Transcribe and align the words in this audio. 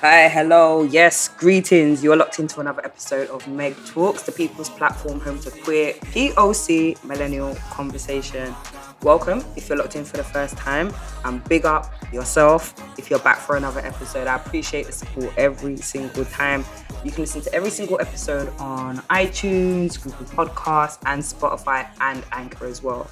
Hi, 0.00 0.28
hello, 0.28 0.82
yes, 0.82 1.28
greetings. 1.28 2.04
You're 2.04 2.16
locked 2.16 2.38
into 2.38 2.60
another 2.60 2.84
episode 2.84 3.30
of 3.30 3.48
Meg 3.48 3.74
Talks, 3.86 4.24
the 4.24 4.32
people's 4.32 4.68
platform 4.68 5.18
home 5.20 5.40
to 5.40 5.50
queer 5.50 5.94
POC 5.94 7.02
millennial 7.04 7.54
conversation. 7.70 8.54
Welcome 9.02 9.42
if 9.56 9.70
you're 9.70 9.78
locked 9.78 9.96
in 9.96 10.04
for 10.04 10.18
the 10.18 10.24
first 10.24 10.58
time, 10.58 10.92
and 11.24 11.42
big 11.44 11.64
up 11.64 11.90
yourself 12.12 12.74
if 12.98 13.08
you're 13.08 13.18
back 13.20 13.38
for 13.38 13.56
another 13.56 13.80
episode. 13.80 14.26
I 14.26 14.36
appreciate 14.36 14.84
the 14.86 14.92
support 14.92 15.32
every 15.38 15.78
single 15.78 16.26
time. 16.26 16.66
You 17.02 17.12
can 17.12 17.22
listen 17.22 17.40
to 17.40 17.54
every 17.54 17.70
single 17.70 17.98
episode 17.98 18.52
on 18.58 18.98
iTunes, 19.08 20.02
Google 20.02 20.26
Podcasts, 20.26 20.98
and 21.06 21.22
Spotify 21.22 21.88
and 22.00 22.22
Anchor 22.32 22.66
as 22.66 22.82
well. 22.82 23.10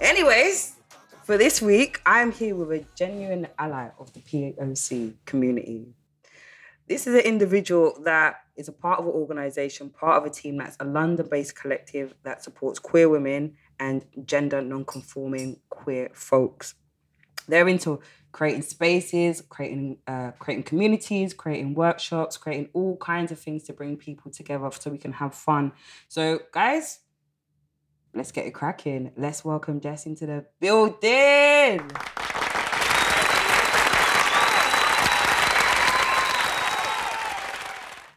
Anyways, 0.00 0.76
for 1.24 1.36
this 1.36 1.60
week, 1.60 2.00
I'm 2.06 2.30
here 2.30 2.54
with 2.54 2.70
a 2.70 2.86
genuine 2.94 3.48
ally 3.58 3.88
of 3.98 4.12
the 4.12 4.20
POC 4.20 5.14
community. 5.24 5.88
This 6.86 7.08
is 7.08 7.14
an 7.16 7.22
individual 7.22 7.98
that 8.04 8.36
is 8.56 8.68
a 8.68 8.72
part 8.72 9.00
of 9.00 9.06
an 9.06 9.12
organization, 9.12 9.90
part 9.90 10.22
of 10.22 10.30
a 10.30 10.32
team 10.32 10.56
that's 10.56 10.76
a 10.78 10.84
London 10.84 11.26
based 11.28 11.56
collective 11.56 12.14
that 12.22 12.44
supports 12.44 12.78
queer 12.78 13.08
women 13.08 13.56
and 13.80 14.04
gender 14.24 14.62
non 14.62 14.84
conforming 14.84 15.58
queer 15.68 16.10
folks. 16.14 16.76
They're 17.48 17.66
into 17.66 18.00
creating 18.30 18.62
spaces, 18.62 19.42
creating 19.48 19.98
uh, 20.06 20.30
creating 20.38 20.62
communities, 20.62 21.34
creating 21.34 21.74
workshops, 21.74 22.36
creating 22.36 22.68
all 22.72 22.96
kinds 22.98 23.32
of 23.32 23.40
things 23.40 23.64
to 23.64 23.72
bring 23.72 23.96
people 23.96 24.30
together 24.30 24.70
so 24.78 24.90
we 24.90 24.98
can 24.98 25.14
have 25.14 25.34
fun. 25.34 25.72
So, 26.06 26.40
guys, 26.52 27.00
let's 28.14 28.32
get 28.32 28.46
it 28.46 28.52
cracking. 28.52 29.12
Let's 29.16 29.44
welcome 29.44 29.80
Jess 29.80 30.06
into 30.06 30.26
the 30.26 30.44
building. 30.60 31.90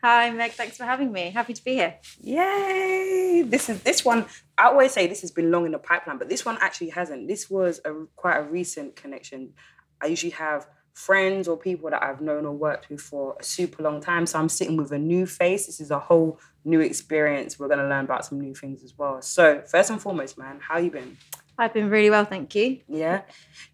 Hi, 0.03 0.31
Meg. 0.31 0.53
Thanks 0.53 0.78
for 0.78 0.83
having 0.83 1.11
me. 1.11 1.30
Happy 1.30 1.53
to 1.53 1.64
be 1.64 1.73
here. 1.73 1.95
Yay! 2.22 3.44
This 3.45 3.70
is 3.70 3.83
this 3.83 4.03
one. 4.03 4.25
I 4.58 4.66
always 4.66 4.92
say 4.92 5.06
this 5.06 5.22
has 5.22 5.30
been 5.30 5.52
long 5.52 5.67
in 5.67 5.73
the 5.73 5.78
pipeline, 5.78 6.17
but 6.17 6.28
this 6.28 6.44
one 6.44 6.58
actually 6.59 6.89
hasn't. 6.89 7.28
This 7.28 7.52
was 7.52 7.80
a 7.86 7.94
quite 8.16 8.38
a 8.38 8.44
recent 8.44 8.95
connection. 8.95 9.53
I 10.02 10.08
usually 10.08 10.31
have 10.31 10.67
friends 10.94 11.47
or 11.47 11.58
people 11.58 11.89
that 11.89 12.03
I've 12.03 12.22
known 12.22 12.45
or 12.45 12.53
worked 12.53 12.89
with 12.89 13.02
for 13.02 13.36
a 13.39 13.44
super 13.44 13.84
long 13.84 14.02
time. 14.02 14.25
So 14.25 14.39
I'm 14.39 14.50
sitting 14.50 14.78
with 14.78 14.92
a 14.92 15.00
new 15.00 15.25
face. 15.25 15.66
This 15.66 15.80
is 15.80 15.92
a 15.92 16.00
whole 16.00 16.39
new 16.66 16.80
experience. 16.80 17.59
We're 17.59 17.67
gonna 17.67 17.88
learn 17.88 18.06
about 18.06 18.25
some 18.25 18.39
new 18.39 18.53
things 18.53 18.83
as 18.83 18.98
well. 18.98 19.22
So 19.22 19.61
first 19.61 19.89
and 19.89 20.02
foremost, 20.02 20.38
man, 20.38 20.59
how 20.61 20.78
you 20.78 20.92
been? 20.92 21.17
I've 21.58 21.73
been 21.73 21.89
really 21.89 22.09
well, 22.09 22.25
thank 22.25 22.53
you. 22.56 22.80
Yeah. 22.88 23.22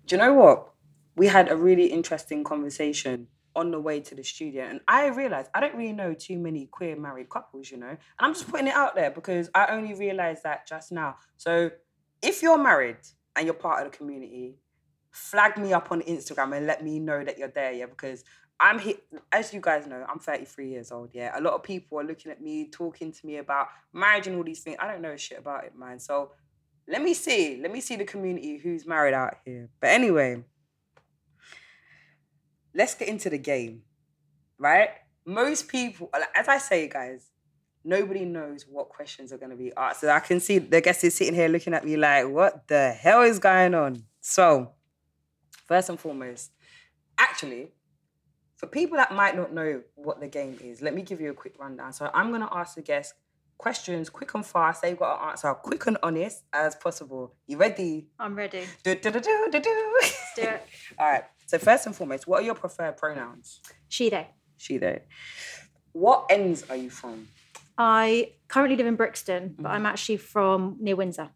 Do 0.05 0.15
you 0.15 0.21
know 0.21 0.33
what? 0.33 0.69
We 1.15 1.27
had 1.27 1.49
a 1.49 1.55
really 1.55 1.87
interesting 1.87 2.43
conversation 2.43 3.27
on 3.55 3.71
the 3.71 3.79
way 3.79 3.99
to 3.99 4.13
the 4.13 4.23
studio, 4.23 4.65
and 4.65 4.81
I 4.87 5.07
realized 5.07 5.49
I 5.51 5.59
don't 5.59 5.73
really 5.73 5.93
know 5.93 6.13
too 6.13 6.37
many 6.37 6.67
queer 6.67 6.95
married 6.95 7.29
couples, 7.29 7.71
you 7.71 7.77
know, 7.77 7.87
and 7.87 7.97
I'm 8.19 8.33
just 8.33 8.47
putting 8.47 8.67
it 8.67 8.73
out 8.75 8.93
there 8.93 9.09
because 9.09 9.49
I 9.55 9.65
only 9.67 9.95
realized 9.95 10.43
that 10.43 10.67
just 10.67 10.91
now. 10.91 11.15
So 11.37 11.71
if 12.21 12.43
you're 12.43 12.59
married 12.59 12.97
and 13.35 13.45
you're 13.45 13.55
part 13.55 13.83
of 13.83 13.91
the 13.91 13.97
community, 13.97 14.57
flag 15.17 15.57
me 15.57 15.73
up 15.73 15.91
on 15.91 16.01
Instagram 16.03 16.55
and 16.55 16.67
let 16.67 16.83
me 16.83 16.99
know 16.99 17.23
that 17.23 17.37
you're 17.37 17.47
there, 17.47 17.71
yeah, 17.73 17.87
because 17.87 18.23
I'm 18.59 18.79
here, 18.79 18.95
as 19.31 19.53
you 19.53 19.59
guys 19.61 19.87
know, 19.87 20.05
I'm 20.07 20.19
33 20.19 20.69
years 20.69 20.91
old, 20.91 21.09
yeah. 21.13 21.37
A 21.37 21.41
lot 21.41 21.53
of 21.53 21.63
people 21.63 21.99
are 21.99 22.03
looking 22.03 22.31
at 22.31 22.41
me, 22.41 22.69
talking 22.69 23.11
to 23.11 23.25
me 23.25 23.37
about 23.37 23.67
marriage 23.93 24.27
and 24.27 24.35
all 24.37 24.43
these 24.43 24.61
things. 24.61 24.77
I 24.79 24.87
don't 24.87 25.01
know 25.01 25.15
shit 25.15 25.39
about 25.39 25.65
it, 25.65 25.73
man. 25.77 25.99
So 25.99 26.31
let 26.87 27.01
me 27.01 27.13
see, 27.13 27.59
let 27.61 27.71
me 27.71 27.81
see 27.81 27.95
the 27.95 28.05
community 28.05 28.57
who's 28.57 28.85
married 28.85 29.13
out 29.13 29.37
here. 29.43 29.69
But 29.79 29.89
anyway, 29.89 30.43
let's 32.73 32.93
get 32.95 33.07
into 33.07 33.29
the 33.29 33.37
game, 33.37 33.81
right? 34.57 34.89
Most 35.25 35.67
people, 35.67 36.09
as 36.35 36.47
I 36.47 36.57
say, 36.59 36.87
guys, 36.87 37.31
nobody 37.83 38.25
knows 38.25 38.65
what 38.69 38.89
questions 38.89 39.33
are 39.33 39.37
going 39.37 39.51
to 39.51 39.57
be 39.57 39.71
asked. 39.75 40.01
So 40.01 40.09
I 40.09 40.19
can 40.19 40.39
see 40.39 40.59
the 40.59 40.81
guest 40.81 41.03
is 41.03 41.15
sitting 41.15 41.33
here 41.33 41.47
looking 41.47 41.73
at 41.73 41.85
me 41.85 41.97
like, 41.97 42.27
what 42.27 42.67
the 42.67 42.91
hell 42.91 43.21
is 43.21 43.39
going 43.39 43.73
on? 43.73 44.03
So, 44.19 44.73
first 45.67 45.89
and 45.89 45.99
foremost, 45.99 46.51
actually, 47.17 47.71
for 48.55 48.67
people 48.67 48.97
that 48.97 49.13
might 49.13 49.35
not 49.35 49.53
know 49.53 49.81
what 49.95 50.19
the 50.19 50.27
game 50.27 50.57
is, 50.61 50.81
let 50.81 50.95
me 50.95 51.03
give 51.03 51.21
you 51.21 51.29
a 51.29 51.33
quick 51.33 51.59
rundown. 51.59 51.93
So 51.93 52.09
I'm 52.13 52.29
going 52.29 52.41
to 52.41 52.49
ask 52.51 52.75
the 52.75 52.81
guest 52.81 53.13
questions 53.57 54.09
quick 54.09 54.33
and 54.33 54.45
fast. 54.45 54.81
They've 54.81 54.97
got 54.97 55.17
to 55.17 55.23
answer 55.25 55.53
quick 55.53 55.85
and 55.87 55.97
honest 56.01 56.43
as 56.53 56.75
possible. 56.75 57.35
You 57.47 57.57
ready? 57.57 58.07
I'm 58.19 58.35
ready. 58.35 58.63
Do, 58.83 58.95
do, 58.95 59.11
do, 59.11 59.19
do, 59.19 59.47
do, 59.51 59.59
do. 59.59 59.93
Let's 60.01 60.33
do 60.35 60.41
it. 60.43 60.65
All 60.99 61.11
right. 61.11 61.23
So 61.45 61.57
first 61.57 61.85
and 61.85 61.95
foremost, 61.95 62.27
what 62.27 62.41
are 62.41 62.45
your 62.45 62.55
preferred 62.55 62.97
pronouns? 62.97 63.61
She, 63.87 64.09
they. 64.09 64.27
She, 64.57 64.77
they. 64.77 65.03
What 65.91 66.25
ends 66.29 66.65
are 66.69 66.75
you 66.75 66.89
from? 66.89 67.27
I 67.77 68.33
currently 68.47 68.75
live 68.75 68.87
in 68.87 68.95
Brixton, 68.95 69.55
but 69.55 69.65
mm-hmm. 69.65 69.71
I'm 69.71 69.85
actually 69.85 70.17
from 70.17 70.77
near 70.79 70.95
Windsor. 70.95 71.29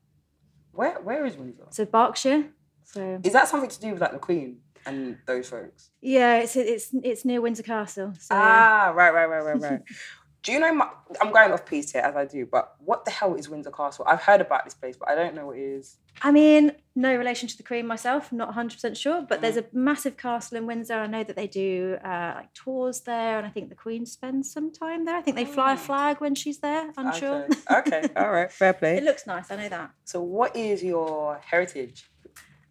Where 0.72 1.00
Where 1.02 1.26
is 1.26 1.36
Windsor? 1.36 1.66
So 1.70 1.86
Berkshire. 1.86 2.46
So 2.94 3.20
Is 3.24 3.34
that 3.34 3.48
something 3.48 3.70
to 3.70 3.80
do 3.80 3.92
with 3.94 4.02
like 4.02 4.12
the 4.12 4.20
Queen 4.20 4.58
and 4.86 5.18
those 5.26 5.50
folks? 5.50 5.92
yeah, 6.02 6.38
it's 6.40 6.56
it's 6.56 6.90
it's 7.04 7.24
near 7.26 7.40
Windsor 7.42 7.64
Castle. 7.64 8.14
So 8.20 8.36
Ah, 8.36 8.92
right, 8.96 9.14
right, 9.14 9.26
right, 9.28 9.44
right, 9.46 9.62
right. 9.62 9.82
do 10.44 10.52
you 10.52 10.60
know? 10.60 10.74
My, 10.74 10.90
I'm 11.22 11.32
going 11.32 11.52
off 11.52 11.66
piece 11.66 11.92
here 11.92 12.02
as 12.02 12.16
I 12.16 12.26
do, 12.26 12.46
but 12.46 12.76
what 12.80 13.06
the 13.06 13.12
hell 13.12 13.36
is 13.36 13.48
Windsor 13.48 13.72
Castle? 13.72 14.06
I've 14.08 14.22
heard 14.22 14.42
about 14.42 14.66
this 14.66 14.74
place, 14.74 14.98
but 14.98 15.08
I 15.08 15.16
don't 15.16 15.36
know 15.36 15.46
what 15.48 15.58
it 15.58 15.62
is. 15.62 15.98
I 16.24 16.32
mean, 16.32 16.74
no 16.96 17.16
relation 17.16 17.48
to 17.48 17.56
the 17.56 17.64
Queen 17.64 17.88
myself. 17.88 18.32
Not 18.34 18.48
100 18.50 18.74
percent 18.74 18.98
sure, 18.98 19.22
but 19.22 19.40
there's 19.40 19.56
a 19.56 19.66
massive 19.72 20.18
castle 20.18 20.58
in 20.58 20.66
Windsor. 20.66 20.96
I 20.96 21.08
know 21.08 21.24
that 21.24 21.36
they 21.38 21.48
do 21.48 21.98
uh, 22.04 22.34
like 22.36 22.54
tours 22.54 23.02
there, 23.02 23.38
and 23.38 23.48
I 23.48 23.50
think 23.52 23.70
the 23.70 23.76
Queen 23.76 24.06
spends 24.06 24.52
some 24.52 24.72
time 24.74 25.06
there. 25.06 25.16
I 25.16 25.22
think 25.22 25.38
they 25.38 25.46
fly 25.46 25.74
a 25.74 25.78
flag 25.78 26.20
when 26.20 26.36
she's 26.36 26.58
there. 26.60 26.92
Unsure. 26.98 27.48
Okay. 27.72 28.00
okay. 28.00 28.10
All 28.18 28.32
right. 28.32 28.52
Fair 28.52 28.74
play. 28.82 28.98
it 28.98 29.04
looks 29.04 29.26
nice. 29.26 29.50
I 29.52 29.56
know 29.56 29.70
that. 29.70 29.92
So, 30.04 30.22
what 30.22 30.54
is 30.56 30.84
your 30.84 31.40
heritage? 31.46 32.10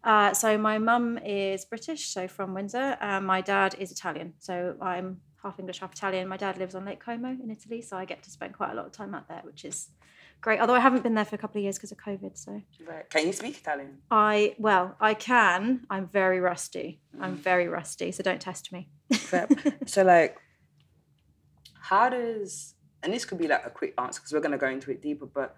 Uh, 0.02 0.32
so 0.32 0.56
my 0.56 0.78
mum 0.78 1.18
is 1.18 1.64
British, 1.64 2.08
so 2.08 2.26
from 2.26 2.54
Windsor. 2.54 2.96
Uh, 3.00 3.20
my 3.20 3.40
dad 3.40 3.74
is 3.78 3.92
Italian, 3.92 4.34
so 4.38 4.76
I'm 4.80 5.20
half 5.42 5.58
English, 5.58 5.80
half 5.80 5.92
Italian. 5.92 6.28
My 6.28 6.36
dad 6.36 6.58
lives 6.58 6.74
on 6.74 6.84
Lake 6.84 7.00
Como 7.00 7.28
in 7.28 7.50
Italy, 7.50 7.82
so 7.82 7.96
I 7.96 8.04
get 8.04 8.22
to 8.22 8.30
spend 8.30 8.54
quite 8.54 8.72
a 8.72 8.74
lot 8.74 8.86
of 8.86 8.92
time 8.92 9.14
out 9.14 9.28
there, 9.28 9.40
which 9.42 9.64
is 9.64 9.88
great. 10.40 10.60
Although 10.60 10.74
I 10.74 10.80
haven't 10.80 11.02
been 11.02 11.14
there 11.14 11.24
for 11.24 11.34
a 11.34 11.38
couple 11.38 11.58
of 11.58 11.64
years 11.64 11.76
because 11.76 11.92
of 11.92 11.98
COVID. 11.98 12.38
So 12.38 12.62
Right. 12.86 13.08
Can 13.10 13.26
you 13.26 13.32
speak 13.32 13.58
Italian? 13.58 13.98
I, 14.10 14.54
well, 14.58 14.96
I 15.00 15.14
can. 15.14 15.86
I'm 15.90 16.08
very 16.08 16.40
rusty. 16.40 17.00
I'm 17.20 17.36
very 17.36 17.68
rusty, 17.68 18.10
so 18.12 18.22
don't 18.22 18.40
test 18.40 18.72
me. 18.72 18.88
So, 19.86 20.02
like, 20.02 20.38
how 21.74 22.08
does 22.08 22.74
and 23.02 23.12
this 23.12 23.24
could 23.24 23.38
be 23.38 23.48
like 23.48 23.64
a 23.64 23.70
quick 23.70 23.94
answer 23.98 24.20
because 24.20 24.32
we're 24.32 24.40
going 24.40 24.52
to 24.52 24.58
go 24.58 24.68
into 24.68 24.90
it 24.90 25.00
deeper, 25.00 25.26
but 25.26 25.56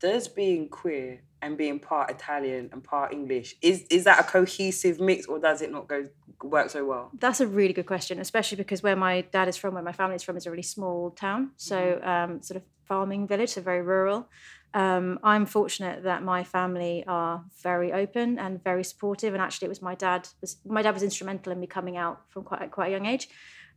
does 0.00 0.28
being 0.28 0.68
queer 0.68 1.22
and 1.42 1.56
being 1.56 1.78
part 1.78 2.10
Italian 2.10 2.70
and 2.72 2.82
part 2.82 3.12
English 3.12 3.56
is 3.62 3.84
is 3.90 4.04
that 4.04 4.18
a 4.20 4.24
cohesive 4.24 5.00
mix 5.00 5.26
or 5.26 5.38
does 5.38 5.62
it 5.62 5.70
not 5.70 5.86
go 5.88 6.08
work 6.42 6.70
so 6.70 6.84
well? 6.84 7.10
That's 7.18 7.40
a 7.40 7.46
really 7.46 7.72
good 7.72 7.86
question, 7.86 8.18
especially 8.20 8.56
because 8.56 8.82
where 8.82 8.96
my 8.96 9.22
dad 9.22 9.48
is 9.48 9.56
from, 9.56 9.74
where 9.74 9.82
my 9.82 9.92
family 9.92 10.16
is 10.16 10.22
from, 10.22 10.36
is 10.36 10.46
a 10.46 10.50
really 10.50 10.62
small 10.62 11.10
town. 11.10 11.52
So, 11.56 12.00
um, 12.02 12.42
sort 12.42 12.56
of 12.56 12.62
farming 12.84 13.26
village, 13.26 13.50
so 13.50 13.60
very 13.60 13.82
rural. 13.82 14.28
Um, 14.74 15.18
I'm 15.22 15.46
fortunate 15.46 16.02
that 16.02 16.22
my 16.22 16.44
family 16.44 17.04
are 17.06 17.44
very 17.62 17.92
open 17.92 18.38
and 18.38 18.62
very 18.62 18.84
supportive. 18.84 19.32
And 19.32 19.42
actually, 19.42 19.66
it 19.66 19.70
was 19.70 19.80
my 19.80 19.94
dad. 19.94 20.28
Was, 20.40 20.56
my 20.66 20.82
dad 20.82 20.92
was 20.94 21.02
instrumental 21.02 21.52
in 21.52 21.60
me 21.60 21.66
coming 21.66 21.96
out 21.96 22.22
from 22.28 22.44
quite 22.44 22.70
quite 22.70 22.88
a 22.88 22.90
young 22.90 23.06
age. 23.06 23.28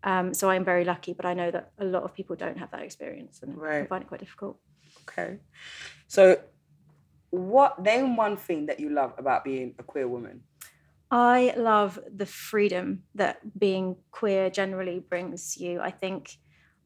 Um, 0.04 0.34
so 0.34 0.50
I'm 0.50 0.64
very 0.64 0.86
lucky, 0.86 1.14
but 1.14 1.26
I 1.26 1.34
know 1.34 1.52
that 1.52 1.72
a 1.78 1.86
lot 1.86 2.04
of 2.04 2.14
people 2.14 2.36
don't 2.36 2.58
have 2.58 2.72
that 2.72 2.82
experience 2.82 3.42
and 3.44 3.58
Right. 3.58 3.88
find 3.88 4.04
it 4.04 4.08
quite 4.08 4.22
difficult. 4.22 4.58
Okay. 5.10 5.38
So, 6.08 6.40
what 7.32 7.82
name 7.82 8.16
one 8.16 8.38
thing 8.38 8.66
that 8.68 8.80
you 8.80 8.90
love 8.90 9.14
about 9.18 9.44
being 9.44 9.76
a 9.80 9.84
queer 9.84 10.08
woman? 10.08 10.42
I 11.12 11.54
love 11.58 12.00
the 12.16 12.26
freedom 12.26 13.04
that 13.16 13.40
being 13.58 13.96
queer 14.12 14.50
generally 14.50 15.00
brings 15.00 15.58
you. 15.58 15.80
I 15.80 15.92
think 15.92 16.38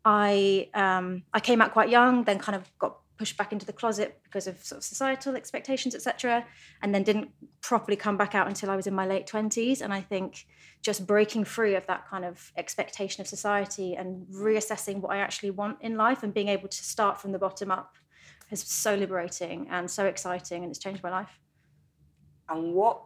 I 0.06 0.70
um, 0.74 1.24
I 1.34 1.40
came 1.40 1.62
out 1.62 1.74
quite 1.74 1.90
young, 1.90 2.24
then 2.24 2.40
kind 2.40 2.56
of 2.56 2.72
got 2.80 2.98
pushed 3.18 3.38
back 3.38 3.52
into 3.52 3.66
the 3.66 3.74
closet 3.74 4.20
because 4.24 4.48
of 4.48 4.64
sort 4.64 4.80
of 4.80 4.84
societal 4.84 5.36
expectations, 5.36 5.94
etc., 5.94 6.46
and 6.82 6.96
then 6.96 7.04
didn't 7.04 7.30
properly 7.62 7.96
come 7.96 8.18
back 8.18 8.34
out 8.34 8.48
until 8.48 8.70
I 8.70 8.76
was 8.76 8.88
in 8.88 8.94
my 8.94 9.06
late 9.06 9.28
twenties. 9.28 9.82
And 9.82 9.94
I 9.94 10.02
think 10.02 10.46
just 10.82 11.06
breaking 11.06 11.46
free 11.46 11.76
of 11.76 11.86
that 11.88 12.08
kind 12.08 12.26
of 12.26 12.52
expectation 12.58 13.22
of 13.22 13.28
society 13.28 13.96
and 13.96 14.28
reassessing 14.28 15.00
what 15.00 15.12
I 15.12 15.18
actually 15.18 15.52
want 15.52 15.78
in 15.82 15.98
life 15.98 16.24
and 16.24 16.34
being 16.34 16.50
able 16.50 16.70
to 16.70 16.84
start 16.84 17.20
from 17.20 17.32
the 17.34 17.40
bottom 17.40 17.72
up 17.72 17.96
is 18.54 18.62
so 18.62 18.96
liberating 18.96 19.68
and 19.70 19.90
so 19.90 20.06
exciting, 20.06 20.64
and 20.64 20.70
it's 20.72 20.80
changed 20.80 21.04
my 21.04 21.10
life. 21.12 21.40
And 22.50 22.74
what 22.74 23.02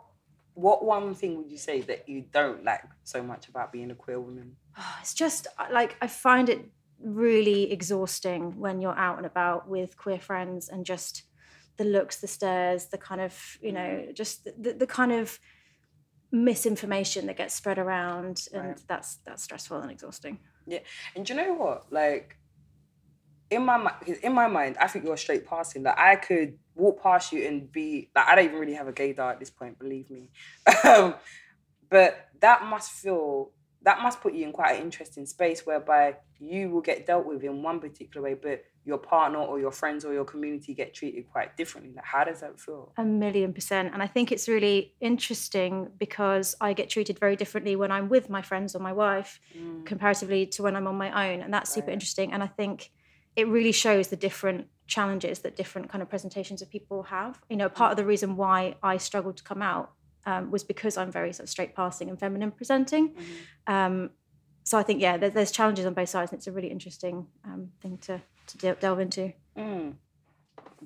what 0.54 0.84
one 0.84 1.14
thing 1.14 1.38
would 1.38 1.52
you 1.52 1.58
say 1.58 1.82
that 1.82 2.10
you 2.10 2.24
don't 2.32 2.64
like 2.64 2.84
so 3.04 3.22
much 3.22 3.48
about 3.48 3.72
being 3.72 3.92
a 3.92 3.96
queer 3.96 4.20
woman? 4.20 4.56
it's 5.02 5.14
just 5.14 5.48
uh, 5.58 5.68
like 5.72 5.96
I 6.02 6.08
find 6.08 6.50
it 6.50 6.66
really 7.00 7.72
exhausting 7.72 8.60
when 8.60 8.82
you're 8.82 8.98
out 8.98 9.18
and 9.18 9.26
about 9.26 9.68
with 9.70 9.98
queer 9.98 10.20
friends 10.20 10.70
and 10.70 10.86
just 10.86 11.24
the 11.78 11.84
looks, 11.84 12.18
the 12.18 12.28
stares, 12.28 12.88
the 12.88 12.98
kind 12.98 13.22
of 13.22 13.58
you 13.62 13.72
know 13.72 14.08
just 14.14 14.44
the, 14.46 14.54
the, 14.60 14.74
the 14.74 14.88
kind 14.88 15.12
of 15.12 15.40
misinformation 16.32 17.28
that 17.28 17.38
gets 17.38 17.54
spread 17.54 17.78
around, 17.78 18.46
and 18.54 18.70
Right. 18.70 18.82
that's 18.88 19.18
that's 19.26 19.44
stressful 19.44 19.80
and 19.80 19.92
exhausting. 19.92 20.40
Yeah, 20.66 20.80
and 21.16 21.26
do 21.26 21.34
you 21.34 21.42
know 21.42 21.54
what? 21.54 21.92
Like, 21.92 22.38
in 23.50 23.66
my 23.66 23.94
in 24.24 24.34
my 24.34 24.48
mind, 24.48 24.78
I 24.80 24.88
think 24.88 25.06
you're 25.06 25.18
straight 25.18 25.46
passing. 25.46 25.84
Like, 25.84 25.98
I 25.98 26.16
could 26.16 26.58
walk 26.76 27.02
past 27.02 27.32
you 27.32 27.48
and 27.48 27.72
be 27.72 28.10
like, 28.16 28.28
I 28.28 28.36
don't 28.36 28.46
even 28.46 28.60
really 28.60 28.74
have 28.74 28.88
a 28.88 28.94
gaydar 28.94 29.32
at 29.32 29.40
this 29.40 29.50
point, 29.50 29.80
believe 29.80 30.10
me. 30.10 30.30
um, 30.84 31.16
but 31.90 32.28
that 32.42 32.66
must 32.66 32.92
feel 32.92 33.52
that 33.84 34.02
must 34.02 34.20
put 34.22 34.34
you 34.34 34.46
in 34.46 34.52
quite 34.52 34.76
an 34.76 34.82
interesting 34.82 35.26
space 35.26 35.66
whereby 35.66 36.16
you 36.40 36.70
will 36.70 36.82
get 36.82 37.06
dealt 37.06 37.26
with 37.26 37.44
in 37.44 37.64
one 37.64 37.80
particular 37.80 38.28
way, 38.28 38.34
but 38.34 38.64
your 38.84 38.98
partner 38.98 39.40
or 39.40 39.60
your 39.60 39.72
friends 39.72 40.04
or 40.04 40.14
your 40.14 40.26
community 40.26 40.74
get 40.74 40.94
treated 40.94 41.28
quite 41.30 41.56
differently. 41.56 41.94
Like, 41.96 42.06
how 42.06 42.24
does 42.24 42.42
that 42.42 42.60
feel? 42.60 42.94
A 42.98 43.04
million 43.06 43.54
percent. 43.54 43.94
And 43.94 44.02
I 44.02 44.08
think 44.08 44.32
it's 44.32 44.48
really 44.48 44.94
interesting 45.00 45.90
because 45.98 46.56
I 46.60 46.74
get 46.74 46.90
treated 46.90 47.20
very 47.20 47.36
differently 47.36 47.76
when 47.76 47.92
I'm 47.92 48.10
with 48.10 48.30
my 48.30 48.42
friends 48.42 48.76
or 48.76 48.80
my 48.80 48.94
wife 48.94 49.40
comparatively 49.86 50.46
to 50.48 50.64
when 50.64 50.76
I'm 50.76 50.88
on 50.88 50.96
my 50.96 51.32
own. 51.32 51.42
And 51.42 51.54
that's 51.54 51.70
super 51.70 51.88
Right. 51.88 51.94
interesting. 51.94 52.34
And 52.34 52.44
I 52.44 52.48
think 52.48 52.92
it 53.38 53.48
really 53.48 53.72
shows 53.72 54.08
the 54.08 54.16
different 54.16 54.68
challenges 54.88 55.40
that 55.40 55.56
different 55.56 55.90
kind 55.90 56.02
of 56.02 56.10
presentations 56.10 56.62
of 56.64 56.70
people 56.72 57.04
have. 57.04 57.40
You 57.50 57.56
know, 57.56 57.70
part 57.70 57.92
of 57.92 57.98
the 57.98 58.04
reason 58.04 58.36
why 58.36 58.76
I 58.82 58.98
struggled 58.98 59.38
to 59.38 59.44
come 59.44 59.62
out 59.62 59.92
um, 60.26 60.50
was 60.50 60.64
because 60.64 60.98
I'm 60.98 61.12
very 61.12 61.32
sort 61.32 61.44
of 61.44 61.50
straight 61.50 61.76
passing 61.76 62.10
and 62.10 62.20
feminine 62.20 62.52
presenting. 62.52 63.16
Um, 63.68 64.10
so 64.64 64.78
I 64.78 64.84
think, 64.84 65.02
yeah, 65.02 65.18
there, 65.18 65.30
there's 65.30 65.52
challenges 65.52 65.86
on 65.86 65.94
both 65.94 66.10
sides. 66.10 66.32
And 66.32 66.40
it's 66.40 66.48
a 66.48 66.52
really 66.52 66.70
interesting 66.70 67.28
um, 67.46 67.70
thing 67.80 68.00
to, 68.00 68.22
to 68.48 68.58
de- 68.58 68.76
delve 68.76 69.00
into. 69.00 69.32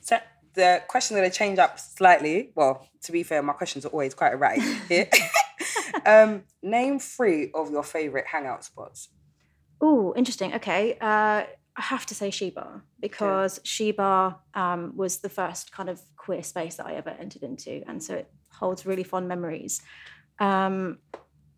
So 0.01 0.17
the 0.53 0.83
question 0.89 1.15
going 1.15 1.31
to 1.31 1.35
change 1.35 1.57
up 1.57 1.79
slightly. 1.79 2.51
Well, 2.53 2.85
to 3.03 3.13
be 3.13 3.23
fair, 3.23 3.41
my 3.41 3.53
questions 3.53 3.85
are 3.85 3.89
always 3.89 4.13
quite 4.13 4.33
erratic 4.33 4.63
here. 4.89 5.09
um, 6.05 6.43
name 6.61 6.99
three 6.99 7.49
of 7.53 7.71
your 7.71 7.83
favorite 7.83 8.27
hangout 8.27 8.65
spots. 8.65 9.07
Oh, 9.79 10.13
interesting. 10.17 10.53
Okay. 10.55 10.97
Uh, 10.99 11.43
I 11.77 11.81
have 11.83 12.05
to 12.07 12.15
say 12.15 12.29
Sheba 12.29 12.81
because 12.99 13.59
Sheba 13.63 14.37
um, 14.53 14.93
was 14.95 15.19
the 15.19 15.29
first 15.29 15.71
kind 15.71 15.89
of 15.89 16.01
queer 16.17 16.43
space 16.43 16.75
that 16.75 16.85
I 16.85 16.93
ever 16.93 17.11
entered 17.11 17.43
into. 17.43 17.81
And 17.87 18.03
so 18.03 18.15
it 18.15 18.31
holds 18.51 18.85
really 18.85 19.03
fond 19.03 19.27
memories. 19.27 19.81
Um, 20.39 20.99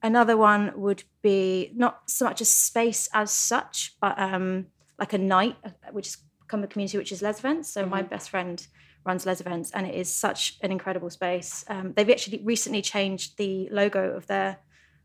another 0.04 0.38
one 0.38 0.74
would 0.75 1.04
be 1.21 1.71
not 1.75 2.10
so 2.10 2.25
much 2.25 2.42
a 2.42 2.45
space 2.45 3.10
as 3.13 3.31
such, 3.31 3.95
but 4.00 4.19
um, 4.19 4.68
like 5.00 5.13
a 5.13 5.18
night, 5.18 5.56
uh, 5.65 5.69
which 5.92 6.07
has 6.07 6.18
become 6.42 6.63
a 6.63 6.68
community, 6.68 6.98
which 6.98 7.12
is 7.12 7.21
Les 7.21 7.39
Events. 7.39 7.69
So 7.74 7.86
my 7.86 8.04
best 8.04 8.30
friend 8.30 8.66
runs 9.06 9.25
Les 9.25 9.42
Events, 9.42 9.71
and 9.71 9.88
it 9.88 9.95
is 9.95 10.13
such 10.13 10.57
an 10.62 10.71
incredible 10.71 11.09
space. 11.09 11.66
Um, 11.68 11.94
they've 11.95 12.09
actually 12.09 12.42
recently 12.44 12.81
changed 12.81 13.38
the 13.38 13.68
logo 13.71 14.12
of 14.12 14.27
their 14.27 14.59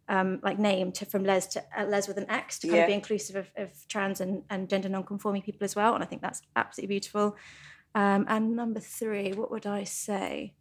um, 0.08 0.40
like 0.43 0.58
name 0.58 0.93
to 0.93 1.05
from 1.05 1.25
Les 1.25 1.46
to 1.49 1.62
uh, 1.78 1.84
Les 1.84 2.08
with 2.08 2.16
an 2.19 2.31
X 2.31 2.58
to 2.60 2.66
kind 2.66 2.76
Yeah. 2.76 2.82
of 2.84 2.88
be 2.88 2.94
inclusive 2.94 3.37
of, 3.37 3.50
of 3.56 3.70
trans 3.88 4.20
and, 4.20 4.43
and 4.50 4.69
gender 4.69 4.88
non-conforming 4.88 5.43
people 5.43 5.64
as 5.64 5.76
well. 5.76 5.94
And 5.94 6.02
I 6.02 6.06
think 6.06 6.22
that's 6.22 6.43
absolutely 6.56 6.94
beautiful. 6.94 7.37
Um, 7.94 8.25
and 8.28 8.55
number 8.56 8.81
three, 8.81 9.32
what 9.32 9.50
would 9.50 9.66
I 9.66 9.84
say? 9.84 10.55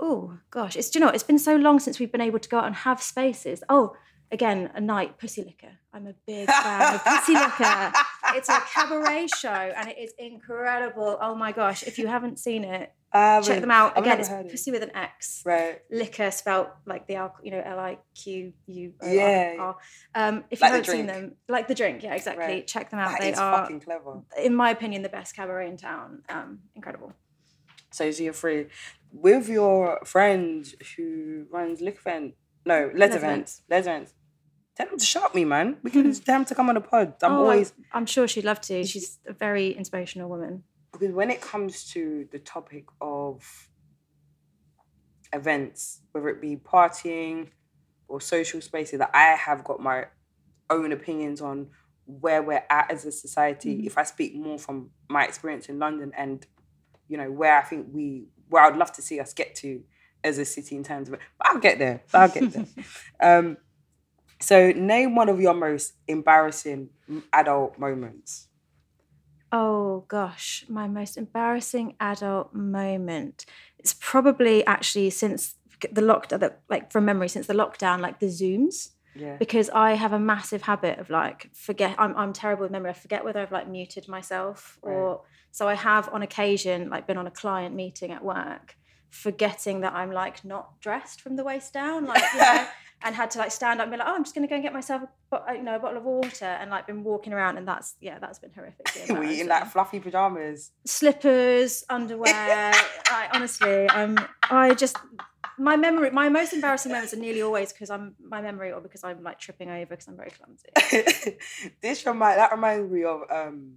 Oh 0.00 0.38
gosh, 0.50 0.74
it's 0.76 0.90
do 0.90 0.98
you 0.98 1.04
know 1.04 1.10
it's 1.10 1.22
been 1.22 1.38
so 1.38 1.54
long 1.56 1.78
since 1.78 1.98
we've 1.98 2.10
been 2.12 2.20
able 2.20 2.38
to 2.40 2.48
go 2.48 2.58
out 2.58 2.66
and 2.66 2.74
have 2.74 3.00
spaces. 3.02 3.62
Oh, 3.68 3.94
again, 4.32 4.70
a 4.74 4.80
night 4.80 5.18
pussy 5.18 5.42
liquor. 5.44 5.72
I'm 5.92 6.06
a 6.08 6.14
big 6.26 6.48
fan 6.48 6.94
of 6.94 7.04
pussy 7.04 7.34
liquor. 7.34 7.92
It's 8.34 8.48
a 8.48 8.60
cabaret 8.60 9.28
show 9.38 9.48
and 9.48 9.88
it 9.88 9.98
is 9.98 10.12
incredible. 10.18 11.18
Oh 11.20 11.34
my 11.34 11.52
gosh, 11.52 11.82
if 11.84 11.98
you 11.98 12.06
haven't 12.06 12.38
seen 12.38 12.64
it, 12.64 12.92
check 13.12 13.60
them 13.60 13.70
out. 13.70 13.96
I've 13.96 14.02
Again, 14.04 14.20
it's 14.20 14.28
it. 14.30 14.50
pussy 14.50 14.70
with 14.72 14.82
an 14.82 14.94
X 14.96 15.42
Right. 15.46 15.80
liquor 15.90 16.30
spelt 16.30 16.70
like 16.84 17.06
the 17.06 17.16
alcohol, 17.16 17.44
you 17.44 17.50
know, 17.52 17.62
L 17.64 17.78
I 17.78 17.98
Q 18.14 18.52
U 18.66 18.92
O 19.00 19.12
Yeah. 19.12 19.72
Um, 20.14 20.44
if 20.50 20.60
you 20.60 20.64
Like 20.64 20.72
the 20.72 20.76
haven't 20.78 20.86
seen 20.86 21.06
them, 21.06 21.36
like 21.48 21.68
the 21.68 21.74
drink, 21.74 22.02
yeah, 22.02 22.14
exactly. 22.14 22.44
Right. 22.44 22.66
Check 22.66 22.90
them 22.90 22.98
out. 23.00 23.10
That 23.12 23.20
they 23.20 23.34
are, 23.34 23.58
fucking 23.62 23.80
clever. 23.80 24.22
in 24.42 24.54
my 24.54 24.70
opinion, 24.70 25.02
the 25.02 25.08
best 25.08 25.36
cabaret 25.36 25.68
in 25.68 25.76
town. 25.76 26.22
Um, 26.28 26.60
incredible. 26.74 27.12
So 27.92 28.04
you're 28.04 28.32
free. 28.32 28.66
With 29.12 29.48
your 29.48 30.00
friend 30.04 30.66
who 30.96 31.46
runs 31.52 31.80
liquor 31.80 32.00
event, 32.00 32.34
no, 32.66 32.90
Les 32.94 33.14
events, 33.14 33.62
Les 33.70 33.78
events, 33.82 34.12
tell 34.76 34.86
them 34.88 34.98
to 34.98 35.04
shout 35.04 35.34
me, 35.34 35.44
man. 35.44 35.76
We 35.82 35.90
can 35.90 36.12
tell 36.26 36.36
them 36.38 36.44
to 36.46 36.54
come 36.54 36.68
on 36.68 36.74
the 36.76 36.80
pod. 36.80 37.14
I'm 37.22 37.32
Oh, 37.32 37.36
always 37.42 37.72
I'm, 37.92 38.00
I'm 38.02 38.06
sure 38.06 38.26
she'd 38.28 38.44
love 38.44 38.60
to. 38.62 38.84
She's 38.84 39.18
a 39.26 39.32
very 39.32 39.70
inspirational 39.72 40.28
woman. 40.28 40.64
because 40.92 41.12
when 41.14 41.30
it 41.30 41.40
comes 41.40 41.84
to 41.92 42.26
the 42.32 42.38
topic 42.38 42.84
of 43.00 43.68
events, 45.32 46.00
whether 46.12 46.28
it 46.28 46.40
be 46.40 46.56
partying 46.56 47.48
or 48.08 48.20
social 48.20 48.60
spaces, 48.60 48.98
that 48.98 49.10
I 49.14 49.36
have 49.36 49.64
got 49.64 49.80
my 49.80 50.06
own 50.70 50.92
opinions 50.92 51.40
on 51.40 51.68
where 52.06 52.42
we're 52.42 52.64
at 52.70 52.90
as 52.90 53.04
a 53.06 53.12
society. 53.12 53.86
If 53.86 53.96
I 53.98 54.02
speak 54.04 54.34
more 54.34 54.58
from 54.58 54.90
my 55.08 55.24
experience 55.24 55.68
in 55.68 55.78
London 55.78 56.12
and 56.16 56.46
you 57.08 57.16
know 57.16 57.30
where 57.30 57.56
I 57.58 57.62
think 57.62 57.88
we 57.92 58.26
where 58.48 58.62
I'd 58.62 58.76
love 58.76 58.92
to 58.92 59.02
see 59.02 59.20
us 59.20 59.32
get 59.32 59.54
to 59.56 59.82
as 60.22 60.38
a 60.38 60.44
city 60.44 60.76
in 60.76 60.82
terms 60.84 61.08
of 61.08 61.14
it, 61.14 61.20
but 61.38 61.48
I'll 61.48 61.58
get 61.60 61.78
there. 61.78 62.02
I'll 62.14 62.28
get 62.28 62.50
there. 62.52 62.66
um, 63.20 63.56
so 64.40 64.72
name 64.72 65.14
one 65.14 65.28
of 65.28 65.40
your 65.40 65.54
most 65.54 65.94
embarrassing 66.08 66.90
adult 67.32 67.78
moments. 67.78 68.48
Oh 69.52 70.04
gosh, 70.08 70.64
my 70.68 70.88
most 70.88 71.16
embarrassing 71.16 71.94
adult 72.00 72.52
moment. 72.54 73.46
It's 73.78 73.94
probably 73.94 74.66
actually 74.66 75.10
since 75.10 75.54
the 75.92 76.00
lockdown, 76.00 76.52
like 76.68 76.90
from 76.90 77.04
memory, 77.04 77.28
since 77.28 77.46
the 77.46 77.54
lockdown, 77.54 78.00
like 78.00 78.20
the 78.20 78.26
Zooms. 78.26 78.90
Yeah. 79.16 79.36
because 79.36 79.70
I 79.70 79.92
have 79.92 80.12
a 80.12 80.18
massive 80.18 80.62
habit 80.62 80.98
of 80.98 81.08
like 81.08 81.48
forget 81.54 81.94
I'm 81.98 82.16
I'm 82.16 82.32
terrible 82.32 82.62
with 82.62 82.72
memory. 82.72 82.90
I 82.90 82.94
forget 82.94 83.24
whether 83.24 83.40
I've 83.40 83.52
like 83.52 83.68
muted 83.68 84.08
myself 84.08 84.76
or 84.82 85.22
so 85.52 85.68
I 85.68 85.74
have 85.74 86.08
on 86.12 86.22
occasion 86.22 86.90
like 86.90 87.06
been 87.06 87.16
on 87.16 87.28
a 87.28 87.30
client 87.30 87.76
meeting 87.76 88.10
at 88.10 88.24
work 88.24 88.76
forgetting 89.10 89.82
that 89.82 89.92
I'm 89.92 90.10
like 90.10 90.44
not 90.44 90.80
dressed 90.80 91.20
from 91.20 91.36
the 91.36 91.44
waist 91.44 91.72
down 91.72 92.06
like 92.06 92.24
you 92.32 92.40
know 92.40 92.66
and 93.04 93.14
had 93.14 93.30
to 93.30 93.38
like 93.38 93.52
stand 93.52 93.80
up 93.80 93.84
and 93.84 93.92
be 93.92 93.98
like 93.98 94.08
oh 94.08 94.14
I'm 94.14 94.24
just 94.24 94.34
going 94.34 94.46
to 94.46 94.48
go 94.48 94.54
and 94.54 94.64
get 94.64 94.72
myself 94.72 95.02
a, 95.32 95.54
you 95.54 95.62
know 95.62 95.76
a 95.76 95.78
bottle 95.78 95.98
of 95.98 96.04
water 96.04 96.46
and 96.46 96.70
like 96.70 96.86
been 96.86 97.04
walking 97.04 97.32
around 97.32 97.58
and 97.58 97.68
that's 97.68 97.94
yeah 98.00 98.18
that's 98.18 98.38
been 98.38 98.50
horrific 98.52 98.86
we 99.18 99.40
in 99.40 99.48
like 99.48 99.70
fluffy 99.70 100.00
pajamas. 100.00 100.72
slippers 100.86 101.84
underwear 101.88 102.32
I 102.34 103.28
honestly 103.32 103.86
um 103.88 104.16
I 104.50 104.74
just 104.74 104.96
my 105.58 105.76
memory 105.76 106.10
my 106.10 106.28
most 106.28 106.52
embarrassing 106.52 106.90
moments 106.92 107.12
are 107.12 107.18
nearly 107.18 107.42
always 107.42 107.72
because 107.72 107.90
I'm 107.90 108.14
my 108.26 108.40
memory 108.40 108.72
or 108.72 108.80
because 108.80 109.04
I'm 109.04 109.22
like 109.22 109.38
tripping 109.38 109.70
over 109.70 109.86
because 109.86 110.08
I'm 110.08 110.16
very 110.16 110.30
clumsy 110.30 111.36
this 111.82 112.04
remind 112.06 112.38
that 112.38 112.52
reminds 112.52 112.90
me 112.90 113.04
of 113.04 113.20
um 113.30 113.74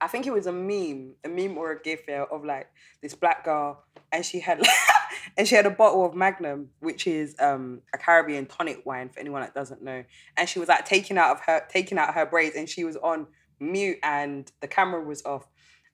I 0.00 0.08
think 0.08 0.26
it 0.26 0.32
was 0.32 0.46
a 0.46 0.52
meme, 0.52 1.14
a 1.24 1.28
meme 1.28 1.56
or 1.56 1.72
a 1.72 1.82
gif 1.82 2.00
yeah, 2.06 2.26
of 2.30 2.44
like 2.44 2.68
this 3.02 3.14
black 3.14 3.44
girl 3.44 3.82
and 4.12 4.24
she 4.24 4.40
had 4.40 4.60
and 5.36 5.46
she 5.46 5.54
had 5.54 5.66
a 5.66 5.70
bottle 5.70 6.04
of 6.06 6.14
Magnum, 6.14 6.70
which 6.80 7.06
is 7.06 7.34
um 7.38 7.82
a 7.94 7.98
Caribbean 7.98 8.46
tonic 8.46 8.84
wine 8.86 9.08
for 9.08 9.20
anyone 9.20 9.42
that 9.42 9.54
doesn't 9.54 9.82
know. 9.82 10.04
And 10.36 10.48
she 10.48 10.58
was 10.58 10.68
like 10.68 10.84
taking 10.84 11.18
out 11.18 11.30
of 11.32 11.40
her 11.46 11.64
taking 11.68 11.98
out 11.98 12.14
her 12.14 12.26
braids 12.26 12.56
and 12.56 12.68
she 12.68 12.84
was 12.84 12.96
on 12.96 13.26
mute 13.60 13.98
and 14.02 14.50
the 14.60 14.68
camera 14.68 15.02
was 15.02 15.24
off. 15.24 15.46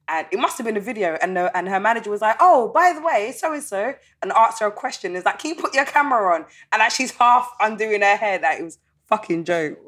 And 0.08 0.26
it 0.32 0.38
must 0.40 0.58
have 0.58 0.66
been 0.66 0.76
a 0.76 0.80
video, 0.80 1.16
and 1.22 1.36
the, 1.36 1.56
and 1.56 1.68
her 1.68 1.78
manager 1.78 2.10
was 2.10 2.20
like, 2.20 2.36
"Oh, 2.40 2.72
by 2.74 2.92
the 2.92 3.00
way, 3.00 3.30
so 3.30 3.52
and 3.52 3.62
so," 3.62 3.94
and 4.20 4.32
asked 4.32 4.58
her 4.58 4.66
a 4.66 4.72
question. 4.72 5.14
Is 5.14 5.24
like, 5.24 5.38
"Can 5.38 5.50
you 5.54 5.62
put 5.62 5.74
your 5.74 5.84
camera 5.84 6.34
on?" 6.34 6.44
And 6.72 6.80
like 6.80 6.90
she's 6.90 7.12
half 7.12 7.48
undoing 7.60 8.00
her 8.02 8.16
hair. 8.16 8.36
That 8.40 8.58
it 8.58 8.64
was 8.64 8.78
fucking 9.06 9.44
joke. 9.44 9.78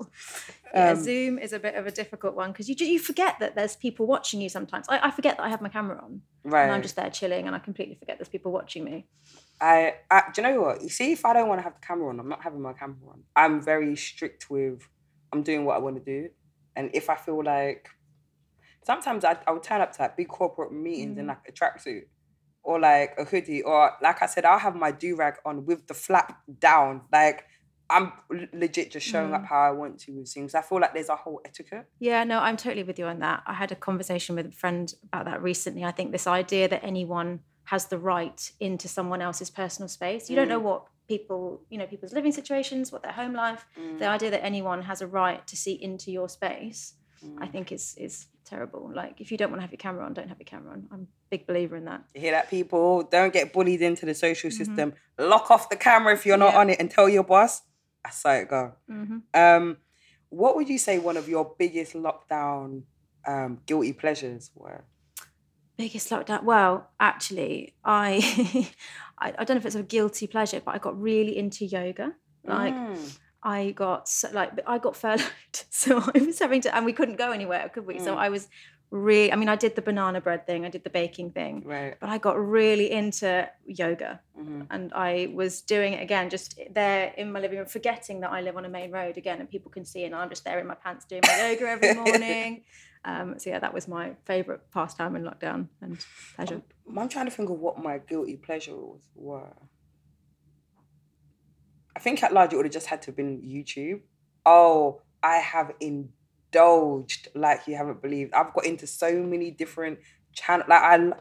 yeah, 0.72 0.90
Um, 0.90 1.02
Zoom 1.02 1.38
is 1.38 1.52
a 1.52 1.58
bit 1.58 1.74
of 1.74 1.88
a 1.88 1.90
difficult 1.90 2.36
one 2.36 2.52
because 2.52 2.68
you 2.68 2.76
you 2.78 3.00
forget 3.00 3.40
that 3.40 3.56
there's 3.56 3.74
people 3.74 4.06
watching 4.06 4.40
you 4.40 4.48
sometimes. 4.48 4.86
I, 4.88 5.08
I 5.08 5.10
forget 5.10 5.36
that 5.36 5.42
I 5.42 5.48
have 5.48 5.60
my 5.60 5.68
camera 5.68 5.98
on 6.00 6.22
Right. 6.44 6.62
and 6.62 6.72
I'm 6.72 6.82
just 6.82 6.94
there 6.94 7.10
chilling 7.10 7.46
and 7.48 7.56
I 7.56 7.58
completely 7.58 7.96
forget 7.96 8.16
there's 8.18 8.28
people 8.28 8.52
watching 8.52 8.84
me. 8.84 9.06
I, 9.60 9.94
I 10.10 10.24
do 10.34 10.42
you 10.42 10.48
know 10.48 10.60
what? 10.62 10.82
You 10.82 10.88
see, 10.88 11.12
if 11.12 11.24
I 11.24 11.32
don't 11.32 11.48
want 11.48 11.58
to 11.58 11.62
have 11.62 11.74
the 11.74 11.86
camera 11.86 12.08
on, 12.08 12.20
I'm 12.20 12.28
not 12.28 12.42
having 12.42 12.60
my 12.60 12.72
camera 12.72 12.96
on. 13.08 13.22
I'm 13.36 13.60
very 13.62 13.96
strict 13.96 14.50
with 14.50 14.88
I'm 15.32 15.42
doing 15.42 15.64
what 15.64 15.76
I 15.76 15.78
want 15.78 15.96
to 15.96 16.04
do. 16.04 16.28
And 16.76 16.90
if 16.92 17.08
I 17.08 17.16
feel 17.16 17.42
like 17.42 17.88
sometimes 18.84 19.24
I 19.24 19.38
I 19.46 19.52
would 19.52 19.62
turn 19.62 19.80
up 19.80 19.92
to 19.92 20.02
like 20.02 20.16
big 20.16 20.28
corporate 20.28 20.72
meetings 20.72 21.18
in 21.18 21.26
mm. 21.26 21.28
like 21.28 21.48
a 21.48 21.52
tracksuit 21.52 22.04
or 22.62 22.80
like 22.80 23.14
a 23.18 23.24
hoodie, 23.24 23.62
or 23.62 23.92
like 24.02 24.22
I 24.22 24.26
said, 24.26 24.44
I'll 24.44 24.58
have 24.58 24.74
my 24.74 24.90
do-rag 24.90 25.34
on 25.44 25.66
with 25.66 25.86
the 25.86 25.94
flap 25.94 26.40
down. 26.58 27.02
Like 27.12 27.44
I'm 27.90 28.12
legit 28.54 28.90
just 28.90 29.06
showing 29.06 29.34
up 29.34 29.42
mm. 29.42 29.46
how 29.46 29.60
I 29.60 29.70
want 29.70 30.00
to 30.00 30.12
with 30.12 30.32
things. 30.32 30.54
I 30.54 30.62
feel 30.62 30.80
like 30.80 30.94
there's 30.94 31.10
a 31.10 31.16
whole 31.16 31.40
etiquette. 31.44 31.86
Yeah, 32.00 32.24
no, 32.24 32.38
I'm 32.40 32.56
totally 32.56 32.82
with 32.82 32.98
you 32.98 33.06
on 33.06 33.18
that. 33.20 33.42
I 33.46 33.52
had 33.54 33.70
a 33.70 33.76
conversation 33.76 34.34
with 34.34 34.46
a 34.46 34.52
friend 34.52 34.92
about 35.04 35.26
that 35.26 35.42
recently. 35.42 35.84
I 35.84 35.92
think 35.92 36.10
this 36.10 36.26
idea 36.26 36.68
that 36.68 36.82
anyone 36.82 37.40
has 37.64 37.86
the 37.86 37.98
right 37.98 38.52
into 38.60 38.88
someone 38.88 39.22
else's 39.22 39.50
personal 39.50 39.88
space. 39.88 40.28
You 40.30 40.36
don't 40.36 40.48
know 40.48 40.58
what 40.58 40.86
people, 41.08 41.62
you 41.70 41.78
know, 41.78 41.86
people's 41.86 42.12
living 42.12 42.32
situations, 42.32 42.92
what 42.92 43.02
their 43.02 43.12
home 43.12 43.32
life. 43.34 43.66
The 43.98 44.06
idea 44.06 44.30
that 44.30 44.44
anyone 44.44 44.82
has 44.82 45.00
a 45.00 45.06
right 45.06 45.46
to 45.46 45.56
see 45.56 45.72
into 45.72 46.10
your 46.10 46.28
space, 46.28 46.94
I 47.38 47.46
think 47.46 47.72
is 47.72 47.94
is 47.96 48.26
terrible. 48.44 48.90
Like 48.94 49.20
if 49.20 49.30
you 49.32 49.38
don't 49.38 49.50
want 49.50 49.60
to 49.60 49.62
have 49.62 49.72
your 49.72 49.78
camera 49.78 50.04
on, 50.04 50.12
don't 50.12 50.28
have 50.28 50.38
your 50.38 50.44
camera 50.46 50.72
on. 50.72 50.86
I'm 50.92 51.08
big 51.30 51.46
believer 51.46 51.76
in 51.76 51.86
that. 51.86 52.04
You 52.14 52.20
hear 52.20 52.32
that, 52.32 52.50
people? 52.50 53.02
Don't 53.04 53.32
get 53.32 53.52
bullied 53.54 53.80
into 53.82 54.04
the 54.04 54.14
social 54.14 54.50
system. 54.50 54.92
Lock 55.18 55.50
off 55.50 55.70
the 55.70 55.76
camera 55.76 56.12
if 56.12 56.26
you're 56.26 56.36
not 56.36 56.52
Yeah. 56.52 56.60
on 56.60 56.70
it 56.70 56.78
and 56.80 56.90
tell 56.90 57.08
your 57.08 57.24
boss. 57.24 57.62
I 58.04 58.10
saw 58.10 58.32
it 58.34 58.48
go. 58.48 58.72
hmm 58.86 59.18
Um, 59.32 59.78
what 60.28 60.56
would 60.56 60.68
you 60.68 60.78
say 60.78 60.98
one 60.98 61.16
of 61.16 61.28
your 61.28 61.54
biggest 61.58 61.94
lockdown 61.94 62.82
um, 63.26 63.60
guilty 63.66 63.92
pleasures 63.94 64.50
were? 64.54 64.84
Biggest 65.76 66.08
lockdown. 66.10 66.44
Well, 66.44 66.88
actually, 67.00 67.74
I, 67.84 68.70
I 69.18 69.34
I 69.38 69.44
don't 69.44 69.56
know 69.56 69.56
if 69.56 69.66
it's 69.66 69.74
a 69.74 69.82
guilty 69.82 70.26
pleasure, 70.28 70.60
but 70.64 70.74
I 70.74 70.78
got 70.78 71.00
really 71.00 71.36
into 71.36 71.64
yoga. 71.64 72.14
Like 72.44 72.74
Mm. 72.74 73.18
I 73.42 73.72
got 73.72 74.08
so, 74.08 74.28
like 74.32 74.52
I 74.66 74.78
got 74.78 74.94
furloughed, 74.96 75.30
so 75.70 75.98
I 76.14 76.18
was 76.18 76.38
having 76.38 76.60
to, 76.62 76.74
and 76.76 76.84
we 76.86 76.92
couldn't 76.92 77.16
go 77.16 77.32
anywhere, 77.32 77.68
could 77.74 77.86
we? 77.86 77.98
So 77.98 78.14
Mm. 78.14 78.18
I 78.18 78.28
was 78.28 78.48
really. 78.90 79.32
I 79.32 79.36
mean, 79.36 79.48
I 79.48 79.56
did 79.56 79.74
the 79.74 79.82
banana 79.82 80.20
bread 80.20 80.46
thing, 80.46 80.64
I 80.64 80.68
did 80.70 80.84
the 80.84 80.90
baking 80.90 81.32
thing, 81.32 81.62
right. 81.64 81.96
but 82.00 82.08
I 82.08 82.18
got 82.18 82.38
really 82.38 82.90
into 82.92 83.48
yoga, 83.66 84.20
Mhm. 84.38 84.66
and 84.70 84.92
I 84.94 85.32
was 85.34 85.60
doing 85.62 85.94
it 85.94 86.02
again, 86.02 86.30
just 86.30 86.60
there 86.70 87.12
in 87.18 87.32
my 87.32 87.40
living 87.40 87.58
room, 87.58 87.66
forgetting 87.66 88.20
that 88.20 88.30
I 88.30 88.40
live 88.42 88.56
on 88.56 88.64
a 88.64 88.68
main 88.68 88.92
road 88.92 89.16
again, 89.16 89.40
and 89.40 89.50
people 89.50 89.70
can 89.72 89.84
see, 89.84 90.04
and 90.04 90.14
I'm 90.14 90.28
just 90.30 90.44
there 90.44 90.60
in 90.60 90.66
my 90.68 90.76
pants 90.76 91.04
doing 91.06 91.22
my 91.26 91.36
yoga 91.50 91.68
every 91.68 91.94
morning. 92.04 92.62
Um, 93.04 93.38
so 93.38 93.50
yeah, 93.50 93.58
that 93.58 93.74
was 93.74 93.86
my 93.86 94.14
favorite 94.24 94.70
pastime 94.72 95.14
in 95.16 95.24
lockdown 95.24 95.68
and 95.82 96.04
pleasure. 96.36 96.62
I'm 96.96 97.08
trying 97.08 97.26
to 97.26 97.30
think 97.30 97.50
of 97.50 97.58
what 97.58 97.82
my 97.82 97.98
guilty 97.98 98.36
pleasures 98.36 99.02
were. 99.14 99.52
I 101.96 102.00
think 102.00 102.22
at 102.22 102.32
large 102.32 102.52
it 102.52 102.56
would 102.56 102.66
have 102.66 102.72
just 102.72 102.86
had 102.86 103.02
to 103.02 103.06
have 103.06 103.16
been 103.16 103.40
YouTube. 103.42 104.00
Oh, 104.46 105.02
I 105.22 105.36
have 105.36 105.72
indulged 105.80 107.28
like 107.34 107.66
you 107.66 107.76
haven't 107.76 108.02
believed. 108.02 108.32
I've 108.32 108.52
got 108.52 108.66
into 108.66 108.86
so 108.86 109.22
many 109.22 109.50
different 109.50 109.98
channels. 110.32 110.68
Like 110.68 110.82
I 110.82 111.12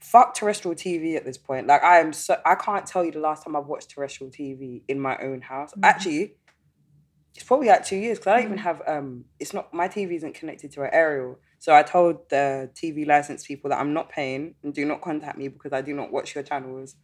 fuck 0.00 0.34
terrestrial 0.34 0.74
TV 0.74 1.16
at 1.16 1.24
this 1.24 1.36
point. 1.36 1.66
Like 1.66 1.82
I 1.82 1.98
am 1.98 2.12
so 2.12 2.40
I 2.44 2.54
can't 2.54 2.86
tell 2.86 3.04
you 3.04 3.12
the 3.12 3.20
last 3.20 3.44
time 3.44 3.54
I've 3.54 3.66
watched 3.66 3.90
terrestrial 3.90 4.32
TV 4.32 4.82
in 4.88 4.98
my 4.98 5.16
own 5.18 5.42
house. 5.42 5.72
Mhm. 5.74 5.84
Actually, 5.84 6.36
it's 7.34 7.44
probably 7.44 7.68
like 7.68 7.84
two 7.84 7.96
years 7.96 8.18
because 8.18 8.32
I 8.32 8.36
don't 8.36 8.44
even 8.46 8.58
Mm. 8.58 8.62
have 8.62 8.82
um. 8.86 9.24
It's 9.38 9.52
not 9.54 9.72
my 9.72 9.88
TV 9.88 10.16
isn't 10.16 10.34
connected 10.34 10.72
to 10.72 10.82
an 10.82 10.90
aerial. 10.92 11.38
So 11.58 11.74
I 11.74 11.82
told 11.82 12.28
the 12.30 12.70
TV 12.74 13.06
license 13.06 13.46
people 13.46 13.70
that 13.70 13.78
I'm 13.78 13.92
not 13.92 14.08
paying 14.08 14.54
and 14.62 14.74
do 14.74 14.84
not 14.84 15.00
contact 15.02 15.36
me 15.38 15.48
because 15.48 15.72
I 15.72 15.82
do 15.82 15.94
not 15.94 16.10
watch 16.10 16.34
your 16.34 16.42
channels. 16.42 16.96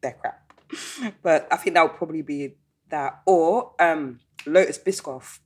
They're 0.00 0.12
crap. 0.12 0.52
but 1.22 1.48
I 1.50 1.56
think 1.56 1.74
that 1.74 1.82
would 1.82 1.96
probably 1.96 2.22
be 2.22 2.56
that. 2.90 3.20
Or 3.26 3.72
um 3.80 4.20
Lotus 4.46 4.78
Biscoff. 4.78 5.40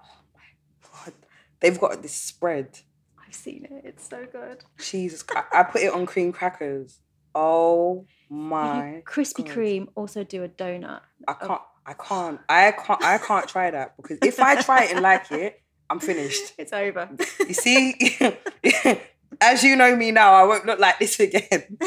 Oh 0.00 0.04
my 0.34 0.88
god. 1.04 1.14
They've 1.60 1.78
got 1.80 2.02
this 2.02 2.14
spread. 2.14 2.80
I've 3.26 3.34
seen 3.34 3.64
it; 3.64 3.82
it's 3.84 4.08
so 4.08 4.24
good. 4.30 4.62
Jesus 4.78 5.22
Christ. 5.22 5.48
I 5.52 5.62
put 5.64 5.82
it 5.82 5.92
on 5.92 6.06
cream 6.06 6.32
crackers. 6.32 7.00
Oh 7.34 8.06
my 8.30 9.02
Krispy 9.04 9.44
Kreme 9.46 9.88
also 9.94 10.24
do 10.24 10.42
a 10.44 10.48
donut. 10.48 11.00
I 11.28 11.34
can't 11.34 11.60
I 11.88 11.92
can't 11.94 12.40
I 12.48 12.72
can't 12.72 13.02
I 13.04 13.18
can't 13.18 13.48
try 13.48 13.70
that 13.70 13.96
because 13.96 14.18
if 14.22 14.40
I 14.40 14.60
try 14.60 14.84
it 14.84 14.90
and 14.92 15.00
like 15.02 15.30
it, 15.30 15.62
I'm 15.88 16.00
finished. 16.00 16.52
It's 16.58 16.72
over. 16.72 17.08
You 17.46 17.54
see, 17.54 17.94
as 19.40 19.62
you 19.62 19.76
know 19.76 19.94
me 19.94 20.10
now, 20.10 20.34
I 20.34 20.42
won't 20.42 20.66
look 20.66 20.80
like 20.80 20.98
this 20.98 21.20
again. 21.20 21.78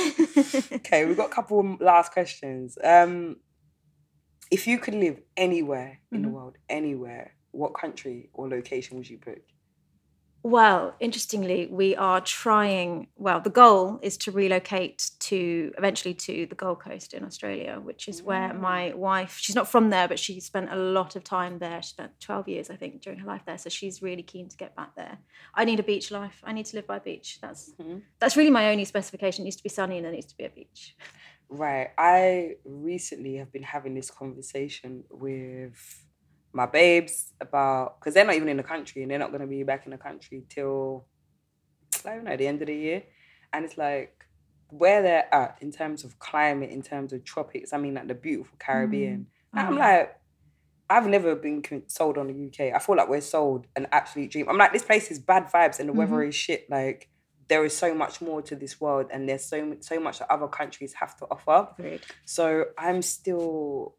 Okay, 0.72 1.06
we've 1.06 1.18
got 1.18 1.30
a 1.32 1.34
couple 1.34 1.60
of 1.60 1.82
last 1.82 2.14
questions. 2.14 2.78
Um, 2.84 3.38
if 4.50 4.68
you 4.68 4.78
could 4.80 4.96
live 4.96 5.20
anywhere 5.36 6.00
in 6.12 6.22
the 6.22 6.28
Mhm. 6.30 6.32
world, 6.32 6.58
anywhere, 6.70 7.34
what 7.52 7.74
country 7.74 8.30
or 8.34 8.48
location 8.48 8.98
would 8.98 9.10
you 9.10 9.18
pick? 9.18 9.44
Well, 10.42 10.96
interestingly, 11.02 11.68
we 11.70 11.96
are 11.98 12.22
trying. 12.22 13.08
Well, 13.18 13.42
the 13.42 13.50
goal 13.50 14.00
is 14.02 14.16
to 14.20 14.32
relocate 14.32 15.12
to 15.20 15.74
eventually 15.78 16.14
to 16.14 16.46
the 16.46 16.56
Gold 16.56 16.80
Coast 16.80 17.14
in 17.14 17.26
Australia, 17.26 17.80
which 17.84 18.08
is 18.08 18.24
where 18.24 18.50
Mm. 18.54 18.60
my 18.62 18.94
wife. 18.94 19.38
She's 19.38 19.56
not 19.56 19.68
from 19.68 19.90
there, 19.90 20.08
but 20.08 20.18
she 20.18 20.40
spent 20.40 20.72
a 20.72 20.78
lot 20.78 21.18
of 21.18 21.26
time 21.26 21.60
there. 21.60 21.82
She 21.82 21.90
spent 21.90 22.20
twelve 22.22 22.48
years, 22.48 22.70
I 22.70 22.78
think, 22.78 23.02
during 23.02 23.20
her 23.20 23.28
life 23.28 23.44
there. 23.46 23.58
So 23.58 23.70
she's 23.70 24.02
really 24.02 24.24
keen 24.24 24.48
to 24.48 24.56
get 24.56 24.76
back 24.78 24.96
there. 24.96 25.18
I 25.54 25.66
need 25.66 25.80
a 25.80 25.84
beach 25.84 26.10
life. 26.10 26.42
I 26.46 26.54
need 26.54 26.66
to 26.68 26.78
live 26.78 26.88
by 26.88 26.98
a 26.98 27.02
beach. 27.02 27.40
That's 27.42 27.74
Mhm. 27.74 28.04
that's 28.20 28.38
really 28.38 28.50
my 28.52 28.70
only 28.72 28.86
specification. 28.86 29.44
It 29.44 29.46
needs 29.46 29.58
to 29.58 29.64
be 29.64 29.70
sunny 29.70 29.98
and 29.98 30.06
there 30.06 30.14
needs 30.14 30.28
to 30.28 30.38
be 30.38 30.46
a 30.46 30.50
beach. 30.50 30.96
Right. 31.50 31.90
I 31.98 32.56
recently 32.64 33.36
have 33.36 33.52
been 33.52 33.64
having 33.64 33.94
this 33.94 34.10
conversation 34.12 35.04
with 35.10 36.06
my 36.54 36.66
babes 36.66 37.34
about 37.40 38.00
because 38.00 38.14
they're 38.14 38.26
not 38.26 38.36
even 38.36 38.50
in 38.50 38.58
the 38.58 38.64
country 38.64 39.02
and 39.02 39.12
they're 39.12 39.20
not 39.20 39.30
going 39.30 39.42
to 39.42 39.48
be 39.48 39.64
back 39.64 39.86
in 39.86 39.92
the 39.92 39.98
country 39.98 40.44
till 40.50 41.06
I 42.06 42.16
don't 42.16 42.24
know 42.24 42.38
the 42.38 42.48
end 42.48 42.62
of 42.62 42.68
the 42.68 42.76
year, 42.76 43.04
and 43.54 43.66
it's 43.66 43.78
like 43.78 44.26
where 44.70 45.02
they're 45.02 45.34
at 45.34 45.58
in 45.62 45.72
terms 45.72 46.04
of 46.04 46.20
climate, 46.20 46.70
in 46.70 46.82
terms 46.82 47.14
of 47.14 47.24
tropics. 47.24 47.74
I 47.74 47.78
mean, 47.78 47.96
like 47.96 48.08
the 48.08 48.16
beautiful 48.16 48.56
Caribbean. 48.60 49.28
Mm. 49.56 49.60
And 49.60 49.68
I'm 49.68 49.74
Oh, 49.74 49.78
like, 49.78 50.16
I've 50.90 51.08
never 51.08 51.36
been 51.36 51.64
sold 51.88 52.18
on 52.18 52.28
the 52.28 52.48
UK. 52.48 52.74
I 52.76 52.80
feel 52.80 52.96
like 52.96 53.10
we're 53.10 53.22
sold 53.22 53.68
an 53.76 53.88
absolute 53.92 54.32
dream. 54.32 54.48
I'm 54.50 54.58
like, 54.58 54.74
this 54.74 54.84
place 54.84 55.12
is 55.12 55.20
bad 55.20 55.48
vibes 55.52 55.80
and 55.80 55.90
the 55.90 55.94
weather 55.94 56.14
mm-hmm. 56.14 56.30
is 56.30 56.36
shit. 56.36 56.70
Like, 56.70 57.10
there 57.48 57.66
is 57.66 57.76
so 57.76 57.94
much 57.96 58.22
more 58.22 58.42
to 58.44 58.56
this 58.56 58.80
world, 58.80 59.08
and 59.12 59.28
there's 59.28 59.44
so 59.44 59.76
so 59.82 60.00
much 60.00 60.20
that 60.20 60.32
other 60.32 60.48
countries 60.48 60.94
have 60.94 61.18
to 61.18 61.26
offer. 61.32 61.68
Agreed. 61.78 62.02
So 62.26 62.66
I'm 62.78 63.02
still 63.02 63.96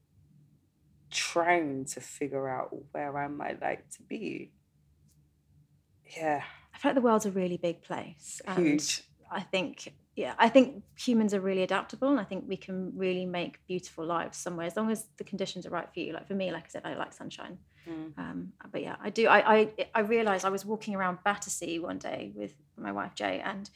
trying 1.11 1.85
to 1.87 2.01
figure 2.01 2.49
out 2.49 2.75
where 2.93 3.17
I 3.19 3.29
might 3.29 3.61
like 3.61 3.89
to 3.91 4.03
be. 4.03 4.53
Yeah, 6.05 6.43
I 6.75 6.79
feel 6.79 6.91
like 6.91 6.97
the 6.97 7.01
world's 7.01 7.27
a 7.27 7.31
really 7.31 7.57
big 7.57 7.83
place. 7.83 8.41
And 8.47 8.67
huge. 8.67 9.03
I 9.31 9.41
think, 9.41 9.95
yeah, 10.17 10.35
I 10.39 10.49
think 10.49 10.83
humans 10.97 11.35
are 11.35 11.41
really 11.41 11.63
adaptable, 11.63 12.09
and 12.09 12.19
I 12.19 12.25
think 12.25 12.45
we 12.49 12.57
can 12.57 12.93
really 12.97 13.27
make 13.27 13.65
beautiful 13.67 14.05
lives 14.05 14.39
somewhere 14.39 14.67
as 14.67 14.77
long 14.77 14.91
as 14.91 15.07
the 15.19 15.25
conditions 15.25 15.67
are 15.67 15.71
right 15.71 15.89
for 15.93 16.01
you. 16.01 16.13
Like 16.13 16.27
for 16.27 16.35
me, 16.35 16.51
like 16.51 16.65
I 16.65 16.69
said, 16.69 16.83
I 16.85 16.95
like 16.95 17.13
sunshine. 17.13 17.59
Mm. 17.89 18.19
Um, 18.19 18.53
but 18.71 18.83
yeah, 18.83 18.97
I 19.03 19.11
do. 19.11 19.29
I 19.29 19.55
I, 19.55 19.69
I 19.95 20.01
realized 20.01 20.45
I 20.45 20.51
was 20.51 20.65
walking 20.65 20.95
around 20.95 21.19
Battersea 21.25 21.79
one 21.79 21.99
day 21.99 22.33
with 22.35 22.55
my 22.77 22.93
wife 22.93 23.15
Jay, 23.15 23.41
and 23.45 23.71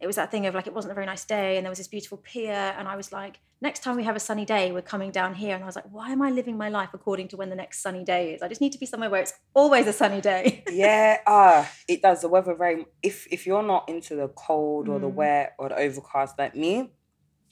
it 0.00 0.06
was 0.06 0.16
that 0.16 0.30
thing 0.30 0.46
of 0.46 0.54
like 0.54 0.66
it 0.66 0.74
wasn't 0.74 0.92
a 0.92 0.94
very 0.94 1.06
nice 1.06 1.24
day, 1.24 1.56
and 1.56 1.64
there 1.64 1.70
was 1.70 1.78
this 1.78 1.88
beautiful 1.88 2.18
pier, 2.18 2.74
and 2.78 2.88
I 2.88 2.96
was 2.96 3.12
like, 3.12 3.38
next 3.60 3.82
time 3.82 3.96
we 3.96 4.04
have 4.04 4.16
a 4.16 4.20
sunny 4.20 4.46
day, 4.46 4.72
we're 4.72 4.80
coming 4.80 5.10
down 5.10 5.34
here, 5.34 5.54
and 5.54 5.62
I 5.62 5.66
was 5.66 5.76
like, 5.76 5.84
why 5.90 6.10
am 6.10 6.22
I 6.22 6.30
living 6.30 6.56
my 6.56 6.68
life 6.70 6.90
according 6.94 7.28
to 7.28 7.36
when 7.36 7.50
the 7.50 7.56
next 7.56 7.82
sunny 7.82 8.04
day 8.04 8.32
is? 8.34 8.42
I 8.42 8.48
just 8.48 8.60
need 8.62 8.72
to 8.72 8.78
be 8.78 8.86
somewhere 8.86 9.10
where 9.10 9.20
it's 9.20 9.34
always 9.54 9.86
a 9.86 9.92
sunny 9.92 10.20
day. 10.20 10.64
yeah, 10.70 11.18
ah, 11.26 11.70
it 11.86 12.00
does. 12.02 12.22
The 12.22 12.28
weather 12.28 12.54
very. 12.54 12.86
If 13.02 13.26
if 13.30 13.46
you're 13.46 13.62
not 13.62 13.88
into 13.88 14.14
the 14.16 14.28
cold 14.28 14.88
or 14.88 14.98
the 14.98 15.08
Mm. 15.10 15.14
wet 15.14 15.54
or 15.58 15.68
the 15.68 15.76
overcast 15.76 16.38
like 16.38 16.54
me, 16.56 16.92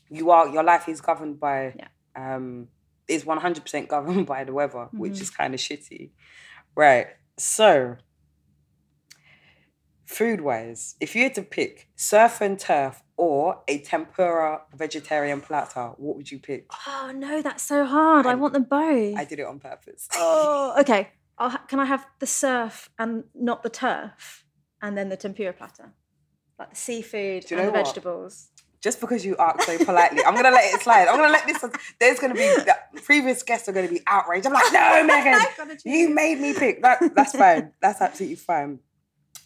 you 0.09 0.31
are. 0.31 0.49
Your 0.49 0.63
life 0.63 0.89
is 0.89 1.01
governed 1.01 1.39
by. 1.39 1.75
Yeah. 1.77 1.89
Um, 2.17 2.69
is 3.09 3.25
one 3.25 3.39
hundred 3.39 3.63
percent 3.63 3.89
governed 3.89 4.27
by 4.35 4.45
the 4.45 4.53
weather, 4.53 4.89
which 4.93 5.15
Mhm. 5.15 5.23
is 5.23 5.31
kind 5.31 5.53
of 5.55 5.61
shitty, 5.61 6.11
right? 6.75 7.09
So. 7.37 7.97
Food 10.09 10.41
wise, 10.41 10.97
if 11.01 11.15
you 11.15 11.23
had 11.25 11.35
to 11.35 11.43
pick 11.43 11.89
surf 11.95 12.41
and 12.41 12.59
turf 12.59 13.03
or 13.19 13.61
a 13.69 13.79
tempura 13.81 14.63
vegetarian 14.75 15.43
platter, 15.43 15.93
what 15.99 16.17
would 16.17 16.31
you 16.31 16.39
pick? 16.39 16.65
oh 16.87 17.13
no, 17.15 17.43
that's 17.43 17.63
so 17.63 17.85
hard. 17.85 18.25
I, 18.27 18.33
I- 18.33 18.35
want 18.37 18.55
them 18.55 18.65
both. 18.65 19.17
I 19.19 19.25
did 19.25 19.39
it 19.39 19.47
on 19.47 19.61
purpose. 19.61 20.09
Oh, 20.17 20.75
okay. 20.81 21.11
I'll 21.37 21.51
ha- 21.51 21.65
can 21.69 21.79
I 21.79 21.85
have 21.85 22.07
the 22.21 22.27
surf 22.27 22.89
and 22.99 23.25
not 23.35 23.63
the 23.63 23.69
turf, 23.71 24.45
and 24.81 24.97
then 24.97 25.11
the 25.11 25.17
tempura 25.19 25.53
platter, 25.53 25.93
like 26.59 26.71
the 26.71 26.77
seafood 26.77 27.45
and 27.53 27.61
the 27.61 27.65
what? 27.67 27.75
vegetables. 27.75 28.49
just 28.81 29.01
because 29.01 29.25
you 29.27 29.37
asked 29.37 29.63
so 29.67 29.77
politely, 29.85 30.25
I'm 30.25 30.35
gonna 30.35 30.51
let 30.51 30.73
it 30.75 30.81
slide. 30.81 31.07
I'm 31.07 31.17
gonna 31.19 31.33
let 31.33 31.47
this. 31.47 31.63
There's 32.01 32.19
gonna 32.19 32.35
be 32.35 32.41
the 32.41 32.75
previous 33.05 33.43
guests 33.43 33.69
are 33.69 33.73
gonna 33.73 33.89
be 33.89 34.01
outraged. 34.07 34.47
I'm 34.47 34.55
like, 34.55 34.73
no, 34.73 35.05
Megan, 35.11 35.79
you 35.85 36.09
made 36.09 36.41
me 36.41 36.55
pick. 36.55 36.81
That 36.83 36.99
that's 37.15 37.37
fine. 37.37 37.73
That's 37.83 38.01
absolutely 38.01 38.37
fine. 38.37 38.79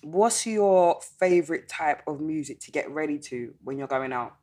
What's 0.02 0.46
your 0.46 1.00
favorite 1.18 1.68
type 1.68 2.02
of 2.06 2.20
music 2.20 2.60
to 2.60 2.70
get 2.70 2.90
ready 2.90 3.18
to 3.18 3.54
when 3.62 3.78
you're 3.78 3.88
going 3.88 4.12
out? 4.12 4.36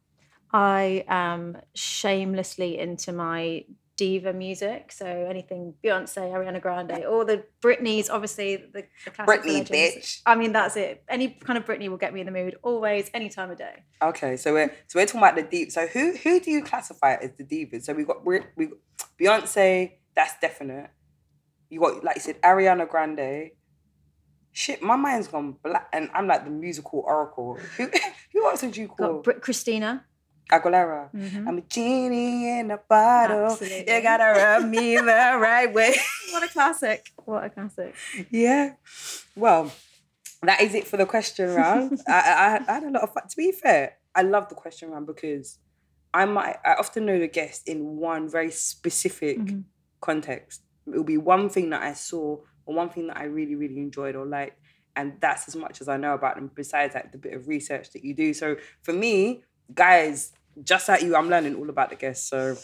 I 0.51 1.05
am 1.07 1.57
shamelessly 1.75 2.79
into 2.79 3.11
my 3.11 3.65
diva 3.99 4.31
music, 4.31 4.93
so 4.93 5.05
anything 5.05 5.73
Beyonce, 5.83 6.31
Ariana 6.31 6.61
Grande, 6.61 7.03
all 7.03 7.25
the 7.25 7.43
Britneys, 7.61 8.09
obviously 8.09 8.55
the, 8.55 8.85
the 9.03 9.11
classic 9.11 9.41
Britney, 9.43 9.69
legends. 9.69 9.69
bitch. 9.71 10.21
I 10.25 10.35
mean, 10.35 10.53
that's 10.53 10.77
it. 10.77 11.03
Any 11.09 11.27
kind 11.27 11.57
of 11.57 11.65
Britney 11.65 11.89
will 11.89 11.97
get 11.97 12.13
me 12.13 12.21
in 12.21 12.25
the 12.25 12.31
mood, 12.31 12.55
always, 12.63 13.11
any 13.13 13.27
time 13.27 13.51
of 13.51 13.57
day. 13.57 13.83
Okay, 14.01 14.37
so 14.37 14.53
we're 14.53 14.73
so 14.87 14.97
we're 14.97 15.05
talking 15.05 15.19
about 15.19 15.35
the 15.35 15.43
deep. 15.43 15.71
So 15.73 15.85
who 15.85 16.15
who 16.15 16.39
do 16.39 16.49
you 16.49 16.63
classify 16.63 17.15
as 17.15 17.31
the 17.37 17.43
divas? 17.43 17.83
So 17.83 17.93
we 17.93 18.05
got 18.05 18.25
we 18.25 18.39
we 18.55 18.67
got 18.67 18.77
Beyonce. 19.19 19.91
That's 20.15 20.39
definite. 20.39 20.91
You 21.69 21.81
got 21.81 22.01
like 22.01 22.15
you 22.15 22.21
said 22.21 22.41
Ariana 22.41 22.89
Grande. 22.89 23.51
Shit, 24.59 24.81
my 24.81 24.97
mind's 24.97 25.29
gone 25.29 25.55
black, 25.63 25.87
and 25.93 26.09
I'm 26.13 26.27
like 26.27 26.43
the 26.43 26.49
musical 26.51 26.99
oracle. 27.07 27.57
Who 27.77 27.87
who 28.33 28.39
else 28.49 28.61
would 28.61 28.75
you 28.75 28.89
call? 28.89 29.21
Got 29.21 29.39
Christina. 29.41 30.05
Aguilera. 30.51 31.09
Mhm. 31.13 31.47
I'm 31.47 31.57
a 31.59 31.61
genie 31.61 32.59
in 32.59 32.71
a 32.71 32.77
bottle. 32.77 33.51
Absolutely. 33.53 33.93
You 33.95 34.01
gotta 34.01 34.29
rub 34.35 34.65
me 34.69 34.95
the 35.11 35.37
right 35.47 35.71
way. 35.73 35.95
What 36.33 36.43
a 36.43 36.49
classic! 36.49 36.99
What 37.23 37.45
a 37.45 37.49
classic! 37.49 37.95
yeah. 38.29 38.73
Well, 39.35 39.71
that 40.43 40.59
is 40.61 40.75
it 40.75 40.87
for 40.87 40.97
the 40.97 41.05
question 41.05 41.47
round. 41.53 41.97
I, 42.07 42.19
I, 42.19 42.59
I 42.67 42.73
had 42.73 42.83
a 42.83 42.89
lot 42.91 43.03
of 43.03 43.13
fun. 43.13 43.27
To 43.29 43.37
be 43.37 43.53
fair, 43.53 43.95
I 44.13 44.23
love 44.23 44.49
the 44.49 44.55
question 44.55 44.89
round 44.91 45.07
because 45.07 45.57
I 46.13 46.25
might 46.25 46.57
I 46.65 46.73
often 46.73 47.05
know 47.05 47.17
the 47.17 47.27
guest 47.29 47.69
in 47.69 47.95
one 47.95 48.27
very 48.27 48.51
specific 48.51 49.37
Mm-hmm. 49.39 49.59
context. 50.01 50.63
It'll 50.85 51.03
be 51.15 51.17
one 51.35 51.47
thing 51.49 51.69
that 51.69 51.83
I 51.83 51.93
saw 51.93 52.39
or 52.69 52.75
one 52.75 52.89
thing 52.89 53.07
that 53.07 53.17
I 53.17 53.23
really, 53.23 53.55
really 53.55 53.77
enjoyed 53.77 54.15
or 54.15 54.27
liked. 54.27 54.59
And 54.95 55.13
that's 55.19 55.47
as 55.47 55.55
much 55.55 55.81
as 55.81 55.89
I 55.89 55.97
know 55.97 56.13
about 56.13 56.35
them, 56.35 56.51
besides 56.53 56.93
like 56.93 57.11
the 57.11 57.17
bit 57.17 57.33
of 57.33 57.47
research 57.47 57.91
that 57.93 58.03
you 58.03 58.13
do. 58.13 58.31
So 58.31 58.57
for 58.83 58.93
me, 58.93 59.43
guys, 59.73 60.33
just 60.63 60.87
like 60.87 61.01
you, 61.01 61.15
I'm 61.15 61.29
learning 61.29 61.55
all 61.55 61.69
about 61.69 61.89
the 61.89 61.95
guests. 61.95 62.29
So 62.29 62.55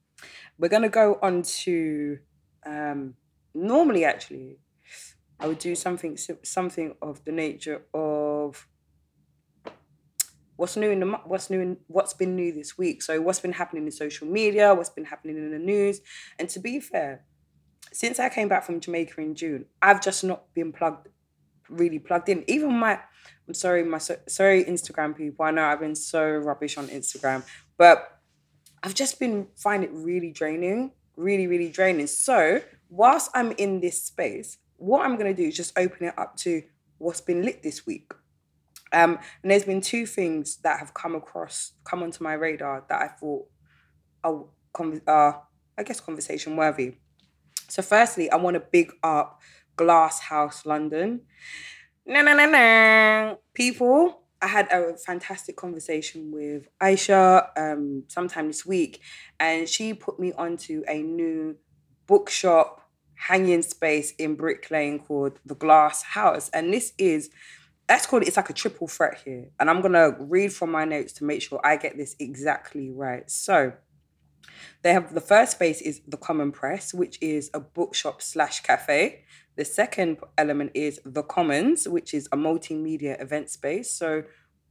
we're 0.58 0.68
gonna 0.68 0.88
go 0.88 1.20
on 1.22 1.42
to 1.42 2.18
um 2.66 3.14
normally 3.54 4.04
actually 4.04 4.58
I 5.38 5.46
would 5.46 5.58
do 5.58 5.76
something 5.76 6.18
something 6.42 6.94
of 7.00 7.24
the 7.24 7.32
nature 7.32 7.82
of 7.92 8.66
what's 10.56 10.76
new 10.76 10.90
in 10.90 11.00
the 11.00 11.06
what's 11.26 11.48
new 11.48 11.60
in 11.60 11.76
what's 11.86 12.14
been 12.14 12.34
new 12.34 12.52
this 12.52 12.76
week. 12.76 13.02
So 13.02 13.20
what's 13.20 13.40
been 13.40 13.52
happening 13.52 13.84
in 13.84 13.92
social 13.92 14.26
media, 14.26 14.74
what's 14.74 14.90
been 14.90 15.04
happening 15.04 15.36
in 15.36 15.52
the 15.52 15.58
news, 15.58 16.00
and 16.40 16.48
to 16.48 16.58
be 16.58 16.80
fair, 16.80 17.24
since 17.94 18.18
I 18.18 18.28
came 18.28 18.48
back 18.48 18.64
from 18.64 18.80
Jamaica 18.80 19.20
in 19.20 19.34
June, 19.34 19.66
I've 19.80 20.02
just 20.02 20.24
not 20.24 20.52
been 20.52 20.72
plugged 20.72 21.08
really 21.68 21.98
plugged 21.98 22.28
in. 22.28 22.44
Even 22.48 22.74
my 22.74 22.98
I'm 23.46 23.54
sorry, 23.54 23.84
my 23.84 23.98
sorry 23.98 24.64
Instagram 24.64 25.16
people. 25.16 25.44
I 25.44 25.50
know 25.50 25.64
I've 25.64 25.80
been 25.80 25.94
so 25.94 26.28
rubbish 26.28 26.76
on 26.76 26.88
Instagram, 26.88 27.44
but 27.78 28.20
I've 28.82 28.94
just 28.94 29.18
been 29.18 29.48
finding 29.56 29.90
it 29.90 29.96
really 29.96 30.30
draining, 30.30 30.92
really, 31.16 31.46
really 31.46 31.70
draining. 31.70 32.06
So 32.06 32.60
whilst 32.90 33.30
I'm 33.34 33.52
in 33.52 33.80
this 33.80 34.02
space, 34.02 34.58
what 34.76 35.04
I'm 35.04 35.16
gonna 35.16 35.34
do 35.34 35.44
is 35.44 35.56
just 35.56 35.78
open 35.78 36.06
it 36.08 36.18
up 36.18 36.36
to 36.38 36.62
what's 36.98 37.20
been 37.20 37.42
lit 37.42 37.62
this 37.62 37.86
week. 37.86 38.12
Um, 38.92 39.18
and 39.42 39.50
there's 39.50 39.64
been 39.64 39.80
two 39.80 40.06
things 40.06 40.56
that 40.58 40.78
have 40.78 40.94
come 40.94 41.14
across, 41.14 41.72
come 41.84 42.02
onto 42.02 42.22
my 42.22 42.34
radar 42.34 42.84
that 42.88 43.02
I 43.02 43.08
thought 43.08 43.46
are, 44.22 44.44
uh, 45.06 45.32
I 45.76 45.82
guess, 45.82 46.00
conversation 46.00 46.56
worthy. 46.56 46.96
So, 47.68 47.82
firstly, 47.82 48.30
I 48.30 48.36
want 48.36 48.54
to 48.54 48.60
big 48.60 48.92
up 49.02 49.40
Glass 49.76 50.20
House 50.20 50.64
London. 50.66 51.22
No, 52.06 52.22
no, 52.22 52.36
no, 52.36 52.50
no. 52.50 53.38
People, 53.54 54.22
I 54.42 54.46
had 54.48 54.70
a 54.70 54.96
fantastic 54.96 55.56
conversation 55.56 56.30
with 56.32 56.68
Aisha 56.82 57.48
um, 57.56 58.04
sometime 58.08 58.48
this 58.48 58.66
week, 58.66 59.00
and 59.40 59.68
she 59.68 59.94
put 59.94 60.20
me 60.20 60.32
onto 60.32 60.82
a 60.88 61.02
new 61.02 61.56
bookshop 62.06 62.82
hanging 63.14 63.62
space 63.62 64.12
in 64.18 64.34
Brick 64.34 64.70
Lane 64.70 64.98
called 64.98 65.40
the 65.46 65.54
Glass 65.54 66.02
House. 66.02 66.50
And 66.50 66.72
this 66.72 66.92
is, 66.98 67.30
let's 67.88 68.06
call 68.06 68.20
it, 68.20 68.28
it's 68.28 68.36
like 68.36 68.50
a 68.50 68.54
triple 68.54 68.86
threat 68.86 69.22
here. 69.24 69.48
And 69.58 69.70
I'm 69.70 69.80
going 69.80 69.94
to 69.94 70.14
read 70.20 70.52
from 70.52 70.70
my 70.70 70.84
notes 70.84 71.14
to 71.14 71.24
make 71.24 71.40
sure 71.40 71.60
I 71.64 71.76
get 71.76 71.96
this 71.96 72.16
exactly 72.18 72.90
right. 72.90 73.30
So, 73.30 73.72
they 74.82 74.92
have 74.92 75.14
the 75.14 75.20
first 75.20 75.52
space 75.52 75.80
is 75.80 76.00
the 76.06 76.16
Common 76.16 76.52
Press, 76.52 76.92
which 76.92 77.18
is 77.20 77.50
a 77.54 77.60
bookshop 77.60 78.22
slash 78.22 78.60
cafe. 78.60 79.24
The 79.56 79.64
second 79.64 80.18
element 80.36 80.72
is 80.74 81.00
the 81.04 81.22
Commons, 81.22 81.88
which 81.88 82.12
is 82.12 82.28
a 82.32 82.36
multimedia 82.36 83.20
event 83.20 83.50
space. 83.50 83.90
So 83.90 84.24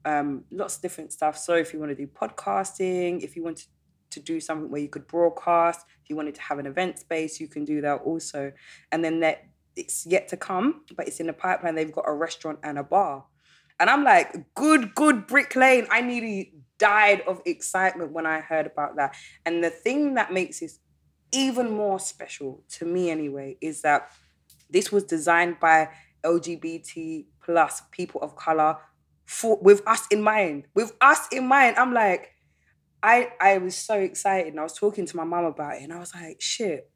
um, 0.06 0.44
lots 0.52 0.76
of 0.76 0.82
different 0.82 1.14
stuff. 1.14 1.38
So 1.38 1.56
if 1.56 1.74
you 1.74 1.80
want 1.80 1.92
to 1.92 1.96
do 1.96 2.08
podcasting, 2.08 3.24
if 3.24 3.36
you 3.36 3.44
wanted 3.44 3.68
to 4.12 4.20
do 4.20 4.40
something 4.40 4.70
where 4.70 4.82
you 4.82 4.90
could 4.90 5.08
broadcast, 5.08 5.86
if 6.04 6.10
you 6.10 6.16
wanted 6.16 6.36
to 6.36 6.42
have 6.42 6.60
an 6.60 6.66
event 6.66 7.00
space, 7.00 7.40
you 7.40 7.48
can 7.48 7.66
do 7.66 7.82
that 7.82 8.02
also. 8.02 8.52
And 8.92 9.04
then 9.04 9.22
that 9.22 9.46
it's 9.76 10.06
yet 10.06 10.28
to 10.28 10.38
come, 10.38 10.84
but 10.96 11.08
it's 11.08 11.20
in 11.20 11.28
the 11.28 11.34
pipeline. 11.34 11.76
They've 11.76 11.92
got 11.92 12.06
a 12.08 12.14
restaurant 12.14 12.60
and 12.64 12.78
a 12.78 12.84
bar. 12.84 13.26
And 13.80 13.90
I'm 13.90 14.04
like, 14.04 14.54
good, 14.56 14.96
good 14.96 15.28
Brick 15.28 15.56
Lane. 15.56 15.88
I 15.90 16.02
nearly 16.02 16.54
died 16.78 17.22
of 17.28 17.42
excitement 17.46 18.12
when 18.12 18.26
I 18.26 18.40
heard 18.40 18.68
about 18.68 18.96
that. 18.98 19.16
And 19.46 19.64
the 19.64 19.70
thing 19.70 20.16
that 20.16 20.32
makes 20.32 20.60
this 20.60 20.80
even 21.32 21.72
more 21.72 22.00
special 22.00 22.64
to 22.70 22.86
me 22.86 23.10
anyway 23.10 23.58
is 23.62 23.82
that 23.82 24.12
this 24.70 24.92
was 24.92 25.04
designed 25.04 25.60
by 25.60 25.90
LGBT 26.24 27.26
plus 27.44 27.82
people 27.92 28.22
of 28.22 28.36
color 28.36 28.78
for 29.26 29.58
with 29.62 29.82
us 29.88 30.08
in 30.08 30.22
mind. 30.22 30.66
With 30.74 30.94
us 31.02 31.28
in 31.32 31.48
mind. 31.48 31.78
I'm 31.78 31.94
like, 31.94 32.32
I 33.02 33.30
I 33.40 33.58
was 33.58 33.76
so 33.76 34.00
excited 34.00 34.48
and 34.52 34.60
I 34.60 34.64
was 34.64 34.74
talking 34.74 35.06
to 35.06 35.18
my 35.18 35.24
mom 35.24 35.46
about 35.46 35.76
it 35.76 35.84
and 35.84 35.94
I 35.94 36.00
was 36.00 36.14
like, 36.14 36.40
shit, 36.40 36.90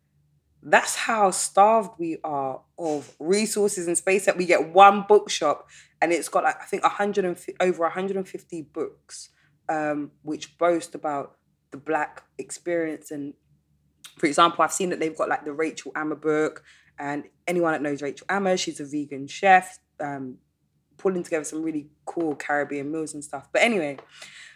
that's 0.64 0.96
how 0.96 1.32
starved 1.32 1.92
we 2.00 2.18
are 2.24 2.62
of 2.78 3.16
resources 3.20 3.88
and 3.88 3.98
space 3.98 4.26
that 4.26 4.38
we 4.38 4.46
get 4.46 4.70
one 4.74 5.06
bookshop 5.08 5.68
and 6.02 6.12
it's 6.12 6.30
got 6.30 6.44
like 6.44 6.62
I 6.62 6.66
think 6.66 6.84
100 6.84 7.26
and 7.26 7.38
fi- 7.38 7.56
over 7.60 7.84
150 7.84 8.62
books 8.74 9.30
um, 9.70 10.12
which 10.24 10.58
boast 10.58 10.96
about 10.96 11.38
the 11.72 11.78
black 11.78 12.24
experience. 12.38 13.12
And 13.12 13.34
for 14.18 14.26
example 14.26 14.64
I've 14.64 14.74
seen 14.74 14.90
that 14.90 15.00
they've 15.00 15.18
got 15.18 15.30
like 15.30 15.46
the 15.46 15.54
Rachel 15.54 15.92
Ama 15.96 16.16
book 16.16 16.64
and 16.98 17.26
anyone 17.48 17.74
that 17.74 17.82
knows 17.82 18.02
Rachel 18.02 18.26
Ama 18.30 18.58
she's 18.58 18.80
a 18.80 18.86
vegan 18.86 19.28
chef 19.28 19.80
um, 20.00 20.38
pulling 20.98 21.24
together 21.24 21.46
some 21.46 21.62
really 21.62 21.90
cool 22.06 22.36
Caribbean 22.36 22.92
meals 22.92 23.14
and 23.14 23.24
stuff. 23.24 23.48
But 23.52 23.62
anyway 23.62 23.98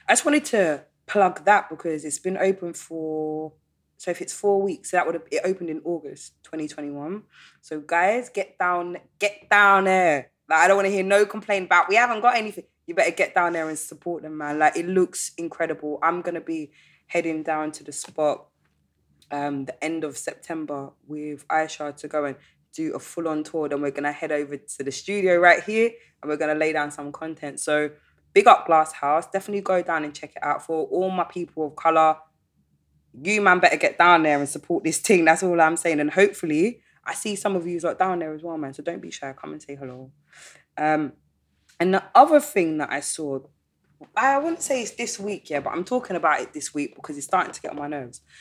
I 0.07 0.13
just 0.13 0.25
wanted 0.25 0.45
to 0.45 0.85
plug 1.05 1.45
that 1.45 1.69
because 1.69 2.05
it's 2.05 2.19
been 2.19 2.37
open 2.37 2.73
for 2.73 3.53
so 4.01 4.09
if 4.09 4.19
it's 4.19 4.33
four 4.33 4.59
weeks, 4.59 4.89
so 4.89 4.97
that 4.97 5.05
would 5.05 5.13
have 5.13 5.25
it 5.31 5.41
opened 5.45 5.69
in 5.69 5.79
August 5.85 6.33
2021. 6.45 7.21
So 7.61 7.81
guys, 7.81 8.29
get 8.29 8.57
down, 8.57 8.97
get 9.19 9.47
down 9.47 9.83
there. 9.83 10.31
Like 10.49 10.57
I 10.57 10.67
don't 10.67 10.77
want 10.77 10.87
to 10.87 10.91
hear 10.91 11.03
no 11.03 11.23
complaint 11.23 11.65
about 11.67 11.87
we 11.87 11.97
haven't 11.97 12.21
got 12.21 12.35
anything. 12.35 12.63
You 12.87 12.95
better 12.95 13.11
get 13.11 13.35
down 13.35 13.53
there 13.53 13.69
and 13.69 13.77
support 13.77 14.23
them, 14.23 14.39
man. 14.39 14.57
Like 14.57 14.75
it 14.75 14.87
looks 14.87 15.33
incredible. 15.37 15.99
I'm 16.01 16.23
gonna 16.23 16.41
be 16.41 16.71
heading 17.05 17.43
down 17.43 17.71
to 17.73 17.83
the 17.83 17.91
spot 17.91 18.47
um 19.29 19.65
the 19.65 19.83
end 19.83 20.03
of 20.03 20.17
September 20.17 20.89
with 21.05 21.47
Aisha 21.49 21.95
to 21.97 22.07
go 22.07 22.25
and 22.25 22.37
do 22.73 22.95
a 22.95 22.99
full-on 22.99 23.43
tour. 23.43 23.69
Then 23.69 23.83
we're 23.83 23.91
gonna 23.91 24.11
head 24.11 24.31
over 24.31 24.57
to 24.57 24.83
the 24.83 24.91
studio 24.91 25.37
right 25.37 25.63
here 25.63 25.91
and 26.23 26.27
we're 26.27 26.37
gonna 26.37 26.55
lay 26.55 26.73
down 26.73 26.89
some 26.89 27.11
content. 27.11 27.59
So 27.59 27.91
big 28.33 28.47
up 28.47 28.65
Glass 28.65 28.93
House. 28.93 29.27
Definitely 29.27 29.61
go 29.61 29.83
down 29.83 30.05
and 30.05 30.15
check 30.15 30.31
it 30.35 30.41
out 30.41 30.65
for 30.65 30.87
all 30.87 31.11
my 31.11 31.25
people 31.25 31.67
of 31.67 31.75
color 31.75 32.15
you 33.13 33.41
man 33.41 33.59
better 33.59 33.77
get 33.77 33.97
down 33.97 34.23
there 34.23 34.39
and 34.39 34.47
support 34.47 34.83
this 34.83 35.01
team. 35.01 35.25
That's 35.25 35.43
all 35.43 35.59
I'm 35.59 35.77
saying. 35.77 35.99
And 35.99 36.11
hopefully, 36.11 36.81
I 37.03 37.13
see 37.13 37.35
some 37.35 37.55
of 37.55 37.67
you 37.67 37.79
like 37.79 37.99
down 37.99 38.19
there 38.19 38.33
as 38.33 38.43
well, 38.43 38.57
man. 38.57 38.73
So 38.73 38.83
don't 38.83 39.01
be 39.01 39.11
shy. 39.11 39.33
Come 39.33 39.53
and 39.53 39.61
say 39.61 39.75
hello. 39.75 40.11
Um, 40.77 41.13
and 41.79 41.93
the 41.93 42.03
other 42.13 42.39
thing 42.39 42.77
that 42.77 42.91
I 42.91 42.99
saw, 42.99 43.39
I 44.15 44.37
wouldn't 44.37 44.61
say 44.61 44.83
it's 44.83 44.91
this 44.91 45.19
week, 45.19 45.49
yeah, 45.49 45.59
but 45.59 45.71
I'm 45.71 45.83
talking 45.83 46.15
about 46.15 46.41
it 46.41 46.53
this 46.53 46.73
week 46.73 46.95
because 46.95 47.17
it's 47.17 47.25
starting 47.25 47.53
to 47.53 47.61
get 47.61 47.71
on 47.71 47.77
my 47.77 47.87
nerves. 47.87 48.21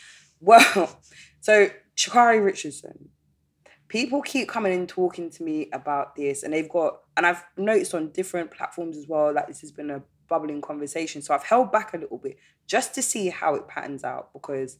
Well, 0.42 1.02
so 1.40 1.68
Sha'Carri 1.98 2.42
Richardson, 2.42 3.10
people 3.88 4.22
keep 4.22 4.48
coming 4.48 4.72
and 4.72 4.88
talking 4.88 5.28
to 5.28 5.42
me 5.42 5.68
about 5.70 6.16
this, 6.16 6.42
and 6.42 6.54
they've 6.54 6.66
got, 6.66 7.00
and 7.14 7.26
I've 7.26 7.44
noticed 7.58 7.92
on 7.92 8.10
different 8.12 8.50
platforms 8.50 8.96
as 8.96 9.06
well, 9.06 9.34
like 9.34 9.48
this 9.48 9.60
has 9.60 9.70
been 9.70 9.90
a 9.90 10.02
bubbling 10.30 10.62
conversation. 10.62 11.20
So 11.20 11.34
I've 11.34 11.44
held 11.44 11.70
back 11.70 11.92
a 11.92 11.98
little 11.98 12.16
bit 12.16 12.38
just 12.70 12.94
to 12.94 13.02
see 13.02 13.30
how 13.30 13.56
it 13.56 13.66
patterns 13.66 14.04
out 14.04 14.32
because 14.32 14.78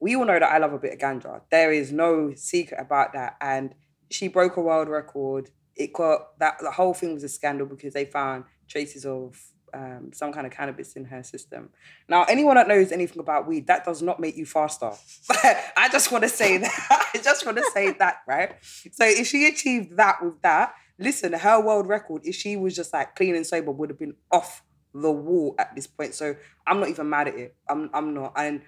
we 0.00 0.16
all 0.16 0.24
know 0.24 0.40
that 0.40 0.50
I 0.50 0.58
love 0.58 0.72
a 0.72 0.78
bit 0.78 0.94
of 0.94 0.98
ganja. 0.98 1.42
There 1.48 1.72
is 1.72 1.92
no 1.92 2.34
secret 2.34 2.80
about 2.80 3.12
that. 3.12 3.36
And 3.40 3.72
she 4.10 4.26
broke 4.26 4.56
a 4.56 4.60
world 4.60 4.88
record. 4.88 5.50
It 5.76 5.92
got 5.92 6.36
that 6.40 6.56
the 6.60 6.72
whole 6.72 6.92
thing 6.92 7.14
was 7.14 7.22
a 7.22 7.28
scandal 7.28 7.68
because 7.68 7.94
they 7.94 8.04
found 8.04 8.46
traces 8.66 9.06
of 9.06 9.40
um, 9.72 10.10
some 10.12 10.32
kind 10.32 10.44
of 10.44 10.52
cannabis 10.52 10.94
in 10.94 11.04
her 11.04 11.22
system. 11.22 11.68
Now, 12.08 12.24
anyone 12.24 12.56
that 12.56 12.66
knows 12.66 12.90
anything 12.90 13.20
about 13.20 13.46
weed, 13.46 13.68
that 13.68 13.84
does 13.84 14.02
not 14.02 14.18
make 14.18 14.36
you 14.36 14.44
faster. 14.44 14.90
I 15.76 15.88
just 15.92 16.10
want 16.10 16.24
to 16.24 16.28
say 16.28 16.56
that. 16.56 17.10
I 17.14 17.18
just 17.22 17.46
want 17.46 17.58
to 17.58 17.70
say 17.72 17.92
that, 17.92 18.22
right? 18.26 18.56
So 18.90 19.04
if 19.04 19.28
she 19.28 19.46
achieved 19.46 19.96
that 19.98 20.24
with 20.24 20.42
that, 20.42 20.74
listen, 20.98 21.32
her 21.32 21.64
world 21.64 21.86
record, 21.86 22.22
if 22.24 22.34
she 22.34 22.56
was 22.56 22.74
just 22.74 22.92
like 22.92 23.14
clean 23.14 23.36
and 23.36 23.46
sober, 23.46 23.70
would 23.70 23.90
have 23.90 23.98
been 24.00 24.16
off 24.32 24.64
the 24.94 25.10
wall 25.10 25.54
at 25.58 25.74
this 25.74 25.86
point. 25.86 26.14
So 26.14 26.36
I'm 26.66 26.80
not 26.80 26.88
even 26.88 27.08
mad 27.08 27.28
at 27.28 27.34
it. 27.34 27.56
I'm 27.68 27.90
I'm 27.92 28.14
not. 28.14 28.32
And 28.36 28.62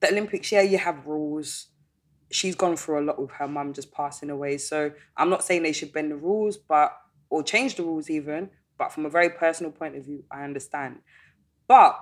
the 0.00 0.10
Olympics, 0.10 0.52
yeah, 0.52 0.62
you 0.62 0.78
have 0.78 1.06
rules. 1.06 1.68
She's 2.30 2.54
gone 2.54 2.76
through 2.76 3.00
a 3.00 3.04
lot 3.04 3.20
with 3.20 3.30
her 3.32 3.48
mum 3.48 3.72
just 3.72 3.92
passing 3.92 4.30
away. 4.30 4.58
So 4.58 4.92
I'm 5.16 5.30
not 5.30 5.44
saying 5.44 5.62
they 5.62 5.72
should 5.72 5.92
bend 5.92 6.10
the 6.10 6.16
rules, 6.16 6.56
but 6.56 6.92
or 7.30 7.42
change 7.42 7.76
the 7.76 7.82
rules 7.82 8.10
even. 8.10 8.50
But 8.76 8.92
from 8.92 9.06
a 9.06 9.10
very 9.10 9.30
personal 9.30 9.72
point 9.72 9.96
of 9.96 10.04
view, 10.04 10.24
I 10.30 10.42
understand. 10.42 10.98
But 11.68 11.98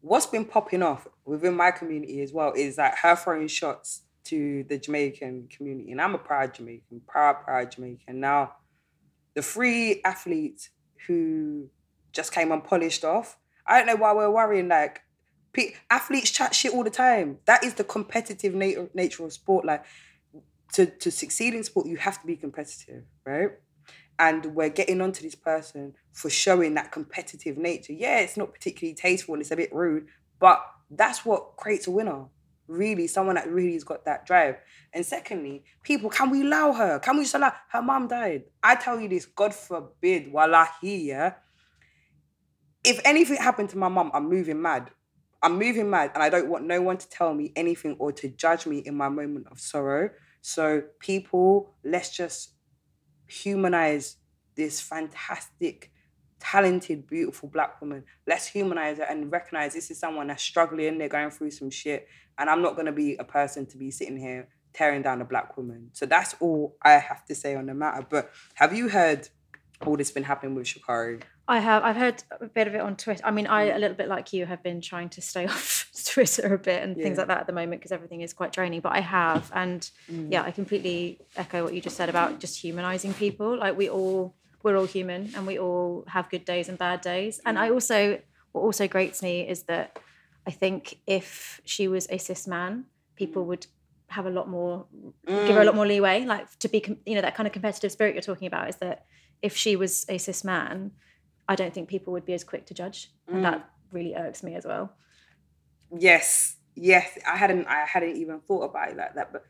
what's 0.00 0.26
been 0.26 0.44
popping 0.44 0.82
off 0.82 1.06
within 1.24 1.56
my 1.56 1.70
community 1.70 2.20
as 2.22 2.32
well 2.32 2.52
is 2.54 2.76
that 2.76 2.98
her 2.98 3.16
throwing 3.16 3.48
shots 3.48 4.02
to 4.24 4.64
the 4.68 4.78
Jamaican 4.78 5.48
community. 5.50 5.92
And 5.92 6.00
I'm 6.00 6.14
a 6.14 6.18
proud 6.18 6.54
Jamaican, 6.54 7.02
proud, 7.06 7.44
proud 7.44 7.70
Jamaican. 7.70 8.20
Now, 8.20 8.52
the 9.34 9.42
three 9.42 10.00
athletes 10.04 10.70
who 11.06 11.68
just 12.14 12.32
came 12.32 12.52
unpolished 12.52 13.04
off, 13.04 13.36
I 13.66 13.78
don't 13.78 13.86
know 13.86 13.96
why 13.96 14.14
we're 14.14 14.30
worrying. 14.30 14.68
Like, 14.68 15.02
pe- 15.52 15.74
athletes 15.90 16.30
chat 16.30 16.54
shit 16.54 16.72
all 16.72 16.84
the 16.84 16.90
time. 16.90 17.38
That 17.46 17.64
is 17.64 17.74
the 17.74 17.84
competitive 17.84 18.54
nature 18.54 18.88
nature 18.94 19.24
of 19.24 19.32
sport. 19.32 19.64
Like, 19.64 19.84
to 20.74 20.86
to 20.86 21.10
succeed 21.10 21.54
in 21.54 21.64
sport, 21.64 21.86
you 21.86 21.96
have 21.96 22.20
to 22.20 22.26
be 22.26 22.36
competitive, 22.36 23.04
right? 23.24 23.50
And 24.18 24.46
we're 24.54 24.68
getting 24.68 25.00
onto 25.00 25.22
this 25.22 25.34
person 25.34 25.94
for 26.12 26.30
showing 26.30 26.74
that 26.74 26.92
competitive 26.92 27.58
nature. 27.58 27.92
Yeah, 27.92 28.20
it's 28.20 28.36
not 28.36 28.52
particularly 28.52 28.94
tasteful 28.94 29.34
and 29.34 29.40
it's 29.40 29.50
a 29.50 29.56
bit 29.56 29.74
rude, 29.74 30.06
but 30.38 30.64
that's 30.90 31.24
what 31.24 31.56
creates 31.56 31.88
a 31.88 31.90
winner. 31.90 32.26
Really, 32.68 33.08
someone 33.08 33.34
that 33.34 33.50
really 33.50 33.74
has 33.74 33.84
got 33.84 34.04
that 34.04 34.24
drive. 34.24 34.56
And 34.94 35.04
secondly, 35.04 35.64
people, 35.82 36.08
can 36.08 36.30
we 36.30 36.42
allow 36.42 36.72
her? 36.72 36.98
Can 37.00 37.16
we 37.16 37.24
just 37.24 37.34
allow 37.34 37.52
her 37.70 37.82
mom 37.82 38.08
died? 38.08 38.44
I 38.62 38.76
tell 38.76 39.00
you 39.00 39.08
this, 39.08 39.26
God 39.26 39.52
forbid, 39.52 40.32
wallahi, 40.32 40.96
yeah. 41.08 41.34
If 42.84 43.00
anything 43.04 43.36
happened 43.36 43.70
to 43.70 43.78
my 43.78 43.88
mom, 43.88 44.10
I'm 44.14 44.28
moving 44.28 44.60
mad. 44.60 44.90
I'm 45.42 45.58
moving 45.58 45.90
mad, 45.90 46.12
and 46.14 46.22
I 46.22 46.30
don't 46.30 46.48
want 46.48 46.64
no 46.64 46.80
one 46.80 46.96
to 46.98 47.08
tell 47.08 47.34
me 47.34 47.52
anything 47.56 47.96
or 47.98 48.12
to 48.12 48.28
judge 48.28 48.66
me 48.66 48.78
in 48.78 48.94
my 48.94 49.08
moment 49.08 49.46
of 49.50 49.60
sorrow. 49.60 50.10
So, 50.40 50.82
people, 51.00 51.74
let's 51.84 52.14
just 52.14 52.52
humanize 53.26 54.16
this 54.54 54.80
fantastic 54.80 55.90
talented, 56.44 57.06
beautiful 57.06 57.48
black 57.48 57.80
woman. 57.80 58.04
Let's 58.26 58.46
humanize 58.46 58.98
her 58.98 59.04
and 59.04 59.32
recognize 59.32 59.72
this 59.72 59.90
is 59.90 59.98
someone 59.98 60.26
that's 60.26 60.42
struggling, 60.42 60.98
they're 60.98 61.08
going 61.08 61.30
through 61.30 61.50
some 61.50 61.70
shit. 61.70 62.06
And 62.38 62.50
I'm 62.50 62.60
not 62.60 62.76
gonna 62.76 62.92
be 62.92 63.16
a 63.16 63.24
person 63.24 63.66
to 63.66 63.78
be 63.78 63.90
sitting 63.90 64.18
here 64.18 64.48
tearing 64.74 65.02
down 65.02 65.22
a 65.22 65.24
black 65.24 65.56
woman. 65.56 65.90
So 65.92 66.04
that's 66.04 66.34
all 66.40 66.76
I 66.82 66.92
have 66.92 67.24
to 67.26 67.34
say 67.34 67.54
on 67.54 67.66
the 67.66 67.74
matter. 67.74 68.06
But 68.08 68.30
have 68.54 68.74
you 68.76 68.88
heard 68.88 69.28
all 69.86 69.96
this 69.96 70.10
been 70.10 70.24
happening 70.24 70.54
with 70.54 70.66
Sha'Carri? 70.66 71.22
I 71.46 71.58
have. 71.58 71.82
I've 71.84 71.96
heard 71.96 72.22
a 72.40 72.46
bit 72.46 72.66
of 72.66 72.74
it 72.74 72.80
on 72.80 72.96
Twitter. 72.96 73.22
I 73.24 73.30
mean, 73.30 73.46
I 73.46 73.68
mm. 73.68 73.76
a 73.76 73.78
little 73.78 73.96
bit 73.96 74.08
like 74.08 74.32
you 74.32 74.46
have 74.46 74.62
been 74.62 74.80
trying 74.80 75.10
to 75.10 75.20
stay 75.20 75.46
off 75.54 75.90
Twitter 76.06 76.54
a 76.54 76.58
bit 76.58 76.82
and 76.82 76.96
things 76.96 77.18
like 77.18 77.26
that 77.28 77.38
at 77.38 77.46
the 77.46 77.52
moment 77.52 77.80
because 77.80 77.92
everything 77.92 78.22
is 78.22 78.32
quite 78.32 78.52
draining. 78.52 78.80
But 78.80 78.92
I 78.92 79.00
have, 79.00 79.50
and 79.54 79.88
mm. 80.10 80.28
yeah, 80.30 80.42
I 80.42 80.50
completely 80.50 81.20
echo 81.36 81.64
what 81.64 81.74
you 81.74 81.80
just 81.80 81.96
said 81.96 82.08
about 82.08 82.40
just 82.40 82.60
humanizing 82.60 83.12
people. 83.14 83.58
Like 83.58 83.76
we 83.76 83.88
all, 83.90 84.34
we're 84.62 84.76
all 84.76 84.86
human, 84.86 85.32
and 85.36 85.46
we 85.46 85.58
all 85.58 86.04
have 86.08 86.30
good 86.30 86.44
days 86.46 86.68
and 86.68 86.78
bad 86.78 87.02
days. 87.02 87.40
And 87.44 87.58
I 87.58 87.68
mm. 87.68 87.74
also, 87.74 88.20
what 88.52 88.62
also 88.62 88.88
grates 88.88 89.22
me 89.22 89.46
is 89.46 89.64
that 89.64 89.98
I 90.46 90.50
think 90.50 90.98
if 91.06 91.60
she 91.66 91.88
was 91.88 92.06
a 92.10 92.18
cis 92.18 92.46
man, 92.46 92.86
people 93.16 93.44
would 93.44 93.66
have 94.08 94.24
a 94.24 94.30
lot 94.30 94.48
more, 94.48 94.86
give 95.26 95.56
her 95.56 95.60
a 95.60 95.64
lot 95.64 95.74
more 95.74 95.86
leeway. 95.86 96.24
Like 96.24 96.58
to 96.60 96.68
be, 96.68 96.82
you 97.04 97.14
know, 97.14 97.20
that 97.20 97.34
kind 97.34 97.46
of 97.46 97.52
competitive 97.52 97.92
spirit 97.92 98.14
you're 98.14 98.22
talking 98.22 98.46
about 98.46 98.68
is 98.68 98.76
that 98.76 99.04
if 99.42 99.56
she 99.56 99.76
was 99.76 100.06
a 100.08 100.16
cis 100.16 100.42
man, 100.42 100.92
I 101.48 101.54
don't 101.54 101.74
think 101.74 101.88
people 101.88 102.12
would 102.12 102.24
be 102.24 102.34
as 102.34 102.44
quick 102.44 102.66
to 102.66 102.74
judge, 102.74 103.10
and 103.28 103.44
that 103.44 103.58
mm. 103.58 103.64
really 103.92 104.14
irks 104.14 104.42
me 104.42 104.54
as 104.54 104.64
well. 104.64 104.92
Yes, 105.96 106.56
yes. 106.74 107.18
I 107.26 107.36
hadn't 107.36 107.66
I 107.66 107.84
hadn't 107.86 108.16
even 108.16 108.40
thought 108.40 108.62
about 108.62 108.90
it 108.90 108.96
like 108.96 109.14
that, 109.14 109.32
but 109.32 109.44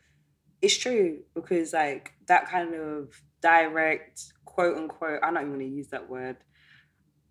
it's 0.60 0.76
true 0.76 1.20
because 1.34 1.72
like 1.72 2.12
that 2.26 2.48
kind 2.48 2.74
of 2.74 3.10
direct 3.40 4.32
quote 4.44 4.76
unquote, 4.76 5.20
I'm 5.22 5.34
not 5.34 5.42
even 5.42 5.52
gonna 5.52 5.64
use 5.64 5.88
that 5.88 6.08
word. 6.08 6.36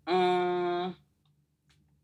Um 0.06 0.96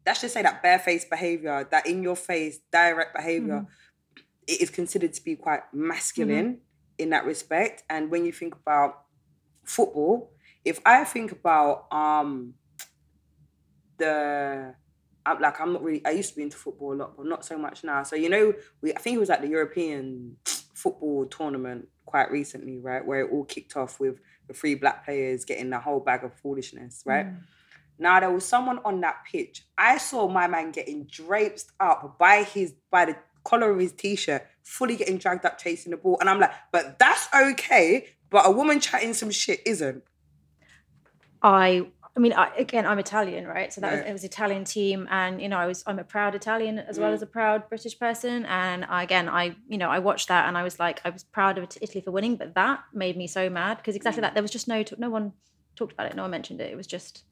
let's 0.06 0.20
just 0.20 0.34
say 0.34 0.42
that 0.42 0.62
barefaced 0.62 1.10
behavior, 1.10 1.66
that 1.70 1.86
in 1.86 2.02
your 2.02 2.16
face, 2.16 2.58
direct 2.72 3.14
behavior, 3.14 3.60
mm-hmm. 3.60 4.22
it 4.46 4.60
is 4.60 4.70
considered 4.70 5.12
to 5.12 5.22
be 5.22 5.36
quite 5.36 5.60
masculine 5.72 6.46
mm-hmm. 6.46 6.98
in 6.98 7.10
that 7.10 7.24
respect. 7.24 7.84
And 7.88 8.10
when 8.10 8.24
you 8.24 8.32
think 8.32 8.54
about 8.54 9.04
football, 9.64 10.32
if 10.64 10.80
I 10.84 11.04
think 11.04 11.32
about 11.32 11.86
um 11.92 12.54
the 13.98 14.74
I'm 15.26 15.40
like 15.40 15.60
I'm 15.60 15.72
not 15.72 15.82
really 15.82 16.04
I 16.04 16.10
used 16.10 16.30
to 16.30 16.36
be 16.36 16.42
into 16.42 16.56
football 16.56 16.94
a 16.94 16.96
lot, 16.96 17.16
but 17.16 17.26
not 17.26 17.44
so 17.44 17.58
much 17.58 17.84
now. 17.84 18.02
So 18.02 18.16
you 18.16 18.28
know, 18.28 18.54
we 18.82 18.92
I 18.94 18.98
think 18.98 19.16
it 19.16 19.20
was 19.20 19.28
like 19.28 19.42
the 19.42 19.48
European 19.48 20.36
football 20.74 21.26
tournament 21.26 21.88
quite 22.06 22.30
recently, 22.30 22.78
right? 22.78 23.04
Where 23.04 23.20
it 23.20 23.30
all 23.30 23.44
kicked 23.44 23.76
off 23.76 24.00
with 24.00 24.20
the 24.48 24.54
three 24.54 24.74
black 24.74 25.04
players 25.04 25.44
getting 25.44 25.70
the 25.70 25.78
whole 25.78 26.00
bag 26.00 26.24
of 26.24 26.34
foolishness, 26.34 27.02
right? 27.06 27.26
Now 27.98 28.18
there 28.18 28.30
was 28.30 28.46
someone 28.46 28.80
on 28.84 29.02
that 29.02 29.18
pitch. 29.30 29.62
I 29.76 29.98
saw 29.98 30.26
my 30.26 30.46
man 30.46 30.72
getting 30.72 31.04
draped 31.04 31.66
up 31.78 32.18
by 32.18 32.44
his 32.44 32.74
by 32.90 33.04
the 33.04 33.16
collar 33.44 33.70
of 33.70 33.78
his 33.78 33.92
t-shirt, 33.92 34.46
fully 34.62 34.96
getting 34.96 35.18
dragged 35.18 35.44
up 35.44 35.58
chasing 35.58 35.90
the 35.90 35.96
ball. 35.96 36.16
And 36.20 36.28
I'm 36.28 36.40
like, 36.40 36.52
but 36.72 36.98
that's 36.98 37.28
okay. 37.34 38.08
But 38.30 38.46
a 38.46 38.50
woman 38.50 38.80
chatting 38.80 39.12
some 39.12 39.30
shit 39.30 39.60
isn't. 39.66 40.02
I 41.42 41.86
I 42.16 42.18
mean, 42.20 42.32
I, 42.32 42.50
again, 42.56 42.86
I'm 42.86 42.98
Italian, 42.98 43.46
right? 43.46 43.72
So 43.72 43.80
that 43.80 43.92
was 43.92 44.00
it 44.00 44.12
was 44.12 44.24
Italian 44.24 44.64
team, 44.64 45.06
and 45.10 45.40
you 45.40 45.48
know, 45.48 45.56
I 45.58 45.66
was 45.66 45.84
I'm 45.86 45.98
a 45.98 46.04
proud 46.04 46.34
Italian 46.34 46.78
as 46.78 46.98
well 46.98 47.10
Mm. 47.12 47.14
as 47.14 47.22
a 47.22 47.26
proud 47.26 47.68
British 47.68 47.98
person. 47.98 48.44
And 48.46 48.84
I, 48.84 49.04
again, 49.04 49.28
I 49.28 49.56
you 49.68 49.78
know, 49.78 49.88
I 49.88 50.00
watched 50.00 50.28
that 50.28 50.46
and 50.48 50.58
I 50.58 50.62
was 50.64 50.78
like, 50.80 51.00
I 51.04 51.10
was 51.10 51.22
proud 51.22 51.56
of 51.56 51.64
Italy 51.80 52.02
for 52.02 52.10
winning, 52.10 52.36
but 52.36 52.54
that 52.56 52.80
made 52.92 53.16
me 53.16 53.26
so 53.26 53.48
mad 53.48 53.76
because 53.78 53.94
Mm. 53.94 53.98
exactly 53.98 54.20
that 54.22 54.34
there 54.34 54.42
was 54.42 54.50
just 54.50 54.66
no 54.68 54.82
no 54.98 55.08
one 55.08 55.32
talked 55.76 55.92
about 55.92 56.06
it, 56.10 56.16
no 56.16 56.22
one 56.22 56.30
mentioned 56.32 56.60
it. 56.60 56.70
It 56.72 56.76
was 56.76 56.86
just 56.88 57.24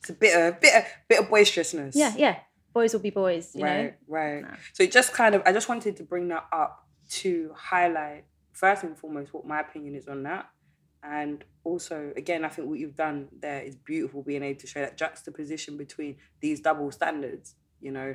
It's 0.00 0.10
a 0.10 0.12
bit 0.12 0.34
of 0.38 0.60
bit 0.60 0.74
of 0.74 0.84
bit 1.08 1.20
of 1.20 1.28
boisterousness. 1.30 1.96
yeah, 1.96 2.14
yeah, 2.16 2.36
boys 2.74 2.92
will 2.92 3.00
be 3.00 3.10
boys, 3.10 3.54
you 3.56 3.64
right, 3.64 3.84
know. 3.84 3.92
right. 4.08 4.42
No. 4.42 4.50
So 4.74 4.82
it 4.84 4.92
just 4.92 5.14
kind 5.14 5.34
of, 5.34 5.42
I 5.46 5.52
just 5.52 5.68
wanted 5.70 5.96
to 5.96 6.04
bring 6.04 6.28
that 6.28 6.44
up 6.52 6.86
to 7.22 7.50
highlight 7.56 8.26
first 8.52 8.84
and 8.84 8.96
foremost 8.96 9.32
what 9.32 9.46
my 9.46 9.60
opinion 9.60 9.94
is 9.94 10.06
on 10.06 10.22
that, 10.24 10.48
and 11.08 11.44
also 11.64 12.12
again, 12.16 12.44
I 12.44 12.48
think 12.48 12.68
what 12.68 12.78
you've 12.78 12.96
done 12.96 13.28
there 13.40 13.62
is 13.62 13.76
beautiful, 13.76 14.22
being 14.22 14.42
able 14.42 14.60
to 14.60 14.66
show 14.66 14.80
that 14.80 14.96
juxtaposition 14.96 15.76
between 15.76 16.16
these 16.40 16.60
double 16.60 16.90
standards. 16.90 17.54
You 17.80 17.92
know, 17.92 18.14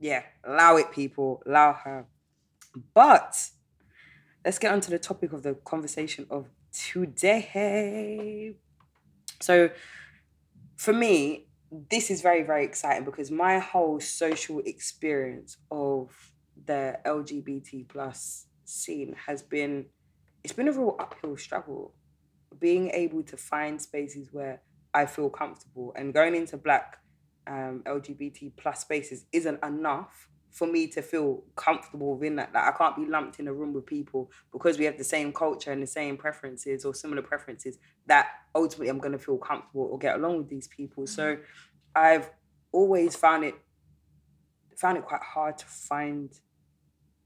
yeah, 0.00 0.22
allow 0.44 0.76
it, 0.76 0.90
people, 0.92 1.42
allow 1.46 1.72
her. 1.72 2.06
But 2.94 3.50
let's 4.44 4.58
get 4.58 4.72
on 4.72 4.80
to 4.82 4.90
the 4.90 4.98
topic 4.98 5.32
of 5.32 5.42
the 5.42 5.54
conversation 5.54 6.26
of 6.30 6.48
today. 6.72 8.56
So, 9.40 9.70
for 10.76 10.92
me, 10.92 11.46
this 11.90 12.10
is 12.10 12.22
very, 12.22 12.42
very 12.42 12.64
exciting 12.64 13.04
because 13.04 13.30
my 13.30 13.58
whole 13.58 14.00
social 14.00 14.60
experience 14.60 15.56
of 15.70 16.32
the 16.66 16.98
LGBT 17.04 17.88
plus 17.88 18.46
scene 18.64 19.14
has 19.26 19.42
been 19.42 19.86
it's 20.44 20.52
been 20.52 20.68
a 20.68 20.72
real 20.72 20.94
uphill 20.98 21.36
struggle. 21.36 21.94
Being 22.60 22.90
able 22.90 23.22
to 23.24 23.36
find 23.36 23.80
spaces 23.80 24.28
where 24.30 24.60
I 24.92 25.06
feel 25.06 25.30
comfortable 25.30 25.92
and 25.96 26.14
going 26.14 26.36
into 26.36 26.56
black 26.56 26.98
um, 27.46 27.82
LGBT 27.86 28.52
plus 28.56 28.80
spaces 28.80 29.24
isn't 29.32 29.62
enough 29.64 30.28
for 30.50 30.68
me 30.68 30.86
to 30.86 31.02
feel 31.02 31.42
comfortable 31.56 32.14
within 32.14 32.36
that. 32.36 32.54
Like 32.54 32.62
I 32.62 32.76
can't 32.76 32.94
be 32.94 33.06
lumped 33.06 33.40
in 33.40 33.48
a 33.48 33.52
room 33.52 33.72
with 33.72 33.86
people 33.86 34.30
because 34.52 34.78
we 34.78 34.84
have 34.84 34.96
the 34.96 35.04
same 35.04 35.32
culture 35.32 35.72
and 35.72 35.82
the 35.82 35.86
same 35.86 36.16
preferences 36.16 36.84
or 36.84 36.94
similar 36.94 37.22
preferences 37.22 37.78
that 38.06 38.28
ultimately 38.54 38.88
I'm 38.88 39.00
gonna 39.00 39.18
feel 39.18 39.38
comfortable 39.38 39.88
or 39.90 39.98
get 39.98 40.14
along 40.14 40.36
with 40.36 40.48
these 40.48 40.68
people. 40.68 41.08
So 41.08 41.38
I've 41.96 42.30
always 42.70 43.16
found 43.16 43.44
it 43.44 43.56
found 44.76 44.98
it 44.98 45.04
quite 45.04 45.22
hard 45.22 45.58
to 45.58 45.66
find 45.66 46.30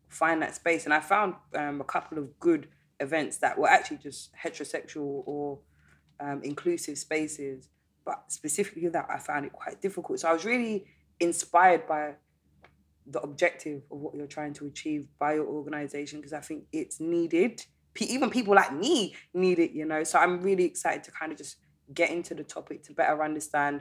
find 0.09 0.41
that 0.41 0.55
space. 0.55 0.85
And 0.87 0.95
I 0.95 1.01
found 1.01 1.35
um, 1.55 1.83
a 1.83 1.85
couple 1.85 2.17
of 2.17 2.39
good 2.41 2.69
events 3.01 3.39
that 3.39 3.59
were 3.59 3.69
actually 3.69 3.99
just 3.99 4.31
heterosexual 4.35 5.23
or 5.27 5.61
um, 6.21 6.41
inclusive 6.43 6.99
spaces. 6.99 7.69
But 8.05 8.25
specifically 8.29 8.89
that, 8.89 9.07
I 9.11 9.19
found 9.19 9.47
it 9.47 9.53
quite 9.53 9.81
difficult. 9.81 10.21
So 10.21 10.29
I 10.29 10.33
was 10.33 10.45
really 10.45 10.87
inspired 11.21 11.87
by 11.87 12.15
the 13.07 13.21
objective 13.21 13.83
of 13.91 13.99
what 13.99 14.15
you're 14.15 14.27
trying 14.27 14.53
to 14.55 14.67
achieve 14.67 15.07
by 15.19 15.35
your 15.35 15.47
organization 15.47 16.19
because 16.19 16.33
I 16.33 16.41
think 16.41 16.65
it's 16.73 17.01
needed. 17.01 17.63
Even 18.01 18.31
people 18.31 18.55
like 18.55 18.73
me 18.73 19.17
need 19.35 19.59
it, 19.59 19.73
you 19.73 19.85
know. 19.85 20.05
So 20.05 20.19
I'm 20.19 20.41
really 20.41 20.65
excited 20.65 21.03
to 21.05 21.11
kind 21.11 21.33
of 21.33 21.39
just 21.39 21.57
get 21.93 22.11
into 22.11 22.35
the 22.35 22.45
topic 22.45 22.85
to 22.85 22.93
better 22.93 23.23
understand 23.25 23.81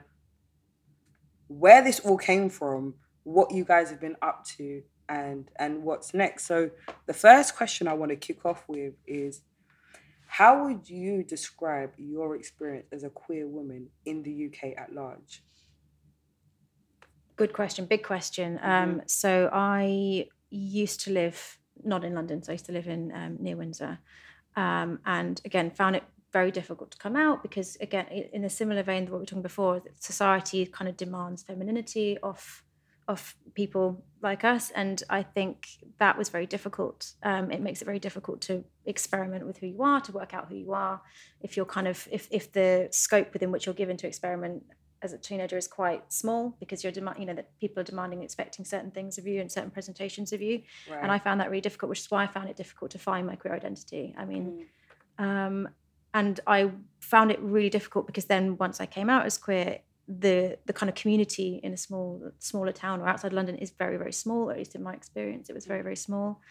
where 1.48 1.84
this 1.84 2.00
all 2.00 2.18
came 2.18 2.50
from, 2.50 2.96
what 3.24 3.52
you 3.52 3.64
guys 3.64 3.90
have 3.90 4.02
been 4.02 4.16
up 4.22 4.44
to, 4.58 4.82
and 5.10 5.50
and 5.58 5.84
what's 5.84 6.14
next. 6.14 6.46
So 6.46 6.70
the 7.06 7.14
first 7.14 7.56
question 7.56 7.88
I 7.88 7.94
want 7.94 8.10
to 8.10 8.16
kick 8.16 8.46
off 8.46 8.64
with 8.68 8.94
is 9.06 9.42
how 10.28 10.66
would 10.66 10.90
you 10.90 11.24
describe 11.24 11.92
your 11.98 12.36
experience 12.36 12.88
as 12.92 13.04
a 13.04 13.10
queer 13.10 13.48
woman 13.48 13.88
in 14.06 14.24
the 14.24 14.48
UK 14.48 14.78
at 14.78 14.94
large? 14.94 15.44
Good 17.38 17.54
question, 17.54 17.86
big 17.86 18.04
question. 18.04 18.60
Um, 18.62 19.02
so 19.06 19.50
I 19.54 20.28
used 20.50 21.02
to 21.02 21.12
live 21.12 21.60
not 21.84 22.04
in 22.04 22.14
London, 22.16 22.44
so 22.44 22.52
I 22.52 22.54
used 22.54 22.66
to 22.66 22.72
live 22.72 22.88
in 22.88 23.12
um, 23.14 23.38
near 23.40 23.56
Windsor, 23.56 24.00
um, 24.56 25.00
and 25.06 25.40
again 25.46 25.72
found 25.72 25.96
it 25.96 26.04
very 26.34 26.52
difficult 26.52 26.92
to 26.92 26.98
come 26.98 27.16
out 27.16 27.42
because 27.42 27.78
again, 27.80 28.06
in 28.08 28.44
a 28.44 28.50
similar 28.50 28.84
vein 28.84 29.06
to 29.06 29.12
what 29.12 29.20
we 29.20 29.22
were 29.22 29.26
talking 29.26 29.42
before, 29.42 29.82
society 30.00 30.66
kind 30.66 30.90
of 30.90 30.98
demands 30.98 31.44
femininity 31.44 32.18
of 32.22 32.64
of 33.08 33.36
people 33.54 34.04
like 34.22 34.44
us, 34.44 34.72
and 34.72 35.04
I 35.10 35.24
think 35.24 35.68
that 36.00 36.18
was 36.18 36.30
very 36.30 36.46
difficult. 36.46 37.14
Um, 37.24 37.52
it 37.52 37.62
makes 37.62 37.82
it 37.82 37.86
very 37.86 38.00
difficult 38.00 38.42
to 38.42 38.64
experiment 38.86 39.46
with 39.46 39.58
who 39.58 39.68
you 39.68 39.84
are, 39.84 40.02
to 40.02 40.12
work 40.12 40.34
out 40.34 40.48
who 40.50 40.56
you 40.56 40.74
are. 40.74 41.02
If 41.42 41.56
you're 41.56 41.66
kind 41.66 41.88
of 41.88 42.08
if 42.12 42.28
if 42.32 42.52
the 42.52 42.88
scope 42.92 43.34
within 43.34 43.52
which 43.52 43.66
you're 43.66 43.76
given 43.76 43.98
to 43.98 44.08
experiment 44.08 44.64
as 45.04 45.14
a 45.14 45.18
teenager 45.18 45.58
is 45.58 45.68
quite 45.68 46.12
small 46.12 46.56
because 46.60 46.84
you're 46.84 46.92
demand, 46.92 47.20
you 47.20 47.26
know, 47.28 47.36
that 47.36 47.52
people 47.60 47.80
are 47.80 47.84
demanding, 47.84 48.24
expecting 48.24 48.66
certain 48.66 48.90
things 48.90 49.20
of 49.20 49.28
you 49.28 49.40
and 49.40 49.52
certain 49.52 49.70
presentations 49.70 50.34
of 50.34 50.42
you. 50.42 50.64
Right. 50.90 51.00
And 51.04 51.12
I 51.12 51.20
found 51.20 51.40
that 51.40 51.52
really 51.52 51.62
difficult, 51.62 51.90
which 51.90 52.00
is 52.00 52.10
why 52.10 52.24
I 52.24 52.28
found 52.28 52.50
it 52.50 52.56
difficult 52.58 52.90
to 52.92 53.00
find 53.00 53.28
my 53.28 53.36
queer 53.36 53.54
identity. 53.54 54.16
I 54.18 54.26
mean, 54.26 54.66
Mm. 55.20 55.24
um, 55.24 55.70
and 56.14 56.40
I 56.48 56.72
found 57.00 57.30
it 57.30 57.40
really 57.42 57.70
difficult 57.70 58.08
because 58.08 58.26
then 58.26 58.58
once 58.58 58.82
I 58.82 58.88
came 58.88 59.08
out 59.08 59.26
as 59.28 59.38
queer, 59.38 59.80
the 60.08 60.58
the 60.66 60.74
kind 60.74 60.90
of 60.90 60.96
community 60.96 61.60
in 61.64 61.74
a 61.74 61.78
small 61.78 62.32
smaller 62.40 62.72
town 62.72 63.02
or 63.02 63.08
outside 63.08 63.34
London 63.34 63.56
is 63.56 63.72
very 63.72 63.98
very 63.98 64.14
small. 64.14 64.50
At 64.50 64.58
least 64.58 64.76
in 64.76 64.84
my 64.84 64.94
experience, 64.94 65.50
it 65.50 65.54
was 65.54 65.66
very 65.66 65.82
very 65.82 65.96
small. 65.96 66.42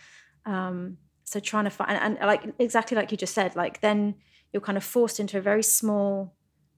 Um, 0.45 0.99
so 1.25 1.41
trying 1.41 1.65
to 1.65 1.71
find 1.71 1.91
and, 1.91 2.19
and 2.19 2.27
like 2.27 2.45
exactly 2.59 2.97
like 2.97 3.11
you 3.11 3.17
just 3.17 3.35
said, 3.35 3.57
like 3.57 3.81
then 3.81 4.17
you're 4.53 4.61
kind 4.61 4.79
of 4.79 4.85
forced 4.85 5.19
into 5.21 5.39
a 5.39 5.41
very 5.41 5.63
small 5.63 6.35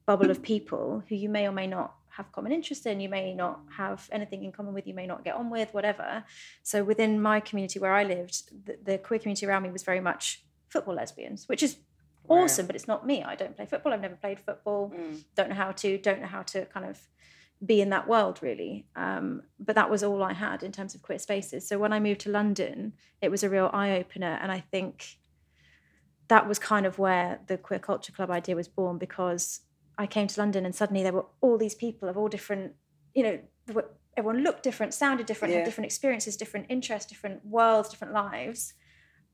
bubble 0.06 0.30
of 0.30 0.42
people 0.42 1.02
who 1.08 1.14
you 1.14 1.28
may 1.28 1.46
or 1.46 1.52
may 1.52 1.66
not 1.66 1.94
have 2.18 2.32
common 2.32 2.50
interest 2.50 2.86
in, 2.86 2.98
you 2.98 3.08
may 3.08 3.34
not 3.34 3.60
have 3.76 4.08
anything 4.10 4.42
in 4.42 4.50
common 4.50 4.74
with, 4.74 4.86
you 4.86 4.94
may 4.94 5.06
not 5.06 5.22
get 5.22 5.36
on 5.36 5.50
with, 5.50 5.72
whatever. 5.72 6.24
So 6.64 6.82
within 6.82 7.22
my 7.22 7.38
community 7.38 7.78
where 7.78 7.92
I 7.92 8.02
lived, 8.02 8.50
the, 8.66 8.76
the 8.82 8.98
queer 8.98 9.20
community 9.20 9.46
around 9.46 9.62
me 9.62 9.70
was 9.70 9.84
very 9.84 10.00
much 10.00 10.42
football 10.68 10.94
lesbians, 10.94 11.48
which 11.48 11.62
is 11.62 11.76
Right. 12.28 12.42
awesome, 12.42 12.66
but 12.66 12.76
it's 12.76 12.88
not 12.88 13.06
me. 13.06 13.22
I 13.22 13.34
don't 13.34 13.56
play 13.56 13.66
football. 13.66 13.92
I've 13.92 14.00
never 14.00 14.16
played 14.16 14.38
football. 14.40 14.90
Mm. 14.94 15.24
Don't 15.34 15.48
know 15.50 15.54
how 15.54 15.72
to. 15.72 15.98
Don't 15.98 16.20
know 16.20 16.26
how 16.26 16.42
to 16.42 16.64
kind 16.66 16.86
of 16.86 17.00
be 17.64 17.80
in 17.80 17.90
that 17.90 18.06
world 18.06 18.38
really. 18.40 18.86
Um, 18.94 19.42
but 19.58 19.74
that 19.74 19.90
was 19.90 20.02
all 20.04 20.22
I 20.22 20.32
had 20.32 20.62
in 20.62 20.70
terms 20.70 20.94
of 20.94 21.02
queer 21.02 21.18
spaces. 21.18 21.66
So 21.66 21.78
when 21.78 21.92
I 21.92 21.98
moved 22.00 22.20
to 22.22 22.30
London, 22.30 22.92
it 23.20 23.30
was 23.30 23.42
a 23.42 23.48
real 23.50 23.68
eye 23.72 23.92
opener, 23.92 24.38
and 24.40 24.52
I 24.52 24.60
think 24.60 25.18
that 26.28 26.46
was 26.46 26.58
kind 26.58 26.86
of 26.86 26.98
where 26.98 27.40
the 27.46 27.56
queer 27.56 27.78
culture 27.78 28.12
club 28.12 28.30
idea 28.30 28.54
was 28.54 28.68
born 28.68 28.98
because 28.98 29.60
I 29.96 30.06
came 30.06 30.26
to 30.28 30.40
London 30.40 30.64
and 30.66 30.74
suddenly 30.74 31.02
there 31.02 31.12
were 31.12 31.24
all 31.40 31.56
these 31.58 31.74
people 31.74 32.08
of 32.08 32.16
all 32.18 32.28
different, 32.28 32.74
you 33.14 33.22
know, 33.22 33.38
were- 33.72 33.90
everyone 34.16 34.42
looked 34.44 34.62
different, 34.62 34.92
sounded 34.92 35.24
different, 35.26 35.52
Yeah. 35.52 35.60
had 35.60 35.64
different 35.64 35.86
experiences, 35.86 36.36
different 36.36 36.66
interests, 36.68 37.08
different 37.08 37.44
worlds, 37.46 37.88
different 37.88 38.12
lives. 38.12 38.74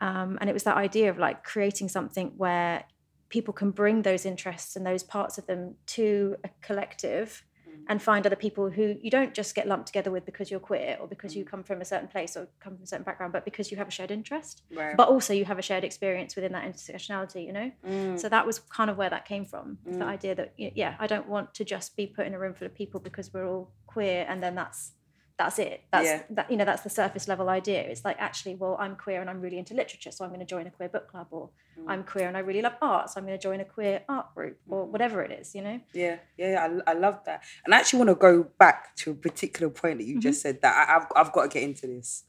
Um, 0.00 0.38
and 0.40 0.50
it 0.50 0.52
was 0.52 0.64
that 0.64 0.76
idea 0.76 1.10
of 1.10 1.18
like 1.18 1.44
creating 1.44 1.88
something 1.88 2.32
where 2.36 2.84
people 3.28 3.54
can 3.54 3.70
bring 3.70 4.02
those 4.02 4.26
interests 4.26 4.76
and 4.76 4.86
those 4.86 5.02
parts 5.02 5.38
of 5.38 5.46
them 5.46 5.74
to 5.86 6.36
a 6.44 6.50
collective 6.60 7.44
Mm. 7.66 7.84
and 7.88 8.02
find 8.02 8.26
other 8.26 8.36
people 8.36 8.68
who 8.68 8.96
you 9.00 9.10
don't 9.10 9.32
just 9.32 9.54
get 9.54 9.66
lumped 9.66 9.86
together 9.86 10.10
with 10.10 10.26
because 10.26 10.50
you're 10.50 10.60
queer 10.60 10.98
or 11.00 11.08
because 11.08 11.32
Mm. 11.32 11.36
you 11.38 11.44
come 11.46 11.62
from 11.64 11.80
a 11.80 11.84
certain 11.84 12.08
place 12.08 12.36
or 12.36 12.46
come 12.60 12.74
from 12.76 12.82
a 12.84 12.86
certain 12.86 13.04
background, 13.04 13.32
but 13.32 13.44
because 13.46 13.70
you 13.70 13.78
have 13.78 13.88
a 13.88 13.90
shared 13.90 14.10
interest. 14.10 14.62
Right. 14.70 14.94
But 14.96 15.08
also 15.08 15.32
you 15.32 15.46
have 15.46 15.58
a 15.58 15.62
shared 15.62 15.82
experience 15.82 16.36
within 16.36 16.52
that 16.52 16.64
intersectionality, 16.70 17.46
you 17.46 17.52
know? 17.54 17.72
Mm. 17.86 18.20
So 18.20 18.28
that 18.28 18.46
was 18.46 18.58
kind 18.58 18.90
of 18.90 18.98
where 18.98 19.08
that 19.08 19.24
came 19.24 19.46
from. 19.46 19.78
The 19.86 19.92
Mm. 19.92 20.02
idea 20.02 20.34
that 20.34 20.52
yeah, 20.58 20.94
I 21.00 21.06
don't 21.06 21.26
want 21.28 21.54
to 21.54 21.64
just 21.64 21.96
be 21.96 22.06
put 22.06 22.26
in 22.26 22.34
a 22.34 22.38
room 22.38 22.52
full 22.52 22.66
of 22.66 22.74
people 22.74 23.00
because 23.00 23.32
we're 23.32 23.48
all 23.48 23.72
queer 23.86 24.26
and 24.28 24.42
then 24.42 24.54
that's 24.54 24.92
that's 25.36 25.58
it. 25.58 25.82
That's 25.90 26.06
Yeah. 26.06 26.22
that 26.30 26.50
you 26.50 26.56
know 26.56 26.64
that's 26.64 26.82
the 26.82 26.90
surface 26.90 27.26
level 27.28 27.48
idea. 27.48 27.80
It's 27.82 28.04
like 28.04 28.16
actually, 28.20 28.54
well, 28.54 28.76
I'm 28.78 28.94
queer 28.96 29.20
and 29.20 29.28
I'm 29.28 29.40
really 29.40 29.58
into 29.58 29.74
literature, 29.74 30.10
so 30.12 30.24
I'm 30.24 30.30
going 30.30 30.40
to 30.40 30.46
join 30.46 30.66
a 30.66 30.70
queer 30.70 30.88
book 30.88 31.08
club, 31.08 31.28
or 31.30 31.50
Mm. 31.76 31.90
I'm 31.90 32.04
queer 32.04 32.28
and 32.28 32.36
I 32.36 32.40
really 32.40 32.62
love 32.62 32.76
art, 32.80 33.10
so 33.10 33.18
I'm 33.18 33.26
going 33.26 33.36
to 33.36 33.42
join 33.42 33.58
a 33.60 33.64
queer 33.64 34.02
art 34.08 34.32
group, 34.34 34.58
or 34.68 34.86
Mhm. 34.86 34.90
whatever 34.92 35.22
it 35.22 35.32
is. 35.32 35.54
You 35.54 35.62
know. 35.62 35.80
Yeah, 35.92 36.18
yeah, 36.36 36.50
yeah, 36.52 36.80
I, 36.86 36.92
I 36.92 36.94
love 36.94 37.24
that. 37.24 37.42
And 37.64 37.74
I 37.74 37.78
actually 37.78 37.98
want 37.98 38.10
to 38.10 38.14
go 38.14 38.44
back 38.58 38.94
to 38.96 39.10
a 39.10 39.14
particular 39.14 39.70
point 39.70 39.98
that 39.98 40.06
you 40.06 40.20
just 40.20 40.38
Mm-hmm. 40.44 40.54
said 40.54 40.62
that 40.62 40.88
I, 40.88 40.96
I've, 40.96 41.06
I've 41.16 41.32
got 41.32 41.42
to 41.42 41.48
get 41.48 41.62
into 41.64 41.86
this. 41.88 42.24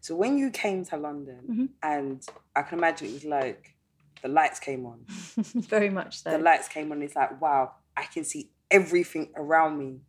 So 0.00 0.14
when 0.14 0.36
you 0.38 0.50
came 0.50 0.84
to 0.86 0.96
London, 0.98 1.40
Mhm. 1.50 1.68
and 1.82 2.22
I 2.54 2.62
can 2.62 2.78
imagine 2.78 3.08
it 3.08 3.14
was 3.14 3.24
like 3.24 3.74
the 4.22 4.28
lights 4.28 4.60
came 4.60 4.84
on. 4.84 5.06
Very 5.76 5.88
much 5.90 6.22
so. 6.22 6.30
The 6.30 6.38
lights 6.38 6.68
came 6.68 6.92
on. 6.92 7.00
It's 7.02 7.16
like, 7.16 7.40
wow, 7.40 7.72
I 7.96 8.04
can 8.04 8.24
see 8.24 8.50
everything 8.70 9.32
around 9.34 9.78
me, 9.78 10.02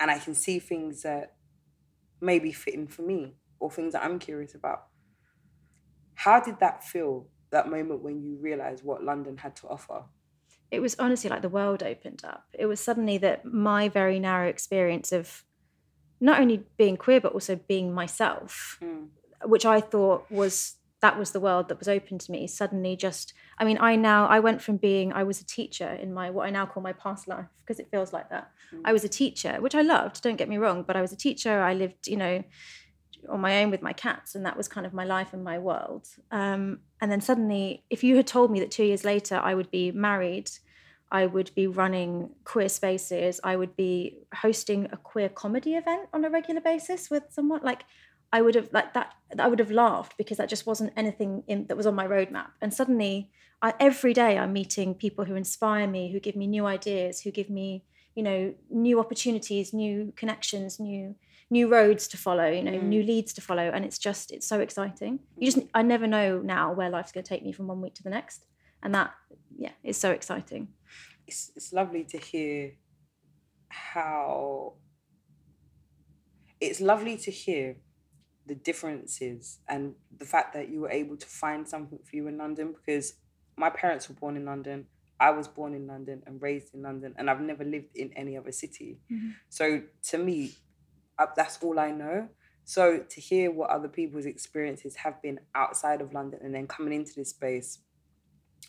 and 0.00 0.10
I 0.10 0.18
can 0.18 0.34
see 0.34 0.58
things 0.58 1.02
that 1.02 1.36
maybe 2.20 2.52
fitting 2.52 2.86
for 2.86 3.02
me 3.02 3.34
or 3.58 3.70
things 3.70 3.92
that 3.92 4.04
I'm 4.04 4.18
curious 4.18 4.54
about. 4.54 4.86
How 6.14 6.40
did 6.40 6.60
that 6.60 6.84
feel? 6.84 7.26
That 7.50 7.68
moment 7.68 8.02
when 8.04 8.22
you 8.22 8.36
realized 8.40 8.84
what 8.84 9.02
London 9.02 9.36
had 9.38 9.56
to 9.56 9.66
offer. 9.68 10.04
it 10.70 10.78
was 10.78 10.94
honestly 11.00 11.28
like 11.28 11.42
the 11.42 11.48
world 11.48 11.82
opened 11.82 12.22
up. 12.24 12.44
It 12.52 12.66
was 12.66 12.78
suddenly 12.78 13.18
that 13.18 13.44
my 13.44 13.88
very 13.88 14.20
narrow 14.20 14.46
experience 14.48 15.10
of 15.10 15.42
not 16.20 16.40
only 16.40 16.62
being 16.76 16.96
queer 16.96 17.20
but 17.20 17.32
also 17.32 17.56
being 17.56 17.92
myself, 17.92 18.78
Mm. 18.80 19.08
which 19.46 19.66
I 19.66 19.80
thought 19.80 20.30
was 20.30 20.76
that 21.00 21.18
was 21.18 21.32
the 21.32 21.40
world 21.40 21.68
that 21.68 21.78
was 21.80 21.88
open 21.88 22.18
to 22.18 22.30
me. 22.30 22.46
Suddenly, 22.46 22.94
just 22.94 23.34
I 23.60 23.64
mean, 23.64 23.76
I 23.78 23.94
now 23.94 24.26
I 24.26 24.40
went 24.40 24.62
from 24.62 24.78
being 24.78 25.12
I 25.12 25.22
was 25.22 25.40
a 25.40 25.44
teacher 25.44 25.92
in 25.92 26.14
my 26.14 26.30
what 26.30 26.46
I 26.46 26.50
now 26.50 26.64
call 26.64 26.82
my 26.82 26.94
past 26.94 27.28
life 27.28 27.46
because 27.62 27.78
it 27.78 27.88
feels 27.90 28.10
like 28.12 28.30
that. 28.30 28.50
Mm. 28.74 28.80
I 28.86 28.92
was 28.94 29.04
a 29.04 29.08
teacher, 29.08 29.58
which 29.60 29.74
I 29.74 29.82
loved. 29.82 30.22
Don't 30.22 30.36
get 30.36 30.48
me 30.48 30.56
wrong, 30.56 30.82
but 30.82 30.96
I 30.96 31.02
was 31.02 31.12
a 31.12 31.16
teacher. 31.16 31.60
I 31.60 31.74
lived, 31.74 32.08
you 32.08 32.16
know, 32.16 32.42
on 33.28 33.40
my 33.40 33.62
own 33.62 33.70
with 33.70 33.82
my 33.82 33.92
cats, 33.92 34.34
and 34.34 34.46
that 34.46 34.56
was 34.56 34.66
kind 34.66 34.86
of 34.86 34.94
my 34.94 35.04
life 35.04 35.34
and 35.34 35.44
my 35.44 35.58
world. 35.58 36.08
Um, 36.30 36.80
and 37.02 37.12
then 37.12 37.20
suddenly, 37.20 37.84
if 37.90 38.02
you 38.02 38.16
had 38.16 38.26
told 38.26 38.50
me 38.50 38.60
that 38.60 38.70
two 38.70 38.84
years 38.84 39.04
later 39.04 39.36
I 39.36 39.54
would 39.54 39.70
be 39.70 39.92
married, 39.92 40.50
I 41.12 41.26
would 41.26 41.50
be 41.54 41.66
running 41.66 42.30
queer 42.44 42.70
spaces, 42.70 43.40
I 43.44 43.56
would 43.56 43.76
be 43.76 44.18
hosting 44.36 44.88
a 44.90 44.96
queer 44.96 45.28
comedy 45.28 45.74
event 45.74 46.08
on 46.14 46.24
a 46.24 46.30
regular 46.30 46.62
basis 46.62 47.10
with 47.10 47.24
someone, 47.28 47.60
like 47.62 47.84
I 48.32 48.42
would 48.42 48.54
have 48.54 48.68
like 48.72 48.94
that. 48.94 49.14
I 49.38 49.48
would 49.48 49.58
have 49.58 49.70
laughed 49.70 50.16
because 50.16 50.36
that 50.38 50.48
just 50.48 50.66
wasn't 50.66 50.92
anything 50.96 51.42
in, 51.46 51.66
that 51.66 51.76
was 51.76 51.86
on 51.86 51.94
my 51.94 52.06
roadmap. 52.06 52.48
And 52.60 52.72
suddenly, 52.72 53.30
I, 53.62 53.74
every 53.80 54.12
day 54.14 54.38
I'm 54.38 54.52
meeting 54.52 54.94
people 54.94 55.24
who 55.24 55.34
inspire 55.34 55.86
me, 55.86 56.12
who 56.12 56.20
give 56.20 56.36
me 56.36 56.46
new 56.46 56.66
ideas, 56.66 57.20
who 57.22 57.30
give 57.30 57.50
me 57.50 57.84
you 58.14 58.22
know 58.22 58.54
new 58.70 58.98
opportunities, 59.00 59.72
new 59.72 60.12
connections, 60.16 60.78
new 60.80 61.14
new 61.52 61.66
roads 61.68 62.06
to 62.06 62.16
follow, 62.16 62.48
you 62.48 62.62
know, 62.62 62.72
Mm. 62.78 62.82
new 62.84 63.02
leads 63.02 63.32
to 63.32 63.40
follow, 63.40 63.68
and 63.74 63.84
it's 63.84 63.98
just 63.98 64.30
it's 64.30 64.46
so 64.46 64.60
exciting. 64.60 65.18
You 65.36 65.50
just 65.50 65.66
I 65.74 65.82
never 65.82 66.06
know 66.06 66.38
now 66.38 66.72
where 66.72 66.88
life's 66.90 67.12
going 67.12 67.24
to 67.24 67.28
take 67.28 67.44
me 67.44 67.52
from 67.52 67.66
one 67.66 67.80
week 67.80 67.94
to 67.94 68.02
the 68.04 68.10
next, 68.10 68.46
and 68.82 68.94
that 68.94 69.10
yeah, 69.58 69.72
is 69.82 69.96
so 69.96 70.10
exciting. 70.12 70.68
it's 71.26 71.50
it's 71.56 71.72
lovely 71.72 72.04
to 72.04 72.18
hear 72.18 72.72
how 73.68 74.74
it's 76.60 76.80
lovely 76.80 77.16
to 77.16 77.30
hear 77.30 77.76
the 78.46 78.54
differences 78.54 79.58
and 79.68 79.94
the 80.18 80.24
fact 80.24 80.54
that 80.54 80.68
you 80.68 80.80
were 80.80 80.90
able 80.90 81.16
to 81.16 81.26
find 81.26 81.68
something 81.68 81.98
for 82.04 82.16
you 82.16 82.26
in 82.26 82.38
London 82.38 82.72
because 82.72 83.14
my 83.56 83.70
parents 83.70 84.08
were 84.08 84.14
born 84.14 84.36
in 84.36 84.44
London. 84.44 84.86
I 85.18 85.30
was 85.30 85.46
born 85.46 85.74
in 85.74 85.86
London 85.86 86.22
and 86.26 86.40
raised 86.40 86.74
in 86.74 86.82
London, 86.82 87.14
and 87.18 87.28
I've 87.28 87.42
never 87.42 87.62
lived 87.62 87.94
in 87.94 88.10
any 88.14 88.38
other 88.38 88.52
city. 88.52 89.00
Mhm. 89.10 89.34
So 89.50 89.82
to 90.04 90.18
me, 90.18 90.52
uh, 91.18 91.26
that's 91.36 91.62
all 91.62 91.78
I 91.78 91.90
know. 91.90 92.30
So 92.64 93.00
to 93.02 93.20
hear 93.20 93.50
what 93.50 93.70
other 93.70 93.88
people's 93.88 94.26
experiences 94.26 94.96
have 94.96 95.20
been 95.20 95.40
outside 95.54 96.00
of 96.00 96.14
London 96.14 96.40
and 96.42 96.54
then 96.54 96.66
coming 96.66 96.94
into 96.94 97.12
this 97.14 97.30
space, 97.30 97.80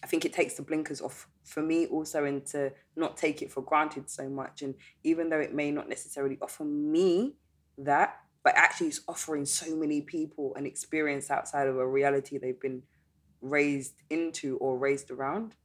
I 0.03 0.07
think 0.07 0.25
it 0.25 0.33
takes 0.33 0.55
the 0.55 0.63
blinkers 0.63 1.01
off 1.01 1.29
for 1.43 1.61
me 1.61 1.85
also 1.85 2.25
and 2.25 2.45
to 2.47 2.73
not 2.95 3.17
take 3.17 3.41
it 3.41 3.51
for 3.51 3.61
granted 3.61 4.09
so 4.09 4.27
much. 4.29 4.61
And 4.61 4.75
even 5.03 5.29
though 5.29 5.39
it 5.39 5.53
may 5.53 5.71
not 5.71 5.87
necessarily 5.87 6.37
offer 6.41 6.63
me 6.65 7.37
that, 7.77 8.19
but 8.43 8.53
actually 8.55 8.87
it's 8.87 9.01
offering 9.07 9.45
so 9.45 9.75
many 9.75 10.01
people 10.01 10.53
an 10.55 10.65
experience 10.65 11.29
outside 11.29 11.67
of 11.67 11.77
a 11.77 11.87
reality 11.87 12.37
they've 12.37 12.59
been 12.59 12.83
raised 13.41 13.95
into 14.09 14.57
or 14.57 14.77
raised 14.77 15.11
around. 15.11 15.55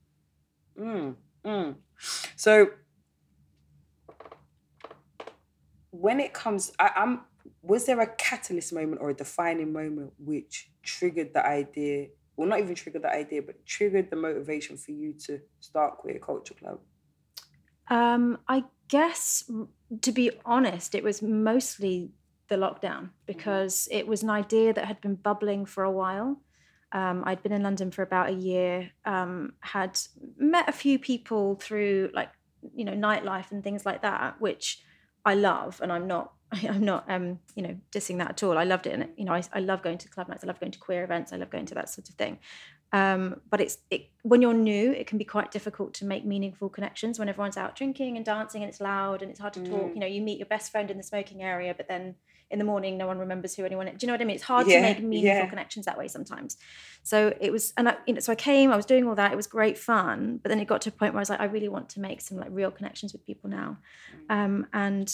Mm, 0.78 1.16
mm. 1.44 1.74
So 2.36 2.70
when 5.90 6.20
it 6.20 6.32
comes, 6.32 6.72
I, 6.78 6.90
I'm 6.96 7.20
was 7.62 7.84
there 7.86 8.00
a 8.00 8.06
catalyst 8.06 8.72
moment 8.72 9.00
or 9.00 9.10
a 9.10 9.14
defining 9.14 9.72
moment 9.72 10.12
which 10.18 10.70
triggered 10.82 11.34
the 11.34 11.44
idea 11.44 12.06
well 12.36 12.48
not 12.48 12.60
even 12.60 12.74
triggered 12.74 13.02
the 13.02 13.10
idea 13.10 13.42
but 13.42 13.64
triggered 13.66 14.10
the 14.10 14.16
motivation 14.16 14.76
for 14.76 14.92
you 14.92 15.12
to 15.12 15.40
start 15.60 15.96
queer 15.98 16.18
culture 16.18 16.54
club 16.54 16.78
Um, 17.88 18.38
I 18.48 18.64
guess, 18.88 19.50
to 20.02 20.12
be 20.12 20.30
honest, 20.44 20.94
it 20.94 21.04
was 21.04 21.22
mostly 21.22 22.10
the 22.48 22.56
lockdown 22.56 23.10
because 23.26 23.88
it 23.90 24.06
was 24.06 24.22
an 24.22 24.30
idea 24.30 24.72
that 24.72 24.84
had 24.86 25.00
been 25.00 25.14
bubbling 25.14 25.66
for 25.66 25.84
a 25.84 25.90
while. 25.90 26.40
Um, 26.92 27.24
I'd 27.26 27.42
been 27.42 27.52
in 27.52 27.62
London 27.62 27.90
for 27.90 28.02
about 28.02 28.28
a 28.28 28.32
year, 28.32 28.90
um, 29.04 29.54
had 29.60 29.98
met 30.38 30.68
a 30.68 30.72
few 30.72 30.98
people 30.98 31.56
through 31.56 32.10
like 32.14 32.30
you 32.74 32.84
know 32.84 32.92
nightlife 32.92 33.50
and 33.50 33.62
things 33.62 33.84
like 33.84 34.02
that, 34.02 34.40
which 34.40 34.82
I 35.24 35.34
love, 35.34 35.80
and 35.82 35.92
I'm 35.92 36.06
not. 36.06 36.32
I'm 36.52 36.84
not, 36.84 37.10
um, 37.10 37.40
you 37.56 37.62
know, 37.64 37.76
dissing 37.90 38.18
that 38.18 38.30
at 38.30 38.42
all. 38.44 38.56
I 38.56 38.62
loved 38.62 38.86
it, 38.86 38.92
and 38.92 39.08
you 39.16 39.24
know, 39.24 39.32
I, 39.32 39.42
I 39.52 39.58
love 39.58 39.82
going 39.82 39.98
to 39.98 40.08
club 40.08 40.28
nights. 40.28 40.44
I 40.44 40.46
love 40.46 40.60
going 40.60 40.70
to 40.70 40.78
queer 40.78 41.02
events. 41.02 41.32
I 41.32 41.36
love 41.38 41.50
going 41.50 41.66
to 41.66 41.74
that 41.74 41.88
sort 41.88 42.08
of 42.08 42.14
thing. 42.14 42.38
Um, 42.92 43.40
but 43.50 43.60
it's 43.60 43.78
it, 43.90 44.10
when 44.22 44.42
you're 44.42 44.54
new, 44.54 44.92
it 44.92 45.06
can 45.06 45.18
be 45.18 45.24
quite 45.24 45.50
difficult 45.50 45.92
to 45.94 46.04
make 46.04 46.24
meaningful 46.24 46.68
connections 46.68 47.18
when 47.18 47.28
everyone's 47.28 47.56
out 47.56 47.74
drinking 47.74 48.16
and 48.16 48.24
dancing 48.24 48.62
and 48.62 48.68
it's 48.68 48.80
loud 48.80 49.22
and 49.22 49.30
it's 49.30 49.40
hard 49.40 49.54
to 49.54 49.64
talk. 49.64 49.90
Mm. 49.90 49.94
You 49.94 50.00
know, 50.00 50.06
you 50.06 50.20
meet 50.20 50.38
your 50.38 50.46
best 50.46 50.70
friend 50.70 50.90
in 50.90 50.96
the 50.96 51.02
smoking 51.02 51.42
area, 51.42 51.74
but 51.76 51.88
then 51.88 52.14
in 52.50 52.58
the 52.58 52.64
morning, 52.64 52.96
no 52.96 53.06
one 53.06 53.18
remembers 53.18 53.56
who 53.56 53.64
anyone. 53.64 53.88
is. 53.88 53.98
Do 53.98 54.04
you 54.04 54.08
know 54.08 54.14
what 54.14 54.20
I 54.20 54.24
mean? 54.24 54.36
It's 54.36 54.44
hard 54.44 54.66
Yeah, 54.66 54.76
to 54.76 54.82
make 54.82 55.02
meaningful 55.02 55.44
yeah. 55.44 55.48
connections 55.48 55.86
that 55.86 55.98
way 55.98 56.08
sometimes. 56.08 56.56
So 57.02 57.34
it 57.40 57.50
was, 57.50 57.72
and 57.76 57.88
I, 57.88 57.96
you 58.06 58.14
know, 58.14 58.20
so 58.20 58.32
I 58.32 58.36
came, 58.36 58.70
I 58.70 58.76
was 58.76 58.86
doing 58.86 59.06
all 59.06 59.14
that. 59.16 59.32
It 59.32 59.36
was 59.36 59.46
great 59.46 59.76
fun, 59.78 60.38
but 60.42 60.48
then 60.48 60.60
it 60.60 60.66
got 60.66 60.80
to 60.82 60.90
a 60.90 60.92
point 60.92 61.12
where 61.12 61.20
I 61.20 61.22
was 61.22 61.30
like, 61.30 61.40
I 61.40 61.44
really 61.46 61.68
want 61.68 61.88
to 61.90 62.00
make 62.00 62.20
some 62.20 62.38
like 62.38 62.48
real 62.50 62.70
connections 62.70 63.12
with 63.12 63.24
people 63.26 63.50
now, 63.50 63.78
um, 64.30 64.66
and 64.72 65.12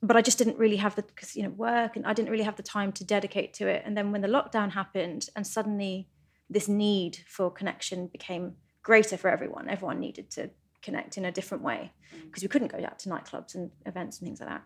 but 0.00 0.16
I 0.16 0.22
just 0.22 0.38
didn't 0.38 0.58
really 0.58 0.76
have 0.76 0.94
the 0.94 1.02
because 1.02 1.34
you 1.34 1.42
know 1.42 1.50
work 1.50 1.96
and 1.96 2.06
I 2.06 2.12
didn't 2.12 2.30
really 2.30 2.44
have 2.44 2.54
the 2.56 2.62
time 2.62 2.92
to 2.92 3.04
dedicate 3.04 3.52
to 3.54 3.66
it. 3.66 3.82
And 3.84 3.96
then 3.96 4.12
when 4.12 4.20
the 4.20 4.28
lockdown 4.28 4.70
happened, 4.72 5.28
and 5.34 5.46
suddenly 5.46 6.08
this 6.48 6.68
need 6.68 7.18
for 7.26 7.50
connection 7.50 8.06
became 8.06 8.54
greater 8.82 9.16
for 9.16 9.28
everyone. 9.28 9.68
Everyone 9.68 9.98
needed 9.98 10.30
to 10.30 10.50
connect 10.82 11.18
in 11.18 11.24
a 11.24 11.32
different 11.32 11.64
way 11.64 11.92
because 12.26 12.42
we 12.42 12.48
couldn't 12.48 12.72
go 12.72 12.78
out 12.84 12.98
to 13.00 13.08
nightclubs 13.08 13.54
and 13.54 13.70
events 13.84 14.18
and 14.18 14.26
things 14.26 14.40
like 14.40 14.48
that. 14.48 14.62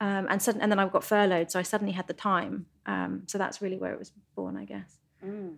Um, 0.00 0.26
and 0.28 0.42
sudden, 0.42 0.60
and 0.60 0.70
then 0.70 0.78
I 0.78 0.88
got 0.88 1.04
furloughed, 1.04 1.50
so 1.50 1.58
I 1.58 1.62
suddenly 1.62 1.92
had 1.92 2.06
the 2.06 2.14
time. 2.14 2.66
Um, 2.84 3.22
so 3.26 3.38
that's 3.38 3.62
really 3.62 3.78
where 3.78 3.92
it 3.92 3.98
was 3.98 4.12
born, 4.34 4.56
I 4.56 4.64
guess. 4.64 4.98
Mm. 5.24 5.56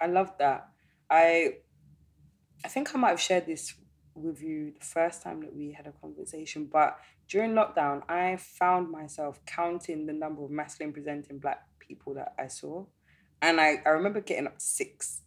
I 0.00 0.06
love 0.06 0.32
that. 0.38 0.68
I 1.08 1.56
I 2.64 2.68
think 2.68 2.94
I 2.94 2.98
might 2.98 3.10
have 3.10 3.20
shared 3.20 3.46
this 3.46 3.74
with 4.14 4.42
you 4.42 4.72
the 4.78 4.84
first 4.84 5.22
time 5.22 5.40
that 5.40 5.54
we 5.54 5.72
had 5.72 5.86
a 5.86 5.92
conversation, 5.92 6.66
but 6.70 6.98
during 7.28 7.52
lockdown, 7.52 8.02
I 8.08 8.36
found 8.36 8.90
myself 8.90 9.40
counting 9.46 10.06
the 10.06 10.12
number 10.12 10.44
of 10.44 10.50
masculine 10.50 10.92
presenting 10.92 11.38
black 11.38 11.62
people 11.78 12.14
that 12.14 12.34
I 12.38 12.48
saw. 12.48 12.84
And 13.40 13.60
I, 13.60 13.76
I 13.84 13.90
remember 13.90 14.20
getting 14.20 14.46
up 14.46 14.58
to 14.58 14.64
six. 14.64 15.22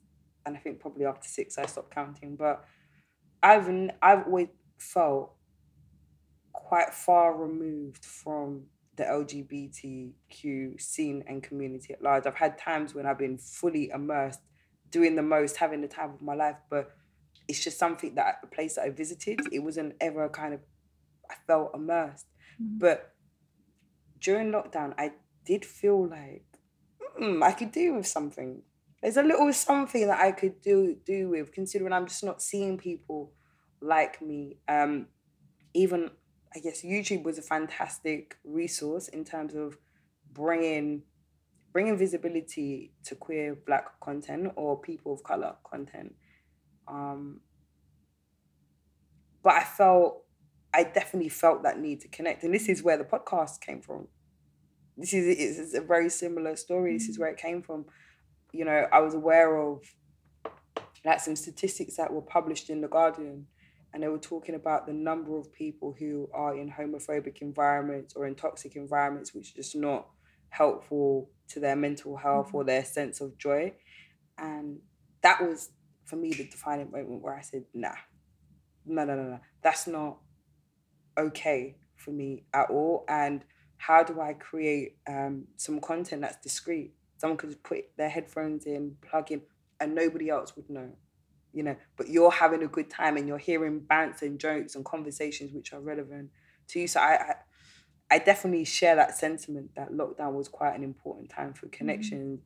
And 0.45 0.55
I 0.55 0.59
think 0.59 0.79
probably 0.79 1.05
after 1.05 1.27
six 1.27 1.57
I 1.57 1.65
stopped 1.65 1.93
counting. 1.93 2.35
But 2.35 2.63
I've 3.43 3.69
I've 4.01 4.25
always 4.25 4.47
felt 4.77 5.33
quite 6.67 6.93
far 6.93 7.33
removed 7.33 8.03
from 8.03 8.63
the 8.97 9.03
LGBTQ 9.03 10.81
scene 10.81 11.23
and 11.25 11.41
community 11.41 11.93
at 11.93 12.01
large. 12.01 12.25
I've 12.25 12.35
had 12.35 12.57
times 12.57 12.93
when 12.93 13.05
I've 13.05 13.17
been 13.17 13.37
fully 13.37 13.89
immersed, 13.89 14.41
doing 14.89 15.15
the 15.15 15.21
most, 15.21 15.55
having 15.55 15.79
the 15.79 15.87
time 15.87 16.11
of 16.11 16.21
my 16.21 16.33
life, 16.33 16.57
but 16.69 16.91
it's 17.47 17.63
just 17.63 17.79
something 17.79 18.15
that 18.15 18.39
a 18.43 18.47
place 18.47 18.75
that 18.75 18.83
I 18.83 18.89
visited, 18.89 19.39
it 19.49 19.59
wasn't 19.59 19.95
ever 20.01 20.25
a 20.25 20.29
kind 20.29 20.53
of 20.53 20.59
I 21.31 21.35
felt 21.47 21.73
immersed. 21.73 22.27
Mhm. 22.61 22.79
But 22.79 23.13
during 24.19 24.51
lockdown, 24.51 24.93
I 24.97 25.13
did 25.45 25.63
feel 25.63 26.05
like 26.05 26.43
mm, 27.17 27.41
I 27.41 27.53
could 27.53 27.71
do 27.71 27.93
with 27.93 28.07
something. 28.07 28.61
There's 29.01 29.15
a 29.15 29.23
little 29.23 29.53
something 29.53 30.05
that 30.07 30.19
I 30.19 30.33
could 30.33 30.59
do 30.61 30.97
do 31.05 31.29
with, 31.29 31.53
considering 31.53 31.93
I'm 31.93 32.07
just 32.07 32.25
not 32.25 32.41
seeing 32.41 32.77
people 32.77 33.31
like 33.79 34.21
me. 34.21 34.57
Um, 34.67 35.07
even 35.73 36.11
I 36.57 36.59
guess 36.59 36.81
YouTube 36.81 37.21
was 37.21 37.37
a 37.37 37.43
fantastic 37.43 38.35
resource 38.43 39.09
in 39.09 39.23
terms 39.23 39.53
of 39.53 39.77
bringing 40.33 41.03
bringing 41.71 41.95
visibility 41.95 42.93
to 43.05 43.13
queer 43.13 43.55
black 43.67 43.99
content 43.99 44.51
or 44.55 44.81
people 44.81 45.13
of 45.13 45.21
color 45.21 45.53
content. 45.63 46.15
Um, 46.87 47.41
but 49.43 49.53
I 49.53 49.63
felt 49.63 50.23
I 50.73 50.83
definitely 50.83 51.29
felt 51.29 51.61
that 51.61 51.79
need 51.79 52.01
to 52.01 52.07
connect, 52.07 52.43
and 52.43 52.51
this 52.51 52.67
is 52.69 52.81
where 52.81 52.97
the 52.97 53.03
podcast 53.03 53.61
came 53.61 53.81
from. 53.81 54.07
This 54.97 55.13
is 55.13 55.59
it's, 55.59 55.75
a 55.75 55.81
very 55.81 56.09
similar 56.09 56.55
story. 56.55 56.93
This 56.93 57.07
is 57.07 57.19
where 57.19 57.29
it 57.29 57.37
came 57.37 57.61
from. 57.61 57.85
You 58.51 58.65
know, 58.65 58.87
I 58.91 58.99
was 58.99 59.13
aware 59.13 59.57
of 59.57 59.83
like 61.05 61.19
some 61.19 61.35
statistics 61.35 61.97
that 61.97 62.11
were 62.11 62.23
published 62.23 62.71
in 62.71 62.81
the 62.81 62.87
Guardian, 62.87 63.45
and 63.93 64.03
they 64.03 64.07
were 64.07 64.17
talking 64.17 64.55
about 64.55 64.85
the 64.85 64.93
number 64.93 65.37
of 65.37 65.51
people 65.53 65.95
who 65.97 66.29
are 66.33 66.55
in 66.55 66.71
homophobic 66.71 67.41
environments 67.41 68.15
or 68.15 68.27
in 68.27 68.35
toxic 68.35 68.75
environments, 68.75 69.33
which 69.33 69.51
are 69.51 69.55
just 69.55 69.75
not 69.75 70.07
helpful 70.49 71.29
to 71.49 71.59
their 71.59 71.75
mental 71.75 72.17
health 72.17 72.51
or 72.53 72.63
their 72.63 72.83
sense 72.83 73.21
of 73.21 73.37
joy. 73.37 73.73
And 74.37 74.79
that 75.21 75.41
was 75.41 75.69
for 76.05 76.15
me 76.15 76.31
the 76.31 76.47
defining 76.47 76.91
moment 76.91 77.21
where 77.21 77.35
I 77.35 77.41
said, 77.41 77.65
nah, 77.73 77.95
no, 78.85 79.05
no, 79.05 79.15
no, 79.15 79.23
no, 79.23 79.39
that's 79.61 79.87
not 79.87 80.17
okay 81.17 81.77
for 81.95 82.11
me 82.11 82.45
at 82.53 82.69
all. 82.69 83.03
And 83.07 83.43
how 83.77 84.03
do 84.03 84.19
I 84.21 84.33
create 84.33 84.97
um, 85.07 85.45
some 85.57 85.79
content 85.79 86.21
that's 86.21 86.37
discreet? 86.37 86.93
Someone 87.17 87.37
could 87.37 87.61
put 87.63 87.85
their 87.97 88.09
headphones 88.09 88.65
in, 88.65 88.95
plug 89.09 89.31
in, 89.31 89.41
and 89.79 89.95
nobody 89.95 90.29
else 90.29 90.55
would 90.55 90.69
know, 90.69 90.91
you 91.57 91.63
know. 91.63 91.75
But 91.97 92.09
you're 92.09 92.31
having 92.31 92.63
a 92.63 92.67
good 92.67 92.89
time 92.89 93.17
and 93.17 93.27
you're 93.27 93.37
hearing 93.39 93.81
bants 93.81 94.21
and 94.21 94.39
jokes 94.39 94.75
and 94.75 94.85
conversations 94.85 95.51
which 95.51 95.73
are 95.73 95.79
relevant 95.79 96.29
to 96.69 96.79
you. 96.79 96.87
So 96.87 96.99
I, 96.99 97.13
I, 97.13 97.35
I 98.15 98.19
definitely 98.19 98.65
share 98.65 98.95
that 98.95 99.17
sentiment 99.17 99.71
that 99.75 99.91
lockdown 99.91 100.33
was 100.33 100.47
quite 100.47 100.75
an 100.75 100.83
important 100.83 101.29
time 101.29 101.53
for 101.53 101.65
mm-hmm. 101.65 101.77
connection. 101.77 102.39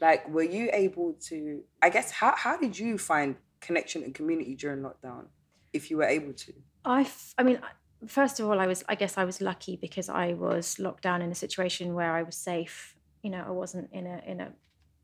Like, 0.00 0.28
were 0.28 0.42
you 0.42 0.68
able 0.72 1.14
to? 1.28 1.62
I 1.80 1.88
guess 1.88 2.10
how 2.10 2.34
how 2.36 2.58
did 2.58 2.78
you 2.78 2.98
find 2.98 3.36
connection 3.60 4.02
and 4.02 4.14
community 4.14 4.54
during 4.54 4.80
lockdown, 4.82 5.24
if 5.72 5.90
you 5.90 5.96
were 5.96 6.04
able 6.04 6.34
to? 6.34 6.52
I, 6.84 7.00
f- 7.00 7.34
I 7.38 7.42
mean, 7.42 7.58
first 8.06 8.38
of 8.38 8.46
all, 8.46 8.60
I 8.60 8.66
was, 8.66 8.84
I 8.88 8.94
guess, 8.94 9.16
I 9.16 9.24
was 9.24 9.40
lucky 9.40 9.76
because 9.76 10.08
I 10.10 10.34
was 10.34 10.78
locked 10.78 11.02
down 11.02 11.22
in 11.22 11.32
a 11.32 11.34
situation 11.34 11.94
where 11.94 12.12
I 12.12 12.22
was 12.22 12.36
safe. 12.36 12.94
You 13.22 13.30
know, 13.30 13.42
I 13.46 13.50
wasn't 13.50 13.88
in 13.92 14.06
a 14.06 14.20
in 14.26 14.40
a 14.40 14.52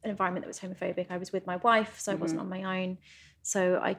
an 0.04 0.10
environment 0.10 0.44
that 0.44 0.48
was 0.48 0.60
homophobic. 0.60 1.06
I 1.10 1.18
was 1.18 1.32
with 1.32 1.46
my 1.46 1.56
wife, 1.56 1.98
so 2.00 2.12
I 2.12 2.14
wasn't 2.14 2.40
on 2.40 2.48
my 2.48 2.82
own. 2.82 2.98
So 3.42 3.80
I, 3.82 3.96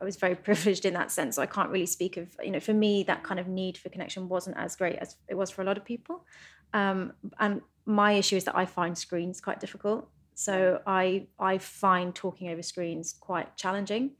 I 0.00 0.04
was 0.04 0.16
very 0.16 0.34
privileged 0.48 0.84
in 0.84 0.94
that 0.94 1.10
sense. 1.10 1.36
So 1.36 1.42
I 1.42 1.46
can't 1.46 1.70
really 1.70 1.86
speak 1.86 2.16
of, 2.16 2.28
you 2.42 2.50
know, 2.50 2.60
for 2.60 2.74
me, 2.74 3.02
that 3.04 3.22
kind 3.22 3.40
of 3.40 3.48
need 3.48 3.78
for 3.78 3.88
connection 3.88 4.28
wasn't 4.28 4.56
as 4.56 4.76
great 4.76 4.96
as 4.96 5.16
it 5.28 5.34
was 5.34 5.50
for 5.50 5.62
a 5.62 5.64
lot 5.64 5.76
of 5.76 5.84
people. 5.84 6.24
Um, 6.72 7.12
and 7.38 7.62
my 7.86 8.12
issue 8.12 8.36
is 8.36 8.44
that 8.44 8.56
I 8.56 8.66
find 8.66 8.96
screens 8.98 9.40
quite 9.40 9.60
difficult. 9.60 10.08
So 10.34 10.82
I 10.86 11.28
I 11.38 11.58
find 11.58 12.14
talking 12.14 12.50
over 12.50 12.62
screens 12.62 13.14
quite 13.18 13.56
challenging. 13.56 14.12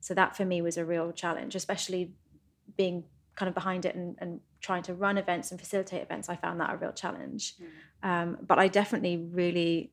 So 0.00 0.14
that 0.14 0.34
for 0.36 0.44
me 0.44 0.62
was 0.62 0.76
a 0.78 0.84
real 0.84 1.12
challenge, 1.12 1.54
especially 1.54 2.12
being 2.76 3.04
kind 3.36 3.48
of 3.48 3.54
behind 3.54 3.84
it 3.84 3.94
and, 3.94 4.16
and 4.18 4.40
trying 4.60 4.82
to 4.82 4.94
run 4.94 5.16
events 5.18 5.50
and 5.50 5.60
facilitate 5.60 6.02
events. 6.02 6.28
I 6.28 6.36
found 6.36 6.60
that 6.60 6.72
a 6.72 6.76
real 6.76 6.92
challenge. 6.92 7.54
Um, 8.02 8.38
but 8.46 8.58
I 8.58 8.68
definitely 8.68 9.16
really 9.16 9.92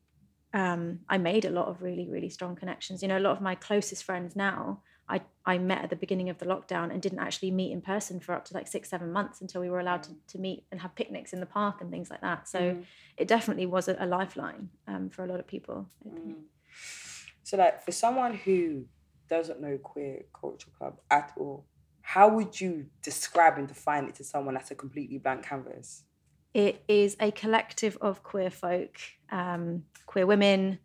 um, 0.54 1.00
I 1.08 1.18
made 1.18 1.44
a 1.44 1.50
lot 1.50 1.68
of 1.68 1.82
really, 1.82 2.08
really 2.08 2.30
strong 2.30 2.56
connections. 2.56 3.02
You 3.02 3.08
know, 3.08 3.18
a 3.18 3.20
lot 3.20 3.32
of 3.32 3.40
my 3.40 3.54
closest 3.54 4.04
friends 4.04 4.34
now, 4.34 4.82
I, 5.08 5.22
I 5.46 5.58
met 5.58 5.82
at 5.84 5.90
the 5.90 5.96
beginning 5.96 6.28
of 6.28 6.38
the 6.38 6.46
lockdown 6.46 6.92
and 6.92 7.00
didn't 7.00 7.18
actually 7.18 7.50
meet 7.50 7.72
in 7.72 7.80
person 7.80 8.20
for 8.20 8.34
up 8.34 8.44
to 8.46 8.54
like 8.54 8.66
six, 8.66 8.90
seven 8.90 9.10
months 9.10 9.40
until 9.40 9.60
we 9.60 9.70
were 9.70 9.80
allowed 9.80 10.02
to, 10.04 10.10
to 10.28 10.38
meet 10.38 10.64
and 10.70 10.80
have 10.80 10.94
picnics 10.94 11.32
in 11.32 11.40
the 11.40 11.46
park 11.46 11.80
and 11.80 11.90
things 11.90 12.10
like 12.10 12.20
that. 12.20 12.48
So 12.48 12.58
Mm. 12.58 12.84
it 13.16 13.28
definitely 13.28 13.66
was 13.66 13.88
a, 13.88 13.96
a 13.98 14.06
lifeline 14.06 14.68
um, 14.86 15.08
for 15.08 15.24
a 15.24 15.26
lot 15.26 15.40
of 15.40 15.46
people. 15.46 15.88
I 16.06 16.14
think. 16.14 16.36
So, 17.42 17.56
like, 17.56 17.82
for 17.82 17.92
someone 17.92 18.34
who 18.34 18.84
doesn't 19.30 19.60
know 19.60 19.78
Queer 19.78 20.24
Culture 20.38 20.70
Club 20.76 20.98
at 21.10 21.32
all, 21.38 21.66
how 22.02 22.28
would 22.28 22.60
you 22.60 22.86
describe 23.02 23.58
and 23.58 23.66
define 23.68 24.04
it 24.04 24.14
to 24.16 24.24
someone 24.24 24.54
that's 24.54 24.70
a 24.70 24.74
completely 24.74 25.18
blank 25.18 25.44
canvas? 25.44 26.04
It 26.54 26.84
is 26.88 27.16
a 27.20 27.30
collective 27.30 27.98
of 28.00 28.22
queer 28.22 28.50
folk, 28.50 28.98
um, 29.30 29.84
queer 30.06 30.26
women, 30.26 30.78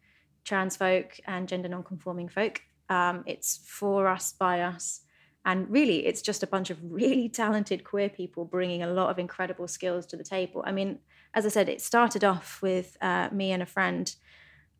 trans 0.43 0.75
folk, 0.75 1.19
and 1.25 1.47
gender 1.47 1.69
non-conforming 1.69 2.29
folk. 2.29 2.61
Um, 2.89 3.23
it's 3.25 3.61
for 3.65 4.07
us, 4.07 4.33
by 4.33 4.61
us, 4.61 5.01
and 5.45 5.69
really, 5.69 6.05
it's 6.05 6.21
just 6.21 6.43
a 6.43 6.47
bunch 6.47 6.69
of 6.69 6.77
really 6.81 7.27
talented 7.27 7.83
queer 7.83 8.09
people 8.09 8.45
bringing 8.45 8.83
a 8.83 8.87
lot 8.87 9.09
of 9.09 9.19
incredible 9.19 9.67
skills 9.67 10.05
to 10.07 10.17
the 10.17 10.23
table. 10.23 10.63
I 10.65 10.71
mean, 10.71 10.99
as 11.33 11.45
I 11.45 11.49
said, 11.49 11.69
it 11.69 11.81
started 11.81 12.23
off 12.23 12.61
with 12.61 12.97
uh, 13.01 13.29
me 13.31 13.51
and 13.51 13.61
a 13.61 13.65
friend 13.65 14.13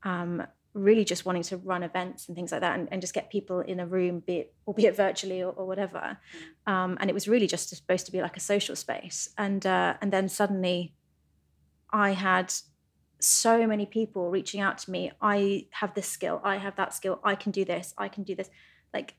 um, 0.04 0.44
really 0.74 1.06
just 1.06 1.26
wanting 1.26 1.44
to 1.44 1.58
run 1.58 1.84
events 1.84 2.28
and 2.28 2.36
things 2.36 2.52
like 2.52 2.62
that 2.62 2.78
and, 2.78 2.88
and 2.92 3.02
just 3.02 3.14
get 3.14 3.30
people 3.30 3.60
in 3.60 3.80
a 3.80 3.86
room, 3.86 4.20
be 4.20 4.38
it, 4.38 4.54
albeit 4.68 4.96
virtually 4.96 5.42
or, 5.42 5.52
or 5.52 5.66
whatever. 5.68 6.18
Um, 6.66 6.98
and 7.00 7.10
it 7.10 7.14
was 7.14 7.28
really 7.28 7.48
just 7.48 7.70
supposed 7.70 8.06
to 8.08 8.12
be 8.12 8.22
like 8.22 8.38
a 8.38 8.40
social 8.40 8.76
space. 8.76 9.30
And, 9.38 9.66
uh, 9.66 9.96
and 10.02 10.12
then 10.12 10.30
suddenly 10.30 10.94
I 11.92 12.12
had 12.12 12.54
so 13.20 13.68
many 13.68 13.86
people 13.86 14.30
reaching 14.32 14.62
out 14.62 14.78
to 14.80 14.92
me. 14.92 15.12
I 15.22 15.68
have 15.72 15.94
this 15.94 16.08
skill, 16.08 16.42
I 16.44 16.58
have 16.58 16.76
that 16.76 16.94
skill, 16.94 17.20
I 17.24 17.36
can 17.36 17.52
do 17.52 17.64
this, 17.66 17.94
I 17.98 18.08
can 18.08 18.24
do 18.24 18.36
this. 18.36 18.50
Like, 18.94 19.16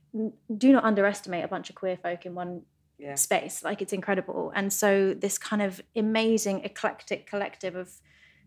do 0.56 0.72
not 0.72 0.84
underestimate 0.84 1.44
a 1.44 1.48
bunch 1.48 1.70
of 1.70 1.76
queer 1.76 1.96
folk 1.96 2.26
in 2.26 2.34
one 2.34 2.62
Yeah. 2.98 3.14
space. 3.16 3.64
Like 3.64 3.82
it's 3.82 3.92
incredible. 3.92 4.52
And 4.54 4.72
so 4.72 5.14
this 5.14 5.38
kind 5.38 5.62
of 5.62 5.80
amazing 5.96 6.64
eclectic 6.64 7.26
collective 7.26 7.74
of 7.74 7.90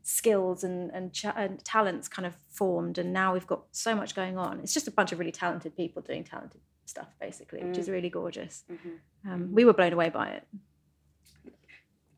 skills 0.09 0.63
and 0.63 0.89
and, 0.91 1.11
cha- 1.13 1.33
and 1.35 1.63
talents 1.65 2.07
kind 2.07 2.25
of 2.25 2.33
formed. 2.49 2.97
And 2.97 3.11
now 3.11 3.33
we've 3.33 3.45
got 3.47 3.63
so 3.71 3.93
much 3.93 4.15
going 4.15 4.37
on. 4.37 4.59
It's 4.61 4.73
just 4.73 4.87
a 4.87 4.91
bunch 4.91 5.11
of 5.11 5.19
really 5.19 5.33
talented 5.33 5.75
people 5.75 6.01
doing 6.01 6.23
talented 6.23 6.61
stuff, 6.85 7.09
basically, 7.19 7.61
which 7.65 7.77
is 7.77 7.89
really 7.89 8.09
gorgeous. 8.09 8.63
Um, 9.29 9.51
we 9.51 9.65
were 9.65 9.73
blown 9.73 9.91
away 9.93 10.09
by 10.09 10.27
it. 10.29 10.47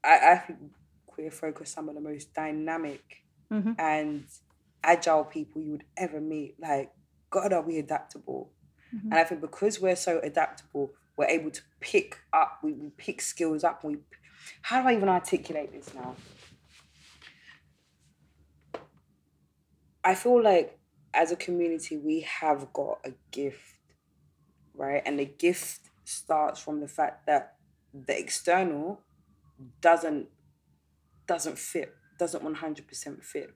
I, 0.04 0.32
I 0.34 0.38
think 0.38 0.60
queer 1.08 1.32
folk 1.32 1.60
are 1.62 1.66
some 1.66 1.90
of 1.90 1.96
the 1.96 2.02
most 2.02 2.34
dynamic 2.34 3.24
Mhm. 3.52 3.76
and 3.80 4.26
agile 4.84 5.24
people 5.26 5.60
you 5.62 5.72
would 5.72 5.84
ever 5.98 6.22
meet. 6.22 6.56
Like 6.60 6.92
God, 7.32 7.52
are 7.54 7.64
we 7.64 7.80
adaptable? 7.80 8.52
Mhm. 8.96 9.06
And 9.06 9.14
I 9.16 9.24
think 9.24 9.42
because 9.42 9.82
we're 9.82 9.96
so 9.96 10.20
adaptable, 10.20 10.92
we're 11.18 11.26
able 11.26 11.52
to 11.52 11.62
pick 11.80 12.20
up, 12.32 12.60
we, 12.64 12.74
we 12.74 12.90
pick 12.92 13.22
skills 13.22 13.64
up. 13.64 13.84
We, 13.84 13.98
how 14.62 14.82
do 14.84 14.88
I 14.90 14.94
even 14.96 15.10
articulate 15.10 15.72
this 15.74 15.94
now? 15.96 16.16
I 20.10 20.16
feel 20.16 20.42
like 20.42 20.80
as 21.14 21.32
a 21.32 21.36
community, 21.36 21.96
we 21.96 22.22
have 22.22 22.74
got 22.74 22.98
a 23.06 23.14
gift, 23.30 23.76
right? 24.74 25.04
And 25.06 25.20
the 25.20 25.26
gift 25.26 25.82
starts 26.04 26.60
from 26.60 26.80
the 26.82 26.88
fact 26.88 27.28
that 27.28 27.58
the 27.94 28.18
external 28.18 29.02
doesn't 29.82 30.30
doesn't 31.28 31.60
fit, 31.60 31.94
doesn't 32.18 32.44
100% 32.44 33.24
fit. 33.24 33.52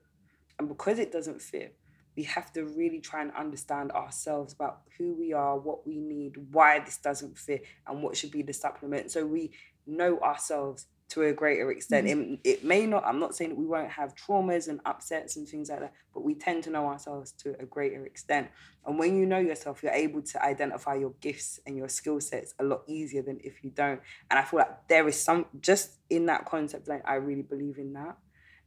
And 0.60 0.68
because 0.68 1.00
it 1.00 1.10
doesn't 1.10 1.42
fit, 1.42 1.76
we 2.16 2.22
have 2.22 2.52
to 2.52 2.66
really 2.66 3.00
try 3.00 3.22
and 3.22 3.32
understand 3.32 3.90
ourselves 3.90 4.52
about 4.52 4.82
who 4.96 5.12
we 5.12 5.32
are, 5.32 5.58
what 5.58 5.84
we 5.84 5.98
need, 5.98 6.36
why 6.52 6.78
this 6.78 6.98
doesn't 6.98 7.36
fit, 7.36 7.64
and 7.88 8.00
what 8.00 8.16
should 8.16 8.30
be 8.30 8.42
the 8.42 8.52
supplement. 8.52 9.10
So 9.10 9.26
we 9.26 9.50
know 9.88 10.20
ourselves 10.20 10.86
to 11.14 11.22
a 11.22 11.32
greater 11.32 11.70
extent. 11.70 12.08
Mm. 12.08 12.38
It, 12.44 12.48
it 12.48 12.64
may 12.64 12.86
not, 12.86 13.04
I'm 13.06 13.20
not 13.20 13.36
saying 13.36 13.50
that 13.50 13.58
we 13.58 13.66
won't 13.66 13.90
have 13.90 14.16
traumas 14.16 14.66
and 14.68 14.80
upsets 14.84 15.36
and 15.36 15.48
things 15.48 15.70
like 15.70 15.80
that, 15.80 15.92
but 16.12 16.24
we 16.24 16.34
tend 16.34 16.64
to 16.64 16.70
know 16.70 16.86
ourselves 16.86 17.30
to 17.42 17.56
a 17.60 17.64
greater 17.64 18.04
extent. 18.04 18.48
And 18.84 18.98
when 18.98 19.16
you 19.16 19.24
know 19.24 19.38
yourself, 19.38 19.82
you're 19.82 19.92
able 19.92 20.22
to 20.22 20.44
identify 20.44 20.96
your 20.96 21.14
gifts 21.20 21.60
and 21.66 21.76
your 21.76 21.88
skill 21.88 22.20
sets 22.20 22.54
a 22.58 22.64
lot 22.64 22.82
easier 22.88 23.22
than 23.22 23.38
if 23.44 23.62
you 23.62 23.70
don't. 23.70 24.00
And 24.28 24.38
I 24.38 24.42
feel 24.42 24.58
like 24.58 24.88
there 24.88 25.06
is 25.06 25.20
some, 25.20 25.46
just 25.60 25.98
in 26.10 26.26
that 26.26 26.46
concept, 26.46 26.88
like 26.88 27.08
I 27.08 27.14
really 27.14 27.42
believe 27.42 27.78
in 27.78 27.92
that. 27.92 28.18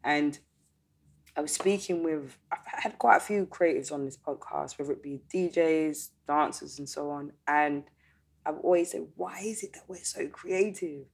And 0.06 0.40
I 1.36 1.42
was 1.42 1.52
speaking 1.52 2.02
with, 2.02 2.38
I've 2.50 2.82
had 2.82 2.98
quite 2.98 3.18
a 3.18 3.20
few 3.20 3.46
creatives 3.46 3.92
on 3.92 4.06
this 4.06 4.18
podcast, 4.18 4.80
whether 4.80 4.94
it 4.94 5.04
be 5.04 5.22
DJs, 5.34 6.12
dancers, 6.26 6.80
and 6.80 6.88
so 6.88 7.10
on. 7.10 7.34
And 7.46 7.84
I've 8.46 8.60
always 8.60 8.92
said, 8.92 9.06
why 9.18 9.42
is 9.42 9.64
it 9.64 9.74
that 9.74 9.84
we're 9.90 10.04
so 10.04 10.28
creative? 10.30 11.08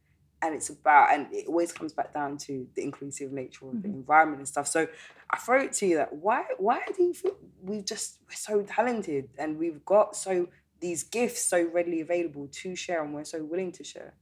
And 0.43 0.53
it's 0.53 0.69
about, 0.69 1.13
and 1.13 1.27
it 1.31 1.47
always 1.47 1.71
comes 1.71 1.93
back 1.93 2.13
down 2.13 2.37
to 2.39 2.67
the 2.75 2.83
inclusive 2.83 3.31
nature 3.31 3.65
of 3.69 3.81
the 3.81 3.87
environment 3.87 4.39
and 4.39 4.47
stuff. 4.47 4.67
So 4.67 4.87
I 5.29 5.37
throw 5.37 5.61
it 5.61 5.71
to 5.73 5.85
you 5.87 5.95
that 5.97 6.11
why, 6.13 6.43
why 6.57 6.81
do 6.95 7.01
you 7.01 7.13
think 7.13 7.35
we 7.61 7.81
just 7.81 8.19
we're 8.27 8.35
so 8.35 8.61
talented 8.63 9.29
and 9.37 9.57
we've 9.57 9.85
got 9.85 10.17
so 10.17 10.49
these 10.81 11.03
gifts 11.03 11.45
so 11.45 11.69
readily 11.73 12.01
available 12.01 12.49
to 12.51 12.75
share 12.75 13.01
and 13.03 13.13
we're 13.13 13.23
so 13.23 13.41
willing 13.41 13.71
to 13.71 13.85
share? 13.85 14.15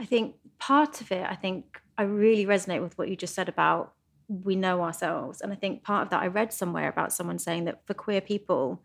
I 0.00 0.04
think 0.04 0.34
part 0.58 1.00
of 1.00 1.12
it, 1.12 1.24
I 1.24 1.36
think 1.36 1.80
I 1.96 2.02
really 2.02 2.44
resonate 2.44 2.82
with 2.82 2.98
what 2.98 3.08
you 3.08 3.14
just 3.14 3.34
said 3.34 3.48
about 3.48 3.94
we 4.28 4.56
know 4.56 4.82
ourselves. 4.82 5.40
And 5.40 5.52
I 5.52 5.56
think 5.56 5.84
part 5.84 6.04
of 6.04 6.10
that, 6.10 6.22
I 6.22 6.26
read 6.26 6.52
somewhere 6.52 6.88
about 6.88 7.12
someone 7.12 7.38
saying 7.38 7.66
that 7.66 7.86
for 7.86 7.94
queer 7.94 8.20
people, 8.20 8.82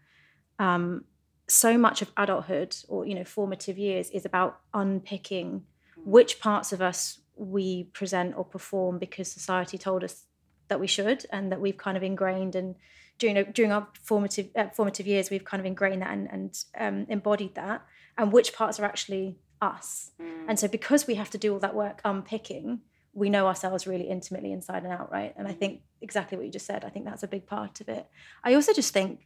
um, 0.60 1.06
so 1.48 1.78
much 1.78 2.02
of 2.02 2.12
adulthood 2.18 2.76
or, 2.88 3.06
you 3.06 3.16
know, 3.16 3.24
formative 3.24 3.78
years 3.78 4.10
is 4.10 4.26
about 4.26 4.60
unpicking 4.74 5.64
which 6.08 6.40
parts 6.40 6.72
of 6.72 6.82
us 6.82 7.20
we 7.36 7.84
present 7.84 8.34
or 8.38 8.46
perform 8.46 8.98
because 8.98 9.30
society 9.30 9.78
told 9.78 10.06
us 10.06 10.24
that 10.70 10.80
we 10.80 10.88
should 10.88 11.26
and 11.34 11.52
that 11.52 11.60
we've 11.60 11.78
kind 11.78 11.98
of 11.98 12.04
ingrained 12.04 12.56
and 12.56 12.76
during 13.20 13.52
during 13.52 13.74
our 13.74 13.90
formative 14.02 14.48
uh, 14.56 14.70
formative 14.70 15.06
years 15.06 15.30
we've 15.30 15.44
kind 15.44 15.60
of 15.60 15.66
ingrained 15.66 16.02
that 16.02 16.12
and, 16.12 16.30
and 16.32 16.64
um, 16.80 17.06
embodied 17.10 17.54
that 17.56 17.86
and 18.18 18.32
which 18.32 18.54
parts 18.54 18.80
are 18.80 18.86
actually 18.86 19.38
us. 19.62 20.12
And 20.48 20.58
so 20.58 20.70
because 20.70 21.08
we 21.08 21.16
have 21.16 21.30
to 21.32 21.38
do 21.38 21.52
all 21.54 21.60
that 21.60 21.76
work 21.76 22.00
unpicking 22.06 22.82
we 23.14 23.30
know 23.30 23.46
ourselves 23.48 23.86
really 23.86 24.08
intimately 24.08 24.54
inside 24.54 24.84
and 24.84 24.94
out 24.94 25.12
right? 25.12 25.34
And 25.38 25.46
i 25.46 25.52
think 25.52 25.82
exactly 26.00 26.38
what 26.38 26.46
you 26.46 26.52
just 26.54 26.68
said 26.68 26.86
i 26.86 26.90
think 26.90 27.04
that's 27.04 27.24
a 27.24 27.28
big 27.28 27.46
part 27.48 27.82
of 27.82 27.90
it. 27.90 28.06
I 28.46 28.54
also 28.54 28.72
just 28.72 28.94
think 28.94 29.26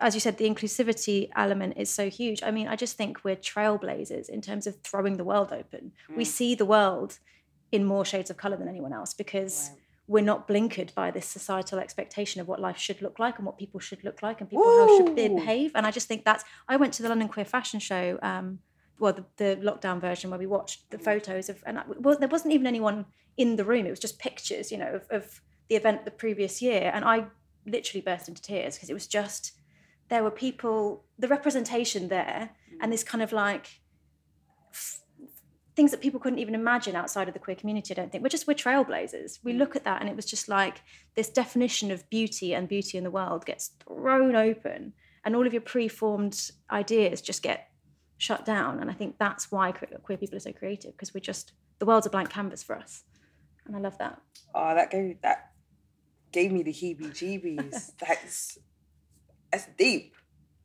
as 0.00 0.14
you 0.14 0.20
said 0.20 0.38
the 0.38 0.48
inclusivity 0.48 1.28
element 1.36 1.74
is 1.76 1.90
so 1.90 2.08
huge. 2.08 2.42
I 2.42 2.50
mean 2.50 2.68
i 2.68 2.76
just 2.76 2.96
think 2.96 3.24
we're 3.24 3.36
trailblazers 3.36 4.28
in 4.28 4.40
terms 4.40 4.66
of 4.66 4.76
throwing 4.82 5.16
the 5.16 5.24
world 5.24 5.52
open. 5.52 5.92
We 6.16 6.24
see 6.24 6.54
the 6.54 6.64
world 6.64 7.18
in 7.72 7.84
more 7.84 8.04
shades 8.04 8.30
of 8.30 8.36
color 8.36 8.56
than 8.56 8.68
anyone 8.68 8.92
else 8.92 9.12
because 9.14 9.70
Right. 9.70 9.80
we're 10.08 10.24
not 10.24 10.46
blinkered 10.48 10.94
by 10.94 11.10
this 11.10 11.26
societal 11.26 11.78
expectation 11.78 12.40
of 12.40 12.46
what 12.48 12.60
life 12.60 12.78
should 12.78 13.02
look 13.02 13.18
like 13.18 13.36
and 13.38 13.44
what 13.46 13.58
people 13.58 13.80
should 13.80 14.02
look 14.04 14.22
like 14.22 14.40
and 14.40 14.48
people 14.48 14.64
how 14.78 14.86
should 14.96 15.08
Ooh. 15.10 15.14
behave. 15.14 15.72
And 15.74 15.84
i 15.86 15.90
just 15.90 16.08
think 16.08 16.24
that's 16.24 16.44
i 16.68 16.76
went 16.76 16.92
to 16.94 17.02
the 17.02 17.08
london 17.08 17.28
queer 17.28 17.44
fashion 17.44 17.80
show 17.80 18.18
um 18.22 18.60
well 18.98 19.12
the, 19.12 19.24
the 19.36 19.56
lockdown 19.62 20.00
version 20.00 20.30
where 20.30 20.38
we 20.38 20.46
watched 20.46 20.90
the 20.90 20.98
photos 20.98 21.48
of 21.50 21.62
and 21.66 21.78
I, 21.80 21.82
well, 21.98 22.16
there 22.18 22.28
wasn't 22.28 22.54
even 22.54 22.66
anyone 22.66 23.04
in 23.36 23.56
the 23.56 23.64
room. 23.64 23.84
It 23.84 23.90
was 23.90 23.98
just 24.00 24.18
pictures 24.18 24.72
you 24.72 24.78
know 24.78 24.92
of, 24.94 25.04
of 25.10 25.40
the 25.68 25.74
event 25.76 26.04
the 26.06 26.10
previous 26.12 26.62
year. 26.62 26.90
And 26.94 27.04
i 27.04 27.26
literally 27.66 28.00
burst 28.00 28.28
into 28.28 28.40
tears 28.40 28.76
because 28.76 28.88
it 28.88 28.94
was 28.94 29.08
just 29.08 29.52
there 30.08 30.22
were 30.22 30.30
people 30.30 31.04
the 31.18 31.28
representation 31.28 32.08
there 32.08 32.50
and 32.80 32.92
this 32.92 33.02
kind 33.02 33.22
of 33.22 33.32
like 33.32 33.80
things 35.74 35.90
that 35.90 36.00
people 36.00 36.18
couldn't 36.18 36.38
even 36.38 36.54
imagine 36.54 36.96
outside 36.96 37.28
of 37.28 37.34
the 37.34 37.40
queer 37.40 37.56
community 37.56 37.92
i 37.92 37.96
don't 37.96 38.10
think. 38.10 38.22
We're 38.22 38.30
just 38.30 38.46
we're 38.46 38.54
trailblazers. 38.54 39.40
We 39.44 39.52
look 39.52 39.76
at 39.76 39.84
that 39.84 40.00
and 40.00 40.08
it 40.08 40.16
was 40.16 40.24
just 40.24 40.48
like 40.48 40.80
this 41.14 41.28
definition 41.28 41.90
of 41.90 42.08
beauty 42.08 42.54
and 42.54 42.66
beauty 42.68 42.96
in 42.98 43.04
the 43.04 43.10
world 43.10 43.44
gets 43.44 43.72
thrown 43.86 44.34
open 44.34 44.94
and 45.24 45.36
all 45.36 45.46
of 45.46 45.52
your 45.52 45.62
preformed 45.62 46.50
ideas 46.70 47.20
just 47.20 47.42
get 47.42 47.68
shut 48.18 48.44
down. 48.44 48.80
And 48.80 48.90
i 48.90 48.94
think 48.94 49.18
that's 49.18 49.52
why 49.52 49.72
queer 49.72 50.18
people 50.18 50.36
are 50.36 50.40
so 50.40 50.52
creative 50.52 50.92
because 50.92 51.12
we're 51.12 51.20
just 51.20 51.52
the 51.78 51.86
world's 51.86 52.06
a 52.06 52.10
blank 52.10 52.30
canvas 52.30 52.62
for 52.62 52.76
us. 52.76 53.04
And 53.66 53.76
i 53.76 53.78
love 53.78 53.98
that. 53.98 54.20
Oh, 54.54 54.74
that 54.74 54.90
gave 54.90 55.20
that 55.20 55.50
gave 56.32 56.52
me 56.52 56.62
the 56.62 56.72
heebie-jeebies. 56.72 57.92
that's 58.06 58.58
that's 59.56 59.68
deep. 59.78 60.14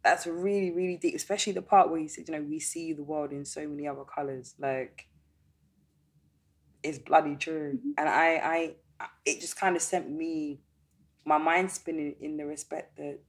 That's 0.03 0.25
really, 0.27 0.71
really 0.71 0.97
deep. 0.97 1.15
Especially 1.15 1.53
the 1.53 1.61
part 1.61 1.89
where 1.89 1.99
you 1.99 2.07
said, 2.07 2.27
you 2.27 2.33
know, 2.35 2.41
we 2.41 2.59
see 2.59 2.93
the 2.93 3.03
world 3.03 3.31
in 3.31 3.45
so 3.45 3.67
many 3.67 3.87
other 3.87 4.03
colors. 4.03 4.55
Like, 4.59 5.07
it's 6.83 6.97
bloody 6.99 7.35
true. 7.35 7.77
Mm-hmm. 7.77 7.91
And 7.97 8.09
I, 8.09 8.35
I, 8.35 8.75
I- 8.99 9.07
it 9.25 9.39
just 9.39 9.55
kind 9.55 9.75
of 9.75 9.81
sent 9.81 10.09
me, 10.09 10.61
my 11.25 11.37
mind 11.37 11.71
spinning 11.71 12.15
in 12.19 12.37
the 12.37 12.45
respect 12.45 12.97
that, 12.97 13.19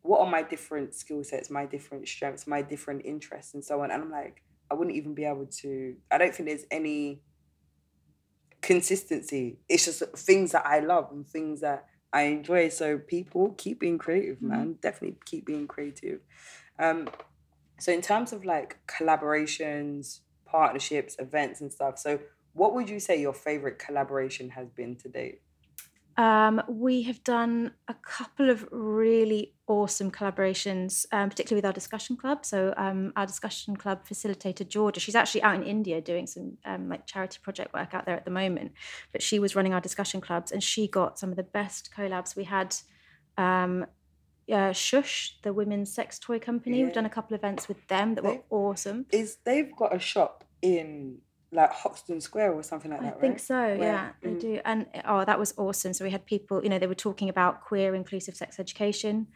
what 0.00 0.20
are 0.20 0.30
my 0.30 0.42
different 0.42 0.94
skill 0.94 1.22
sets, 1.22 1.48
my 1.48 1.64
different 1.64 2.08
strengths, 2.08 2.46
my 2.46 2.60
different 2.60 3.02
interests, 3.04 3.54
and 3.54 3.64
so 3.64 3.82
on. 3.82 3.92
And 3.92 4.02
I'm 4.02 4.10
like, 4.10 4.42
I 4.68 4.74
wouldn't 4.74 4.96
even 4.96 5.14
be 5.14 5.24
able 5.24 5.46
to. 5.60 5.94
I 6.10 6.18
don't 6.18 6.34
think 6.34 6.48
there's 6.48 6.64
any 6.72 7.22
consistency. 8.62 9.60
It's 9.68 9.84
just 9.84 10.02
things 10.16 10.52
that 10.52 10.66
I 10.66 10.80
love 10.80 11.10
and 11.12 11.24
things 11.26 11.60
that 11.60 11.86
I 12.12 12.22
enjoy. 12.22 12.68
So 12.68 12.98
people 12.98 13.54
keep 13.56 13.80
being 13.80 13.98
creative, 13.98 14.42
man. 14.42 14.78
Definitely 14.82 15.18
keep 15.24 15.46
being 15.46 15.66
creative. 15.66 16.20
Um, 16.78 17.08
so 17.78 17.92
in 17.92 18.02
terms 18.02 18.32
of 18.32 18.44
like 18.44 18.78
collaborations, 18.86 20.20
partnerships, 20.44 21.16
events, 21.18 21.60
and 21.60 21.72
stuff. 21.72 21.98
So 21.98 22.20
what 22.52 22.74
would 22.74 22.88
you 22.88 23.00
say 23.00 23.20
your 23.20 23.32
favorite 23.32 23.78
collaboration 23.78 24.50
has 24.50 24.68
been 24.68 24.96
to 24.96 25.08
date? 25.08 25.40
Um, 26.16 26.62
we 26.68 27.02
have 27.02 27.22
done 27.24 27.72
a 27.88 27.94
couple 27.94 28.50
of 28.50 28.68
really 28.70 29.54
awesome 29.66 30.10
collaborations, 30.10 31.06
um, 31.12 31.30
particularly 31.30 31.58
with 31.58 31.64
our 31.64 31.72
discussion 31.72 32.16
club. 32.16 32.44
So 32.44 32.74
um, 32.76 33.12
our 33.16 33.26
discussion 33.26 33.76
club 33.76 34.06
facilitator 34.06 34.68
Georgia, 34.68 35.00
she's 35.00 35.14
actually 35.14 35.42
out 35.42 35.54
in 35.54 35.62
India 35.62 36.00
doing 36.00 36.26
some 36.26 36.58
um, 36.64 36.88
like 36.88 37.06
charity 37.06 37.38
project 37.42 37.72
work 37.72 37.94
out 37.94 38.04
there 38.04 38.16
at 38.16 38.24
the 38.24 38.30
moment. 38.30 38.72
But 39.12 39.22
she 39.22 39.38
was 39.38 39.56
running 39.56 39.72
our 39.72 39.80
discussion 39.80 40.20
clubs, 40.20 40.52
and 40.52 40.62
she 40.62 40.88
got 40.88 41.18
some 41.18 41.30
of 41.30 41.36
the 41.36 41.42
best 41.42 41.90
collabs. 41.96 42.36
We 42.36 42.44
had 42.44 42.76
um, 43.38 43.86
uh, 44.50 44.72
Shush, 44.72 45.38
the 45.42 45.52
women's 45.52 45.92
sex 45.92 46.18
toy 46.18 46.38
company. 46.38 46.84
We've 46.84 46.92
done 46.92 47.06
a 47.06 47.10
couple 47.10 47.34
of 47.34 47.40
events 47.40 47.68
with 47.68 47.86
them 47.88 48.14
that 48.16 48.24
were 48.24 48.40
awesome. 48.50 49.06
Is 49.10 49.38
they've 49.44 49.74
got 49.74 49.94
a 49.94 49.98
shop 49.98 50.44
in 50.60 51.18
like 51.52 51.70
Hoxton 51.70 52.20
Square 52.20 52.54
or 52.54 52.62
something 52.62 52.90
like 52.90 53.00
that. 53.00 53.04
Right? 53.04 53.12
I 53.12 53.14
that, 53.14 53.20
think 53.20 53.34
right? 53.34 53.40
so, 53.40 53.54
Where- 53.54 53.78
yeah, 53.78 54.10
they 54.22 54.30
mm. 54.30 54.40
do. 54.40 54.60
And 54.64 54.86
oh, 55.04 55.24
that 55.24 55.38
was 55.38 55.54
awesome. 55.58 55.92
So 55.92 56.04
we 56.04 56.10
had 56.10 56.24
people, 56.24 56.62
you 56.62 56.70
know, 56.70 56.78
they 56.78 56.86
were 56.86 56.94
talking 56.94 57.28
about 57.28 57.62
queer 57.62 57.94
inclusive 57.94 58.34
sex 58.34 58.58
education. 58.58 59.28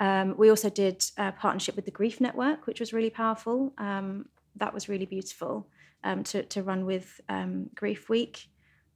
Um, 0.00 0.34
we 0.38 0.48
also 0.48 0.70
did 0.70 1.04
a 1.18 1.32
partnership 1.32 1.76
with 1.76 1.84
the 1.84 1.90
Grief 1.90 2.20
Network, 2.20 2.66
which 2.66 2.80
was 2.80 2.92
really 2.92 3.10
powerful. 3.10 3.74
Um, 3.78 4.26
that 4.56 4.72
was 4.72 4.88
really 4.88 5.06
beautiful 5.06 5.68
um, 6.04 6.24
to, 6.24 6.42
to 6.44 6.62
run 6.62 6.86
with 6.86 7.20
um, 7.28 7.70
Grief 7.74 8.08
Week. 8.08 8.48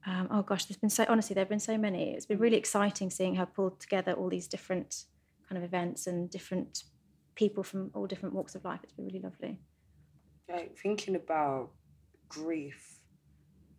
Um, 0.05 0.27
oh 0.31 0.41
gosh, 0.41 0.65
there's 0.65 0.77
been 0.77 0.89
so 0.89 1.05
honestly, 1.07 1.33
there 1.33 1.43
have 1.43 1.49
been 1.49 1.59
so 1.59 1.77
many. 1.77 2.13
It's 2.13 2.25
been 2.25 2.39
really 2.39 2.57
exciting 2.57 3.09
seeing 3.09 3.35
her 3.35 3.45
pull 3.45 3.71
together 3.71 4.13
all 4.13 4.29
these 4.29 4.47
different 4.47 5.05
kind 5.47 5.57
of 5.57 5.63
events 5.63 6.07
and 6.07 6.29
different 6.29 6.83
people 7.35 7.63
from 7.63 7.91
all 7.93 8.07
different 8.07 8.35
walks 8.35 8.55
of 8.55 8.65
life. 8.65 8.79
It's 8.83 8.93
been 8.93 9.05
really 9.05 9.21
lovely. 9.21 9.59
like 10.49 10.77
thinking 10.77 11.15
about 11.15 11.71
grief 12.33 12.99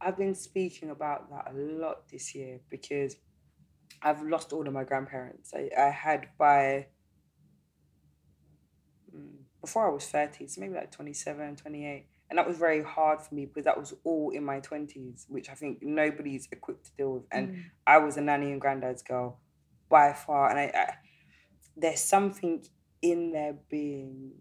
i've 0.00 0.16
been 0.16 0.34
speaking 0.34 0.90
about 0.90 1.30
that 1.30 1.52
a 1.52 1.56
lot 1.56 2.08
this 2.10 2.34
year 2.34 2.60
because 2.70 3.16
i've 4.02 4.22
lost 4.22 4.52
all 4.52 4.66
of 4.66 4.72
my 4.72 4.84
grandparents 4.84 5.52
i, 5.54 5.68
I 5.78 5.90
had 5.90 6.28
by 6.38 6.86
mm, 9.14 9.30
before 9.60 9.88
i 9.88 9.92
was 9.92 10.06
30 10.06 10.46
so 10.46 10.60
maybe 10.60 10.74
like 10.74 10.90
27 10.90 11.56
28 11.56 12.06
and 12.30 12.38
that 12.38 12.46
was 12.46 12.56
very 12.56 12.82
hard 12.82 13.20
for 13.20 13.34
me 13.34 13.46
because 13.46 13.64
that 13.64 13.78
was 13.78 13.94
all 14.04 14.30
in 14.30 14.44
my 14.44 14.60
20s 14.60 15.24
which 15.28 15.48
i 15.48 15.54
think 15.54 15.82
nobody's 15.82 16.48
equipped 16.52 16.86
to 16.86 16.90
deal 16.96 17.12
with 17.14 17.24
and 17.30 17.64
i 17.86 17.98
was 17.98 18.16
a 18.16 18.20
nanny 18.20 18.52
and 18.52 18.60
granddad's 18.60 19.02
girl 19.02 19.38
by 19.88 20.12
far 20.12 20.50
and 20.50 20.58
i, 20.58 20.64
I 20.74 20.94
there's 21.76 22.00
something 22.00 22.64
in 23.02 23.32
there 23.32 23.56
being. 23.68 24.32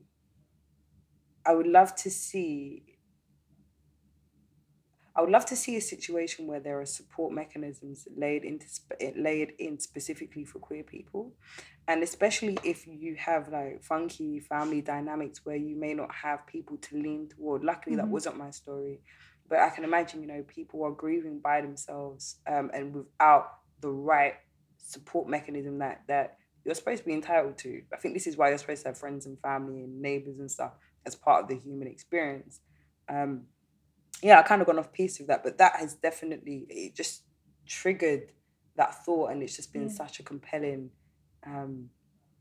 I 1.45 1.53
would 1.53 1.67
love 1.67 1.95
to 1.97 2.09
see. 2.09 2.83
I 5.15 5.21
would 5.21 5.29
love 5.29 5.45
to 5.47 5.55
see 5.55 5.75
a 5.75 5.81
situation 5.81 6.47
where 6.47 6.59
there 6.59 6.79
are 6.81 6.85
support 6.85 7.33
mechanisms 7.33 8.07
laid 8.15 8.43
into 8.43 8.65
eh, 8.99 9.45
in 9.59 9.79
specifically 9.79 10.43
for 10.43 10.59
queer 10.59 10.83
people, 10.83 11.33
and 11.87 12.01
especially 12.01 12.57
if 12.63 12.87
you 12.87 13.15
have 13.15 13.49
like 13.49 13.83
funky 13.83 14.39
family 14.39 14.81
dynamics 14.81 15.45
where 15.45 15.55
you 15.55 15.75
may 15.75 15.93
not 15.93 16.13
have 16.13 16.47
people 16.47 16.77
to 16.77 16.95
lean 16.97 17.29
toward. 17.29 17.63
Luckily, 17.63 17.95
that 17.97 18.05
Mhm. 18.05 18.09
wasn't 18.09 18.37
my 18.37 18.49
story, 18.49 19.01
but 19.47 19.59
I 19.59 19.69
can 19.69 19.83
imagine 19.83 20.21
you 20.21 20.27
know 20.27 20.43
people 20.43 20.83
are 20.83 20.91
grieving 20.91 21.39
by 21.39 21.61
themselves 21.61 22.39
um, 22.47 22.71
and 22.73 22.95
without 22.95 23.59
the 23.81 23.91
right 23.91 24.35
support 24.77 25.27
mechanism 25.27 25.77
that 25.79 26.03
that 26.07 26.37
you're 26.65 26.75
supposed 26.75 27.01
to 27.01 27.05
be 27.05 27.13
entitled 27.13 27.57
to. 27.59 27.83
I 27.93 27.97
think 27.97 28.13
this 28.13 28.25
is 28.25 28.37
why 28.37 28.49
you're 28.49 28.57
supposed 28.57 28.83
to 28.83 28.89
have 28.89 28.97
friends 28.97 29.25
and 29.25 29.39
family 29.41 29.83
and 29.83 30.01
neighbors 30.01 30.39
and 30.39 30.49
stuff 30.49 30.73
as 31.05 31.13
part 31.15 31.43
of 31.43 31.49
the 31.49 31.55
human 31.57 31.87
experience. 31.87 32.61
Um, 33.09 33.47
yeah, 34.23 34.39
I 34.39 34.43
kind 34.43 34.61
of 34.61 34.67
gone 34.67 34.79
off 34.79 34.91
piece 34.93 35.19
with 35.19 35.27
that, 35.27 35.43
but 35.43 35.57
that 35.57 35.75
has 35.75 35.95
definitely 35.95 36.65
it 36.69 36.95
just 36.95 37.23
triggered 37.67 38.31
that 38.75 39.03
thought, 39.05 39.31
and 39.31 39.43
it's 39.43 39.55
just 39.55 39.71
been 39.73 39.83
Yeah. 39.89 39.89
such 40.03 40.19
a 40.19 40.23
compelling. 40.23 40.89
Um, 41.45 41.89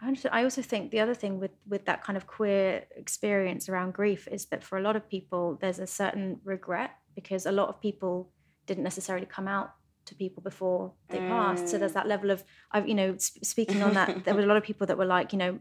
I 0.00 0.06
understand- 0.08 0.34
I 0.34 0.42
also 0.44 0.62
think 0.62 0.90
the 0.90 1.00
other 1.00 1.14
thing 1.14 1.38
with 1.38 1.52
with 1.68 1.84
that 1.86 2.02
kind 2.02 2.16
of 2.16 2.26
queer 2.26 2.86
experience 2.96 3.68
around 3.68 3.94
grief 3.94 4.26
is 4.28 4.46
that 4.46 4.62
for 4.64 4.78
a 4.78 4.82
lot 4.82 4.96
of 4.96 5.08
people 5.08 5.56
there's 5.60 5.78
a 5.78 5.86
certain 5.86 6.40
regret 6.44 6.90
because 7.14 7.46
a 7.46 7.52
lot 7.52 7.68
of 7.68 7.80
people 7.80 8.32
didn't 8.66 8.82
necessarily 8.84 9.26
come 9.26 9.46
out 9.46 9.68
to 10.06 10.14
people 10.16 10.42
before 10.42 10.92
they 11.10 11.18
passed. 11.20 11.68
So 11.68 11.78
there's 11.78 11.92
that 11.92 12.08
level 12.08 12.30
of 12.30 12.42
I've 12.72 12.88
you 12.88 12.94
know 12.94 13.16
sp- 13.18 13.44
speaking 13.44 13.82
on 13.82 13.94
that 13.94 14.24
there 14.24 14.34
were 14.34 14.40
a 14.42 14.46
lot 14.52 14.56
of 14.56 14.64
people 14.64 14.86
that 14.88 14.98
were 14.98 15.04
like 15.16 15.32
you 15.32 15.38
know 15.38 15.60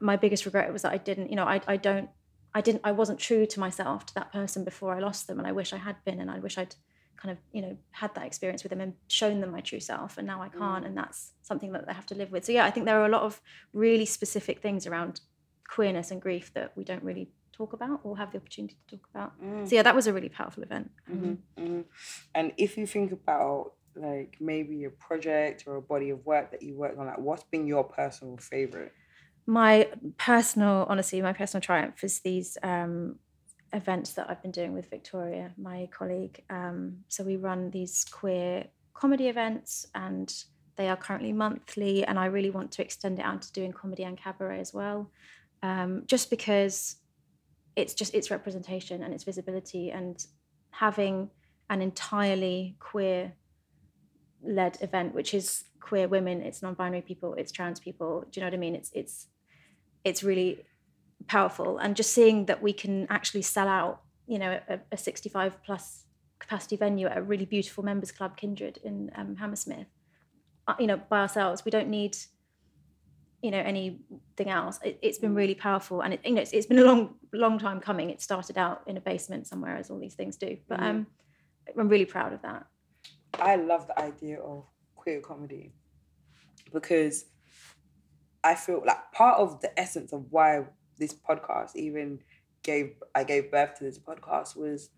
my 0.00 0.16
biggest 0.16 0.44
regret 0.46 0.72
was 0.72 0.82
that 0.82 0.92
I 0.92 0.98
didn't 0.98 1.28
you 1.30 1.36
know 1.36 1.44
I 1.44 1.60
I 1.68 1.76
don't 1.76 2.08
I 2.54 2.60
didn't 2.60 2.80
I 2.84 2.92
wasn't 2.92 3.18
true 3.20 3.46
to 3.46 3.60
myself 3.60 4.06
to 4.06 4.14
that 4.14 4.32
person 4.32 4.64
before 4.64 4.94
I 4.94 5.00
lost 5.00 5.26
them 5.26 5.38
and 5.38 5.46
I 5.46 5.52
wish 5.52 5.72
I 5.72 5.76
had 5.76 5.96
been 6.04 6.20
and 6.20 6.30
I 6.30 6.38
wish 6.38 6.56
I'd 6.58 6.74
kind 7.16 7.32
of 7.32 7.38
you 7.52 7.62
know 7.62 7.76
had 7.90 8.14
that 8.14 8.26
experience 8.26 8.62
with 8.62 8.70
them 8.70 8.80
and 8.80 8.94
shown 9.08 9.40
them 9.40 9.50
my 9.50 9.60
true 9.60 9.80
self 9.80 10.18
and 10.18 10.26
now 10.26 10.40
I 10.42 10.48
can't 10.48 10.84
and 10.86 10.96
that's 10.96 11.32
something 11.42 11.72
that 11.72 11.86
they 11.86 11.92
have 11.92 12.06
to 12.06 12.14
live 12.14 12.30
with 12.30 12.44
so 12.44 12.52
yeah 12.52 12.64
I 12.64 12.70
think 12.70 12.86
there 12.86 13.00
are 13.00 13.06
a 13.06 13.08
lot 13.10 13.22
of 13.22 13.40
really 13.72 14.06
specific 14.06 14.60
things 14.60 14.86
around 14.86 15.20
queerness 15.68 16.10
and 16.10 16.22
grief 16.22 16.52
that 16.54 16.72
we 16.76 16.84
don't 16.84 17.02
really 17.02 17.28
talk 17.52 17.72
about 17.72 18.00
or 18.04 18.16
have 18.16 18.30
the 18.30 18.38
opportunity 18.38 18.76
to 18.86 18.96
talk 18.96 19.06
about 19.12 19.32
so 19.68 19.74
yeah 19.74 19.82
that 19.82 19.94
was 19.94 20.06
a 20.06 20.12
really 20.12 20.28
powerful 20.28 20.62
event 20.62 20.90
Um, 21.10 21.38
mhm. 21.58 21.84
And 22.34 22.52
if 22.56 22.78
you 22.78 22.86
think 22.86 23.10
about 23.12 23.72
like 23.96 24.36
maybe 24.40 24.84
a 24.84 24.90
project 24.90 25.64
or 25.66 25.74
a 25.76 25.82
body 25.82 26.10
of 26.10 26.24
work 26.24 26.52
that 26.52 26.62
you 26.62 26.76
worked 26.76 26.98
on, 26.98 27.06
like 27.06 27.18
what's 27.18 27.42
been 27.42 27.66
your 27.66 27.82
personal 27.84 28.36
favorite? 28.36 28.92
My 29.48 29.88
personal 30.18 30.84
honestly 30.90 31.22
my 31.22 31.32
personal 31.32 31.62
triumph 31.62 32.04
is 32.04 32.20
these 32.20 32.58
um, 32.62 33.16
events 33.72 34.12
that 34.12 34.28
i've 34.28 34.42
been 34.42 34.50
doing 34.50 34.74
with 34.74 34.90
victoria 34.90 35.50
my 35.56 35.88
colleague. 35.90 36.44
Um, 36.50 36.98
so 37.08 37.24
we 37.24 37.36
run 37.36 37.70
these 37.70 38.04
queer 38.10 38.66
comedy 38.92 39.28
events 39.28 39.86
and 39.94 40.32
they 40.76 40.90
are 40.90 40.96
currently 40.96 41.32
monthly 41.32 42.04
and 42.04 42.18
i 42.18 42.26
really 42.26 42.50
want 42.50 42.70
to 42.72 42.82
extend 42.82 43.18
it 43.18 43.22
out 43.22 43.40
to 43.40 43.52
doing 43.52 43.72
comedy 43.72 44.04
and 44.04 44.18
cabaret 44.18 44.60
as 44.60 44.74
well. 44.74 45.10
Um, 45.62 46.02
just 46.06 46.28
because 46.28 46.96
it's 47.74 47.94
just 47.94 48.14
its 48.14 48.30
representation 48.30 49.02
and 49.02 49.14
its 49.14 49.24
visibility 49.24 49.90
and 49.90 50.26
having 50.70 51.30
an 51.70 51.80
entirely 51.80 52.76
queer 52.80 53.32
led 54.44 54.76
event 54.82 55.14
which 55.14 55.32
is 55.32 55.64
queer 55.80 56.06
women 56.06 56.42
it's 56.42 56.60
non-binary 56.62 57.02
people 57.02 57.34
it's 57.34 57.50
trans 57.50 57.80
people 57.80 58.24
do 58.30 58.38
you 58.38 58.42
know 58.42 58.48
what 58.48 58.54
i 58.54 58.58
mean? 58.58 58.74
It's 58.74 58.90
it's 58.92 59.28
it's 60.04 60.22
really 60.22 60.64
powerful. 61.26 61.78
And 61.78 61.96
just 61.96 62.12
seeing 62.12 62.46
that 62.46 62.62
we 62.62 62.72
can 62.72 63.06
actually 63.10 63.42
sell 63.42 63.68
out 63.68 64.02
you 64.26 64.38
know 64.38 64.60
a, 64.68 64.78
a 64.92 64.96
65 64.96 65.62
plus 65.64 66.04
capacity 66.38 66.76
venue 66.76 67.06
at 67.06 67.16
a 67.16 67.22
really 67.22 67.46
beautiful 67.46 67.82
members 67.82 68.12
club 68.12 68.36
kindred 68.36 68.78
in 68.84 69.10
um, 69.16 69.36
hammersmith 69.36 69.86
uh, 70.68 70.74
you 70.78 70.86
know 70.86 71.00
by 71.08 71.20
ourselves 71.20 71.64
we 71.64 71.70
don't 71.70 71.88
need 71.88 72.14
you 73.42 73.50
know 73.50 73.58
anything 73.58 74.48
else. 74.48 74.80
It, 74.82 74.98
it's 75.02 75.18
been 75.18 75.34
really 75.34 75.54
powerful. 75.54 76.00
And 76.00 76.14
it, 76.14 76.20
you 76.24 76.34
know 76.34 76.42
it's, 76.42 76.52
it's 76.52 76.66
been 76.66 76.78
a 76.78 76.84
long 76.84 77.14
long 77.32 77.58
time 77.58 77.80
coming. 77.80 78.10
It 78.10 78.20
started 78.20 78.58
out 78.58 78.82
in 78.86 78.96
a 78.96 79.00
basement 79.00 79.46
somewhere 79.46 79.76
as 79.76 79.90
all 79.90 79.98
these 79.98 80.14
things 80.14 80.36
do. 80.36 80.56
But 80.68 80.82
um 80.82 81.06
i'm 81.78 81.88
really 81.88 82.06
proud 82.06 82.32
of 82.32 82.42
that. 82.42 82.66
I 83.34 83.56
love 83.56 83.86
the 83.86 83.98
idea 84.00 84.40
of 84.40 84.64
queer 84.96 85.20
comedy 85.20 85.72
because 86.72 87.26
I 88.48 88.54
feel 88.54 88.82
like 88.86 89.12
part 89.12 89.38
of 89.38 89.60
the 89.60 89.78
essence 89.78 90.14
of 90.14 90.24
why 90.30 90.64
this 90.96 91.12
podcast 91.12 91.76
even 91.76 92.20
gave 92.62 92.94
I 93.14 93.22
gave 93.22 93.50
birth 93.50 93.74
to 93.74 93.84
this 93.84 93.98
podcast 93.98 94.56
was 94.56 94.88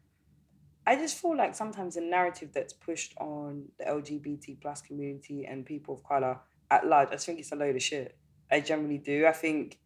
I 0.86 0.94
just 0.94 1.20
feel 1.20 1.36
like 1.36 1.56
sometimes 1.56 1.96
the 1.96 2.00
narrative 2.00 2.50
that's 2.54 2.72
pushed 2.72 3.12
on 3.18 3.64
the 3.76 3.86
LGBT 3.86 4.60
plus 4.60 4.80
community 4.82 5.46
and 5.46 5.66
people 5.66 5.94
of 5.94 6.04
color 6.04 6.38
at 6.70 6.86
large, 6.86 7.08
I 7.10 7.16
think 7.16 7.40
it's 7.40 7.50
a 7.50 7.56
load 7.56 7.74
of 7.74 7.82
shit. 7.82 8.16
I 8.52 8.60
generally 8.60 8.98
do. 8.98 9.26
I 9.26 9.32
think 9.32 9.80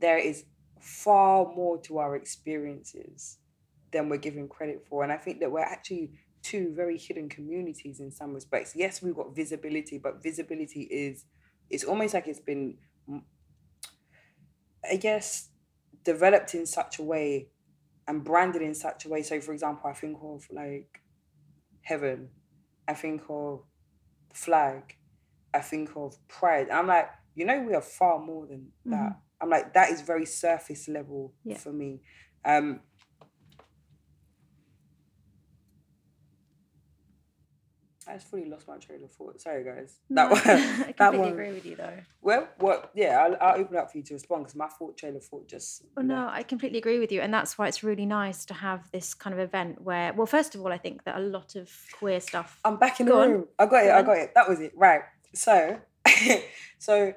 there 0.00 0.18
is 0.18 0.46
far 0.80 1.46
more 1.54 1.80
to 1.82 1.98
our 1.98 2.16
experiences 2.16 3.38
than 3.92 4.08
we're 4.08 4.16
given 4.16 4.48
credit 4.48 4.84
for. 4.88 5.04
And 5.04 5.12
I 5.12 5.16
think 5.16 5.38
that 5.40 5.52
we're 5.52 5.60
actually 5.60 6.10
two 6.42 6.72
very 6.74 6.98
hidden 6.98 7.28
communities 7.28 8.00
in 8.00 8.10
some 8.10 8.34
respects. 8.34 8.74
Yes, 8.74 9.00
we've 9.00 9.14
got 9.14 9.34
visibility, 9.34 9.98
but 9.98 10.24
visibility 10.24 10.82
is 10.82 11.24
it's 11.70 11.84
almost 11.84 12.14
like 12.14 12.26
it's 12.28 12.40
been 12.40 12.76
I 14.88 14.96
guess 14.96 15.48
developed 16.04 16.54
in 16.54 16.66
such 16.66 16.98
a 16.98 17.02
way 17.02 17.48
and 18.06 18.22
branded 18.22 18.62
in 18.62 18.74
such 18.74 19.04
a 19.04 19.08
way. 19.08 19.22
So 19.22 19.40
for 19.40 19.52
example, 19.52 19.90
I 19.90 19.94
think 19.94 20.18
of 20.22 20.46
like 20.52 21.00
heaven, 21.82 22.28
I 22.86 22.94
think 22.94 23.22
of 23.28 23.64
flag, 24.32 24.96
I 25.52 25.60
think 25.60 25.90
of 25.96 26.16
pride. 26.28 26.70
I'm 26.70 26.86
like, 26.86 27.08
you 27.34 27.44
know, 27.44 27.60
we 27.60 27.74
are 27.74 27.82
far 27.82 28.18
more 28.20 28.46
than 28.46 28.68
that. 28.86 29.18
I'm 29.40 29.50
like, 29.50 29.74
that 29.74 29.90
is 29.90 30.00
very 30.02 30.24
surface 30.24 30.88
level 30.88 31.34
Yeah. 31.44 31.58
for 31.58 31.72
me. 31.72 32.00
Um, 32.44 32.80
I 38.16 38.18
just 38.18 38.30
fully 38.30 38.46
lost 38.46 38.66
my 38.66 38.78
train 38.78 39.04
of 39.04 39.12
thought. 39.12 39.38
Sorry, 39.42 39.62
guys. 39.62 39.98
That 40.08 40.30
No, 40.30 40.30
one. 40.30 40.40
i 40.88 40.92
completely 40.92 41.18
one. 41.18 41.32
agree 41.32 41.52
with 41.52 41.66
you 41.66 41.76
though 41.76 41.98
Well, 42.22 42.48
what? 42.58 42.90
Yeah, 42.94 43.18
I'll, 43.22 43.36
I'll 43.42 43.60
open 43.60 43.76
up 43.76 43.92
for 43.92 43.98
you 43.98 44.04
to 44.04 44.14
respond 44.14 44.44
because 44.44 44.56
my 44.56 44.68
thought 44.68 44.96
train 44.96 45.16
of 45.16 45.22
thought 45.24 45.46
just. 45.46 45.84
Well, 45.94 46.06
no, 46.06 46.26
I 46.32 46.42
completely 46.42 46.78
agree 46.78 46.98
with 46.98 47.12
you. 47.12 47.20
And 47.20 47.34
that's 47.34 47.58
why 47.58 47.68
it's 47.68 47.82
really 47.84 48.06
nice 48.06 48.46
to 48.46 48.54
have 48.54 48.90
this 48.90 49.12
kind 49.12 49.34
of 49.34 49.40
event 49.40 49.82
where, 49.82 50.14
well, 50.14 50.26
first 50.26 50.54
of 50.54 50.62
all, 50.62 50.72
I 50.72 50.78
think 50.78 51.04
that 51.04 51.16
a 51.16 51.20
lot 51.20 51.56
of 51.56 51.70
queer 51.98 52.20
stuff. 52.20 52.58
I'm 52.64 52.76
back 52.78 53.00
in 53.00 53.06
the 53.06 53.12
Go 53.12 53.20
on. 53.20 53.30
room. 53.32 53.44
I 53.58 53.66
got 53.66 53.84
it. 53.84 53.88
Go 53.88 53.92
I 53.92 53.98
on. 53.98 54.04
got 54.06 54.16
it. 54.16 54.32
That 54.34 54.48
was 54.48 54.60
it. 54.60 54.72
Right. 54.74 55.02
So, 55.34 55.78
so 56.78 57.12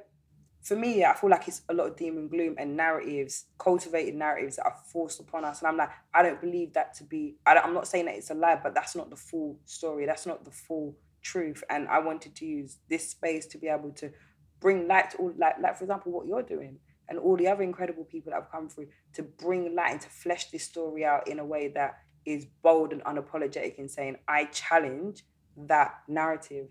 for 0.69 0.75
me, 0.75 1.03
I 1.03 1.15
feel 1.15 1.31
like 1.31 1.47
it's 1.47 1.63
a 1.67 1.73
lot 1.73 1.87
of 1.87 1.97
doom 1.97 2.17
and 2.17 2.29
gloom 2.29 2.55
and 2.59 2.77
narratives, 2.77 3.45
cultivated 3.57 4.13
narratives 4.13 4.57
that 4.57 4.65
are 4.65 4.77
forced 4.85 5.19
upon 5.19 5.43
us. 5.43 5.59
And 5.59 5.67
I'm 5.67 5.77
like, 5.77 5.89
I 6.13 6.21
don't 6.21 6.39
believe 6.39 6.73
that 6.73 6.93
to 6.95 7.03
be. 7.03 7.37
I 7.45 7.55
I'm 7.57 7.73
not 7.73 7.87
saying 7.87 8.05
that 8.05 8.15
it's 8.15 8.29
a 8.29 8.35
lie, 8.35 8.59
but 8.61 8.75
that's 8.75 8.95
not 8.95 9.09
the 9.09 9.15
full 9.15 9.57
story. 9.65 10.05
That's 10.05 10.27
not 10.27 10.45
the 10.45 10.51
full 10.51 10.95
truth. 11.23 11.63
And 11.71 11.87
I 11.87 11.97
wanted 11.97 12.35
to 12.35 12.45
use 12.45 12.77
this 12.87 13.09
space 13.09 13.47
to 13.47 13.57
be 13.57 13.67
able 13.67 13.91
to 13.93 14.11
bring 14.59 14.87
light 14.87 15.09
to 15.11 15.17
all, 15.17 15.33
like, 15.37 15.55
like 15.59 15.75
for 15.75 15.85
example, 15.85 16.11
what 16.11 16.27
you're 16.27 16.43
doing. 16.43 16.77
And 17.09 17.17
all 17.17 17.35
the 17.35 17.47
other 17.47 17.63
incredible 17.63 18.03
people 18.03 18.29
that 18.31 18.41
have 18.41 18.51
come 18.51 18.69
through 18.69 18.89
to 19.13 19.23
bring 19.23 19.75
light 19.75 19.93
and 19.93 20.01
to 20.01 20.09
flesh 20.09 20.51
this 20.51 20.65
story 20.65 21.03
out 21.03 21.27
in 21.27 21.39
a 21.39 21.45
way 21.45 21.69
that 21.69 21.97
is 22.25 22.45
bold 22.61 22.93
and 22.93 23.03
unapologetic 23.05 23.79
in 23.79 23.89
saying, 23.89 24.17
I 24.27 24.45
challenge 24.45 25.23
that 25.67 26.01
narrative. 26.07 26.67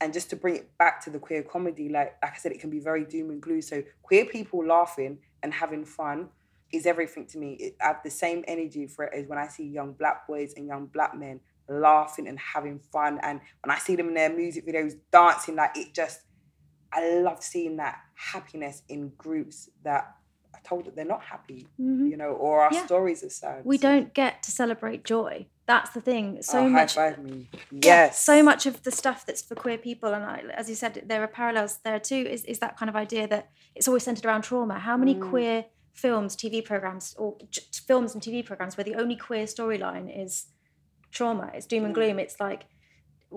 And 0.00 0.12
just 0.12 0.30
to 0.30 0.36
bring 0.36 0.56
it 0.56 0.76
back 0.78 1.02
to 1.04 1.10
the 1.10 1.18
queer 1.18 1.42
comedy, 1.42 1.88
like 1.88 2.16
like 2.22 2.34
I 2.34 2.36
said, 2.36 2.52
it 2.52 2.60
can 2.60 2.70
be 2.70 2.80
very 2.80 3.04
doom 3.04 3.30
and 3.30 3.40
gloom. 3.40 3.62
So 3.62 3.82
queer 4.02 4.24
people 4.26 4.64
laughing 4.64 5.18
and 5.42 5.52
having 5.52 5.84
fun 5.84 6.28
is 6.72 6.86
everything 6.86 7.26
to 7.26 7.38
me. 7.38 7.54
It, 7.54 7.76
I 7.80 7.86
have 7.88 8.02
the 8.04 8.10
same 8.10 8.44
energy 8.46 8.86
for 8.86 9.04
it 9.06 9.14
as 9.14 9.26
when 9.26 9.38
I 9.38 9.48
see 9.48 9.64
young 9.64 9.92
black 9.92 10.26
boys 10.26 10.54
and 10.56 10.66
young 10.66 10.86
black 10.86 11.16
men 11.16 11.40
laughing 11.68 12.28
and 12.28 12.38
having 12.38 12.78
fun. 12.78 13.18
And 13.22 13.40
when 13.64 13.74
I 13.74 13.78
see 13.78 13.96
them 13.96 14.08
in 14.08 14.14
their 14.14 14.34
music 14.34 14.66
videos 14.66 14.94
dancing, 15.10 15.56
like 15.56 15.76
it 15.76 15.94
just, 15.94 16.20
I 16.92 17.18
love 17.20 17.42
seeing 17.42 17.76
that 17.76 17.98
happiness 18.14 18.82
in 18.88 19.10
groups 19.18 19.68
that 19.82 20.14
are 20.54 20.60
told 20.64 20.86
that 20.86 20.96
they're 20.96 21.04
not 21.04 21.22
happy, 21.22 21.66
Mhm. 21.80 22.10
you 22.10 22.16
know, 22.16 22.30
or 22.32 22.62
our 22.62 22.72
Yeah. 22.72 22.86
stories 22.86 23.22
are 23.22 23.30
sad. 23.30 23.64
We 23.64 23.76
So- 23.78 23.88
don't 23.88 24.14
get 24.14 24.42
to 24.44 24.50
celebrate 24.50 25.04
joy. 25.04 25.46
That's 25.68 25.90
the 25.90 26.00
thing. 26.00 26.42
So 26.42 26.60
oh, 26.60 26.68
much. 26.68 26.94
High 26.96 27.12
five 27.12 27.18
me. 27.24 27.48
Yes. 27.70 28.18
so 28.30 28.42
much 28.42 28.64
of 28.66 28.82
the 28.82 28.90
stuff 28.90 29.24
that's 29.26 29.42
for 29.42 29.54
queer 29.54 29.78
people, 29.78 30.12
and 30.14 30.24
I, 30.24 30.42
as 30.54 30.68
you 30.70 30.74
said, 30.74 30.92
there 31.06 31.22
are 31.22 31.28
parallels 31.28 31.78
there 31.84 32.00
too. 32.00 32.22
Is 32.34 32.42
is 32.46 32.58
that 32.60 32.76
kind 32.78 32.88
of 32.88 32.96
idea 32.96 33.28
that 33.28 33.50
it's 33.76 33.86
always 33.86 34.02
centered 34.02 34.24
around 34.24 34.42
trauma? 34.42 34.78
How 34.78 34.96
many 34.96 35.14
Mm. 35.14 35.30
queer 35.30 35.66
films, 35.92 36.34
TV 36.36 36.64
programs, 36.64 37.14
or 37.18 37.36
films 37.86 38.14
and 38.14 38.22
TV 38.22 38.42
programs 38.44 38.76
where 38.76 38.84
the 38.90 38.94
only 39.02 39.14
queer 39.16 39.44
storyline 39.44 40.06
is 40.24 40.46
trauma? 41.12 41.50
It's 41.54 41.66
doom 41.66 41.84
and 41.84 41.92
Mm. 41.94 41.98
gloom. 42.00 42.18
It's 42.18 42.40
like 42.40 42.64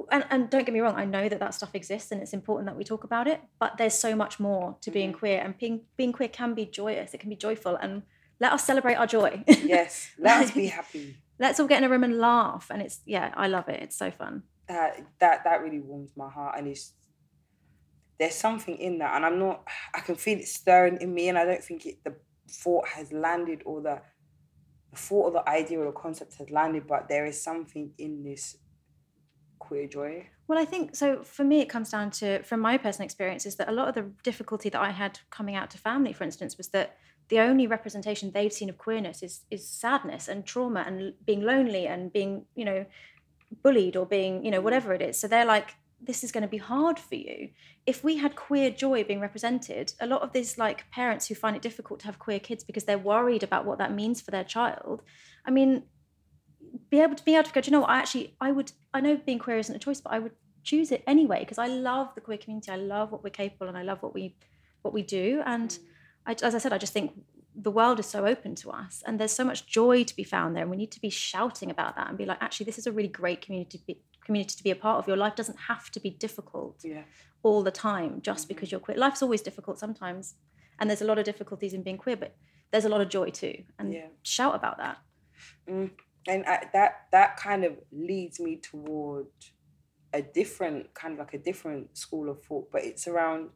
and, 0.10 0.24
and 0.30 0.50
don't 0.50 0.66
get 0.66 0.72
me 0.74 0.80
wrong, 0.80 0.96
I 0.96 1.04
know 1.04 1.28
that 1.28 1.40
that 1.42 1.54
stuff 1.54 1.76
exists 1.76 2.14
and 2.14 2.22
it's 2.22 2.32
important 2.32 2.66
that 2.68 2.78
we 2.78 2.86
talk 2.86 3.04
about 3.04 3.28
it, 3.28 3.42
but 3.60 3.78
there's 3.78 3.94
so 3.94 4.16
much 4.16 4.40
more 4.40 4.78
to 4.84 4.90
being 4.90 5.12
Mhm. 5.12 5.18
queer 5.20 5.42
and 5.44 5.58
being 5.58 5.82
being 5.98 6.14
queer 6.14 6.30
can 6.30 6.54
be 6.54 6.66
joyous, 6.66 7.14
it 7.14 7.20
can 7.20 7.30
be 7.30 7.36
joyful 7.36 7.76
and 7.76 8.04
let 8.40 8.54
us 8.54 8.64
celebrate 8.64 8.96
our 8.96 9.06
joy. 9.06 9.44
Yes, 9.48 10.12
let 10.18 10.46
us 10.46 10.52
be 10.52 10.68
happy. 10.80 11.18
Let's 11.42 11.60
all 11.60 11.68
get 11.68 11.80
in 11.80 11.84
a 11.84 11.89
room 11.89 12.04
and 12.04 12.20
laugh 12.20 12.68
and 12.70 12.82
it's 12.82 13.02
yeah, 13.06 13.34
I 13.36 13.48
love 13.48 13.68
it. 13.68 13.82
It's 13.82 13.98
so 13.98 14.12
fun. 14.12 14.44
That 14.68 15.06
that 15.20 15.44
that 15.44 15.62
really 15.62 15.82
warms 15.82 16.12
my 16.16 16.30
heart, 16.30 16.58
and 16.58 16.68
it's 16.68 16.94
there's 18.20 18.36
something 18.36 18.78
in 18.78 19.00
that, 19.00 19.16
and 19.16 19.26
I'm 19.26 19.39
not. 19.39 19.68
I 19.94 20.00
can 20.02 20.16
feel 20.16 20.38
it 20.39 20.48
stirring 20.48 21.00
in 21.02 21.14
me, 21.14 21.30
and 21.30 21.38
I 21.38 21.46
don't 21.46 21.64
think 21.64 21.86
it 21.88 22.04
the 22.04 22.16
thought 22.48 22.88
has 22.89 23.12
landed 23.12 23.64
or 23.66 23.82
the 23.82 24.00
the 24.92 24.98
thought 24.98 25.26
or 25.26 25.32
the 25.32 25.50
idea 25.50 25.80
or 25.80 25.86
the 25.86 25.92
concept 25.92 26.36
has 26.36 26.50
landed, 26.52 26.86
but 26.86 27.10
there 27.10 27.26
is 27.26 27.42
something 27.42 27.92
in 27.98 28.24
this 28.24 28.58
queer 29.58 29.88
joy. 29.88 30.28
Well, 30.48 30.60
I 30.60 30.66
think 30.66 30.96
so. 30.96 31.24
For 31.24 31.44
me, 31.44 31.62
it 31.62 31.70
comes 31.70 31.89
down 31.89 32.12
to, 32.12 32.44
from 32.44 32.60
my 32.60 32.78
personal 32.78 33.06
experience, 33.06 33.46
is 33.46 33.56
that 33.56 33.70
a 33.70 33.72
lot 33.72 33.88
of 33.88 33.96
the 33.96 34.12
difficulty 34.24 34.70
that 34.70 34.82
I 34.82 34.92
had 34.92 35.20
coming 35.30 35.56
out 35.56 35.72
to 35.72 35.78
family, 35.78 36.14
for 36.14 36.24
instance, 36.24 36.58
was 36.58 36.70
that 36.70 36.98
the 37.32 37.40
only 37.40 37.66
representation 37.66 38.30
they've 38.32 38.52
seen 38.52 38.70
of 38.70 38.78
queerness 38.78 39.24
is 39.24 39.42
is 39.50 39.66
sadness 39.66 40.28
and 40.28 40.46
trauma 40.46 40.84
and 40.86 41.14
being 41.26 41.42
lonely 41.42 41.88
and 41.88 42.12
being, 42.12 42.46
you 42.56 42.66
know, 42.66 42.86
bullied 43.64 43.96
or 43.96 44.06
being, 44.06 44.44
you 44.44 44.52
know, 44.52 44.60
mm. 44.60 44.64
whatever 44.64 44.94
it 44.94 45.02
is. 45.02 45.18
So 45.18 45.28
they're 45.30 45.46
like, 45.46 45.76
this 46.02 46.24
is 46.26 46.32
going 46.32 46.42
to 46.42 46.50
be 46.50 46.58
hard 46.58 47.00
for 47.00 47.16
you. 47.16 47.50
If 47.86 48.04
we 48.04 48.18
had 48.18 48.36
queer 48.36 48.70
joy 48.70 49.06
being 49.06 49.22
represented, 49.22 49.94
a 50.02 50.08
lot 50.08 50.24
of 50.24 50.34
these 50.34 50.58
like 50.58 50.92
parents 50.92 51.28
who 51.28 51.36
find 51.36 51.56
it 51.56 51.62
difficult 51.62 52.02
to 52.02 52.06
have 52.08 52.20
queer 52.20 52.40
kids 52.40 52.66
because 52.66 52.84
they're 52.84 52.98
worried 52.98 53.44
about 53.44 53.66
what 53.66 53.78
that 53.78 53.94
means 53.94 54.20
for 54.20 54.32
their 54.32 54.44
child. 54.44 55.02
I 55.46 55.52
mean, 55.52 55.84
be 56.90 57.00
able 57.00 57.16
to 57.16 57.24
be 57.24 57.36
able 57.36 57.46
to 57.46 57.54
go, 57.54 57.62
do 57.62 57.68
you 57.68 57.72
know 57.72 57.82
what? 57.82 57.92
I 57.92 58.00
actually, 58.00 58.36
I 58.42 58.52
would, 58.52 58.74
I 58.94 59.00
know 59.00 59.16
being 59.16 59.40
queer 59.40 59.58
isn't 59.58 59.76
a 59.76 59.80
choice, 59.80 60.02
but 60.02 60.12
I 60.12 60.20
would 60.20 60.34
choose 60.64 60.92
it 60.92 61.02
anyway 61.08 61.40
because 61.40 61.58
I 61.58 61.68
love 61.68 62.14
the 62.14 62.22
queer 62.22 62.38
community. 62.38 62.72
I 62.72 62.76
love 62.76 63.14
what 63.14 63.24
we're 63.24 63.30
capable 63.30 63.70
and 63.70 63.78
I 63.78 63.84
love 63.84 64.02
what 64.04 64.14
we, 64.14 64.36
what 64.82 64.94
we 64.94 65.02
do. 65.02 65.42
And 65.46 65.70
mm. 65.70 65.80
I, 66.26 66.36
as 66.44 66.56
I 66.56 66.58
said, 66.60 66.74
I 66.74 66.78
just 66.78 66.94
think 66.94 67.12
the 67.56 67.72
world 67.72 68.00
is 68.00 68.06
so 68.06 68.26
open 68.26 68.56
to 68.56 68.72
us 68.72 69.04
and 69.06 69.20
there's 69.20 69.34
so 69.34 69.44
much 69.44 69.66
joy 69.66 70.04
to 70.04 70.16
be 70.16 70.24
found 70.24 70.56
there. 70.56 70.62
And 70.64 70.72
we 70.72 70.78
need 70.78 70.92
to 70.92 71.02
be 71.02 71.10
shouting 71.10 71.70
about 71.70 71.96
that 71.96 72.08
and 72.10 72.18
be 72.18 72.26
like, 72.26 72.38
actually, 72.42 72.66
this 72.66 72.78
is 72.78 72.88
a 72.88 72.92
really 72.92 73.10
great 73.10 73.42
community 73.42 73.78
to 73.78 73.86
be, 73.86 74.02
community 74.26 74.56
to 74.56 74.64
be 74.64 74.72
a 74.72 74.76
part 74.76 75.00
of. 75.00 75.08
Your 75.08 75.18
life 75.18 75.36
doesn't 75.36 75.58
have 75.68 75.90
to 75.92 76.00
be 76.00 76.10
difficult 76.12 76.82
Yeah. 76.84 77.04
all 77.44 77.64
the 77.64 77.72
time 77.72 78.22
just 78.22 78.44
mm-hmm. 78.44 78.54
because 78.56 78.72
you're 78.72 78.80
queer. 78.80 78.98
Life's 78.98 79.22
always 79.22 79.42
difficult 79.42 79.80
sometimes. 79.80 80.36
And 80.80 80.90
there's 80.90 81.02
a 81.02 81.06
lot 81.06 81.20
of 81.20 81.26
difficulties 81.26 81.74
in 81.74 81.84
being 81.84 81.98
queer, 81.98 82.16
but 82.16 82.36
there's 82.72 82.86
a 82.86 82.90
lot 82.90 83.02
of 83.02 83.10
joy 83.10 83.30
too. 83.32 83.64
And 83.78 83.94
Yeah. 83.94 84.08
shout 84.24 84.56
about 84.56 84.78
that. 84.78 84.98
Mm. 85.68 85.92
and 86.28 86.46
I, 86.46 86.68
that 86.74 87.08
that 87.12 87.36
kind 87.38 87.64
of 87.64 87.74
leads 87.92 88.40
me 88.40 88.58
toward 88.58 89.26
a 90.14 90.22
different 90.22 90.94
kind 90.94 91.14
of 91.14 91.20
like 91.20 91.34
a 91.34 91.40
different 91.40 91.98
school 91.98 92.30
of 92.30 92.44
thought 92.44 92.70
but 92.72 92.84
it's 92.84 93.08
around 93.08 93.50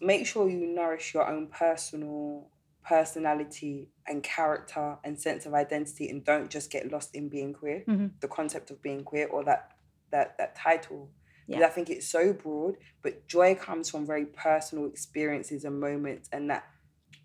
make 0.00 0.26
sure 0.26 0.48
you 0.48 0.66
nourish 0.66 1.14
your 1.14 1.26
own 1.28 1.46
personal 1.48 2.50
personality 2.84 3.88
and 4.06 4.22
character 4.22 4.96
and 5.04 5.18
sense 5.20 5.44
of 5.46 5.54
identity 5.54 6.08
and 6.08 6.24
don't 6.24 6.50
just 6.50 6.70
get 6.70 6.90
lost 6.92 7.14
in 7.14 7.28
being 7.28 7.52
queer 7.52 7.82
Mhm. 7.88 8.12
the 8.20 8.28
concept 8.28 8.70
of 8.70 8.80
being 8.80 9.02
queer 9.04 9.26
or 9.28 9.42
that 9.44 9.72
that 10.10 10.38
that 10.38 10.54
title 10.54 11.10
because 11.46 11.60
Yeah. 11.60 11.66
i 11.66 11.70
think 11.70 11.90
it's 11.90 12.06
so 12.08 12.32
broad 12.32 12.76
but 13.02 13.26
joy 13.26 13.54
comes 13.56 13.90
from 13.90 14.06
very 14.06 14.26
personal 14.26 14.86
experiences 14.86 15.64
and 15.64 15.80
moments 15.80 16.28
and 16.32 16.48
that 16.50 16.64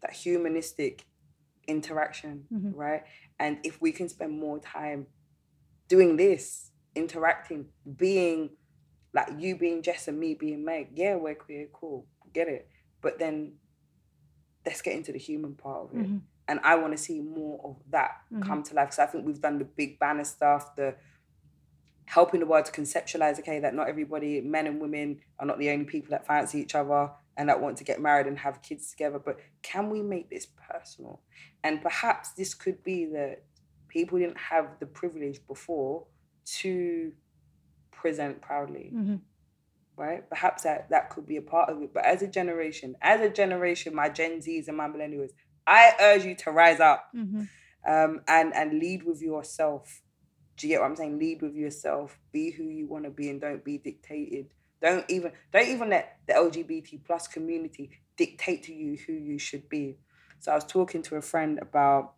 that 0.01 0.13
humanistic 0.13 1.05
interaction 1.67 2.47
Mhm. 2.51 2.72
right 2.76 3.03
and 3.39 3.59
if 3.63 3.80
we 3.82 3.91
can 3.91 4.09
spend 4.09 4.32
more 4.39 4.59
time 4.59 5.05
doing 5.88 6.17
this 6.17 6.72
interacting 6.95 7.69
being 7.97 8.57
like 9.13 9.30
you 9.38 9.55
being 9.55 9.82
jess 9.84 10.07
and 10.07 10.19
me 10.19 10.34
being 10.34 10.65
meg 10.65 10.89
yeah 10.95 11.15
we're 11.15 11.36
queer 11.36 11.67
cool 11.72 12.07
get 12.34 12.48
it 12.48 12.70
but 13.02 13.18
then 13.20 13.54
let's 14.66 14.82
get 14.82 14.96
into 14.96 15.12
the 15.12 15.20
human 15.20 15.56
part 15.56 15.82
of 15.90 15.96
it 16.00 16.08
Mhm. 16.08 16.22
and 16.48 16.60
i 16.64 16.76
want 16.76 16.92
to 16.94 16.98
see 16.98 17.20
more 17.22 17.60
of 17.64 17.82
that 17.92 18.22
Mhm. 18.32 18.42
come 18.48 18.64
to 18.64 18.74
life 18.76 18.88
because 18.90 19.00
i 19.00 19.06
think 19.06 19.26
we've 19.26 19.42
done 19.42 19.58
the 19.60 19.66
big 19.66 20.00
banner 20.00 20.24
stuff 20.24 20.76
the 20.76 20.96
helping 22.06 22.40
the 22.42 22.46
world 22.46 22.66
to 22.66 22.72
conceptualize 22.72 23.40
okay 23.40 23.60
that 23.60 23.74
not 23.74 23.88
everybody 23.88 24.42
men 24.42 24.68
and 24.68 24.82
women 24.82 25.20
are 25.40 25.46
not 25.46 25.58
the 25.60 25.70
only 25.70 25.86
people 25.86 26.10
that 26.10 26.26
fancy 26.28 26.60
each 26.60 26.76
other 26.76 27.10
and 27.38 27.48
that 27.48 27.62
want 27.62 27.78
to 27.78 27.84
get 27.84 28.02
married 28.02 28.28
and 28.28 28.38
have 28.40 28.62
kids 28.62 28.90
together 28.92 29.18
but 29.20 29.40
can 29.62 29.90
we 29.90 30.02
make 30.02 30.30
this 30.30 30.46
personal 30.46 31.22
and 31.64 31.82
perhaps 31.82 32.32
this 32.34 32.54
could 32.54 32.84
be 32.84 33.06
that 33.06 33.44
people 33.88 34.18
didn't 34.20 34.38
have 34.38 34.78
the 34.80 34.86
privilege 34.86 35.46
before 35.48 36.06
to 36.46 37.14
present 37.92 38.42
proudly 38.42 38.92
Mhm. 38.94 39.22
Right 39.98 40.28
perhaps 40.30 40.64
that 40.64 40.89
that 40.89 41.10
could 41.12 41.28
be 41.28 41.38
a 41.38 41.42
part 41.42 41.70
of 41.70 41.82
it 41.84 41.94
but 41.94 42.06
as 42.06 42.22
a 42.24 42.28
generation 42.28 42.96
as 43.02 43.22
a 43.22 43.30
generation 43.30 43.94
my 43.94 44.10
gen 44.10 44.42
z's 44.42 44.68
and 44.68 44.78
my 44.78 44.88
millennials 44.88 45.30
i 45.68 45.94
urge 46.02 46.26
you 46.26 46.34
to 46.36 46.52
rise 46.52 46.80
up 46.80 47.10
Mhm. 47.16 47.48
um, 47.88 48.22
and 48.28 48.54
and 48.56 48.80
lead 48.80 49.04
with 49.04 49.22
yourself. 49.22 50.02
Do 50.58 50.68
you 50.68 50.74
get 50.74 50.82
what 50.82 50.88
I'm 50.88 50.96
saying? 50.96 51.18
Lead 51.20 51.42
with 51.42 51.56
yourself. 51.56 52.20
Be 52.32 52.52
who 52.52 52.64
you 52.66 52.88
want 52.88 53.06
to 53.06 53.10
be, 53.10 53.30
and 53.30 53.42
don't 53.42 53.64
be 53.64 53.78
dictated. 53.80 54.54
Don't 54.82 55.06
even 55.10 55.32
don't 55.52 55.68
even 55.68 55.89
let 55.89 56.18
the 56.28 56.34
LGBT 56.34 57.04
plus 57.06 57.28
community 57.28 57.89
dictate 58.18 58.64
to 58.64 58.74
you 58.74 58.98
who 59.06 59.14
you 59.14 59.38
should 59.39 59.68
be. 59.70 59.98
So 60.39 60.52
I 60.52 60.56
was 60.56 60.66
talking 60.66 61.02
to 61.04 61.16
a 61.16 61.22
friend 61.22 61.60
about 61.60 62.14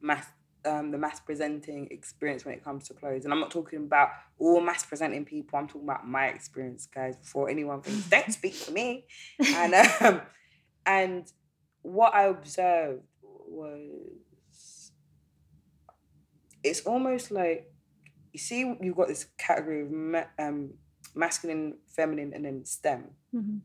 masc 0.00 0.30
um, 0.66 0.90
the 0.90 0.98
masc 0.98 1.24
presenting 1.26 1.88
experience 1.90 2.44
when 2.44 2.54
it 2.54 2.64
comes 2.64 2.86
to 2.88 2.94
clothes, 2.94 3.24
and 3.24 3.32
I'm 3.32 3.40
not 3.40 3.50
talking 3.50 3.80
about 3.80 4.08
all 4.38 4.60
masc 4.60 4.88
presenting 4.88 5.24
people. 5.24 5.58
I'm 5.58 5.66
talking 5.66 5.84
about 5.84 6.06
my 6.06 6.26
experience, 6.28 6.86
guys. 6.86 7.16
Before 7.16 7.48
anyone 7.48 7.80
thinks, 7.82 8.08
don't 8.08 8.32
speak 8.32 8.54
for 8.54 8.72
me. 8.72 9.06
And 9.56 9.74
um, 10.02 10.20
and 10.86 11.32
what 11.82 12.14
I 12.14 12.24
observed 12.24 13.02
was 13.22 14.90
it's 16.62 16.80
almost 16.86 17.30
like 17.30 17.70
you 18.32 18.38
see 18.38 18.60
you've 18.80 18.96
got 18.96 19.08
this 19.08 19.26
category 19.38 19.82
of 19.82 19.90
ma- 19.90 20.24
um, 20.38 20.74
masculine, 21.14 21.74
feminine, 21.86 22.32
and 22.34 22.44
then 22.44 22.64
STEM, 22.64 23.10
Mhm. 23.34 23.60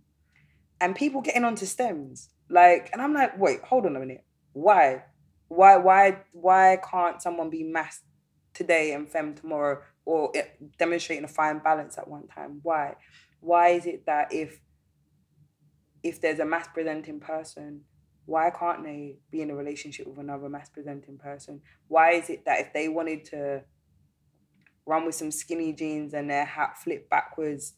and 0.82 0.96
people 0.96 1.22
getting 1.22 1.44
onto 1.44 1.66
STEMs 1.66 2.30
like, 2.50 2.90
and 2.94 3.02
I'm 3.02 3.14
like, 3.14 3.38
wait, 3.40 3.62
hold 3.64 3.86
on 3.86 3.96
a 3.96 4.00
minute, 4.00 4.24
why, 4.54 5.04
why, 5.50 5.78
why, 5.78 6.20
why 6.32 6.80
can't 6.90 7.22
someone 7.22 7.50
be 7.50 7.64
masc 7.64 8.04
today 8.54 8.94
and 8.94 9.10
fem 9.10 9.36
tomorrow, 9.36 9.82
or 10.06 10.32
eh, 10.36 10.44
demonstrating 10.78 11.26
a 11.26 11.28
fine 11.28 11.60
balance 11.60 11.98
at 11.98 12.08
one 12.08 12.28
time? 12.28 12.60
Why, 12.64 12.96
why 13.42 13.70
is 13.70 13.86
it 13.86 14.06
that 14.06 14.34
if 14.34 14.60
if 16.02 16.22
there's 16.22 16.40
a 16.40 16.46
masc 16.46 16.74
presenting 16.74 17.20
person, 17.20 17.82
why 18.26 18.52
can't 18.52 18.84
they 18.84 19.18
be 19.32 19.42
in 19.42 19.50
a 19.50 19.56
relationship 19.56 20.08
with 20.08 20.18
another 20.18 20.48
masc 20.48 20.72
presenting 20.72 21.18
person? 21.18 21.62
Why 21.90 22.12
is 22.12 22.30
it 22.30 22.46
that 22.46 22.62
if 22.62 22.74
they 22.74 22.88
wanted 22.88 23.26
to 23.26 23.64
run 24.86 25.06
with 25.06 25.16
some 25.16 25.30
skinny 25.32 25.74
jeans 25.74 26.14
and 26.14 26.30
their 26.30 26.46
hat 26.46 26.78
flipped 26.78 27.10
backwards, 27.10 27.74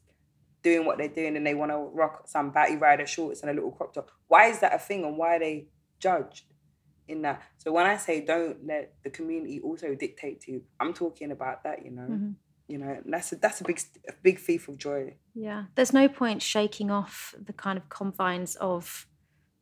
doing 0.62 0.86
what 0.86 1.00
they're 1.00 1.08
doing, 1.08 1.36
and 1.36 1.48
they 1.48 1.56
want 1.56 1.72
to 1.72 1.78
rock 1.78 2.28
some 2.28 2.52
batty 2.52 2.76
rider 2.76 3.08
shorts 3.08 3.42
and 3.42 3.50
a 3.50 3.54
little 3.54 3.72
crop 3.72 3.94
top, 3.94 4.12
why 4.28 4.48
is 4.48 4.60
that 4.60 4.76
a 4.76 4.78
thing 4.78 5.04
and 5.04 5.18
why 5.18 5.38
are 5.38 5.40
they 5.40 5.68
judged 6.00 6.44
in 7.12 7.22
that? 7.24 7.42
So 7.58 7.72
when 7.72 7.86
I 7.86 7.98
say 7.98 8.26
don't 8.26 8.66
let 8.66 8.94
the 9.04 9.10
community 9.10 9.60
also 9.62 9.94
dictate 9.96 10.42
to 10.42 10.52
you, 10.54 10.64
I'm 10.80 10.94
talking 10.94 11.32
about 11.32 11.64
that, 11.66 11.84
you 11.86 11.92
know. 11.92 12.08
Mhm. 12.10 12.36
You 12.68 12.78
know, 12.78 12.98
that's 13.06 13.32
a 13.34 13.36
that's 13.36 13.60
a 13.62 13.66
big 13.66 13.80
a 14.08 14.14
big 14.24 14.40
thief 14.40 14.68
of 14.70 14.78
joy. 14.78 15.16
Yeah, 15.36 15.66
there's 15.76 15.92
no 15.94 16.08
point 16.08 16.42
shaking 16.42 16.90
off 16.90 17.36
the 17.48 17.54
kind 17.54 17.78
of 17.78 17.90
confines 17.90 18.56
of 18.56 19.08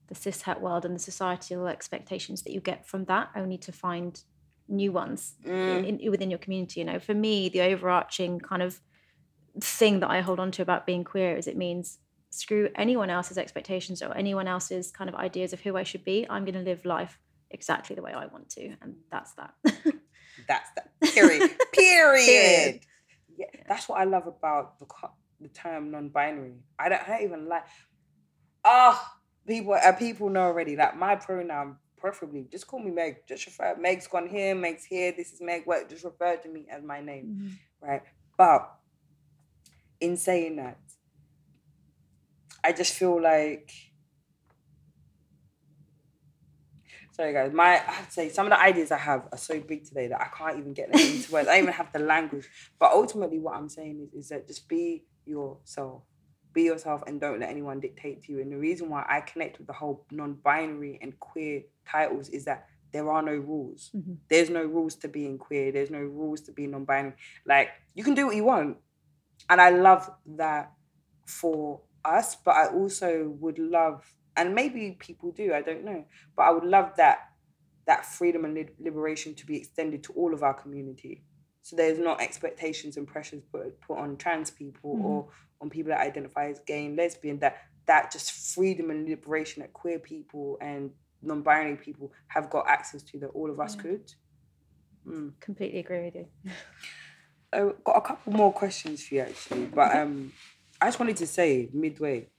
the 0.08 0.16
cishet 0.16 0.60
world 0.62 0.86
and 0.86 0.94
the 0.96 1.00
societal 1.00 1.68
expectations 1.68 2.44
that 2.44 2.52
you 2.54 2.62
get 2.62 2.86
from 2.86 3.06
that, 3.06 3.30
only 3.36 3.58
to 3.60 3.72
find 3.72 4.24
new 4.68 4.92
ones 4.92 5.36
Mm. 5.44 5.86
in, 5.88 6.00
in- 6.00 6.12
within 6.12 6.30
your 6.30 6.38
community. 6.40 6.80
You 6.82 6.86
know, 6.86 7.00
for 7.00 7.16
me, 7.16 7.50
the 7.50 7.62
overarching 7.62 8.40
kind 8.40 8.62
of 8.62 8.80
thing 9.60 10.00
that 10.02 10.10
I 10.12 10.22
hold 10.22 10.40
on 10.40 10.52
to 10.52 10.62
about 10.62 10.86
being 10.86 11.04
queer 11.04 11.36
is 11.36 11.48
it 11.48 11.58
means 11.58 11.98
screw 12.30 12.70
anyone 12.76 13.10
else's 13.10 13.38
expectations 13.40 14.02
or 14.04 14.16
anyone 14.16 14.48
else's 14.48 14.92
kind 14.92 15.10
of 15.10 15.16
ideas 15.16 15.52
of 15.54 15.62
who 15.62 15.76
I 15.76 15.84
should 15.84 16.04
be. 16.04 16.28
I'm 16.30 16.46
going 16.46 16.54
to 16.64 16.70
live 16.72 16.86
life 16.86 17.18
exactly 17.52 17.96
the 17.96 18.02
way 18.02 18.14
I 18.14 18.26
want 18.28 18.50
to, 18.52 18.76
and 18.82 18.96
that's 19.12 19.34
that. 19.34 19.54
That's 20.48 20.70
that. 20.76 20.90
Period. 21.14 21.42
Period. 21.74 22.26
Period. 22.26 22.80
Yeah, 23.38 23.46
that's 23.68 23.90
what 23.90 24.00
I 24.00 24.06
love 24.06 24.26
about 24.26 24.80
the 24.80 24.86
the 25.42 25.50
term 25.50 25.92
non-binary. 25.92 26.54
I 26.78 26.88
don't, 26.90 27.02
I 27.04 27.08
don't 27.18 27.24
even 27.24 27.48
like. 27.50 27.66
Ah, 28.64 29.16
people, 29.46 29.74
uh, 29.74 29.92
people 29.94 30.30
know 30.30 30.44
already. 30.44 30.76
Like 30.78 30.96
my 30.96 31.16
pronoun, 31.18 31.76
preferably, 31.98 32.48
just 32.50 32.68
call 32.68 32.80
me 32.82 32.90
Meg. 32.92 33.28
Just 33.28 33.46
refer. 33.48 33.76
Meg's 33.78 34.08
gone 34.08 34.30
here. 34.30 34.56
Meg's 34.56 34.86
here. 34.86 35.12
This 35.12 35.34
is 35.34 35.42
Meg. 35.42 35.64
What? 35.66 35.90
Just 35.90 36.06
refer 36.06 36.38
to 36.38 36.48
me 36.50 36.68
as 36.72 36.84
my 36.84 37.02
name, 37.02 37.26
Mhm. 37.26 37.88
right? 37.88 38.02
But 38.38 38.72
in 40.00 40.16
saying 40.16 40.56
that, 40.56 40.80
I 42.64 42.72
just 42.72 42.94
feel 42.94 43.22
like. 43.22 43.72
Sorry, 47.20 47.34
guys. 47.34 47.52
My, 47.52 47.74
I 47.74 47.92
have 47.92 48.06
to 48.06 48.14
say, 48.14 48.30
some 48.30 48.46
of 48.46 48.52
the 48.52 48.62
ideas 48.62 48.94
I 48.94 48.98
have 48.98 49.28
are 49.34 49.38
so 49.38 49.60
big 49.60 49.84
today 49.84 50.08
that 50.08 50.22
I 50.22 50.28
can't 50.28 50.58
even 50.58 50.72
get 50.72 50.90
them 50.90 51.02
into 51.02 51.30
words. 51.34 51.50
I 51.50 51.56
don't 51.56 51.64
even 51.64 51.74
have 51.74 51.92
the 51.92 52.00
language. 52.00 52.48
But 52.80 52.94
ultimately, 52.94 53.40
what 53.40 53.58
I'm 53.58 53.68
saying 53.68 54.00
is, 54.08 54.14
is 54.14 54.30
that 54.30 54.48
just 54.48 54.70
be 54.70 55.04
yourself. 55.26 56.04
Be 56.54 56.64
yourself 56.64 57.04
and 57.08 57.20
don't 57.20 57.42
let 57.42 57.50
anyone 57.50 57.82
dictate 57.82 58.24
to 58.24 58.32
you. 58.32 58.40
And 58.40 58.50
the 58.50 58.58
reason 58.58 58.88
why 58.90 59.06
I 59.06 59.20
connect 59.20 59.58
with 59.58 59.68
the 59.68 59.74
whole 59.74 60.06
non-binary 60.12 61.00
and 61.02 61.20
queer 61.20 61.64
titles 61.86 62.30
is 62.30 62.46
that 62.46 62.68
there 62.94 63.12
are 63.12 63.22
no 63.22 63.36
rules. 63.36 63.92
Mhm. 63.94 64.20
There's 64.30 64.50
no 64.50 64.64
rules 64.64 64.96
to 64.96 65.10
being 65.10 65.38
queer. 65.38 65.74
There's 65.74 65.92
no 65.92 66.00
rules 66.00 66.40
to 66.44 66.54
being 66.54 66.72
non-binary. 66.72 67.16
Like 67.46 67.72
you 67.96 68.06
can 68.06 68.14
do 68.14 68.28
what 68.28 68.38
you 68.38 68.46
want, 68.46 68.78
and 69.50 69.60
I 69.60 69.72
love 69.72 70.10
that 70.38 70.72
for 71.26 71.82
us. 72.06 72.38
But 72.38 72.56
I 72.56 72.68
also 72.68 73.28
would 73.42 73.60
love, 73.60 74.06
and 74.40 74.56
maybe 74.56 74.96
people 75.00 75.32
do. 75.32 75.54
I 75.54 75.62
don't 75.62 75.84
know, 75.84 76.06
but 76.36 76.44
I 76.44 76.52
would 76.52 76.64
love 76.64 76.96
that 76.98 77.20
that 77.86 78.06
freedom 78.06 78.46
and 78.46 78.70
liberation 78.80 79.34
to 79.36 79.46
be 79.46 79.58
extended 79.58 80.04
to 80.04 80.14
all 80.14 80.34
of 80.34 80.44
our 80.44 80.54
community. 80.54 81.24
So 81.64 81.76
there's 81.76 82.00
not 82.00 82.22
expectations 82.22 82.98
and 82.98 83.08
pressures 83.08 83.44
put 83.52 83.80
put 83.82 83.98
on 83.98 84.18
trans 84.18 84.52
people 84.52 84.96
Mhm. 84.96 85.06
or 85.06 85.30
on 85.62 85.70
people 85.70 85.90
that 85.90 86.00
identify 86.02 86.46
as 86.50 86.60
gay 86.60 86.86
and 86.86 86.96
lesbian. 86.96 87.40
That 87.40 87.58
that 87.86 88.12
just 88.12 88.54
freedom 88.56 88.92
and 88.92 89.10
liberation 89.10 89.62
that 89.62 89.74
queer 89.74 90.00
people 90.00 90.58
and 90.62 90.92
non-binary 91.22 91.78
people 91.78 92.14
have 92.28 92.50
got 92.50 92.68
access 92.68 93.02
to 93.04 93.20
that 93.20 93.30
all 93.30 93.50
of 93.50 93.60
us 93.60 93.76
Yeah. 93.76 93.82
could. 93.82 94.14
Mm. 95.06 95.40
Completely 95.40 95.80
agree 95.80 96.04
with 96.06 96.16
you. 96.16 96.28
So 97.54 97.76
got 97.84 97.98
a 97.98 98.02
couple 98.02 98.34
more 98.34 98.54
questions 98.54 99.04
for 99.06 99.16
you 99.16 99.22
actually, 99.22 99.66
but 99.66 99.96
um, 99.96 100.32
I 100.80 100.86
just 100.86 101.00
wanted 101.00 101.18
to 101.18 101.28
say 101.28 101.70
midway, 101.74 102.30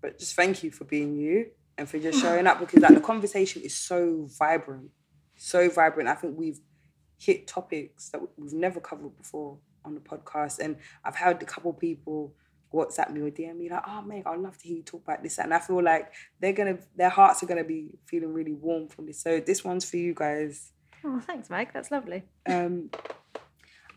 but 0.00 0.18
just 0.18 0.34
thank 0.34 0.62
you 0.62 0.70
for 0.70 0.84
being 0.84 1.16
you 1.16 1.50
and 1.78 1.88
for 1.88 1.98
just 1.98 2.20
showing 2.22 2.46
up 2.46 2.60
because 2.60 2.82
like 2.82 2.94
the 2.94 3.00
conversation 3.00 3.62
is 3.62 3.74
so 3.74 4.28
vibrant, 4.38 4.90
so 5.36 5.68
vibrant. 5.68 6.08
I 6.08 6.14
think 6.14 6.38
we've 6.38 6.60
hit 7.18 7.46
topics 7.46 8.10
that 8.10 8.20
we've 8.36 8.52
never 8.52 8.80
covered 8.80 9.16
before 9.16 9.58
on 9.84 9.94
the 9.94 10.00
podcast, 10.00 10.58
and 10.58 10.76
I've 11.04 11.16
had 11.16 11.42
a 11.42 11.46
couple 11.46 11.72
people 11.72 12.34
WhatsApp 12.72 13.10
me 13.10 13.20
or 13.22 13.30
DM 13.30 13.56
me 13.56 13.70
like, 13.70 13.82
"Oh, 13.86 14.02
Meg, 14.02 14.24
I'd 14.26 14.38
love 14.38 14.58
to 14.58 14.68
hear 14.68 14.78
you 14.78 14.82
talk 14.82 15.02
about 15.02 15.22
this," 15.22 15.38
and 15.38 15.54
I 15.54 15.58
feel 15.58 15.82
like 15.82 16.12
they're 16.40 16.52
gonna, 16.52 16.78
their 16.94 17.08
hearts 17.08 17.42
are 17.42 17.46
gonna 17.46 17.64
be 17.64 17.90
feeling 18.06 18.32
really 18.32 18.52
warm 18.52 18.88
from 18.88 19.06
this. 19.06 19.20
So 19.20 19.40
this 19.40 19.64
one's 19.64 19.88
for 19.88 19.96
you 19.96 20.14
guys. 20.14 20.72
Oh, 21.04 21.20
thanks, 21.20 21.48
Meg. 21.48 21.68
That's 21.72 21.90
lovely. 21.90 22.24
Um, 22.46 22.90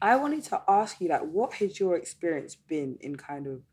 I 0.02 0.16
wanted 0.16 0.44
to 0.46 0.62
ask 0.68 1.02
you, 1.02 1.10
like, 1.10 1.22
what 1.22 1.54
has 1.56 1.80
your 1.80 1.96
experience 1.96 2.56
been 2.56 2.98
in 3.02 3.16
kind 3.18 3.48
of 3.48 3.64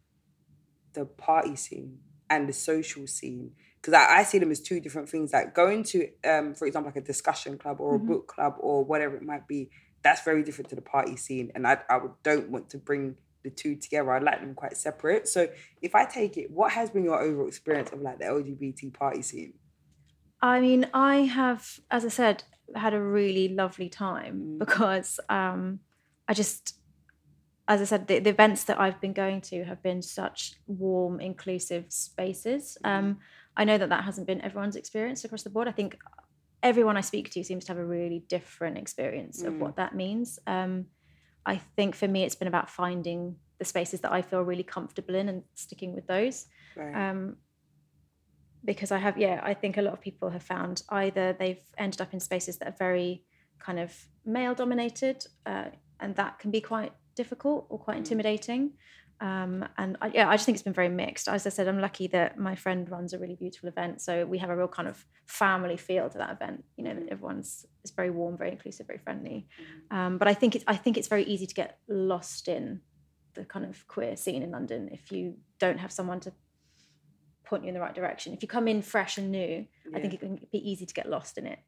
the 0.95 1.05
party 1.05 1.55
scene 1.55 1.99
and 2.31 2.49
the 2.49 2.53
social 2.53 3.07
scene? 3.07 3.53
Because 3.81 3.95
I, 3.95 4.19
I 4.19 4.23
see 4.25 4.39
them 4.39 4.51
as 4.51 4.61
two 4.61 4.81
different 4.81 5.09
things. 5.09 5.33
Like 5.33 5.55
going 5.55 5.85
to, 5.85 6.09
um, 6.25 6.55
for 6.55 6.67
example, 6.67 6.89
like 6.89 6.97
a 7.03 7.07
discussion 7.07 7.57
club 7.59 7.81
or 7.81 7.97
a 7.97 7.99
Mhm. 7.99 8.07
book 8.07 8.27
club 8.29 8.55
or 8.59 8.85
whatever 8.85 9.17
it 9.17 9.23
might 9.23 9.47
be. 9.47 9.71
That's 10.03 10.23
very 10.23 10.43
different 10.43 10.69
to 10.71 10.77
the 10.77 10.83
party 10.83 11.17
scene, 11.17 11.51
and 11.55 11.67
I, 11.67 11.79
I 11.91 11.99
don't 12.23 12.51
want 12.51 12.71
to 12.71 12.79
bring 12.79 13.17
the 13.43 13.51
two 13.51 13.77
together. 13.77 14.13
I 14.13 14.19
like 14.19 14.41
them 14.41 14.55
quite 14.55 14.77
separate. 14.77 15.27
So 15.29 15.49
if 15.83 15.95
I 15.95 16.05
take 16.05 16.37
it, 16.37 16.51
what 16.51 16.73
has 16.73 16.91
been 16.91 17.05
your 17.05 17.21
overall 17.21 17.49
experience 17.49 17.91
of 17.93 18.01
like 18.01 18.19
the 18.19 18.25
LGBT 18.27 18.93
party 18.93 19.23
scene? 19.23 19.55
I 20.41 20.61
mean, 20.61 20.89
I 20.93 21.19
have, 21.19 21.81
as 21.91 22.05
I 22.05 22.09
said, 22.09 22.45
had 22.75 22.93
a 22.95 23.01
really 23.03 23.49
lovely 23.49 23.89
time 23.89 24.35
Mm. 24.43 24.59
because 24.59 25.19
um, 25.29 25.81
I 26.29 26.35
just, 26.35 26.79
as 27.69 27.81
I 27.81 27.85
said, 27.85 28.07
the, 28.07 28.19
the 28.21 28.31
events 28.31 28.65
that 28.65 28.81
I've 28.81 29.01
been 29.01 29.13
going 29.13 29.41
to 29.43 29.65
have 29.65 29.83
been 29.83 30.01
such 30.03 30.55
warm, 30.67 31.21
inclusive 31.21 31.87
spaces. 31.89 32.79
Um, 32.85 33.19
I 33.57 33.65
know 33.65 33.77
that 33.79 33.89
that 33.89 34.05
hasn't 34.05 34.27
been 34.27 34.41
everyone's 34.43 34.77
experience 34.77 35.25
across 35.25 35.43
the 35.43 35.51
board. 35.51 35.67
I 35.67 35.73
think 35.73 35.99
everyone 36.63 36.97
I 36.97 37.01
speak 37.01 37.31
to 37.31 37.43
seems 37.45 37.65
to 37.65 37.73
have 37.73 37.79
a 37.79 37.85
really 37.85 38.21
different 38.29 38.79
experience 38.79 39.43
of 39.43 39.55
Mm. 39.55 39.59
what 39.59 39.77
that 39.77 39.95
means. 39.95 40.39
Um, 40.47 40.87
I 41.45 41.57
think 41.77 41.95
for 41.97 42.09
me, 42.09 42.23
it's 42.25 42.35
been 42.35 42.49
about 42.49 42.71
finding 42.71 43.37
the 43.59 43.65
spaces 43.65 44.01
that 44.03 44.13
I 44.13 44.23
feel 44.23 44.43
really 44.43 44.63
comfortable 44.63 45.15
in 45.15 45.29
and 45.29 45.43
sticking 45.55 45.95
with 45.95 46.07
those 46.07 46.47
Right. 46.77 46.95
um, 46.95 47.37
because 48.65 48.91
I 48.91 48.99
have, 48.99 49.17
yeah, 49.17 49.41
I 49.43 49.55
think 49.55 49.77
a 49.77 49.83
lot 49.83 49.93
of 49.93 50.01
people 50.01 50.31
have 50.31 50.43
found 50.43 50.83
either 50.89 51.33
they've 51.33 51.63
ended 51.79 52.01
up 52.01 52.13
in 52.13 52.21
spaces 52.21 52.59
that 52.59 52.69
are 52.69 52.77
very 52.79 53.25
kind 53.59 53.79
of 53.79 54.07
male 54.25 54.55
dominated, 54.55 55.25
uh, 55.47 55.67
and 56.01 56.15
that 56.17 56.39
can 56.39 56.51
be 56.51 56.61
quite 56.61 56.93
difficult 57.17 57.67
or 57.69 57.79
quite 57.79 57.97
Mm. 57.97 58.05
intimidating. 58.05 58.73
Um, 59.19 59.67
and 59.79 59.97
I, 60.03 60.09
yeah, 60.09 60.29
I 60.29 60.35
just 60.35 60.45
think 60.45 60.57
it's 60.57 60.63
been 60.63 60.75
very 60.75 60.91
mixed. 60.91 61.27
As 61.27 61.47
I 61.47 61.51
said, 61.51 61.67
I'm 61.69 61.81
lucky 61.81 62.07
that 62.09 62.39
my 62.39 62.55
friend 62.55 62.89
runs 62.91 63.15
a 63.15 63.19
really 63.19 63.35
beautiful 63.35 63.67
event, 63.69 64.03
so 64.03 64.27
we 64.27 64.37
have 64.39 64.51
a 64.51 64.57
real 64.57 64.69
kind 64.69 64.87
of 64.87 65.07
family 65.27 65.79
feel 65.79 66.11
to 66.11 66.19
that 66.19 66.31
event. 66.33 66.65
You 66.77 66.85
know, 66.85 66.95
everyone's 67.11 67.65
it's 67.83 67.93
very 67.93 68.11
warm, 68.11 68.37
very 68.37 68.51
inclusive, 68.53 68.87
very 68.87 68.99
friendly. 68.99 69.49
Um, 69.91 70.19
but 70.19 70.29
I 70.29 70.35
think 70.35 70.55
it's 70.55 70.65
I 70.69 70.77
think 70.77 70.99
it's 70.99 71.09
very 71.09 71.25
easy 71.25 71.47
to 71.47 71.55
get 71.55 71.79
lost 71.89 72.47
in 72.47 72.83
the 73.35 73.45
kind 73.47 73.65
of 73.65 73.87
queer 73.89 74.17
scene 74.17 74.43
in 74.43 74.51
London 74.51 74.91
if 74.93 75.11
you 75.11 75.37
don't 75.59 75.79
have 75.79 75.93
someone 75.93 76.21
to 76.21 76.33
point 77.45 77.63
you 77.65 77.69
in 77.69 77.75
the 77.75 77.81
right 77.81 77.95
direction. 77.95 78.35
If 78.35 78.43
you 78.43 78.49
come 78.49 78.69
in 78.69 78.83
fresh 78.83 79.17
and 79.19 79.31
new, 79.31 79.67
I 79.95 80.01
think 80.01 80.13
it 80.15 80.21
can 80.21 80.41
be 80.53 80.59
easy 80.71 80.85
to 80.85 80.93
get 80.95 81.09
lost 81.09 81.39
in 81.39 81.47
it. 81.47 81.61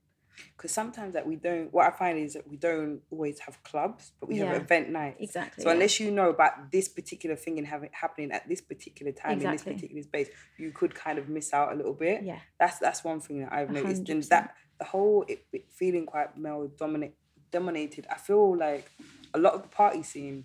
Because 0.57 0.72
sometimes 0.72 1.14
that 1.14 1.26
we 1.26 1.36
don't 1.36 1.72
what 1.72 1.86
i 1.86 1.91
find 1.91 2.18
is 2.18 2.34
that 2.34 2.47
we 2.49 2.57
don't 2.57 3.01
always 3.11 3.39
have 3.41 3.62
clubs 3.62 4.12
but 4.20 4.28
we 4.28 4.39
Yeah. 4.39 4.53
have 4.53 4.62
event 4.62 4.91
nights 4.91 5.16
Exactly. 5.20 5.62
so 5.62 5.68
yeah. 5.68 5.74
unless 5.74 6.01
you 6.01 6.11
know 6.11 6.30
about 6.30 6.70
this 6.72 6.89
particular 6.89 7.36
thing 7.36 7.59
and 7.59 7.66
having 7.66 7.91
happening 7.93 8.30
at 8.32 8.49
this 8.49 8.61
particular 8.61 9.12
time 9.12 9.41
in 9.41 9.51
this 9.51 9.62
particular 9.62 10.03
space 10.03 10.28
you 10.59 10.70
could 10.72 10.95
kind 10.95 11.18
of 11.18 11.28
miss 11.28 11.53
out 11.53 11.72
a 11.72 11.74
little 11.76 11.95
bit 11.95 12.22
yeah, 12.22 12.39
that's 12.59 12.78
that's 12.78 13.03
one 13.05 13.20
thing 13.20 13.41
that 13.41 13.53
i've 13.53 13.70
noticed 13.70 13.84
hundred 13.99 14.11
and 14.11 14.22
percent. 14.22 14.28
that 14.47 14.55
the 14.78 14.84
whole 14.84 15.24
it, 15.28 15.45
it 15.53 15.64
feeling 15.72 16.07
quite 16.07 16.36
male 16.39 16.70
dominate 16.78 17.14
dominated 17.51 18.07
i 18.11 18.16
feel 18.16 18.57
like 18.57 18.91
a 19.34 19.39
lot 19.39 19.55
of 19.55 19.62
the 19.62 19.68
party 19.68 20.03
scene 20.03 20.45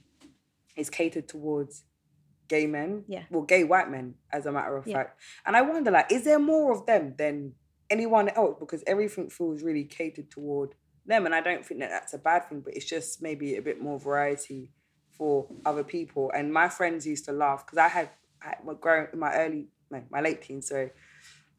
is 0.76 0.90
catered 0.90 1.28
towards 1.28 1.84
gay 2.48 2.66
men 2.68 3.04
Yeah. 3.08 3.24
well 3.30 3.44
gay 3.44 3.64
white 3.64 3.90
men 3.90 4.16
as 4.32 4.46
a 4.46 4.52
matter 4.52 4.76
of 4.76 4.86
Yeah. 4.88 4.98
fact 4.98 5.20
and 5.46 5.56
i 5.56 5.62
wonder 5.62 5.92
like 5.92 6.12
is 6.12 6.24
there 6.24 6.40
more 6.40 6.72
of 6.74 6.86
them 6.86 7.14
than 7.18 7.54
anyone 7.90 8.30
else 8.30 8.58
because 8.60 8.84
everything 8.88 9.30
feels 9.30 9.64
really 9.64 9.84
catered 9.84 10.30
toward 10.30 10.76
them 11.06 11.26
and 11.26 11.36
i 11.36 11.42
don't 11.42 11.66
think 11.66 11.80
that 11.80 11.90
that's 11.90 12.14
a 12.14 12.18
bad 12.18 12.48
thing 12.48 12.62
but 12.62 12.74
it's 12.76 12.86
just 12.86 13.22
maybe 13.22 13.56
a 13.56 13.62
bit 13.62 13.82
more 13.82 14.00
variety 14.00 14.70
for 15.10 15.48
other 15.66 15.84
people 15.84 16.32
and 16.34 16.52
my 16.52 16.70
friends 16.70 17.06
used 17.06 17.26
to 17.26 17.32
laugh 17.32 17.66
because 17.66 17.78
i 17.78 17.88
had 17.88 18.10
I 18.42 18.56
my 18.66 18.74
grown 18.74 19.08
in 19.14 19.20
my 19.20 19.34
early 19.34 19.68
no, 19.92 20.04
my 20.10 20.22
late 20.22 20.42
teens 20.42 20.68
sorry 20.68 20.92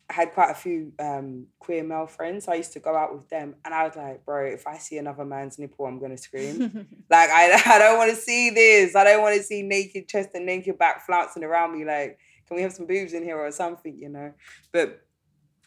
I 0.09 0.13
had 0.13 0.33
quite 0.33 0.51
a 0.51 0.55
few 0.55 0.93
um, 0.99 1.47
queer 1.59 1.83
male 1.83 2.07
friends. 2.07 2.45
So 2.45 2.53
I 2.53 2.57
used 2.57 2.75
to 2.75 2.79
go 2.79 2.95
out 2.95 3.15
with 3.15 3.29
them, 3.31 3.55
and 3.65 3.73
I 3.73 3.85
was 3.85 3.97
like, 3.97 4.25
"Bro, 4.25 4.47
if 4.47 4.67
I 4.67 4.77
see 4.77 4.99
another 4.99 5.25
man's 5.25 5.59
nipple, 5.59 5.87
I'm 5.87 5.99
gonna 5.99 6.19
scream. 6.19 6.59
like, 7.11 7.31
I, 7.31 7.63
I 7.67 7.79
don't 7.79 7.97
want 7.97 8.11
to 8.11 8.17
see 8.17 8.51
this. 8.51 8.95
I 8.95 9.05
don't 9.05 9.23
want 9.23 9.37
to 9.37 9.43
see 9.43 9.63
naked 9.63 10.09
chest 10.09 10.31
and 10.35 10.45
naked 10.45 10.79
back 10.79 11.07
flouncing 11.07 11.43
around 11.43 11.79
me. 11.79 11.87
Like, 11.87 12.19
can 12.47 12.57
we 12.57 12.63
have 12.63 12.75
some 12.75 12.87
boobs 12.87 13.15
in 13.15 13.23
here 13.23 13.39
or 13.39 13.51
something? 13.51 13.97
You 13.99 14.11
know." 14.11 14.35
But 14.73 15.04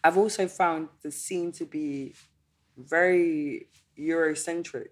I've 0.08 0.18
also 0.18 0.48
found 0.48 0.88
the 1.04 1.12
scene 1.12 1.52
to 1.54 1.66
be 1.66 2.14
very 2.78 3.68
Eurocentric 4.00 4.88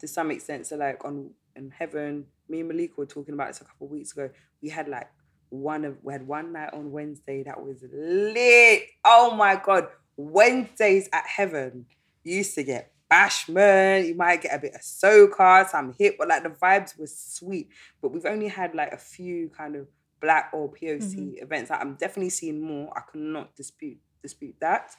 to 0.00 0.06
some 0.06 0.30
extent. 0.30 0.66
So, 0.66 0.76
like 0.76 1.02
on 1.02 1.30
in 1.56 1.70
Heaven, 1.70 2.26
me 2.46 2.60
and 2.60 2.68
Malika 2.68 2.94
were 2.98 3.06
talking 3.06 3.32
about 3.32 3.48
this 3.48 3.62
a 3.62 3.64
couple 3.64 3.86
of 3.86 3.92
weeks 3.92 4.12
ago. 4.12 4.28
We 4.60 4.68
had 4.68 4.86
like 4.86 5.08
one 5.48 5.86
of 5.86 5.96
we 6.02 6.12
had 6.12 6.26
one 6.26 6.52
night 6.52 6.74
on 6.74 6.92
Wednesday 6.92 7.42
that 7.44 7.58
was 7.58 7.82
lit. 7.90 8.82
Oh 9.02 9.34
my 9.34 9.56
god, 9.56 9.88
Wednesdays 10.18 11.08
at 11.10 11.26
Heaven 11.26 11.86
you 12.22 12.36
used 12.36 12.54
to 12.56 12.62
get 12.62 12.92
bashment. 13.10 14.08
You 14.08 14.14
might 14.14 14.42
get 14.42 14.54
a 14.54 14.58
bit 14.58 14.74
of 14.74 14.82
soca, 14.82 15.70
some 15.70 15.94
hip, 15.98 16.16
but 16.18 16.28
like 16.28 16.42
the 16.42 16.50
vibes 16.50 16.98
were 16.98 17.06
sweet. 17.06 17.70
But 18.02 18.12
we've 18.12 18.26
only 18.26 18.48
had 18.48 18.74
like 18.74 18.92
a 18.92 18.98
few 18.98 19.48
kind 19.56 19.74
of 19.76 19.86
black 20.20 20.50
or 20.52 20.70
POC 20.70 21.14
mm-hmm. 21.14 21.42
events. 21.42 21.70
Like, 21.70 21.80
I'm 21.80 21.94
definitely 21.94 22.28
seeing 22.28 22.60
more. 22.60 22.92
I 22.94 23.00
cannot 23.10 23.56
dispute 23.56 23.96
dispute 24.22 24.56
that, 24.60 24.92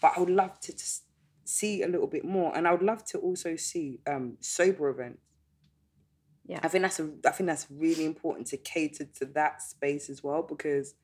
but 0.00 0.12
I 0.16 0.20
would 0.20 0.30
love 0.30 0.58
to 0.60 0.72
just 0.72 1.04
see 1.44 1.82
a 1.82 1.88
little 1.88 2.06
bit 2.06 2.24
more, 2.24 2.56
and 2.56 2.66
I 2.68 2.72
would 2.72 2.82
love 2.82 3.04
to 3.06 3.18
also 3.18 3.56
see 3.56 4.00
um 4.06 4.36
sober 4.40 4.88
events. 4.88 5.22
Yeah. 6.46 6.60
I 6.62 6.68
think 6.68 6.82
that's 6.82 6.98
a 7.00 7.10
I 7.26 7.30
think 7.30 7.46
that's 7.48 7.66
really 7.70 8.04
important 8.06 8.46
to 8.48 8.56
cater 8.56 9.04
to 9.18 9.26
that 9.34 9.60
space 9.62 10.08
as 10.08 10.22
well 10.24 10.42
because 10.42 10.94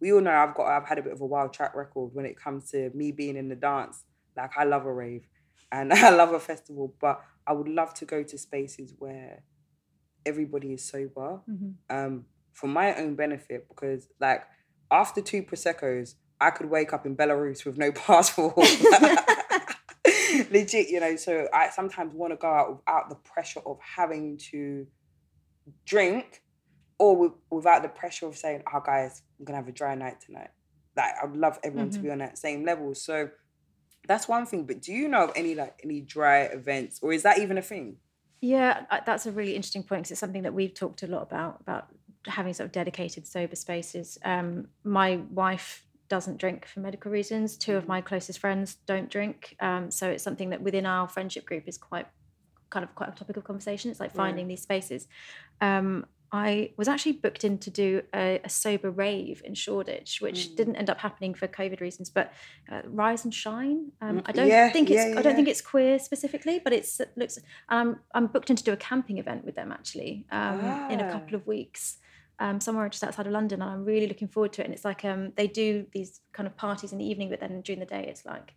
we 0.00 0.12
all 0.12 0.20
know 0.20 0.30
I've 0.30 0.54
got 0.54 0.66
I've 0.66 0.86
had 0.86 0.98
a 0.98 1.02
bit 1.02 1.12
of 1.12 1.20
a 1.20 1.26
wild 1.26 1.52
track 1.52 1.74
record 1.74 2.10
when 2.14 2.24
it 2.26 2.36
comes 2.38 2.70
to 2.70 2.90
me 2.94 3.10
being 3.12 3.36
in 3.36 3.48
the 3.48 3.56
dance. 3.56 4.04
Like 4.36 4.56
I 4.56 4.64
love 4.64 4.86
a 4.86 4.92
rave 4.92 5.26
and 5.72 5.92
I 5.92 6.10
love 6.10 6.32
a 6.32 6.40
festival, 6.40 6.94
but 7.00 7.20
I 7.46 7.52
would 7.52 7.68
love 7.68 7.94
to 7.94 8.04
go 8.04 8.22
to 8.22 8.38
spaces 8.38 8.94
where 8.98 9.42
everybody 10.24 10.72
is 10.74 10.84
sober 10.84 11.40
Mhm. 11.48 11.74
um, 11.90 12.26
for 12.52 12.66
my 12.68 12.94
own 12.96 13.14
benefit 13.16 13.68
because 13.68 14.08
like 14.20 14.44
after 14.90 15.20
two 15.20 15.42
proseccos, 15.42 16.14
I 16.40 16.50
could 16.50 16.68
wake 16.70 16.92
up 16.92 17.06
in 17.06 17.16
Belarus 17.16 17.64
with 17.64 17.78
no 17.78 17.92
passport. 18.06 18.56
Legit, 20.50 20.88
you 20.90 21.00
know. 21.00 21.16
So 21.16 21.48
I 21.52 21.70
sometimes 21.70 22.14
want 22.14 22.32
to 22.32 22.36
go 22.36 22.48
out 22.48 22.76
without 22.76 23.08
the 23.08 23.16
pressure 23.16 23.60
of 23.64 23.78
having 23.80 24.36
to 24.50 24.86
drink, 25.84 26.42
or 26.98 27.16
with, 27.16 27.32
without 27.50 27.82
the 27.82 27.88
pressure 27.88 28.26
of 28.26 28.36
saying, 28.36 28.62
"Oh, 28.72 28.80
guys, 28.84 29.22
I'm 29.38 29.44
gonna 29.44 29.56
have 29.58 29.68
a 29.68 29.72
dry 29.72 29.94
night 29.94 30.20
tonight." 30.20 30.50
Like 30.96 31.14
I'd 31.22 31.36
love 31.36 31.58
everyone 31.62 31.90
to 31.90 31.98
be 31.98 32.10
on 32.10 32.18
that 32.18 32.38
same 32.38 32.64
level. 32.64 32.94
So 32.94 33.30
That's 34.06 34.28
one 34.28 34.46
thing. 34.46 34.64
But 34.66 34.82
do 34.82 34.92
you 34.92 35.08
know 35.08 35.24
of 35.24 35.32
any 35.34 35.54
like 35.54 35.80
any 35.82 36.00
dry 36.00 36.42
events, 36.42 37.00
or 37.02 37.12
is 37.12 37.22
that 37.22 37.38
even 37.38 37.58
a 37.58 37.62
thing? 37.62 37.96
Yeah, 38.40 38.84
that's 39.04 39.26
a 39.26 39.32
really 39.32 39.56
interesting 39.56 39.82
point 39.82 40.02
because 40.02 40.12
it's 40.12 40.20
something 40.20 40.42
that 40.42 40.54
we've 40.54 40.74
talked 40.74 41.02
a 41.02 41.06
lot 41.06 41.22
about 41.22 41.60
about 41.60 41.88
having 42.26 42.52
sort 42.54 42.66
of 42.66 42.72
dedicated 42.72 43.26
sober 43.26 43.56
spaces. 43.56 44.18
Um, 44.24 44.68
my 44.84 45.16
wife 45.30 45.85
doesn't 46.08 46.38
drink 46.38 46.66
for 46.66 46.80
medical 46.80 47.10
reasons. 47.10 47.56
Two 47.56 47.76
of 47.76 47.82
mm-hmm. 47.82 47.92
my 47.92 48.00
closest 48.00 48.38
friends 48.38 48.76
don't 48.86 49.10
drink, 49.10 49.56
um, 49.60 49.90
so 49.90 50.08
it's 50.08 50.22
something 50.22 50.50
that 50.50 50.62
within 50.62 50.86
our 50.86 51.08
friendship 51.08 51.46
group 51.46 51.64
is 51.66 51.78
quite 51.78 52.06
kind 52.70 52.84
of 52.84 52.94
quite 52.94 53.10
a 53.10 53.12
topic 53.12 53.36
of 53.36 53.44
conversation. 53.44 53.90
It's 53.90 54.00
like 54.00 54.14
finding 54.14 54.48
these 54.48 54.62
spaces. 54.62 55.08
Um, 55.60 56.06
I 56.32 56.72
was 56.76 56.88
actually 56.88 57.12
booked 57.12 57.44
in 57.44 57.58
to 57.58 57.70
do 57.70 58.02
a, 58.14 58.40
a 58.44 58.48
sober 58.48 58.90
rave 58.90 59.42
in 59.44 59.54
Shoreditch, 59.54 60.20
which 60.20 60.48
mm. 60.48 60.56
didn't 60.56 60.76
end 60.76 60.90
up 60.90 60.98
happening 60.98 61.34
for 61.34 61.46
COVID 61.46 61.80
reasons. 61.80 62.10
But 62.10 62.32
uh, 62.70 62.82
Rise 62.84 63.24
and 63.24 63.32
Shine, 63.32 63.92
um, 64.00 64.22
I 64.26 64.32
don't 64.32 64.48
yeah, 64.48 64.70
think 64.70 64.90
it's 64.90 64.96
yeah, 64.96 65.08
yeah, 65.12 65.18
I 65.18 65.22
don't 65.22 65.36
think 65.36 65.48
it's 65.48 65.60
queer 65.60 65.98
specifically, 65.98 66.60
but 66.62 66.72
it's 66.72 66.98
it 67.00 67.12
looks. 67.16 67.38
I'm 67.68 68.00
I'm 68.14 68.26
booked 68.26 68.50
in 68.50 68.56
to 68.56 68.64
do 68.64 68.72
a 68.72 68.76
camping 68.76 69.18
event 69.18 69.44
with 69.44 69.54
them 69.54 69.70
actually 69.70 70.26
um, 70.30 70.60
ah. 70.62 70.88
in 70.88 71.00
a 71.00 71.12
couple 71.12 71.34
ah. 71.34 71.36
of 71.36 71.46
weeks. 71.46 71.98
Um, 72.38 72.60
somewhere 72.60 72.88
just 72.90 73.02
outside 73.02 73.26
of 73.26 73.32
London, 73.32 73.62
and 73.62 73.70
I'm 73.70 73.84
really 73.84 74.06
looking 74.06 74.28
forward 74.28 74.52
to 74.54 74.62
it. 74.62 74.66
And 74.66 74.74
it's 74.74 74.84
like 74.84 75.04
um, 75.06 75.32
they 75.36 75.46
do 75.46 75.86
these 75.92 76.20
kind 76.32 76.46
of 76.46 76.54
parties 76.56 76.92
in 76.92 76.98
the 76.98 77.04
evening, 77.04 77.30
but 77.30 77.40
then 77.40 77.62
during 77.62 77.80
the 77.80 77.86
day, 77.86 78.06
it's 78.08 78.26
like 78.26 78.54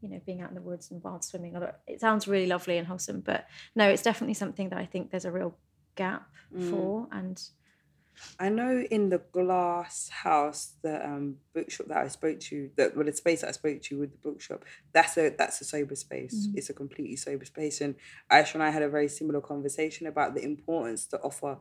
you 0.00 0.08
know 0.08 0.20
being 0.24 0.40
out 0.40 0.48
in 0.48 0.54
the 0.54 0.62
woods 0.62 0.90
and 0.90 1.02
wild 1.02 1.24
swimming. 1.24 1.54
Although 1.54 1.74
it 1.86 2.00
sounds 2.00 2.26
really 2.26 2.46
lovely 2.46 2.78
and 2.78 2.86
wholesome, 2.86 3.20
but 3.20 3.46
no, 3.74 3.88
it's 3.88 4.02
definitely 4.02 4.34
something 4.34 4.70
that 4.70 4.78
I 4.78 4.86
think 4.86 5.10
there's 5.10 5.26
a 5.26 5.32
real 5.32 5.54
gap 5.94 6.28
mm. 6.54 6.70
for 6.70 7.08
and 7.12 7.42
I 8.38 8.48
know 8.48 8.84
in 8.90 9.10
the 9.10 9.18
glass 9.18 10.08
house, 10.08 10.74
the 10.82 11.04
um, 11.04 11.36
bookshop 11.54 11.88
that 11.88 11.98
I 11.98 12.08
spoke 12.08 12.40
to, 12.40 12.70
the 12.76 12.92
well, 12.94 13.04
the 13.04 13.12
space 13.12 13.40
that 13.42 13.48
I 13.48 13.52
spoke 13.52 13.82
to 13.82 13.98
with 13.98 14.12
the 14.12 14.18
bookshop, 14.18 14.64
that's 14.92 15.16
a 15.16 15.30
that's 15.30 15.60
a 15.60 15.64
sober 15.64 15.94
space. 15.94 16.46
Mm-hmm. 16.46 16.58
It's 16.58 16.70
a 16.70 16.74
completely 16.74 17.16
sober 17.16 17.44
space, 17.44 17.80
and 17.80 17.94
Aisha 18.30 18.54
and 18.54 18.62
I 18.62 18.70
had 18.70 18.82
a 18.82 18.88
very 18.88 19.08
similar 19.08 19.40
conversation 19.40 20.06
about 20.06 20.34
the 20.34 20.42
importance 20.42 21.06
to 21.06 21.20
offer. 21.20 21.58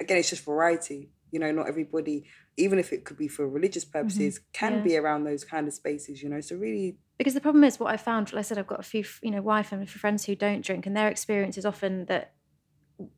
Again, 0.00 0.18
it's 0.18 0.30
just 0.30 0.44
variety. 0.44 1.10
You 1.30 1.38
know, 1.38 1.50
not 1.50 1.66
everybody, 1.66 2.24
even 2.58 2.78
if 2.78 2.92
it 2.92 3.04
could 3.04 3.16
be 3.16 3.28
for 3.28 3.48
religious 3.48 3.84
mm-hmm. 3.84 4.00
purposes, 4.00 4.38
mm-hmm. 4.38 4.48
can 4.52 4.72
yeah. 4.74 4.80
be 4.80 4.96
around 4.96 5.24
those 5.24 5.44
kind 5.44 5.66
of 5.66 5.74
spaces. 5.74 6.22
You 6.22 6.28
know, 6.28 6.40
so 6.40 6.56
really. 6.56 6.98
Because 7.18 7.34
the 7.34 7.40
problem 7.40 7.64
is, 7.64 7.78
what 7.78 7.92
I 7.92 7.96
found, 7.96 8.32
like 8.32 8.40
I 8.40 8.42
said, 8.42 8.58
I've 8.58 8.66
got 8.66 8.80
a 8.80 8.84
few, 8.84 9.04
you 9.22 9.30
know, 9.30 9.42
wife 9.42 9.72
and 9.72 9.88
friends 9.88 10.24
who 10.24 10.34
don't 10.34 10.64
drink, 10.64 10.86
and 10.86 10.96
their 10.96 11.08
experience 11.08 11.56
is 11.56 11.64
often 11.64 12.06
that 12.06 12.34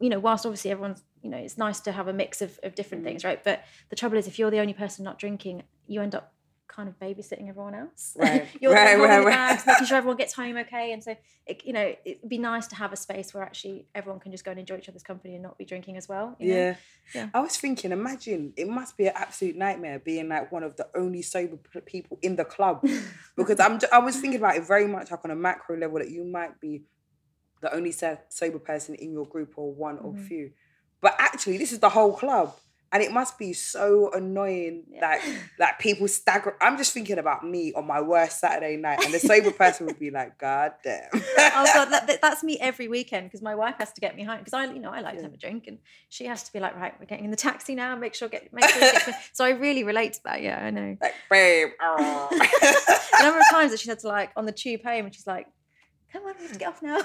you 0.01 0.09
know, 0.09 0.18
whilst 0.18 0.47
obviously 0.47 0.70
everyone's, 0.70 1.03
you 1.22 1.31
know, 1.31 1.37
it's 1.37 1.59
nice 1.59 1.81
to 1.81 1.93
have 1.93 2.09
a 2.09 2.12
mix 2.12 2.43
of, 2.43 2.59
of 2.62 2.75
different 2.75 3.03
mm. 3.03 3.07
things, 3.07 3.25
right? 3.25 3.43
But 3.43 3.64
the 3.91 3.97
trouble 3.97 4.16
is, 4.16 4.27
if 4.27 4.39
you're 4.39 4.51
the 4.51 4.61
only 4.61 4.72
person 4.72 5.05
not 5.05 5.18
drinking, 5.18 5.62
you 5.87 6.01
end 6.01 6.14
up 6.14 6.33
kind 6.69 6.89
of 6.89 6.99
babysitting 6.99 7.49
everyone 7.49 7.75
else. 7.75 8.17
Right. 8.25 8.47
you're 8.61 8.73
right, 8.73 8.99
right, 8.99 9.19
the 9.21 9.27
bags, 9.27 9.67
making 9.67 9.87
sure 9.87 9.97
everyone 9.99 10.17
gets 10.17 10.33
home 10.33 10.57
okay. 10.57 10.93
And 10.93 11.03
so, 11.03 11.15
it, 11.47 11.65
you 11.65 11.73
know, 11.73 11.95
it'd 12.05 12.29
be 12.29 12.39
nice 12.39 12.67
to 12.69 12.77
have 12.77 12.93
a 12.93 12.97
space 12.97 13.35
where 13.35 13.43
actually 13.43 13.87
everyone 13.95 14.21
can 14.21 14.33
just 14.33 14.45
go 14.45 14.51
and 14.51 14.61
enjoy 14.61 14.79
each 14.79 14.89
other's 14.89 15.03
company 15.03 15.35
and 15.35 15.43
not 15.43 15.59
be 15.59 15.65
drinking 15.65 15.97
as 15.97 16.09
well. 16.09 16.37
yeah. 16.39 16.77
yeah. 17.15 17.29
I 17.35 17.41
was 17.41 17.57
thinking, 17.57 17.93
imagine 17.93 18.53
it 18.57 18.69
must 18.69 18.97
be 18.97 19.07
an 19.07 19.12
absolute 19.15 19.57
nightmare 19.57 19.99
being 19.99 20.29
like 20.29 20.51
one 20.51 20.62
of 20.62 20.77
the 20.77 20.89
only 20.97 21.23
sober 21.23 21.59
people 21.85 22.19
in 22.23 22.37
the 22.37 22.45
club 22.45 22.87
because 23.37 23.61
I'm. 23.61 23.79
I 23.93 23.99
was 23.99 24.17
thinking 24.17 24.39
about 24.39 24.57
it 24.57 24.67
very 24.67 24.87
much 24.87 25.11
like 25.11 25.25
on 25.25 25.31
a 25.31 25.37
macro 25.37 25.77
level 25.77 25.99
that 25.99 26.11
you 26.11 26.25
might 26.25 26.61
be 26.61 26.85
the 27.61 27.75
only 27.75 27.93
sober 27.93 28.59
person 28.59 28.95
in 28.95 29.12
your 29.12 29.27
group 29.27 29.55
or 29.57 29.73
one 29.73 29.97
mm-hmm. 29.97 30.07
or 30.07 30.17
few. 30.17 30.51
But 31.01 31.17
actually, 31.19 31.59
this 31.59 31.73
is 31.73 31.81
the 31.81 31.91
whole 31.91 32.15
club. 32.15 32.55
And 32.95 33.03
it 33.03 33.11
must 33.11 33.38
be 33.38 33.53
so 33.53 34.12
annoying 34.12 34.84
yeah. 34.88 35.01
that 35.01 35.38
like 35.59 35.80
people 35.80 36.07
stagger. 36.07 36.57
I'm 36.61 36.76
just 36.76 36.95
thinking 36.95 37.18
about 37.18 37.45
me 37.45 37.72
on 37.74 37.88
my 37.88 38.01
worst 38.01 38.38
Saturday 38.38 38.76
night, 38.76 39.05
and 39.05 39.12
the 39.12 39.18
sober 39.18 39.51
person 39.51 39.86
would 39.86 39.99
be 39.99 40.12
like, 40.12 40.38
"God 40.38 40.74
damn." 40.84 41.09
oh 41.12 41.70
god, 41.74 41.86
that, 41.86 42.18
that's 42.22 42.45
me 42.45 42.57
every 42.61 42.86
weekend 42.86 43.26
because 43.26 43.42
my 43.42 43.57
wife 43.57 43.74
has 43.78 43.92
to 43.95 44.01
get 44.01 44.14
me 44.14 44.22
home 44.22 44.38
because 44.38 44.55
I, 44.55 44.66
you 44.66 44.78
know, 44.78 44.90
I 44.90 45.01
like 45.01 45.14
yeah. 45.14 45.22
to 45.22 45.24
have 45.24 45.34
a 45.34 45.36
drink, 45.36 45.66
and 45.66 45.78
she 46.09 46.26
has 46.26 46.45
to 46.45 46.53
be 46.53 46.61
like, 46.61 46.76
"Right, 46.76 46.95
we're 47.01 47.07
getting 47.07 47.24
in 47.24 47.32
the 47.32 47.36
taxi 47.36 47.74
now. 47.74 47.97
Make 47.97 48.14
sure 48.14 48.28
get 48.28 48.53
make 48.53 48.64
sure." 48.68 48.80
Get 48.80 49.14
so 49.32 49.45
I 49.45 49.51
really 49.51 49.82
relate 49.82 50.12
to 50.12 50.20
that. 50.26 50.40
Yeah, 50.40 50.64
I 50.64 50.70
know. 50.70 50.97
Like, 51.03 51.14
babe. 51.28 51.70
Oh. 51.82 52.28
the 52.30 53.22
number 53.22 53.40
of 53.40 53.47
times 53.51 53.72
that 53.72 53.80
she 53.80 53.88
had 53.88 53.99
to 53.99 54.09
like 54.09 54.30
on 54.36 54.47
the 54.47 54.53
tube 54.53 54.84
home, 54.84 55.07
and 55.07 55.14
she's 55.14 55.26
like, 55.26 55.49
come 56.14 56.24
on, 56.26 56.34
we 56.38 56.45
have 56.45 56.53
to 56.53 56.59
get 56.59 56.68
off 56.68 56.82
now. 56.82 57.01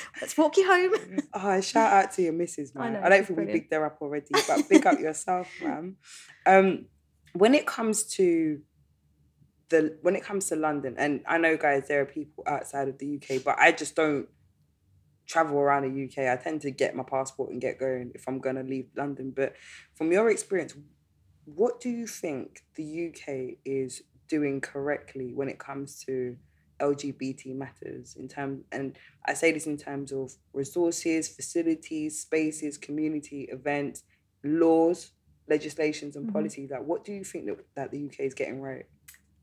Let's 0.20 0.36
walk 0.36 0.56
you 0.56 0.66
home. 0.66 1.20
Oh, 1.34 1.60
shout 1.60 1.92
out 1.92 2.12
to 2.12 2.22
your 2.22 2.32
missus, 2.32 2.74
man. 2.74 2.84
I, 2.84 2.90
know, 2.90 3.06
I 3.06 3.08
don't 3.08 3.26
think 3.26 3.36
brilliant. 3.36 3.54
we 3.54 3.60
picked 3.60 3.72
her 3.72 3.86
up 3.86 3.98
already, 4.00 4.26
but 4.46 4.68
pick 4.68 4.86
up 4.86 4.98
yourself, 4.98 5.48
man. 5.62 5.96
Um, 6.46 6.86
when 7.34 7.54
it 7.54 7.66
comes 7.66 8.04
to 8.14 8.60
the 9.68 9.96
when 10.02 10.16
it 10.16 10.22
comes 10.22 10.48
to 10.48 10.56
London, 10.56 10.94
and 10.98 11.22
I 11.26 11.38
know 11.38 11.56
guys, 11.56 11.88
there 11.88 12.00
are 12.02 12.06
people 12.06 12.44
outside 12.46 12.88
of 12.88 12.98
the 12.98 13.16
UK, 13.16 13.42
but 13.44 13.58
I 13.58 13.72
just 13.72 13.96
don't 13.96 14.28
travel 15.26 15.58
around 15.58 15.82
the 15.82 16.04
UK. 16.04 16.30
I 16.30 16.42
tend 16.42 16.60
to 16.62 16.70
get 16.70 16.94
my 16.94 17.04
passport 17.04 17.50
and 17.50 17.60
get 17.60 17.78
going 17.78 18.12
if 18.14 18.28
I'm 18.28 18.38
gonna 18.38 18.62
leave 18.62 18.88
London. 18.96 19.32
But 19.34 19.54
from 19.94 20.12
your 20.12 20.30
experience, 20.30 20.74
what 21.44 21.80
do 21.80 21.88
you 21.88 22.06
think 22.06 22.64
the 22.76 23.08
UK 23.08 23.58
is 23.64 24.02
doing 24.28 24.60
correctly 24.60 25.32
when 25.34 25.48
it 25.48 25.58
comes 25.58 26.02
to 26.04 26.36
LGBT 26.82 27.54
matters 27.54 28.16
in 28.18 28.28
terms, 28.28 28.64
and 28.72 28.98
I 29.26 29.34
say 29.34 29.52
this 29.52 29.66
in 29.66 29.76
terms 29.76 30.12
of 30.12 30.32
resources, 30.52 31.28
facilities, 31.28 32.20
spaces, 32.20 32.76
community 32.76 33.48
events, 33.50 34.02
laws, 34.42 35.12
legislations, 35.48 36.16
and 36.16 36.26
mm-hmm. 36.26 36.34
policies. 36.34 36.70
Like, 36.70 36.84
what 36.84 37.04
do 37.04 37.12
you 37.12 37.24
think 37.24 37.46
that, 37.46 37.58
that 37.76 37.90
the 37.92 38.06
UK 38.06 38.20
is 38.20 38.34
getting 38.34 38.60
right? 38.60 38.86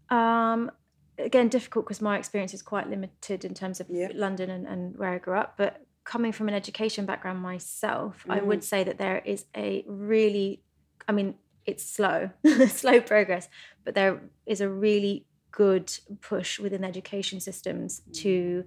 Um, 0.09 0.71
again, 1.17 1.47
difficult 1.49 1.85
because 1.85 2.01
my 2.01 2.17
experience 2.17 2.53
is 2.53 2.61
quite 2.61 2.89
limited 2.89 3.45
in 3.45 3.53
terms 3.53 3.79
of 3.79 3.87
yeah. 3.89 4.09
London 4.13 4.49
and, 4.49 4.67
and 4.67 4.97
where 4.97 5.13
I 5.13 5.17
grew 5.17 5.37
up. 5.37 5.55
But 5.57 5.81
coming 6.03 6.31
from 6.31 6.47
an 6.47 6.55
education 6.55 7.05
background 7.05 7.39
myself, 7.39 8.23
mm. 8.27 8.33
I 8.33 8.41
would 8.41 8.59
mm. 8.59 8.63
say 8.63 8.83
that 8.83 8.97
there 8.97 9.21
is 9.25 9.45
a 9.55 9.83
really, 9.87 10.63
I 11.07 11.11
mean, 11.11 11.35
it's 11.65 11.85
slow, 11.85 12.31
slow 12.67 12.99
progress, 12.99 13.47
but 13.85 13.93
there 13.93 14.21
is 14.45 14.61
a 14.61 14.69
really 14.69 15.25
good 15.51 15.91
push 16.21 16.59
within 16.59 16.83
education 16.83 17.39
systems 17.39 18.01
to 18.13 18.65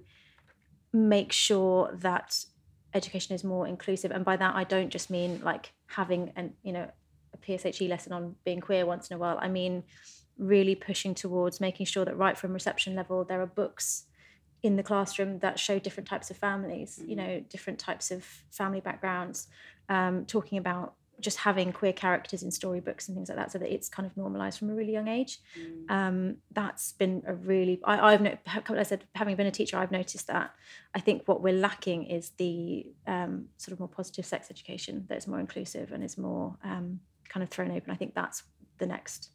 make 0.91 1.31
sure 1.31 1.91
that 1.99 2.45
education 2.93 3.33
is 3.35 3.43
more 3.43 3.67
inclusive. 3.67 4.11
And 4.11 4.23
by 4.23 4.35
that 4.37 4.55
i 4.55 4.63
don't 4.63 4.89
just 4.89 5.09
mean 5.09 5.41
like 5.43 5.73
having 5.87 6.31
an 6.35 6.53
you 6.63 6.73
know 6.73 6.89
a 7.33 7.37
pshe 7.37 7.89
lesson 7.89 8.13
on 8.13 8.35
being 8.45 8.61
queer 8.61 8.85
once 8.85 9.09
in 9.09 9.15
a 9.15 9.19
while. 9.19 9.37
I 9.41 9.47
mean 9.47 9.83
really 10.37 10.75
pushing 10.75 11.13
towards 11.13 11.59
making 11.59 11.85
sure 11.85 12.05
that 12.05 12.17
right 12.17 12.37
from 12.37 12.53
reception 12.53 12.95
level 12.95 13.23
there 13.23 13.41
are 13.41 13.47
books 13.47 14.05
in 14.63 14.77
the 14.77 14.83
classroom 14.83 15.39
that 15.39 15.59
show 15.59 15.77
different 15.77 16.07
types 16.07 16.31
of 16.31 16.37
families 16.37 16.99
you 17.05 17.15
know 17.15 17.39
different 17.49 17.77
types 17.77 18.11
of 18.11 18.23
family 18.51 18.79
backgrounds 18.79 19.47
um, 19.89 20.25
talking 20.25 20.57
about 20.57 20.95
just 21.19 21.37
having 21.37 21.71
queer 21.71 21.93
characters 21.93 22.43
in 22.43 22.51
storybooks 22.51 23.07
and 23.07 23.15
things 23.15 23.29
like 23.29 23.37
that 23.37 23.51
so 23.51 23.57
that 23.57 23.73
it's 23.73 23.87
kind 23.87 24.05
of 24.05 24.15
normalized 24.17 24.59
from 24.59 24.69
a 24.69 24.73
really 24.73 24.91
young 24.91 25.07
age 25.07 25.39
mm. 25.59 25.89
um, 25.89 26.35
that's 26.51 26.91
been 26.93 27.23
a 27.27 27.33
really 27.33 27.79
I, 27.85 28.11
have 28.11 28.21
no, 28.21 28.37
I 28.69 28.83
said 28.83 29.05
having 29.15 29.35
been 29.35 29.47
a 29.47 29.51
teacher 29.51 29.77
I've 29.77 29.91
noticed 29.91 30.27
that 30.27 30.51
I 30.93 30.99
think 30.99 31.23
what 31.25 31.41
we're 31.41 31.53
lacking 31.53 32.05
is 32.05 32.31
the 32.37 32.87
um, 33.07 33.45
sort 33.57 33.73
of 33.73 33.79
more 33.79 33.89
positive 33.89 34.25
sex 34.25 34.49
education 34.49 35.05
that's 35.07 35.27
more 35.27 35.39
inclusive 35.39 35.91
and 35.91 36.03
is 36.03 36.17
more 36.17 36.55
um, 36.63 36.99
kind 37.29 37.43
of 37.43 37.49
thrown 37.49 37.71
open 37.71 37.91
I 37.91 37.95
think 37.95 38.13
that's 38.13 38.43
the 38.79 38.85
next 38.85 39.29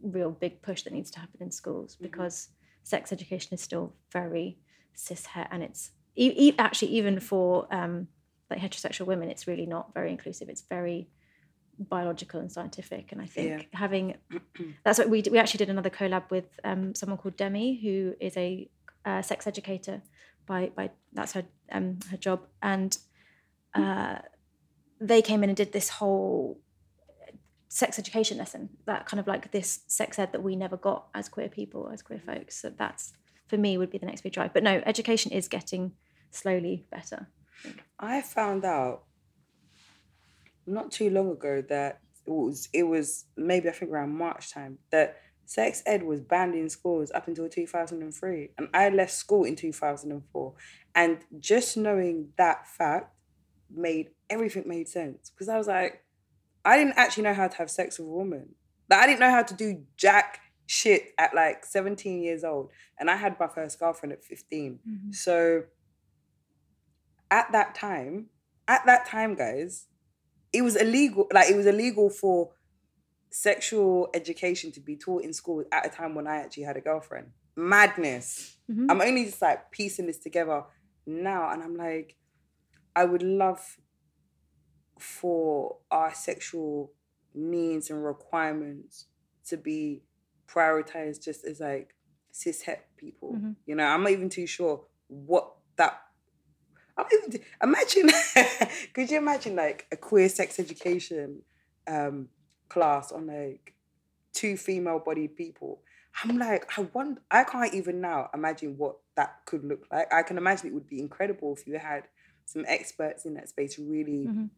real 0.00 0.30
big 0.30 0.62
push 0.62 0.82
that 0.82 0.92
needs 0.92 1.10
to 1.12 1.20
happen 1.20 1.40
in 1.40 1.50
schools 1.50 1.94
mm-hmm. 1.94 2.04
because 2.04 2.48
sex 2.82 3.12
education 3.12 3.54
is 3.54 3.60
still 3.60 3.94
very 4.12 4.58
cis 4.94 5.26
het 5.26 5.48
and 5.50 5.62
it's 5.62 5.90
e- 6.16 6.34
e- 6.36 6.54
actually 6.58 6.92
even 6.92 7.20
for 7.20 7.66
um, 7.74 8.06
like 8.54 8.70
heterosexual 8.70 9.06
women, 9.06 9.30
it's 9.30 9.46
really 9.46 9.66
not 9.66 9.92
very 9.94 10.10
inclusive. 10.10 10.48
It's 10.48 10.62
very 10.62 11.08
biological 11.78 12.40
and 12.40 12.50
scientific. 12.50 13.12
And 13.12 13.20
I 13.20 13.26
think 13.26 13.68
yeah. 13.72 13.78
having 13.78 14.14
that's 14.84 14.98
what 14.98 15.08
we 15.08 15.22
we 15.30 15.38
actually 15.38 15.58
did 15.58 15.70
another 15.70 15.90
collab 15.90 16.30
with 16.30 16.46
um, 16.64 16.94
someone 16.94 17.18
called 17.18 17.36
Demi, 17.36 17.80
who 17.82 18.14
is 18.20 18.36
a 18.36 18.68
uh, 19.04 19.22
sex 19.22 19.46
educator. 19.46 20.02
By 20.46 20.70
by 20.74 20.90
that's 21.12 21.32
her 21.32 21.44
um, 21.72 21.98
her 22.10 22.16
job, 22.16 22.42
and 22.62 22.96
uh, 23.74 24.16
they 25.00 25.22
came 25.22 25.42
in 25.42 25.50
and 25.50 25.56
did 25.56 25.72
this 25.72 25.88
whole 25.88 26.60
sex 27.68 27.98
education 27.98 28.38
lesson 28.38 28.68
that 28.86 29.04
kind 29.04 29.18
of 29.18 29.26
like 29.26 29.50
this 29.50 29.80
sex 29.88 30.16
ed 30.16 30.30
that 30.30 30.44
we 30.44 30.54
never 30.54 30.76
got 30.76 31.08
as 31.12 31.28
queer 31.28 31.48
people 31.48 31.90
as 31.92 32.02
queer 32.02 32.20
folks 32.24 32.54
so 32.62 32.70
that's 32.70 33.14
for 33.48 33.56
me 33.56 33.76
would 33.76 33.90
be 33.90 33.98
the 33.98 34.06
next 34.06 34.20
big 34.20 34.32
drive 34.32 34.54
but 34.54 34.62
no 34.62 34.80
education 34.86 35.32
is 35.32 35.48
getting 35.48 35.90
slowly 36.30 36.86
better 36.92 37.26
I 37.98 38.20
found 38.20 38.64
out 38.64 39.04
not 40.66 40.90
too 40.90 41.10
long 41.10 41.30
ago 41.30 41.62
that 41.68 42.00
it 42.26 42.30
was 42.30 42.68
it 42.72 42.84
was 42.84 43.26
maybe 43.36 43.68
I 43.68 43.72
think 43.72 43.90
around 43.90 44.16
March 44.16 44.52
time 44.52 44.78
that 44.90 45.18
sex 45.46 45.82
ed 45.84 46.02
was 46.02 46.20
banned 46.20 46.54
in 46.54 46.70
schools 46.70 47.10
up 47.14 47.28
until 47.28 47.48
2003 47.48 48.50
and 48.56 48.68
I 48.72 48.88
left 48.88 49.12
school 49.12 49.44
in 49.44 49.56
2004 49.56 50.54
and 50.94 51.18
just 51.38 51.76
knowing 51.76 52.30
that 52.38 52.66
fact 52.66 53.12
made 53.70 54.10
everything 54.30 54.64
made 54.66 54.88
sense 54.88 55.30
because 55.30 55.50
I 55.50 55.58
was 55.58 55.66
like 55.66 56.02
I 56.64 56.78
didn't 56.78 56.94
actually 56.96 57.24
know 57.24 57.34
how 57.34 57.48
to 57.48 57.56
have 57.58 57.70
sex 57.70 57.98
with 57.98 58.08
a 58.08 58.10
woman 58.10 58.54
like 58.88 59.00
I 59.00 59.06
didn't 59.06 59.20
know 59.20 59.30
how 59.30 59.42
to 59.42 59.54
do 59.54 59.82
jack 59.98 60.40
shit 60.66 61.12
at 61.18 61.34
like 61.34 61.64
17 61.64 62.22
years 62.22 62.44
old. 62.44 62.70
And 62.98 63.10
I 63.10 63.16
had 63.16 63.38
my 63.38 63.48
first 63.48 63.78
girlfriend 63.78 64.12
at 64.12 64.24
15. 64.24 64.78
Mm-hmm. 64.88 65.12
So 65.12 65.64
at 67.30 67.52
that 67.52 67.74
time, 67.74 68.26
at 68.68 68.84
that 68.86 69.06
time, 69.06 69.34
guys, 69.34 69.86
it 70.52 70.62
was 70.62 70.76
illegal. 70.76 71.26
Like 71.32 71.50
it 71.50 71.56
was 71.56 71.66
illegal 71.66 72.10
for 72.10 72.52
sexual 73.30 74.08
education 74.14 74.70
to 74.72 74.80
be 74.80 74.96
taught 74.96 75.24
in 75.24 75.32
school 75.32 75.64
at 75.72 75.84
a 75.86 75.88
time 75.88 76.14
when 76.14 76.26
I 76.26 76.36
actually 76.36 76.62
had 76.62 76.76
a 76.76 76.80
girlfriend. 76.80 77.32
Madness. 77.56 78.56
Mhm. 78.70 78.86
I'm 78.88 79.00
only 79.00 79.24
just 79.24 79.42
like 79.42 79.70
piecing 79.70 80.06
this 80.06 80.18
together 80.18 80.64
now, 81.06 81.50
and 81.50 81.62
I'm 81.62 81.76
like, 81.76 82.16
I 82.96 83.04
would 83.04 83.22
love 83.22 83.78
for 84.98 85.78
our 85.90 86.14
sexual 86.14 86.92
needs 87.34 87.90
and 87.90 88.04
requirements 88.04 89.06
to 89.46 89.56
be 89.56 90.04
prioritized 90.46 91.22
just 91.22 91.44
as 91.44 91.60
like 91.60 91.94
cis 92.30 92.62
het 92.62 92.86
people. 92.96 93.32
Mhm. 93.34 93.56
You 93.66 93.74
know, 93.74 93.84
I'm 93.84 94.02
not 94.02 94.12
even 94.12 94.28
too 94.28 94.46
sure 94.46 94.86
what 95.08 95.56
that. 95.76 96.00
I'm 96.96 97.06
even 97.12 97.40
imagine. 97.62 98.10
could 98.94 99.10
you 99.10 99.18
imagine 99.18 99.56
like 99.56 99.86
a 99.90 99.96
queer 99.96 100.28
sex 100.28 100.58
education 100.60 101.42
um, 101.88 102.28
class 102.68 103.10
on 103.12 103.26
like 103.26 103.74
two 104.32 104.56
female 104.56 105.00
bodied 105.04 105.36
people? 105.36 105.80
I'm 106.22 106.38
like, 106.38 106.78
I 106.78 106.82
want. 106.92 107.18
I 107.30 107.42
can't 107.44 107.74
even 107.74 108.00
now 108.00 108.30
imagine 108.32 108.78
what 108.78 108.96
that 109.16 109.40
could 109.46 109.64
look 109.64 109.86
like. 109.90 110.12
I 110.12 110.22
can 110.22 110.38
imagine 110.38 110.68
it 110.68 110.74
would 110.74 110.88
be 110.88 111.00
incredible 111.00 111.54
if 111.58 111.66
you 111.66 111.78
had 111.78 112.04
some 112.46 112.64
experts 112.68 113.24
in 113.24 113.34
that 113.34 113.48
space 113.48 113.78
really. 113.78 114.28
Mhm. 114.28 114.50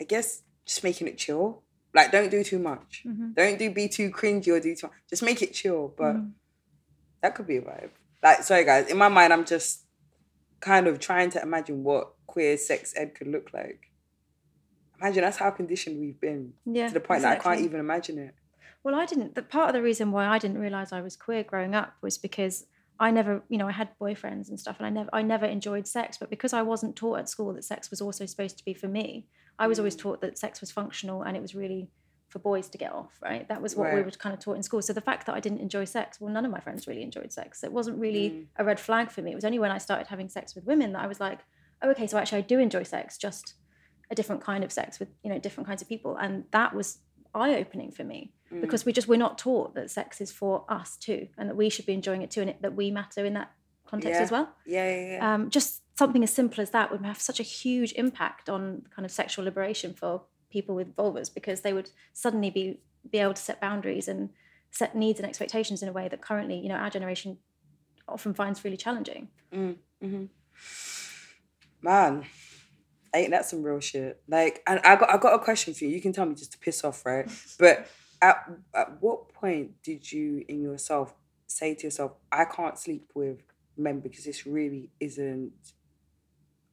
I 0.00 0.04
guess 0.04 0.42
just 0.64 0.82
making 0.82 1.08
it 1.08 1.18
chill. 1.18 1.62
Like, 1.92 2.12
don't 2.12 2.30
do 2.30 2.42
too 2.44 2.58
much. 2.58 3.02
Mhm. 3.06 3.34
Don't 3.34 3.58
do 3.58 3.70
be 3.70 3.88
too 3.88 4.10
cringy 4.10 4.48
or 4.48 4.60
do 4.60 4.74
too 4.74 4.86
much. 4.86 4.96
Just 5.08 5.22
make 5.22 5.42
it 5.42 5.52
chill. 5.52 5.88
But 5.96 6.16
Mhm. 6.16 6.32
that 7.20 7.34
could 7.34 7.46
be 7.46 7.56
a 7.56 7.62
vibe. 7.62 7.90
Like, 8.22 8.42
sorry 8.42 8.64
guys, 8.64 8.88
in 8.88 8.96
my 8.96 9.08
mind, 9.08 9.32
I'm 9.32 9.44
just 9.44 9.84
kind 10.60 10.86
of 10.86 10.98
trying 10.98 11.30
to 11.30 11.42
imagine 11.42 11.82
what 11.84 12.12
queer 12.26 12.56
sex 12.56 12.92
ed 12.96 13.14
could 13.14 13.26
look 13.28 13.52
like. 13.52 13.90
Imagine 15.00 15.22
that's 15.22 15.38
how 15.38 15.50
conditioned 15.50 15.98
we've 15.98 16.20
been 16.20 16.52
Yeah. 16.66 16.88
to 16.88 16.94
the 16.94 17.00
point 17.00 17.22
that 17.22 17.38
I 17.38 17.42
can't 17.42 17.60
even 17.60 17.80
imagine 17.80 18.18
it. 18.18 18.34
Well, 18.82 18.94
I 18.94 19.06
didn't. 19.06 19.34
The 19.34 19.42
part 19.42 19.68
of 19.70 19.74
the 19.74 19.82
reason 19.82 20.12
why 20.12 20.26
I 20.26 20.38
didn't 20.38 20.58
realize 20.58 20.92
I 20.92 21.00
was 21.00 21.16
queer 21.16 21.42
growing 21.42 21.74
up 21.74 21.94
was 22.02 22.18
because 22.18 22.66
I 22.98 23.10
never, 23.10 23.42
you 23.48 23.56
know, 23.56 23.66
I 23.68 23.72
had 23.72 23.88
boyfriends 23.98 24.50
and 24.50 24.60
stuff, 24.60 24.76
and 24.78 24.86
I 24.86 24.90
never, 24.90 25.08
I 25.12 25.22
never 25.22 25.46
enjoyed 25.46 25.86
sex. 25.86 26.18
But 26.18 26.28
because 26.28 26.52
I 26.52 26.60
wasn't 26.62 26.96
taught 26.96 27.18
at 27.20 27.28
school 27.30 27.52
that 27.54 27.64
sex 27.64 27.90
was 27.90 28.02
also 28.02 28.26
supposed 28.26 28.58
to 28.58 28.64
be 28.64 28.74
for 28.74 28.88
me, 28.88 29.26
I 29.58 29.66
was 29.66 29.78
always 29.78 29.96
Mm. 29.96 30.00
taught 30.00 30.20
that 30.20 30.38
sex 30.38 30.60
was 30.60 30.70
functional 30.70 31.22
and 31.22 31.34
it 31.36 31.40
was 31.40 31.54
really 31.54 31.88
for 32.30 32.38
boys 32.38 32.68
to 32.70 32.78
get 32.78 32.92
off. 32.92 33.12
Right? 33.22 33.46
That 33.48 33.60
was 33.60 33.76
what 33.76 33.92
we 33.94 34.00
were 34.02 34.10
kind 34.12 34.32
of 34.34 34.40
taught 34.40 34.56
in 34.56 34.62
school. 34.62 34.80
So 34.82 34.92
the 34.92 35.00
fact 35.10 35.26
that 35.26 35.34
I 35.34 35.40
didn't 35.40 35.60
enjoy 35.60 35.84
sex, 35.84 36.20
well, 36.20 36.32
none 36.32 36.44
of 36.46 36.50
my 36.50 36.60
friends 36.60 36.86
really 36.88 37.02
enjoyed 37.02 37.32
sex. 37.32 37.62
It 37.62 37.72
wasn't 37.72 37.98
really 37.98 38.30
Mm. 38.30 38.46
a 38.56 38.64
red 38.64 38.80
flag 38.80 39.10
for 39.10 39.20
me. 39.22 39.32
It 39.32 39.34
was 39.34 39.44
only 39.44 39.58
when 39.58 39.70
I 39.70 39.78
started 39.78 40.06
having 40.06 40.28
sex 40.28 40.54
with 40.54 40.64
women 40.64 40.92
that 40.94 41.02
I 41.02 41.06
was 41.06 41.20
like, 41.20 41.40
oh, 41.82 41.90
okay, 41.90 42.06
so 42.06 42.16
actually 42.18 42.38
I 42.38 42.42
do 42.42 42.58
enjoy 42.58 42.84
sex, 42.84 43.18
just 43.18 43.54
a 44.10 44.14
different 44.14 44.42
kind 44.42 44.64
of 44.64 44.72
sex 44.72 44.98
with 44.98 45.08
you 45.22 45.30
know 45.30 45.38
different 45.38 45.66
kinds 45.68 45.82
of 45.82 45.88
people, 45.88 46.16
and 46.16 46.44
that 46.52 46.74
was 46.74 46.98
eye 47.34 47.54
opening 47.54 47.90
for 47.92 48.02
me 48.04 48.32
Mm. 48.52 48.60
because 48.60 48.84
we 48.84 48.92
just 48.92 49.06
we're 49.06 49.16
not 49.26 49.38
taught 49.38 49.74
that 49.76 49.88
sex 49.90 50.20
is 50.20 50.32
for 50.32 50.64
us 50.68 50.96
too 50.96 51.28
and 51.38 51.48
that 51.48 51.54
we 51.54 51.70
should 51.70 51.86
be 51.86 51.92
enjoying 51.92 52.22
it 52.22 52.30
too 52.32 52.40
and 52.40 52.50
it, 52.50 52.60
that 52.62 52.74
we 52.74 52.90
matter 52.90 53.24
in 53.24 53.34
that 53.34 53.52
context 53.86 54.18
Yeah. 54.18 54.22
as 54.24 54.30
well 54.32 54.48
Yeah, 54.66 54.88
yeah, 54.96 55.06
yeah. 55.12 55.34
um, 55.34 55.48
just 55.50 55.82
something 55.96 56.24
as 56.24 56.32
simple 56.32 56.60
as 56.60 56.70
that 56.70 56.90
would 56.90 57.02
have 57.04 57.20
such 57.20 57.38
a 57.38 57.44
huge 57.44 57.92
impact 57.92 58.48
on 58.48 58.82
kind 58.94 59.06
of 59.06 59.12
sexual 59.12 59.44
liberation 59.44 59.94
for 59.94 60.22
people 60.50 60.74
with 60.74 60.94
vulvas 60.96 61.32
because 61.32 61.60
they 61.62 61.72
would 61.72 61.90
suddenly 62.12 62.50
be 62.50 62.80
be 63.10 63.18
able 63.18 63.34
to 63.34 63.42
set 63.42 63.60
boundaries 63.60 64.08
and 64.08 64.30
set 64.70 64.94
needs 64.94 65.18
and 65.18 65.28
expectations 65.28 65.82
in 65.82 65.88
a 65.88 65.92
way 65.92 66.08
that 66.08 66.20
currently 66.20 66.58
you 66.58 66.68
know 66.68 66.76
our 66.76 66.90
generation 66.90 67.38
often 68.08 68.34
finds 68.34 68.64
really 68.64 68.76
challenging 68.76 69.28
hmm 69.52 69.72
Man, 71.82 72.26
ain't 73.14 73.30
that 73.30 73.46
some 73.46 73.62
real 73.62 73.80
shit? 73.80 74.22
Like, 74.28 74.62
and 74.66 74.80
I 74.80 74.96
got 74.96 75.10
I 75.10 75.16
got 75.16 75.34
a 75.34 75.38
question 75.38 75.74
for 75.74 75.84
you. 75.84 75.90
You 75.90 76.00
can 76.00 76.12
tell 76.12 76.26
me 76.26 76.34
just 76.34 76.52
to 76.52 76.58
piss 76.58 76.84
off, 76.84 77.04
right? 77.06 77.28
But 77.58 77.88
at 78.20 78.44
at 78.74 79.00
what 79.00 79.32
point 79.32 79.82
did 79.82 80.10
you 80.10 80.44
in 80.48 80.62
yourself 80.62 81.14
say 81.46 81.74
to 81.74 81.86
yourself, 81.86 82.12
I 82.30 82.44
can't 82.44 82.78
sleep 82.78 83.10
with 83.14 83.42
men 83.76 84.00
because 84.00 84.24
this 84.24 84.46
really 84.46 84.90
isn't 85.00 85.52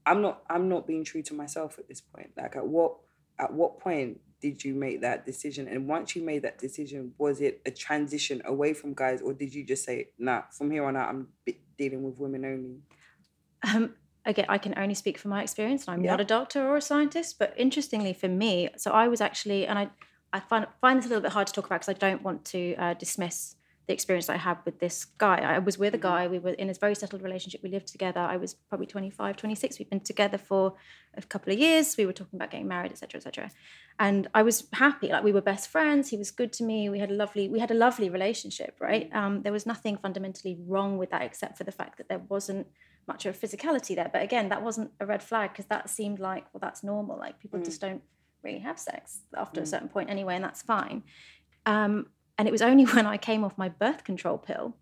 I'm 0.05 0.21
not 0.21 0.43
I'm 0.49 0.67
not 0.67 0.85
being 0.85 1.03
true 1.03 1.21
to 1.23 1.33
myself 1.33 1.79
at 1.79 1.87
this 1.87 2.01
point. 2.01 2.31
Like 2.35 2.55
at 2.55 2.67
what 2.67 2.97
at 3.39 3.53
what 3.53 3.79
point 3.79 4.19
did 4.41 4.63
you 4.63 4.73
make 4.73 5.01
that 5.01 5.25
decision? 5.25 5.67
And 5.67 5.87
once 5.87 6.15
you 6.15 6.21
made 6.21 6.43
that 6.43 6.59
decision, 6.59 7.13
was 7.17 7.41
it 7.41 7.61
a 7.65 7.71
transition 7.71 8.41
away 8.45 8.73
from 8.73 8.93
guys, 8.93 9.21
or 9.21 9.33
did 9.33 9.53
you 9.53 9.63
just 9.65 9.83
say, 9.83 10.09
"Nah, 10.17 10.43
from 10.51 10.71
here 10.71 10.85
on 10.85 10.95
out, 10.95 11.09
I'm 11.09 11.27
dealing 11.77 12.03
with 12.03 12.19
women 12.19 12.45
only"? 12.45 12.81
um, 13.73 13.95
again, 14.25 14.45
I 14.49 14.57
can 14.57 14.73
only 14.77 14.93
speak 14.93 15.17
from 15.17 15.31
my 15.31 15.41
experience, 15.41 15.87
and 15.87 15.95
I'm 15.95 16.03
Yeah. 16.03 16.11
not 16.11 16.21
a 16.21 16.25
doctor 16.25 16.67
or 16.67 16.77
a 16.77 16.81
scientist. 16.81 17.39
But 17.39 17.53
interestingly, 17.57 18.13
for 18.13 18.27
me, 18.27 18.69
so 18.77 18.91
I 18.91 19.07
was 19.07 19.21
actually, 19.21 19.65
and 19.65 19.79
I, 19.79 19.89
I 20.33 20.39
find 20.39 20.67
find 20.81 20.99
this 20.99 21.05
a 21.05 21.09
little 21.09 21.23
bit 21.23 21.31
hard 21.31 21.47
to 21.47 21.53
talk 21.53 21.65
about 21.65 21.81
because 21.81 21.89
I 21.95 21.97
don't 21.97 22.21
want 22.21 22.45
to 22.45 22.75
uh, 22.75 22.93
dismiss 22.93 23.55
the 23.87 23.93
experience 23.93 24.29
I 24.29 24.35
had 24.35 24.57
with 24.65 24.79
this 24.79 25.05
guy. 25.05 25.37
I 25.37 25.59
was 25.59 25.77
with 25.77 25.93
a 25.93 25.97
guy. 25.97 26.27
We 26.27 26.39
were 26.39 26.51
in 26.51 26.69
a 26.69 26.73
very 26.73 26.93
settled 26.93 27.21
relationship. 27.21 27.63
We 27.63 27.69
lived 27.69 27.87
together. 27.87 28.19
I 28.19 28.35
was 28.35 28.53
probably 28.53 28.85
25, 28.85 29.37
26. 29.37 29.79
We'd 29.79 29.89
been 29.89 30.01
together 30.01 30.37
for 30.37 30.73
a 31.15 31.21
couple 31.21 31.53
of 31.53 31.59
years. 31.59 31.95
We 31.95 32.05
were 32.05 32.11
talking 32.11 32.37
about 32.37 32.51
getting 32.51 32.67
married, 32.67 32.91
etc., 32.91 33.19
etc. 33.19 33.49
And 33.97 34.27
I 34.33 34.43
was 34.43 34.67
happy. 34.73 35.07
Like 35.07 35.23
we 35.23 35.31
were 35.31 35.41
best 35.41 35.69
friends. 35.69 36.09
He 36.09 36.17
was 36.17 36.31
good 36.31 36.51
to 36.53 36.65
me. 36.65 36.89
We 36.89 36.99
had 36.99 37.11
a 37.11 37.13
lovely, 37.13 37.47
we 37.47 37.59
had 37.59 37.71
a 37.71 37.75
lovely 37.75 38.09
relationship. 38.09 38.75
Right. 38.81 39.09
Um, 39.13 39.41
there 39.43 39.53
was 39.53 39.65
nothing 39.65 39.97
fundamentally 39.97 40.57
wrong 40.67 40.97
with 40.97 41.11
that 41.11 41.21
except 41.21 41.57
for 41.57 41.63
the 41.63 41.71
fact 41.71 41.97
that 41.97 42.09
there 42.09 42.21
wasn't 42.27 42.67
much 43.07 43.25
of 43.25 43.35
a 43.35 43.47
physicality 43.47 43.95
there. 43.95 44.09
But 44.11 44.21
again, 44.21 44.49
that 44.49 44.61
wasn't 44.61 44.91
a 44.99 45.05
red 45.05 45.23
flag 45.23 45.53
because 45.53 45.67
that 45.67 45.89
seemed 45.89 46.19
like, 46.19 46.43
well, 46.53 46.59
that's 46.59 46.83
normal. 46.83 47.17
Like 47.17 47.39
people 47.39 47.61
just 47.61 47.79
don't 47.79 48.01
really 48.43 48.59
have 48.59 48.77
sex 48.77 49.21
after 49.35 49.61
a 49.61 49.65
certain 49.65 49.87
point 49.87 50.09
anyway, 50.09 50.35
and 50.35 50.43
that's 50.43 50.61
fine. 50.61 51.03
Um, 51.65 52.07
and 52.37 52.47
it 52.47 52.51
was 52.51 52.61
only 52.61 52.85
when 52.95 53.05
I 53.05 53.17
came 53.17 53.43
off 53.43 53.57
my 53.57 53.69
birth 53.69 54.03
control 54.03 54.37
pill, 54.37 54.75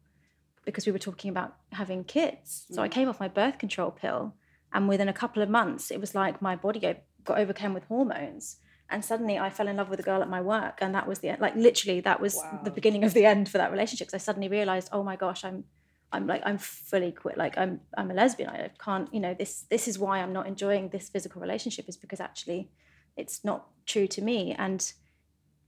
because 0.65 0.85
we 0.85 0.91
were 0.91 0.99
talking 0.99 1.29
about 1.29 1.55
having 1.71 2.03
kids. 2.03 2.65
So 2.71 2.81
I 2.81 2.87
mm. 2.87 2.91
came 2.91 3.07
off 3.07 3.19
my 3.19 3.27
birth 3.27 3.57
control 3.59 3.91
pill, 3.91 4.33
and 4.73 4.89
within 4.89 5.07
a 5.07 5.13
couple 5.13 5.41
of 5.41 5.49
months, 5.49 5.91
it 5.91 6.01
was 6.01 6.13
like 6.15 6.41
my 6.41 6.55
body 6.55 6.79
got, 6.79 6.97
overcome 7.27 7.73
with 7.73 7.85
hormones. 7.85 8.57
And 8.89 9.03
suddenly 9.03 9.39
I 9.39 9.49
fell 9.49 9.67
in 9.67 9.77
love 9.77 9.89
with 9.89 9.99
a 9.99 10.03
girl 10.03 10.21
at 10.21 10.29
my 10.29 10.41
work. 10.41 10.77
And 10.79 10.93
that 10.93 11.07
was 11.07 11.19
the 11.19 11.29
end. 11.29 11.41
Like 11.41 11.55
literally, 11.55 12.01
that 12.01 12.21
was 12.21 12.39
the 12.63 12.69
beginning 12.69 13.03
of 13.03 13.15
the 13.15 13.25
end 13.25 13.49
for 13.49 13.57
that 13.57 13.71
relationship. 13.71 14.07
Because 14.07 14.21
I 14.21 14.23
suddenly 14.23 14.47
realized, 14.47 14.89
oh 14.91 15.01
my 15.01 15.15
gosh, 15.15 15.43
I'm 15.43 15.63
I'm 16.11 16.27
like 16.27 16.43
I'm 16.45 16.57
fully 16.57 17.11
quit. 17.11 17.37
Like 17.37 17.57
I'm 17.57 17.81
I'm 17.97 18.11
a 18.11 18.13
lesbian. 18.13 18.49
I 18.49 18.69
can't. 18.77 19.11
You 19.13 19.19
know 19.19 19.33
this 19.33 19.65
this 19.69 19.87
is 19.87 19.97
why 19.97 20.19
I'm 20.19 20.33
not 20.33 20.45
enjoying 20.45 20.89
this 20.89 21.09
physical 21.09 21.41
relationship 21.41 21.89
is 21.89 21.97
because 21.97 22.19
actually, 22.19 22.69
it's 23.17 23.43
not 23.43 23.67
true 23.85 24.07
to 24.07 24.21
me. 24.21 24.53
And 24.57 24.91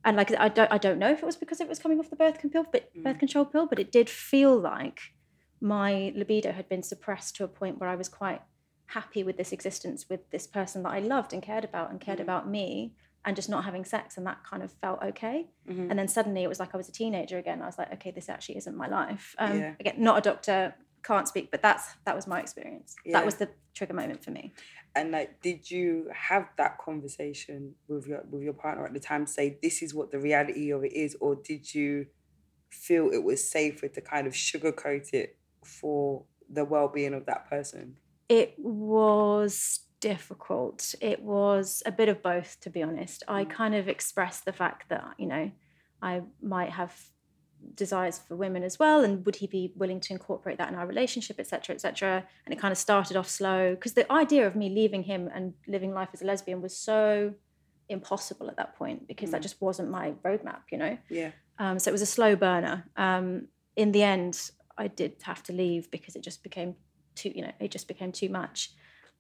and 0.08 0.16
like 0.16 0.32
I 0.39 0.47
don't 0.47 0.72
I 0.72 0.78
don't 0.80 0.97
know 0.97 1.12
if 1.12 1.20
it 1.22 1.26
was 1.26 1.36
because 1.36 1.60
it 1.62 1.68
was 1.68 1.80
coming 1.80 1.99
off 1.99 2.10
the 2.10 2.16
birth 2.16 2.39
control 2.39 2.64
pill, 2.64 2.72
but 2.72 3.03
birth 3.03 3.20
control 3.20 3.45
pill, 3.45 3.68
but 3.68 3.78
it 3.78 3.91
did 3.91 4.10
feel 4.10 4.58
like 4.58 4.99
my 5.62 6.14
libido 6.16 6.51
had 6.53 6.70
been 6.70 6.82
suppressed 6.82 7.36
to 7.36 7.43
a 7.43 7.47
point 7.47 7.80
where 7.80 7.89
I 7.89 7.95
was 7.95 8.08
quite 8.10 8.41
happy 8.88 9.22
with 9.22 9.36
this 9.36 9.51
existence 9.51 10.05
with 10.10 10.22
this 10.32 10.47
person 10.47 10.82
that 10.84 10.93
I 10.93 10.99
loved 10.99 11.34
and 11.34 11.43
cared 11.43 11.66
about 11.66 11.91
and 11.91 11.99
cared 11.99 12.22
about 12.22 12.49
me 12.49 12.93
and 13.26 13.36
just 13.36 13.49
not 13.49 13.66
having 13.66 13.84
sex 13.84 14.16
and 14.16 14.26
that 14.26 14.38
kind 14.49 14.64
of 14.64 14.72
felt 14.72 15.03
okay. 15.03 15.47
Mm-hmm. 15.70 15.89
and 15.89 15.99
then 15.99 16.08
suddenly 16.08 16.41
it 16.43 16.47
was 16.47 16.60
like 16.62 16.74
I 16.74 16.78
was 16.78 16.88
a 16.88 16.93
teenager 16.93 17.38
again. 17.38 17.62
I 17.62 17.66
was 17.66 17.78
like 17.78 17.91
okay 17.95 18.12
this 18.12 18.30
actually 18.30 18.58
isn't 18.58 18.78
my 18.78 18.88
life. 18.88 19.36
Um, 19.38 19.60
Yeah. 19.60 19.74
again 19.82 19.95
not 19.97 20.18
a 20.20 20.22
doctor 20.22 20.74
can't 21.04 21.28
speak 21.28 21.52
but 21.52 21.62
that's 21.62 21.89
that 22.06 22.16
was 22.16 22.28
my 22.28 22.39
experience. 22.39 22.95
Yeah. 23.06 23.14
that 23.14 23.26
was 23.26 23.36
the 23.36 23.50
trigger 23.74 23.93
moment 23.93 24.24
for 24.24 24.32
me. 24.32 24.54
And 24.95 25.12
like, 25.12 25.41
did 25.41 25.70
you 25.70 26.10
have 26.12 26.50
that 26.58 26.80
conversation 26.80 27.76
with 27.88 28.08
your 28.08 28.24
with 28.30 28.41
your 28.41 28.54
partner 28.54 28.86
at 28.86 28.93
the 28.93 29.00
time 29.00 29.26
to 29.26 29.32
say 29.32 29.58
this 29.62 29.82
is 29.82 29.93
what 29.93 30.12
the 30.12 30.20
reality 30.20 30.72
of 30.72 30.84
it 30.84 30.93
is, 30.93 31.16
or 31.20 31.36
did 31.36 31.74
you 31.74 32.08
feel 32.70 33.10
it 33.12 33.24
was 33.24 33.50
safer 33.50 33.88
to 33.88 34.02
kind 34.02 34.28
of 34.28 34.34
sugarcoat 34.34 35.14
it 35.14 35.38
for 35.64 36.24
the 36.50 36.66
well 36.66 36.88
being 36.88 37.14
of 37.14 37.26
that 37.26 37.50
person? 37.50 37.98
it 38.30 38.56
was 38.58 39.82
difficult. 40.00 40.93
It 41.02 41.22
was 41.22 41.82
a 41.86 41.91
bit 41.91 42.10
of 42.10 42.22
both 42.22 42.60
to 42.62 42.70
be 42.70 42.84
honest. 42.84 43.24
I 43.28 43.45
mm. 43.45 43.50
kind 43.50 43.74
of 43.76 43.88
expressed 43.88 44.45
the 44.45 44.54
fact 44.54 44.89
that 44.89 45.16
you 45.18 45.28
know 45.28 45.52
i 46.02 46.22
might 46.41 46.70
have 46.70 46.95
desires 47.76 48.20
for 48.28 48.36
women 48.36 48.64
as 48.64 48.80
well 48.80 49.03
and 49.03 49.26
would 49.26 49.38
he 49.38 49.47
be 49.47 49.72
willing 49.76 49.99
to 49.99 50.14
incorporate 50.14 50.58
that 50.58 50.70
in 50.70 50.76
our 50.76 50.88
relationship 50.88 51.39
etc 51.39 51.74
etc 51.76 52.24
and 52.45 52.53
it 52.53 52.60
kind 52.60 52.72
of 52.72 52.78
started 52.78 53.16
off 53.18 53.30
slow 53.30 53.76
because 53.76 53.93
the 53.93 54.12
idea 54.12 54.45
of 54.47 54.55
me 54.55 54.70
leaving 54.70 55.03
him 55.03 55.30
and 55.34 55.53
living 55.68 55.93
life 55.93 56.10
as 56.14 56.22
a 56.22 56.26
lesbian 56.26 56.62
was 56.62 56.76
so 56.76 57.34
impossible 57.89 58.49
at 58.49 58.58
that 58.58 58.76
point 58.76 59.08
because 59.08 59.32
that 59.32 59.41
just 59.41 59.62
wasn't 59.62 59.89
my 59.89 60.12
roadmap 60.26 60.62
you 60.72 60.78
know 60.78 60.97
Yeah. 61.10 61.32
um, 61.60 61.80
so 61.80 61.89
it 61.89 61.93
was 61.93 62.01
a 62.01 62.08
slow 62.08 62.36
burner. 62.36 62.86
Um, 62.95 63.47
in 63.76 63.91
the 63.91 64.03
end, 64.03 64.51
I 64.78 64.88
did 64.88 65.14
have 65.24 65.43
to 65.43 65.53
leave 65.53 65.89
because 65.91 66.16
it 66.16 66.24
just 66.24 66.41
became 66.43 66.76
too, 67.16 67.32
you 67.36 67.41
know, 67.43 67.51
it 67.60 67.70
just 67.72 67.88
became 67.88 68.12
too 68.12 68.30
much. 68.30 68.72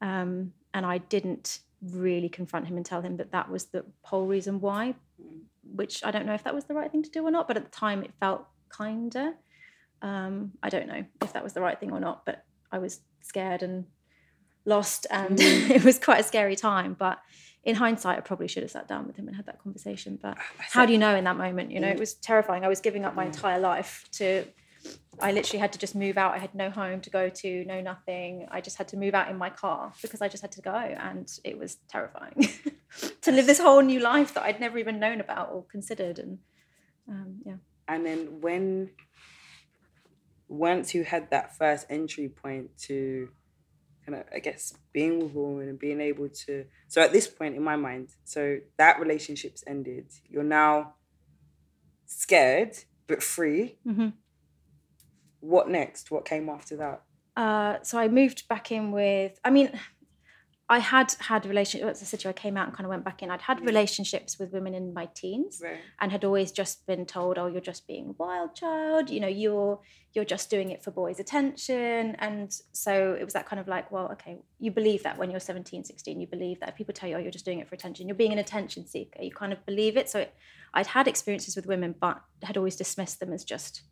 Um, 0.01 0.53
and 0.73 0.85
I 0.85 0.97
didn't 0.97 1.59
really 1.81 2.29
confront 2.29 2.67
him 2.67 2.77
and 2.77 2.85
tell 2.85 3.01
him 3.01 3.17
that 3.17 3.31
that 3.31 3.49
was 3.49 3.65
the 3.65 3.85
whole 4.01 4.25
reason 4.25 4.59
why, 4.61 4.95
which 5.63 6.03
I 6.03 6.11
don't 6.11 6.25
know 6.25 6.33
if 6.33 6.43
that 6.43 6.55
was 6.55 6.65
the 6.65 6.73
right 6.73 6.91
thing 6.91 7.03
to 7.03 7.09
do 7.09 7.23
or 7.25 7.31
not, 7.31 7.47
but 7.47 7.57
at 7.57 7.63
the 7.65 7.71
time 7.71 8.03
it 8.03 8.11
felt 8.19 8.45
kinder. 8.69 9.33
Um, 10.01 10.51
I 10.61 10.69
don't 10.69 10.87
know 10.87 11.03
if 11.21 11.33
that 11.33 11.43
was 11.43 11.53
the 11.53 11.61
right 11.61 11.79
thing 11.79 11.91
or 11.91 11.99
not, 11.99 12.25
but 12.25 12.43
I 12.71 12.79
was 12.79 13.01
scared 13.21 13.63
and 13.63 13.85
lost, 14.65 15.07
and 15.09 15.37
Mm. 15.37 15.69
it 15.77 15.83
was 15.83 15.97
quite 15.99 16.19
a 16.19 16.23
scary 16.23 16.55
time. 16.55 16.95
But 16.97 17.19
in 17.63 17.75
hindsight, 17.75 18.17
I 18.17 18.21
probably 18.21 18.47
should 18.47 18.63
have 18.63 18.71
sat 18.71 18.87
down 18.87 19.07
with 19.07 19.15
him 19.15 19.27
and 19.27 19.35
had 19.35 19.45
that 19.47 19.59
conversation. 19.61 20.17
But 20.21 20.37
how 20.57 20.85
do 20.85 20.93
you 20.93 20.99
know 20.99 21.15
in 21.15 21.23
that 21.25 21.37
moment? 21.37 21.71
You 21.71 21.79
know, 21.79 21.89
it 21.89 21.99
was 21.99 22.13
terrifying. 22.15 22.63
I 22.63 22.67
was 22.67 22.79
giving 22.81 23.05
up 23.05 23.15
my 23.15 23.25
entire 23.25 23.59
life 23.59 24.05
to. 24.13 24.45
I 25.19 25.31
literally 25.31 25.59
had 25.59 25.73
to 25.73 25.79
just 25.79 25.95
move 25.95 26.17
out. 26.17 26.33
I 26.33 26.37
had 26.37 26.53
no 26.53 26.69
home 26.69 27.01
to 27.01 27.09
go 27.09 27.29
to, 27.29 27.65
no 27.65 27.81
nothing. 27.81 28.47
I 28.51 28.61
just 28.61 28.77
had 28.77 28.87
to 28.89 28.97
move 28.97 29.15
out 29.15 29.29
in 29.29 29.37
my 29.37 29.49
car 29.49 29.93
because 30.01 30.21
I 30.21 30.27
just 30.27 30.41
had 30.41 30.51
to 30.53 30.61
go, 30.61 30.75
and 30.75 31.27
it 31.43 31.57
was 31.57 31.77
terrifying 31.89 32.47
to 33.21 33.31
live 33.31 33.47
this 33.47 33.59
whole 33.59 33.81
new 33.81 33.99
life 33.99 34.33
that 34.35 34.43
I'd 34.43 34.59
never 34.59 34.77
even 34.77 34.99
known 34.99 35.19
about 35.19 35.49
or 35.51 35.63
considered. 35.63 36.19
And 36.19 36.39
um, 37.09 37.41
yeah, 37.45 37.55
And 37.87 38.05
then 38.05 38.41
when 38.41 38.91
once 40.47 40.93
you 40.95 41.03
had 41.03 41.29
that 41.31 41.57
first 41.57 41.85
entry 41.89 42.29
point 42.29 42.77
to 42.77 43.29
kind 44.05 44.19
of 44.19 44.25
I 44.33 44.39
guess 44.39 44.73
being 44.93 45.19
with 45.19 45.35
a 45.35 45.39
woman 45.39 45.67
and 45.67 45.77
being 45.79 45.99
able 45.99 46.29
to 46.45 46.65
so 46.87 47.01
at 47.01 47.11
this 47.11 47.27
point 47.27 47.55
in 47.55 47.63
my 47.63 47.75
mind, 47.75 48.09
so 48.23 48.59
that 48.77 48.99
relationship's 48.99 49.63
ended. 49.67 50.07
You're 50.29 50.43
now 50.43 50.93
scared 52.05 52.77
but 53.07 53.23
free. 53.23 53.77
Mhm. 53.85 54.13
What 55.39 55.69
next? 55.69 56.11
What 56.11 56.25
came 56.25 56.49
after 56.49 56.75
that? 56.77 57.01
Uh, 57.35 57.77
so 57.83 57.97
I 57.99 58.07
moved 58.07 58.47
back 58.47 58.71
in 58.71 58.91
with. 58.91 59.39
I 59.43 59.49
mean, 59.51 59.71
I 60.69 60.79
had 60.79 61.13
had 61.19 61.45
relationship. 61.45 61.87
As 61.87 62.01
I 62.01 62.05
said 62.05 62.19
to 62.21 62.27
you, 62.27 62.29
I 62.31 62.33
came 62.33 62.57
out 62.57 62.67
and 62.67 62.75
kind 62.75 62.85
of 62.85 62.89
went 62.89 63.05
back 63.05 63.21
in. 63.21 63.29
I'd 63.31 63.41
had 63.41 63.61
relationships 63.65 64.37
with 64.39 64.51
women 64.51 64.73
in 64.73 64.93
my 64.93 65.05
teens, 65.13 65.61
Right. 65.63 65.77
and 66.01 66.11
had 66.11 66.25
always 66.25 66.51
just 66.51 66.85
been 66.87 67.05
told, 67.05 67.37
"Oh, 67.37 67.45
you're 67.47 67.61
just 67.61 67.87
being 67.87 68.09
a 68.09 68.11
wild 68.13 68.55
child. 68.55 69.09
You 69.09 69.19
know, 69.19 69.27
you're 69.27 69.79
you're 70.13 70.25
just 70.25 70.49
doing 70.49 70.71
it 70.71 70.83
for 70.83 70.89
boys' 70.91 71.19
attention." 71.19 72.15
And 72.19 72.51
so 72.73 73.13
it 73.13 73.23
was 73.23 73.33
that 73.33 73.45
kind 73.45 73.59
of 73.59 73.67
like, 73.67 73.91
well, 73.91 74.11
okay, 74.13 74.39
you 74.59 74.71
believe 74.71 75.03
that 75.03 75.17
when 75.19 75.29
you're 75.29 75.39
17, 75.39 75.83
16, 75.83 76.19
you 76.19 76.27
believe 76.27 76.59
that. 76.59 76.69
If 76.69 76.75
people 76.75 76.93
tell 76.93 77.07
you, 77.07 77.15
"Oh, 77.15 77.19
you're 77.19 77.31
just 77.31 77.45
doing 77.45 77.59
it 77.59 77.69
for 77.69 77.75
attention," 77.75 78.07
you're 78.07 78.15
being 78.15 78.33
an 78.33 78.39
attention 78.39 78.87
seeker. 78.87 79.21
You 79.21 79.31
kind 79.31 79.53
of 79.53 79.63
believe 79.65 79.95
it. 79.95 80.09
So 80.09 80.19
it, 80.21 80.33
I'd 80.73 80.87
had 80.87 81.07
experiences 81.07 81.55
with 81.55 81.67
women, 81.67 81.93
but 81.97 82.19
had 82.43 82.57
always 82.57 82.75
dismissed 82.75 83.19
them 83.21 83.31
as 83.31 83.45
just 83.45 83.83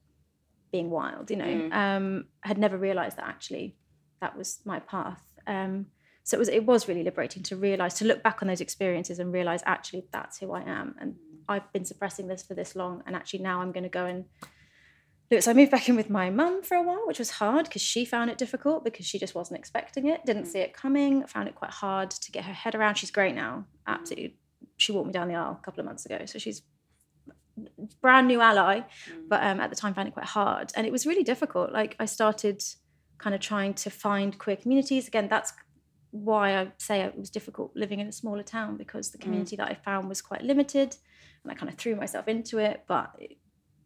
being 0.72 0.90
wild. 0.90 1.30
You 1.32 1.38
know, 1.38 1.46
Mm. 1.46 1.74
um, 1.74 2.26
had 2.42 2.58
never 2.58 2.78
realised 2.78 3.18
that 3.18 3.28
actually 3.28 3.76
that 4.22 4.38
was 4.38 4.60
my 4.66 4.80
path. 4.80 5.22
Um, 5.48 5.88
so 6.24 6.36
it 6.38 6.40
was 6.40 6.50
it 6.50 6.66
was 6.66 6.88
really 6.88 7.04
liberating 7.04 7.44
to 7.44 7.56
realize 7.56 7.94
to 7.96 8.06
look 8.06 8.24
back 8.24 8.42
on 8.42 8.48
those 8.48 8.62
experiences 8.62 9.20
and 9.20 9.32
realize 9.32 9.62
actually 9.66 10.06
that's 10.12 10.40
who 10.40 10.52
I 10.54 10.62
am 10.64 10.96
and 11.00 11.16
I've 11.48 11.72
been 11.72 11.86
suppressing 11.86 12.28
this 12.28 12.42
for 12.42 12.56
this 12.56 12.76
long 12.76 13.04
and 13.06 13.16
actually 13.16 13.40
now 13.44 13.62
I'm 13.62 13.72
going 13.72 13.84
to 13.84 13.90
go 13.90 14.06
and 14.06 14.26
do 15.30 15.38
it. 15.38 15.44
So 15.44 15.52
I 15.52 15.54
moved 15.54 15.70
back 15.72 15.88
in 15.88 15.96
with 15.96 16.10
my 16.10 16.32
mum 16.32 16.64
for 16.64 16.76
a 16.76 16.82
while, 16.82 17.06
which 17.06 17.20
was 17.20 17.30
hard 17.32 17.66
because 17.66 17.84
she 17.84 18.06
found 18.06 18.32
it 18.32 18.38
difficult 18.40 18.84
because 18.84 19.06
she 19.06 19.20
just 19.20 19.36
wasn't 19.36 19.60
expecting 19.60 20.08
it, 20.08 20.26
didn't 20.26 20.46
see 20.46 20.60
it 20.60 20.74
coming, 20.74 21.26
found 21.28 21.48
it 21.48 21.54
quite 21.56 21.72
hard 21.72 22.10
to 22.12 22.32
get 22.32 22.46
her 22.46 22.54
head 22.54 22.74
around. 22.74 22.96
She's 22.96 23.12
great 23.12 23.36
now, 23.36 23.66
absolutely. 23.86 24.38
She 24.78 24.92
walked 24.92 25.08
me 25.08 25.14
down 25.14 25.28
the 25.28 25.36
aisle 25.36 25.58
a 25.62 25.64
couple 25.64 25.80
of 25.82 25.86
months 25.86 26.06
ago, 26.08 26.26
so 26.26 26.40
she's 26.40 26.64
brand 28.02 28.28
new 28.28 28.42
ally, 28.42 28.82
but 29.28 29.44
um, 29.44 29.60
at 29.60 29.70
the 29.70 29.76
time 29.76 29.94
found 29.94 30.08
it 30.08 30.14
quite 30.14 30.26
hard, 30.26 30.72
and 30.76 30.86
it 30.86 30.92
was 30.92 31.06
really 31.06 31.24
difficult. 31.24 31.72
Like 31.72 31.96
I 32.00 32.06
started 32.06 32.64
kind 33.18 33.34
of 33.34 33.42
trying 33.42 33.74
to 33.74 33.90
find 33.90 34.38
queer 34.38 34.56
communities 34.56 35.08
again. 35.08 35.28
That's 35.30 35.54
why 36.12 36.58
I 36.58 36.72
say 36.78 37.02
it 37.02 37.18
was 37.18 37.30
difficult 37.30 37.72
living 37.76 38.00
in 38.00 38.08
a 38.08 38.12
smaller 38.12 38.44
town 38.44 38.78
because 38.78 39.12
the 39.12 39.18
community 39.18 39.56
that 39.58 39.70
I 39.70 39.74
found 39.74 40.10
was 40.10 40.22
quite 40.22 40.42
limited, 40.42 40.96
and 41.44 41.52
I 41.52 41.56
kind 41.56 41.70
of 41.72 41.78
threw 41.78 41.96
myself 41.96 42.28
into 42.28 42.60
it. 42.60 42.84
But 42.88 43.12
it, 43.20 43.38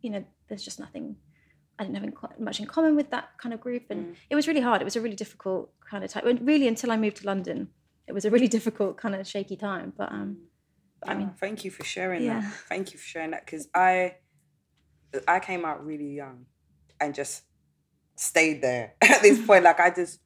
you 0.02 0.10
know, 0.10 0.24
there's 0.48 0.64
just 0.64 0.80
nothing. 0.80 1.16
I 1.78 1.84
didn't 1.84 1.96
have 1.96 2.04
in, 2.04 2.44
much 2.44 2.60
in 2.60 2.66
common 2.66 2.96
with 2.96 3.10
that 3.12 3.30
kind 3.38 3.54
of 3.54 3.62
group, 3.62 3.84
and 3.90 4.16
it 4.30 4.36
was 4.36 4.48
really 4.48 4.62
hard. 4.62 4.82
It 4.82 4.86
was 4.86 4.96
a 4.96 5.02
really 5.02 5.16
difficult 5.16 5.72
kind 5.90 6.04
of 6.04 6.12
time. 6.12 6.40
Really, 6.42 6.68
until 6.68 6.92
I 6.92 6.98
moved 6.98 7.18
to 7.18 7.26
London, 7.26 7.70
it 8.08 8.14
was 8.14 8.26
a 8.26 8.32
really 8.32 8.48
difficult 8.58 8.98
kind 8.98 9.16
of 9.16 9.26
shaky 9.28 9.56
time. 9.56 9.94
But 9.96 10.12
um, 10.12 10.49
I 11.08 11.14
mean, 11.16 11.32
thank 11.40 11.64
you 11.66 11.72
for 11.72 11.84
sharing 11.84 12.24
Yeah. 12.24 12.42
that. 12.42 12.54
Thank 12.68 12.94
you 12.94 13.00
for 13.00 13.06
sharing 13.06 13.32
that 13.32 13.46
because 13.46 13.68
I, 13.74 14.16
I 15.28 15.40
came 15.40 15.66
out 15.66 15.86
really 15.86 16.14
young, 16.16 16.46
and 17.00 17.16
just 17.16 17.44
stayed 18.16 18.62
there 18.62 18.94
at 19.02 19.22
this 19.22 19.44
point. 19.46 19.64
Like 19.64 19.80
I 19.80 19.90
just, 19.92 20.20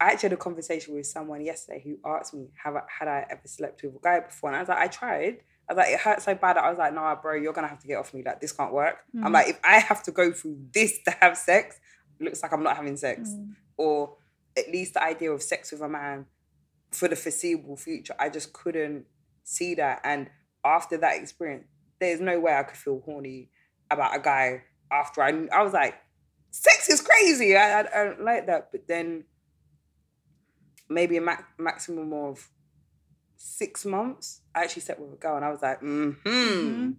I 0.00 0.12
actually 0.12 0.30
had 0.30 0.32
a 0.34 0.36
conversation 0.38 0.94
with 0.94 1.06
someone 1.06 1.42
yesterday 1.44 1.82
who 1.84 1.98
asked 2.10 2.32
me, 2.34 2.48
"Have 2.64 2.76
I, 2.76 2.82
had 2.98 3.08
I 3.08 3.26
ever 3.30 3.42
slept 3.46 3.82
with 3.82 3.96
a 3.96 3.98
guy 4.02 4.20
before?" 4.20 4.50
And 4.50 4.56
I 4.56 4.60
was 4.60 4.68
like, 4.68 4.78
"I 4.78 4.86
tried." 4.88 5.38
I 5.68 5.74
was 5.74 5.76
like, 5.78 5.88
"It 5.92 6.00
hurt 6.00 6.22
so 6.22 6.34
bad." 6.34 6.56
that 6.56 6.64
I 6.64 6.70
was 6.70 6.78
like, 6.78 6.94
"Nah, 6.94 7.14
bro, 7.16 7.34
you're 7.34 7.52
gonna 7.52 7.68
have 7.68 7.78
to 7.80 7.86
get 7.86 7.96
off 7.96 8.12
me. 8.14 8.22
Like 8.24 8.40
this 8.40 8.52
can't 8.52 8.72
work." 8.72 8.96
I'm 9.22 9.32
like, 9.32 9.48
if 9.48 9.58
I 9.62 9.78
have 9.78 10.02
to 10.04 10.10
go 10.12 10.32
through 10.32 10.58
this 10.72 10.98
to 11.04 11.10
have 11.20 11.36
sex, 11.36 11.78
looks 12.18 12.42
like 12.42 12.52
I'm 12.52 12.62
not 12.62 12.76
having 12.76 12.96
sex, 12.96 13.30
Mm. 13.30 13.54
or 13.76 14.16
at 14.56 14.68
least 14.70 14.94
the 14.94 15.02
idea 15.02 15.30
of 15.30 15.42
sex 15.42 15.70
with 15.72 15.80
a 15.82 15.88
man 15.88 16.26
for 16.90 17.06
the 17.06 17.14
foreseeable 17.16 17.76
future. 17.76 18.14
I 18.18 18.28
just 18.30 18.52
couldn't 18.52 19.04
see 19.50 19.74
that. 19.74 20.00
And 20.04 20.30
after 20.64 20.96
that 20.98 21.16
experience, 21.16 21.66
there's 21.98 22.20
no 22.20 22.38
way 22.40 22.54
I 22.54 22.62
could 22.62 22.76
feel 22.76 23.02
horny 23.04 23.50
about 23.90 24.16
a 24.16 24.20
guy 24.20 24.62
after 24.92 25.22
I 25.22 25.30
I 25.52 25.62
was 25.62 25.72
like, 25.72 25.94
sex 26.50 26.88
is 26.88 27.00
crazy. 27.00 27.56
I, 27.56 27.80
I, 27.80 28.00
I 28.00 28.04
don't 28.04 28.24
like 28.24 28.46
that. 28.46 28.70
But 28.72 28.86
then 28.86 29.24
maybe 30.88 31.16
a 31.16 31.20
max, 31.20 31.42
maximum 31.58 32.12
of 32.12 32.48
six 33.36 33.84
months, 33.84 34.42
I 34.54 34.64
actually 34.64 34.82
slept 34.82 35.00
with 35.00 35.12
a 35.12 35.16
girl 35.16 35.36
and 35.36 35.44
I 35.44 35.50
was 35.50 35.62
like, 35.62 35.80
mm-hmm. 35.80 36.90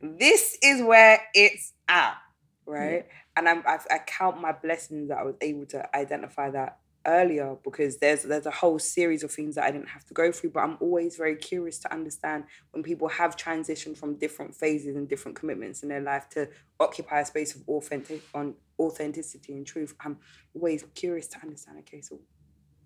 This 0.00 0.56
is 0.62 0.80
where 0.80 1.20
it's 1.34 1.72
at, 1.88 2.18
right? 2.66 3.06
And 3.36 3.48
I'm, 3.48 3.64
I, 3.66 3.78
I 3.90 3.98
count 4.06 4.40
my 4.40 4.52
blessings 4.52 5.08
that 5.08 5.18
I 5.18 5.24
was 5.24 5.34
able 5.40 5.66
to 5.66 5.96
identify 5.96 6.50
that 6.50 6.78
earlier 7.08 7.56
because 7.64 7.96
there's 7.98 8.22
there's 8.22 8.46
a 8.46 8.50
whole 8.50 8.78
series 8.78 9.24
of 9.24 9.32
things 9.32 9.54
that 9.54 9.64
I 9.64 9.70
didn't 9.70 9.88
have 9.88 10.04
to 10.04 10.14
go 10.14 10.30
through. 10.30 10.50
But 10.50 10.60
I'm 10.60 10.76
always 10.80 11.16
very 11.16 11.36
curious 11.36 11.78
to 11.80 11.92
understand 11.92 12.44
when 12.72 12.82
people 12.82 13.08
have 13.08 13.36
transitioned 13.36 13.96
from 13.96 14.16
different 14.16 14.54
phases 14.54 14.94
and 14.94 15.08
different 15.08 15.36
commitments 15.36 15.82
in 15.82 15.88
their 15.88 16.02
life 16.02 16.28
to 16.30 16.48
occupy 16.78 17.20
a 17.20 17.24
space 17.24 17.54
of 17.56 17.62
authentic 17.68 18.22
on 18.34 18.54
authenticity 18.78 19.54
and 19.54 19.66
truth. 19.66 19.94
I'm 20.00 20.18
always 20.54 20.84
curious 20.94 21.26
to 21.28 21.38
understand. 21.42 21.78
Okay, 21.80 22.02
so 22.02 22.20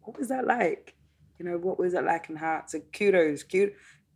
what 0.00 0.18
was 0.18 0.28
that 0.28 0.46
like? 0.46 0.94
You 1.38 1.44
know, 1.44 1.58
what 1.58 1.78
was 1.78 1.94
it 1.94 2.04
like 2.04 2.28
and 2.28 2.38
how? 2.38 2.62
So 2.66 2.80
kudos, 2.96 3.42
kudos. 3.42 3.74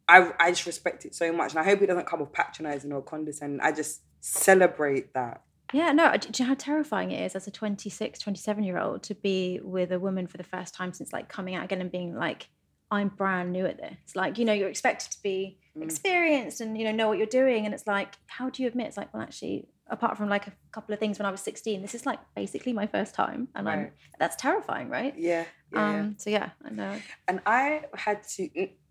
I 0.08 0.32
I 0.38 0.50
just 0.50 0.66
respect 0.66 1.04
it 1.04 1.14
so 1.14 1.32
much, 1.32 1.50
and 1.52 1.60
I 1.60 1.64
hope 1.64 1.82
it 1.82 1.86
doesn't 1.86 2.06
come 2.06 2.22
off 2.22 2.32
patronizing 2.32 2.92
or 2.92 3.02
condescending. 3.02 3.60
I 3.60 3.72
just 3.72 4.02
celebrate 4.20 5.12
that. 5.14 5.42
Yeah, 5.72 5.92
no, 5.92 6.16
do 6.16 6.28
you 6.32 6.44
know 6.44 6.48
how 6.50 6.54
terrifying 6.54 7.10
it 7.10 7.24
is 7.24 7.34
as 7.34 7.46
a 7.46 7.50
26, 7.50 8.18
27 8.18 8.64
year 8.64 8.78
old 8.78 9.02
to 9.04 9.14
be 9.14 9.60
with 9.62 9.90
a 9.92 9.98
woman 9.98 10.26
for 10.26 10.36
the 10.36 10.44
first 10.44 10.74
time 10.74 10.92
since 10.92 11.12
like 11.12 11.28
coming 11.28 11.54
out 11.54 11.64
again 11.64 11.80
and 11.80 11.90
being 11.90 12.14
like, 12.14 12.48
I'm 12.90 13.08
brand 13.08 13.52
new 13.52 13.66
at 13.66 13.78
this. 13.78 14.14
Like, 14.14 14.38
you 14.38 14.44
know, 14.44 14.52
you're 14.52 14.68
expected 14.68 15.10
to 15.12 15.22
be 15.22 15.58
experienced 15.82 16.60
and, 16.60 16.78
you 16.78 16.84
know, 16.84 16.92
know 16.92 17.08
what 17.08 17.18
you're 17.18 17.26
doing. 17.26 17.64
And 17.64 17.74
it's 17.74 17.86
like, 17.86 18.14
how 18.28 18.48
do 18.48 18.62
you 18.62 18.68
admit? 18.68 18.86
It's 18.86 18.96
like, 18.96 19.12
well, 19.12 19.22
actually, 19.24 19.66
apart 19.88 20.16
from 20.16 20.28
like 20.28 20.46
a 20.46 20.52
couple 20.70 20.92
of 20.92 21.00
things 21.00 21.18
when 21.18 21.26
I 21.26 21.30
was 21.32 21.40
16, 21.40 21.82
this 21.82 21.94
is 21.96 22.06
like 22.06 22.20
basically 22.36 22.72
my 22.72 22.86
first 22.86 23.14
time. 23.14 23.48
And 23.56 23.68
I'm, 23.68 23.90
that's 24.20 24.36
terrifying, 24.36 24.88
right? 24.88 25.14
Yeah, 25.18 25.44
yeah, 25.72 25.90
yeah. 25.92 26.00
um, 26.00 26.14
So 26.18 26.30
yeah, 26.30 26.50
I 26.64 26.70
know. 26.70 26.94
And 27.26 27.40
I 27.44 27.82
had 27.94 28.22
to 28.36 28.48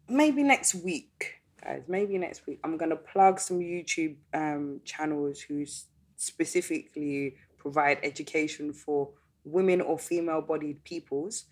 maybe 0.09 0.43
next 0.43 0.75
week, 0.75 1.35
guys. 1.63 1.83
Maybe 1.87 2.17
next 2.17 2.45
week, 2.45 2.59
I'm 2.65 2.77
gonna 2.77 2.95
plug 2.97 3.39
some 3.39 3.59
YouTube 3.59 4.17
um, 4.33 4.81
channels 4.83 5.39
who 5.39 5.61
s- 5.63 5.85
specifically 6.17 7.35
provide 7.57 7.99
education 8.03 8.73
for 8.73 9.09
women 9.43 9.81
or 9.81 9.97
female-bodied 9.97 10.83
peoples 10.83 11.45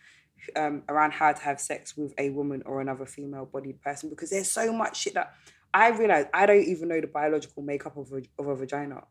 um, 0.55 0.83
around 0.89 1.11
how 1.11 1.31
to 1.31 1.41
have 1.41 1.59
sex 1.59 1.95
with 1.95 2.13
a 2.17 2.29
woman 2.31 2.61
or 2.65 2.81
another 2.81 3.05
female-bodied 3.05 3.81
person. 3.81 4.09
Because 4.09 4.29
there's 4.29 4.51
so 4.51 4.73
much 4.73 4.97
shit 4.97 5.13
that 5.13 5.33
I 5.73 5.89
realize 5.89 6.25
I 6.33 6.45
don't 6.45 6.63
even 6.63 6.89
know 6.89 7.01
the 7.01 7.07
biological 7.07 7.63
makeup 7.63 7.97
of 7.97 8.11
a, 8.11 8.21
of 8.39 8.47
a 8.47 8.55
vagina. 8.55 9.03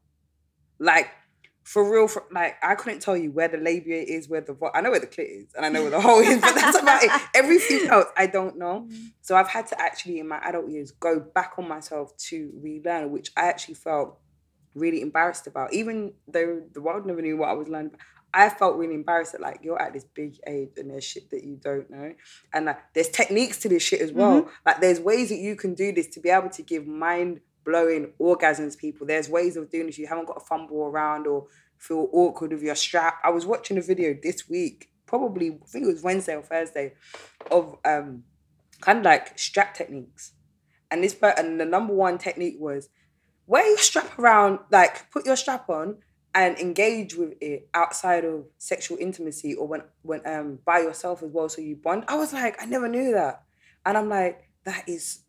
Like 0.79 1.09
for 1.65 1.91
real, 1.91 2.09
for, 2.09 2.25
like 2.33 2.57
I 2.63 2.75
couldn't 2.75 3.01
tell 3.01 3.17
you 3.17 3.31
where 3.31 3.49
the 3.49 3.57
labia 3.57 4.03
is, 4.03 4.29
where 4.29 4.41
the 4.41 4.53
vo- 4.53 4.71
I 4.75 4.81
know 4.81 4.91
where 4.91 5.01
the 5.01 5.07
clit 5.07 5.43
is, 5.43 5.55
and 5.55 5.65
I 5.65 5.69
know 5.69 5.83
where 5.83 5.91
the 5.91 6.01
hole 6.09 6.21
is, 6.21 6.41
but 6.41 6.55
that's 6.55 6.79
about 6.79 7.03
it. 7.03 7.11
Everything 7.35 7.89
else 7.89 8.07
I 8.17 8.27
don't 8.27 8.59
know. 8.59 8.89
So 9.21 9.37
I've 9.37 9.49
had 9.49 9.67
to 9.69 9.81
actually, 9.81 10.19
in 10.19 10.29
my 10.29 10.39
adult 10.39 10.69
years, 10.69 10.91
go 10.91 11.21
back 11.21 11.53
on 11.59 11.69
myself 11.69 12.17
to 12.29 12.53
relearn, 12.61 13.11
which 13.11 13.31
I 13.37 13.43
actually 13.43 13.75
felt 13.75 14.19
really 14.75 15.01
embarrassed 15.03 15.47
about. 15.47 15.73
Even 15.73 16.13
though 16.29 16.63
the 16.73 16.81
world 16.81 17.07
never 17.07 17.23
knew 17.23 17.37
what 17.37 17.49
I 17.49 17.55
was 17.55 17.69
learning, 17.69 17.93
I 18.35 18.49
felt 18.49 18.77
really 18.77 18.95
embarrassed 18.95 19.33
that 19.33 19.41
like 19.41 19.61
you're 19.63 19.81
at 19.81 19.93
this 19.93 20.05
big 20.05 20.39
age 20.47 20.71
and 20.79 20.91
there's 20.91 21.05
shit 21.05 21.29
that 21.31 21.45
you 21.45 21.57
don't 21.57 21.91
know, 21.91 22.15
and 22.53 22.67
like 22.67 22.79
there's 22.95 23.11
techniques 23.11 23.59
to 23.59 23.69
this 23.69 23.83
shit 23.83 24.01
as 24.01 24.13
well. 24.13 24.49
Like 24.65 24.81
there's 24.81 25.01
ways 25.01 25.29
that 25.29 25.37
you 25.37 25.55
can 25.55 25.75
do 25.75 25.93
this 25.93 26.07
to 26.09 26.21
be 26.21 26.31
able 26.31 26.49
to 26.51 26.63
give 26.63 26.87
mind 26.87 27.41
blowing 27.65 28.13
orgasms 28.19 28.77
people. 28.77 29.07
There's 29.07 29.29
ways 29.29 29.57
of 29.57 29.71
doing 29.71 29.87
this. 29.87 29.99
You 29.99 30.07
haven't 30.07 30.27
got 30.27 30.41
to 30.41 30.47
fumble 30.47 30.85
around 30.85 31.27
or 31.27 31.47
feel 31.79 32.09
awkward 32.13 32.53
with 32.53 32.63
your 32.63 32.75
strap. 32.75 33.19
I 33.23 33.31
was 33.31 33.45
watching 33.45 33.77
a 33.77 33.83
video 33.83 34.17
this 34.21 34.49
week, 34.49 34.89
probably 35.07 35.51
I 35.51 35.67
think 35.67 35.85
it 35.85 35.93
was 35.93 36.03
Wednesday 36.03 36.35
or 36.35 36.43
Thursday, 36.43 36.95
of 37.51 37.77
um 37.85 38.25
kind 38.81 38.99
of 38.99 39.05
like 39.05 39.39
strap 39.39 39.75
techniques. 39.75 40.33
And 40.91 41.05
this 41.05 41.17
and 41.23 41.61
the 41.61 41.67
number 41.67 41.93
one 41.93 42.17
technique 42.19 42.57
was 42.59 42.89
wear 43.53 43.69
your 43.69 43.79
strap 43.79 44.19
around, 44.19 44.61
like 44.71 45.11
put 45.11 45.27
your 45.27 45.37
strap 45.37 45.69
on 45.69 45.99
and 46.35 46.59
engage 46.59 47.15
with 47.15 47.35
it 47.43 47.69
outside 47.75 48.25
of 48.25 48.47
sexual 48.57 48.97
intimacy 48.99 49.55
or 49.55 49.69
when 49.69 49.83
when 50.01 50.23
um 50.27 50.59
by 50.65 50.79
yourself 50.79 51.23
as 51.23 51.31
well 51.31 51.49
so 51.51 51.61
you 51.61 51.77
bond. 51.77 52.05
I 52.09 52.17
was 52.17 52.33
like, 52.33 52.61
I 52.63 52.65
never 52.65 52.89
knew 52.89 53.13
that. 53.13 53.43
And 53.85 53.99
I'm 53.99 54.09
like, 54.09 54.49
that 54.65 54.89
is 54.89 55.25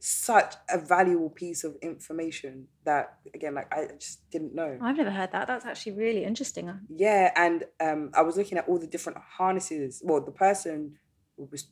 such 0.00 0.54
a 0.70 0.78
valuable 0.78 1.30
piece 1.30 1.64
of 1.64 1.74
information 1.82 2.68
that 2.84 3.18
again 3.34 3.52
like 3.56 3.66
i 3.74 3.88
just 3.98 4.30
didn't 4.30 4.54
know 4.54 4.78
i've 4.80 4.96
never 4.96 5.10
heard 5.10 5.32
that 5.32 5.48
that's 5.48 5.66
actually 5.66 5.90
really 5.90 6.22
interesting 6.22 6.72
yeah 6.88 7.32
and 7.34 7.64
um 7.80 8.08
i 8.14 8.22
was 8.22 8.36
looking 8.36 8.56
at 8.56 8.68
all 8.68 8.78
the 8.78 8.86
different 8.86 9.18
harnesses 9.36 10.00
well 10.04 10.24
the 10.24 10.30
person 10.30 10.96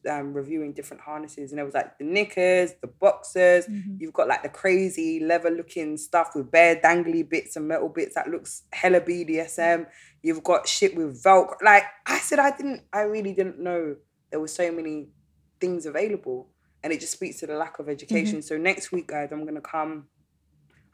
um, 0.09 0.33
reviewing 0.33 0.73
different 0.73 1.03
harnesses 1.03 1.51
and 1.51 1.61
it 1.61 1.65
was 1.65 1.75
like 1.75 1.99
the 1.99 2.05
knickers 2.05 2.73
the 2.81 2.87
boxers 2.87 3.67
mm-hmm. 3.67 3.97
you've 3.99 4.13
got 4.13 4.29
like 4.29 4.43
the 4.43 4.49
crazy 4.49 5.21
leather 5.21 5.51
looking 5.51 5.97
stuff 5.97 6.31
with 6.35 6.51
bare 6.51 6.77
dangly 6.77 7.29
bits 7.29 7.57
and 7.57 7.67
metal 7.67 7.89
bits 7.89 8.15
that 8.15 8.29
looks 8.29 8.63
hella 8.73 9.01
bdsm 9.01 9.87
you've 10.23 10.45
got 10.45 10.69
shit 10.69 10.97
with 10.97 11.23
velcro 11.23 11.57
like 11.65 11.85
i 12.07 12.19
said 12.19 12.39
i 12.39 12.57
didn't 12.57 12.83
i 12.93 13.01
really 13.01 13.33
didn't 13.33 13.59
know 13.59 13.97
there 14.31 14.41
were 14.41 14.49
so 14.49 14.71
many 14.71 15.09
things 15.61 15.87
available 15.87 16.49
and 16.87 16.93
it 16.93 17.01
just 17.01 17.13
speaks 17.13 17.41
to 17.41 17.49
the 17.49 17.57
lack 17.57 17.81
of 17.81 17.89
education. 17.89 18.39
Mm-hmm. 18.39 18.47
So 18.47 18.57
next 18.57 18.93
week, 18.93 19.09
guys, 19.09 19.31
I'm 19.33 19.45
gonna 19.45 19.61
come. 19.61 20.07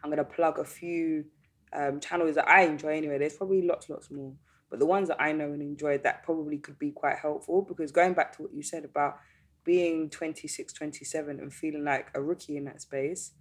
I'm 0.03 0.09
gonna 0.09 0.25
plug 0.25 0.59
a 0.59 0.65
few 0.65 1.27
um, 1.75 2.01
channels 2.01 2.37
that 2.37 2.49
I 2.49 2.63
enjoy 2.63 2.97
anyway. 2.97 3.19
There's 3.19 3.37
probably 3.37 3.61
lots, 3.61 3.91
lots 3.91 4.11
more, 4.11 4.33
but 4.73 4.79
the 4.79 4.87
ones 4.87 5.09
that 5.09 5.21
I 5.21 5.33
know 5.33 5.53
and 5.53 5.61
enjoy 5.61 5.99
that 5.99 6.23
probably 6.23 6.57
could 6.57 6.79
be 6.79 6.93
quite 6.93 7.19
helpful 7.19 7.61
because 7.61 7.93
going 7.93 8.15
back 8.15 8.35
to 8.37 8.43
what 8.43 8.55
you 8.55 8.63
said 8.63 8.87
about 8.87 9.19
being 9.65 10.09
26, 10.09 10.73
27 10.73 11.39
and 11.39 11.53
feeling 11.53 11.85
like 11.85 12.09
a 12.15 12.23
rookie 12.23 12.57
in 12.57 12.65
that 12.65 12.81
space, 12.81 13.33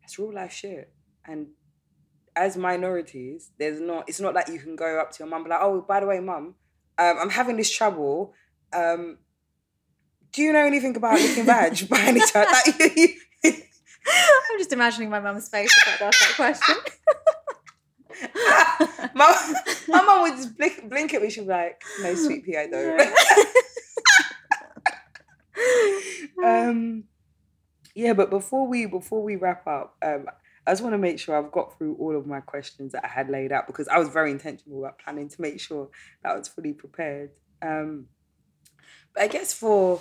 that's 0.00 0.18
real 0.18 0.32
life 0.32 0.54
shit. 0.54 0.90
And 1.26 1.48
as 2.34 2.56
minorities, 2.56 3.50
there's 3.58 3.78
not. 3.78 4.08
It's 4.08 4.18
not 4.18 4.32
like 4.32 4.48
you 4.48 4.58
can 4.58 4.74
go 4.74 4.98
up 4.98 5.10
to 5.10 5.18
your 5.18 5.28
mum 5.28 5.44
be 5.44 5.50
like, 5.50 5.60
"Oh, 5.60 5.82
by 5.82 6.00
the 6.00 6.06
way, 6.06 6.18
mum, 6.18 6.54
um, 6.96 7.16
I'm 7.20 7.30
having 7.30 7.58
this 7.58 7.70
trouble. 7.70 8.32
Um, 8.72 9.18
do 10.32 10.40
you 10.40 10.54
know 10.54 10.64
anything 10.64 10.96
about 10.96 11.20
looking 11.20 11.44
badge 11.52 11.90
by 11.90 12.00
any 12.00 12.20
chance? 12.20 12.34
Like, 12.34 13.18
I'm 13.44 14.58
just 14.58 14.72
imagining 14.72 15.10
my 15.10 15.20
mum's 15.20 15.50
face 15.50 15.76
if 15.76 16.00
I 16.00 16.06
asked 16.06 16.20
that 16.20 16.36
question. 16.36 16.76
my, 19.14 19.54
my 19.88 20.02
mum 20.02 20.22
would 20.22 20.36
just 20.36 20.56
blink, 20.56 20.88
blink 20.88 21.14
at 21.14 21.22
me. 21.22 21.30
She'd 21.30 21.42
be 21.42 21.46
like, 21.48 21.82
"No, 22.00 22.14
sweet 22.14 22.44
pea, 22.44 22.56
I 22.56 22.66
don't." 22.66 23.16
um, 26.44 27.04
yeah, 27.94 28.12
but 28.12 28.30
before 28.30 28.66
we 28.66 28.86
before 28.86 29.22
we 29.22 29.36
wrap 29.36 29.66
up, 29.66 29.96
um, 30.02 30.26
I 30.66 30.72
just 30.72 30.82
want 30.82 30.94
to 30.94 30.98
make 30.98 31.18
sure 31.18 31.36
I've 31.36 31.52
got 31.52 31.78
through 31.78 31.96
all 31.96 32.16
of 32.16 32.26
my 32.26 32.40
questions 32.40 32.92
that 32.92 33.04
I 33.04 33.08
had 33.08 33.30
laid 33.30 33.52
out 33.52 33.66
because 33.66 33.88
I 33.88 33.98
was 33.98 34.08
very 34.08 34.30
intentional 34.30 34.80
about 34.80 34.98
planning 34.98 35.28
to 35.28 35.40
make 35.40 35.60
sure 35.60 35.88
that 36.22 36.32
I 36.32 36.36
was 36.36 36.48
fully 36.48 36.72
prepared. 36.72 37.30
Um, 37.62 38.06
but 39.14 39.22
I 39.22 39.28
guess 39.28 39.52
for 39.52 40.00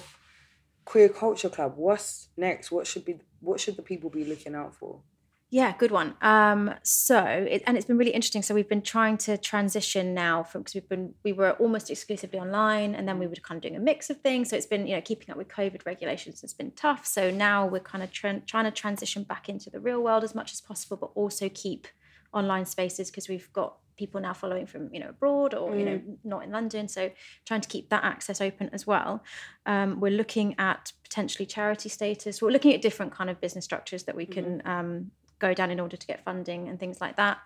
Queer 0.86 1.10
Culture 1.10 1.50
Club, 1.50 1.74
what's 1.76 2.30
next? 2.36 2.72
What 2.72 2.88
should 2.88 3.06
be 3.06 3.20
what 3.40 3.60
should 3.60 3.78
the 3.78 3.84
people 3.84 4.10
be 4.10 4.26
looking 4.26 4.56
out 4.56 4.76
for? 4.76 5.02
Yeah, 5.52 5.74
good 5.78 5.92
one. 5.92 6.16
Um, 6.22 6.74
so, 6.82 7.24
it, 7.24 7.62
and 7.68 7.78
it's 7.78 7.86
been 7.86 7.98
really 7.98 8.12
interesting. 8.12 8.42
So 8.42 8.56
we've 8.56 8.68
been 8.68 8.82
trying 8.82 9.18
to 9.20 9.38
transition 9.38 10.14
now 10.14 10.44
from 10.44 10.62
because 10.62 10.74
we've 10.74 10.90
been 10.90 11.14
we 11.24 11.34
were 11.34 11.52
almost 11.52 11.92
exclusively 11.92 12.40
online, 12.40 12.96
and 12.96 13.08
then 13.08 13.20
we 13.20 13.28
were 13.28 13.36
kind 13.36 13.58
of 13.58 13.62
doing 13.62 13.76
a 13.76 13.80
mix 13.80 14.10
of 14.10 14.22
things. 14.22 14.50
So 14.50 14.58
it's 14.58 14.66
been 14.66 14.88
you 14.88 14.96
know 14.96 15.02
keeping 15.02 15.30
up 15.30 15.38
with 15.38 15.48
COVID 15.48 15.86
regulations 15.86 16.42
has 16.42 16.54
been 16.54 16.72
tough. 16.72 17.06
So 17.06 17.30
now 17.30 17.66
we're 17.68 17.80
kind 17.80 18.04
of 18.04 18.12
tra- 18.12 18.42
trying 18.42 18.66
to 18.66 18.72
transition 18.72 19.24
back 19.24 19.48
into 19.48 19.70
the 19.70 19.80
real 19.80 20.02
world 20.02 20.24
as 20.24 20.34
much 20.34 20.52
as 20.52 20.62
possible, 20.62 20.98
but 20.98 21.12
also 21.14 21.48
keep 21.48 21.88
online 22.34 22.66
spaces 22.66 23.12
because 23.12 23.30
we've 23.30 23.52
got 23.54 23.76
people 23.98 24.20
now 24.20 24.34
following 24.34 24.66
from 24.66 24.94
you 24.94 25.00
know 25.00 25.10
abroad 25.10 25.54
or 25.54 25.72
mm. 25.72 25.80
you 25.80 25.86
know 25.86 25.98
mm. 26.00 26.18
not 26.24 26.44
in 26.44 26.52
London. 26.52 26.88
So 26.88 27.12
trying 27.46 27.62
to 27.62 27.70
keep 27.70 27.90
that 27.92 28.04
access 28.04 28.42
open 28.42 28.72
as 28.74 28.88
well. 28.88 29.24
Um, 29.68 30.00
we're 30.00 30.12
looking 30.12 30.56
at 30.58 30.92
potentially 31.04 31.46
charity 31.46 31.90
status. 31.90 32.42
We're 32.42 32.50
looking 32.50 32.74
at 32.74 32.82
different 32.82 33.14
kind 33.14 33.30
of 33.30 33.40
business 33.40 33.64
structures 33.64 34.04
that 34.06 34.16
we 34.16 34.26
can 34.26 34.64
mm. 34.66 34.68
um, 34.68 35.12
go 35.40 35.54
down 35.54 35.72
in 35.72 35.80
order 35.80 35.98
to 35.98 36.08
get 36.08 36.24
funding 36.24 36.68
and 36.68 36.80
things 36.80 37.02
like 37.02 37.18
that. 37.18 37.40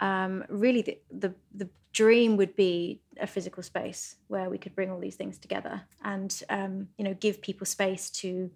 Um, 0.00 0.44
really, 0.48 0.82
the, 0.82 0.98
the 1.10 1.34
the 1.54 1.68
dream 1.92 2.36
would 2.36 2.54
be 2.54 3.00
a 3.20 3.26
physical 3.26 3.62
space 3.62 4.16
where 4.28 4.48
we 4.48 4.58
could 4.58 4.74
bring 4.74 4.90
all 4.90 5.00
these 5.00 5.16
things 5.16 5.38
together 5.38 5.82
and 6.04 6.42
um, 6.48 6.88
you 6.96 7.04
know 7.04 7.14
give 7.14 7.42
people 7.42 7.66
space 7.66 8.10
to 8.10 8.50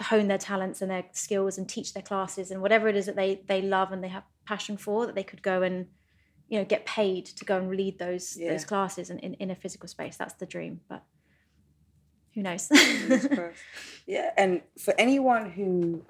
hone 0.00 0.28
their 0.28 0.38
talents 0.38 0.82
and 0.82 0.90
their 0.90 1.04
skills 1.12 1.56
and 1.56 1.68
teach 1.68 1.94
their 1.94 2.02
classes 2.02 2.50
and 2.50 2.60
whatever 2.60 2.88
it 2.88 2.96
is 2.96 3.06
that 3.06 3.16
they 3.16 3.40
they 3.46 3.62
love 3.62 3.92
and 3.92 4.02
they 4.02 4.08
have 4.08 4.24
passion 4.44 4.76
for 4.76 5.06
that 5.06 5.14
they 5.14 5.22
could 5.22 5.42
go 5.42 5.62
and 5.62 5.86
you 6.48 6.58
know 6.58 6.64
get 6.64 6.84
paid 6.84 7.26
to 7.26 7.44
go 7.44 7.58
and 7.58 7.70
lead 7.70 7.98
those 7.98 8.36
yeah. 8.36 8.50
those 8.50 8.64
classes 8.64 9.10
in, 9.10 9.18
in, 9.20 9.34
in 9.34 9.50
a 9.50 9.54
physical 9.54 9.88
space 9.88 10.16
that's 10.16 10.34
the 10.34 10.46
dream 10.46 10.80
but 10.88 11.02
who 12.36 12.42
knows? 12.42 12.70
Yeah 14.06 14.30
and 14.36 14.62
for 14.78 14.94
anyone 14.98 15.50
who 15.50 16.02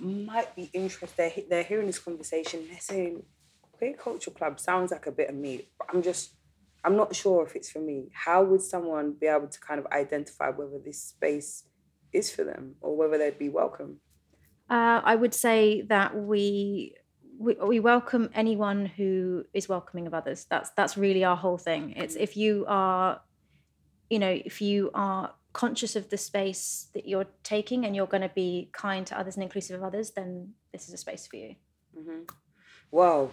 might 0.00 0.56
be 0.56 0.68
interested 0.72 1.44
they're 1.48 1.62
hearing 1.62 1.86
this 1.86 2.00
conversation 2.00 2.66
they're 2.68 2.80
saying 2.80 3.22
queer 3.70 3.94
culture 3.94 4.32
club 4.32 4.58
sounds 4.58 4.90
like 4.90 5.06
a 5.06 5.12
bit 5.12 5.28
of 5.28 5.36
me 5.36 5.68
but 5.78 5.86
i'm 5.92 6.02
just 6.02 6.34
i'm 6.84 6.96
not 6.96 7.14
sure 7.14 7.44
if 7.44 7.56
it's 7.56 7.70
for 7.70 7.80
me. 7.80 8.10
How 8.12 8.44
would 8.44 8.62
someone 8.62 9.12
be 9.12 9.26
able 9.26 9.48
to 9.48 9.60
kind 9.60 9.80
of 9.80 9.86
identify 9.86 10.50
whether 10.50 10.78
this 10.84 11.00
space 11.02 11.64
is 12.12 12.30
for 12.30 12.44
them 12.44 12.76
or 12.80 12.96
whether 12.96 13.18
they'd 13.18 13.38
be 13.38 13.48
welcome? 13.48 14.00
Uh, 14.70 15.00
i 15.04 15.14
would 15.14 15.34
say 15.34 15.82
that 15.82 16.16
we 16.16 16.94
we, 17.38 17.54
we 17.54 17.80
welcome 17.80 18.30
anyone 18.34 18.86
who 18.86 19.44
is 19.52 19.68
welcoming 19.68 20.06
of 20.06 20.14
others. 20.14 20.46
That's 20.48 20.70
that's 20.70 20.96
really 20.96 21.24
our 21.24 21.36
whole 21.36 21.58
thing. 21.58 21.94
It's 21.96 22.14
if 22.14 22.36
you 22.36 22.64
are, 22.68 23.20
you 24.08 24.20
know, 24.20 24.30
if 24.30 24.62
you 24.62 24.90
are 24.94 25.34
conscious 25.54 25.96
of 25.96 26.10
the 26.10 26.18
space 26.18 26.88
that 26.92 27.08
you're 27.08 27.28
taking 27.42 27.86
and 27.86 27.96
you're 27.96 28.06
going 28.08 28.22
to 28.22 28.32
be 28.34 28.68
kind 28.72 29.06
to 29.06 29.18
others 29.18 29.36
and 29.36 29.42
inclusive 29.42 29.80
of 29.80 29.84
others, 29.84 30.10
then 30.10 30.52
this 30.72 30.88
is 30.88 30.92
a 30.92 30.98
space 30.98 31.26
for 31.26 31.36
you. 31.36 31.54
Mm-hmm. 31.98 32.24
Well, 32.90 33.32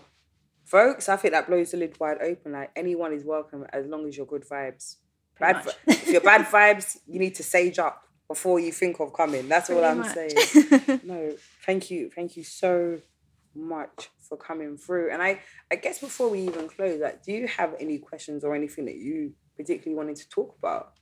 folks, 0.64 1.10
I 1.10 1.18
think 1.18 1.34
that 1.34 1.48
blows 1.48 1.72
the 1.72 1.78
lid 1.78 2.00
wide 2.00 2.20
open. 2.22 2.54
Like 2.54 2.72
anyone 2.76 3.12
is 3.12 3.26
welcome 3.26 3.66
as 3.74 3.88
long 3.88 4.08
as 4.08 4.16
you're 4.16 4.28
good 4.28 4.48
vibes. 4.48 4.98
bad, 5.40 5.68
if 5.88 6.08
you're 6.08 6.22
bad 6.22 6.46
vibes, 6.52 7.00
you 7.08 7.20
need 7.20 7.36
to 7.36 7.44
sage 7.44 7.80
up 7.80 8.04
before 8.28 8.60
you 8.60 8.72
think 8.72 9.00
of 9.00 9.12
coming. 9.14 9.50
That's 9.50 9.68
Pretty 9.68 9.82
all 9.82 9.92
I'm 9.92 9.98
much. 9.98 10.14
saying. 10.14 11.02
no, 11.04 11.34
thank 11.66 11.90
you, 11.90 12.12
thank 12.16 12.38
you 12.38 12.44
so 12.44 13.00
much 13.56 14.10
for 14.20 14.38
coming 14.38 14.78
through. 14.78 15.12
And 15.12 15.24
I, 15.24 15.40
I 15.72 15.76
guess 15.76 16.00
before 16.00 16.30
we 16.30 16.42
even 16.42 16.70
close, 16.70 17.02
like, 17.02 17.24
do 17.24 17.32
you 17.32 17.48
have 17.48 17.76
any 17.80 17.98
questions 17.98 18.44
or 18.44 18.56
anything 18.56 18.86
that 18.86 18.96
you 18.96 19.34
particularly 19.58 19.98
wanted 19.98 20.18
to 20.18 20.30
talk 20.30 20.56
about? 20.60 20.94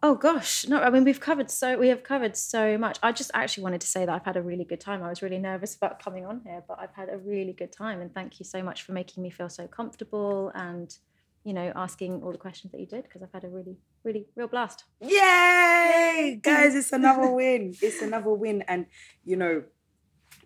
Oh 0.00 0.14
gosh, 0.14 0.66
no. 0.68 0.80
I 0.80 0.90
mean, 0.90 1.02
we've 1.02 1.18
covered 1.18 1.50
so 1.50 1.76
we 1.76 1.88
have 1.88 2.04
covered 2.04 2.36
so 2.36 2.78
much. 2.78 2.98
I 3.02 3.10
just 3.10 3.32
actually 3.34 3.64
wanted 3.64 3.80
to 3.80 3.88
say 3.88 4.06
that 4.06 4.12
I've 4.12 4.24
had 4.24 4.36
a 4.36 4.42
really 4.42 4.64
good 4.64 4.80
time. 4.80 5.02
I 5.02 5.08
was 5.08 5.22
really 5.22 5.38
nervous 5.38 5.74
about 5.74 6.00
coming 6.00 6.24
on 6.24 6.40
here, 6.44 6.62
but 6.68 6.78
I've 6.78 6.94
had 6.94 7.08
a 7.08 7.18
really 7.18 7.52
good 7.52 7.72
time, 7.72 8.00
and 8.00 8.14
thank 8.14 8.38
you 8.38 8.44
so 8.44 8.62
much 8.62 8.82
for 8.82 8.92
making 8.92 9.24
me 9.24 9.30
feel 9.30 9.48
so 9.48 9.66
comfortable 9.66 10.52
and 10.54 10.96
you 11.42 11.52
know 11.52 11.72
asking 11.74 12.22
all 12.22 12.30
the 12.30 12.38
questions 12.38 12.70
that 12.72 12.80
you 12.80 12.86
did 12.86 13.04
because 13.04 13.22
I've 13.22 13.32
had 13.32 13.42
a 13.42 13.48
really, 13.48 13.76
really, 14.04 14.26
real 14.36 14.46
blast. 14.46 14.84
Yay, 15.00 16.38
guys! 16.42 16.76
It's 16.76 16.92
another 17.00 17.32
win. 17.32 17.74
It's 17.82 18.00
another 18.00 18.30
win, 18.30 18.62
and 18.68 18.86
you 19.24 19.34
know 19.34 19.64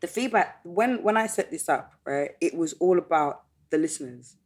the 0.00 0.06
feedback 0.06 0.60
when 0.64 1.02
when 1.02 1.18
I 1.18 1.26
set 1.26 1.50
this 1.50 1.68
up, 1.68 1.92
right, 2.06 2.30
it 2.40 2.54
was 2.54 2.72
all 2.80 2.98
about 2.98 3.42
the 3.68 3.76
listeners. 3.76 4.36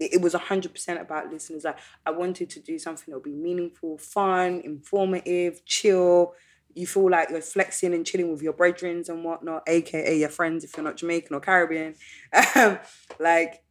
It, 0.00 0.20
was 0.20 0.34
hundred 0.34 0.72
percent 0.72 1.00
about 1.00 1.32
listeners. 1.32 1.64
Like 1.64 1.78
I 2.04 2.10
wanted 2.10 2.50
to 2.50 2.60
do 2.60 2.78
something 2.78 3.06
that 3.08 3.16
would 3.16 3.22
be 3.22 3.32
meaningful, 3.32 3.98
fun, 3.98 4.60
informative, 4.64 5.64
chill. 5.64 6.34
You 6.74 6.86
feel 6.86 7.08
like 7.08 7.30
you're 7.30 7.40
flexing 7.40 7.94
and 7.94 8.04
chilling 8.04 8.32
with 8.32 8.42
your 8.42 8.52
brethren 8.52 9.04
and 9.08 9.24
whatnot, 9.24 9.62
aka 9.68 10.18
your 10.18 10.28
friends 10.28 10.64
if 10.64 10.76
you're 10.76 10.84
not 10.84 10.96
Jamaican 10.96 11.34
or 11.34 11.40
Caribbean. 11.40 11.94
Um, 12.56 12.78
like 13.20 13.62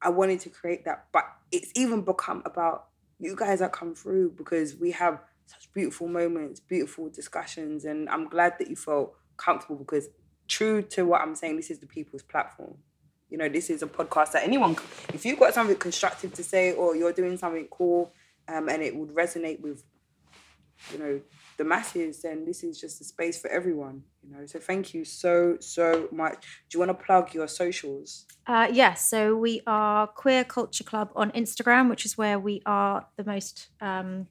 I 0.00 0.10
wanted 0.10 0.40
to 0.40 0.50
create 0.50 0.84
that, 0.84 1.06
but 1.12 1.24
it's 1.50 1.72
even 1.74 2.02
become 2.02 2.42
about 2.44 2.86
you 3.18 3.34
guys 3.34 3.60
that 3.60 3.72
come 3.72 3.94
through 3.94 4.34
because 4.36 4.76
we 4.76 4.90
have 4.92 5.20
such 5.46 5.72
beautiful 5.72 6.08
moments, 6.08 6.60
beautiful 6.60 7.08
discussions, 7.08 7.84
and 7.84 8.08
I'm 8.08 8.28
glad 8.28 8.54
that 8.58 8.68
you 8.68 8.76
felt 8.76 9.14
comfortable 9.36 9.76
because 9.76 10.08
true 10.48 10.82
to 10.82 11.04
what 11.04 11.20
I'm 11.20 11.34
saying, 11.34 11.56
this 11.56 11.70
is 11.70 11.80
the 11.80 11.86
people's 11.86 12.22
platform. 12.22 12.76
You 13.34 13.38
know, 13.38 13.48
this 13.48 13.68
is 13.68 13.82
a 13.82 13.88
podcast 13.88 14.30
that 14.30 14.44
anyone, 14.44 14.76
if 15.12 15.24
you've 15.24 15.40
got 15.40 15.52
something 15.52 15.74
constructive 15.74 16.32
to 16.34 16.44
say 16.44 16.70
or 16.70 16.94
you're 16.94 17.12
doing 17.12 17.36
something 17.36 17.66
cool 17.68 18.12
um, 18.46 18.68
and 18.68 18.80
it 18.80 18.94
would 18.94 19.12
resonate 19.12 19.58
with, 19.58 19.82
you 20.92 21.00
know, 21.00 21.20
the 21.56 21.64
masses, 21.64 22.22
then 22.22 22.44
this 22.44 22.62
is 22.62 22.80
just 22.80 23.00
a 23.00 23.04
space 23.04 23.40
for 23.40 23.50
everyone. 23.50 24.04
You 24.22 24.36
know, 24.36 24.46
so 24.46 24.60
thank 24.60 24.94
you 24.94 25.04
so 25.04 25.56
so 25.58 26.06
much. 26.12 26.46
Do 26.70 26.76
you 26.76 26.78
want 26.78 26.96
to 26.96 27.04
plug 27.04 27.34
your 27.34 27.48
socials? 27.48 28.26
Uh, 28.46 28.68
yes. 28.68 28.76
Yeah, 28.76 28.94
so 28.94 29.34
we 29.34 29.62
are 29.66 30.06
Queer 30.06 30.44
Culture 30.44 30.84
Club 30.84 31.10
on 31.16 31.32
Instagram, 31.32 31.90
which 31.90 32.06
is 32.06 32.16
where 32.16 32.38
we 32.38 32.62
are 32.66 33.08
the 33.16 33.24
most. 33.24 33.66
Um, 33.80 34.28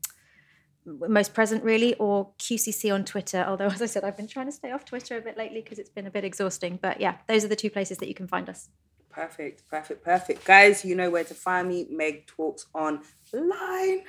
most 0.85 1.33
present 1.33 1.63
really, 1.63 1.93
or 1.95 2.31
QCC 2.39 2.93
on 2.93 3.03
Twitter. 3.03 3.43
Although, 3.45 3.67
as 3.75 3.81
I 3.81 3.85
said, 3.85 4.05
I've 4.05 4.15
been 4.15 4.27
trying 4.29 4.45
to 4.45 4.53
stay 4.53 4.71
off 4.71 4.85
Twitter 4.85 5.17
a 5.17 5.21
bit 5.21 5.37
lately 5.37 5.61
because 5.61 5.77
it's 5.77 5.89
been 5.89 6.07
a 6.07 6.11
bit 6.11 6.23
exhausting. 6.23 6.79
But 6.81 7.01
yeah, 7.01 7.17
those 7.27 7.43
are 7.43 7.49
the 7.49 7.57
two 7.57 7.69
places 7.69 7.97
that 7.97 8.07
you 8.07 8.13
can 8.13 8.27
find 8.27 8.49
us. 8.49 8.69
Perfect, 9.13 9.69
perfect, 9.69 10.03
perfect. 10.03 10.43
Guys, 10.43 10.83
you 10.83 10.95
know 10.95 11.09
where 11.11 11.23
to 11.23 11.35
find 11.35 11.67
me. 11.67 11.87
Meg 11.91 12.25
Talks 12.25 12.65
online. 12.73 14.03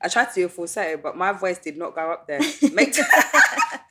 I 0.00 0.08
tried 0.08 0.26
to 0.26 0.34
do 0.34 0.46
a 0.46 0.48
falsetto, 0.48 0.96
but 1.02 1.16
my 1.16 1.32
voice 1.32 1.58
did 1.58 1.76
not 1.76 1.94
go 1.94 2.12
up 2.12 2.26
there. 2.26 2.40
Meg, 2.72 2.96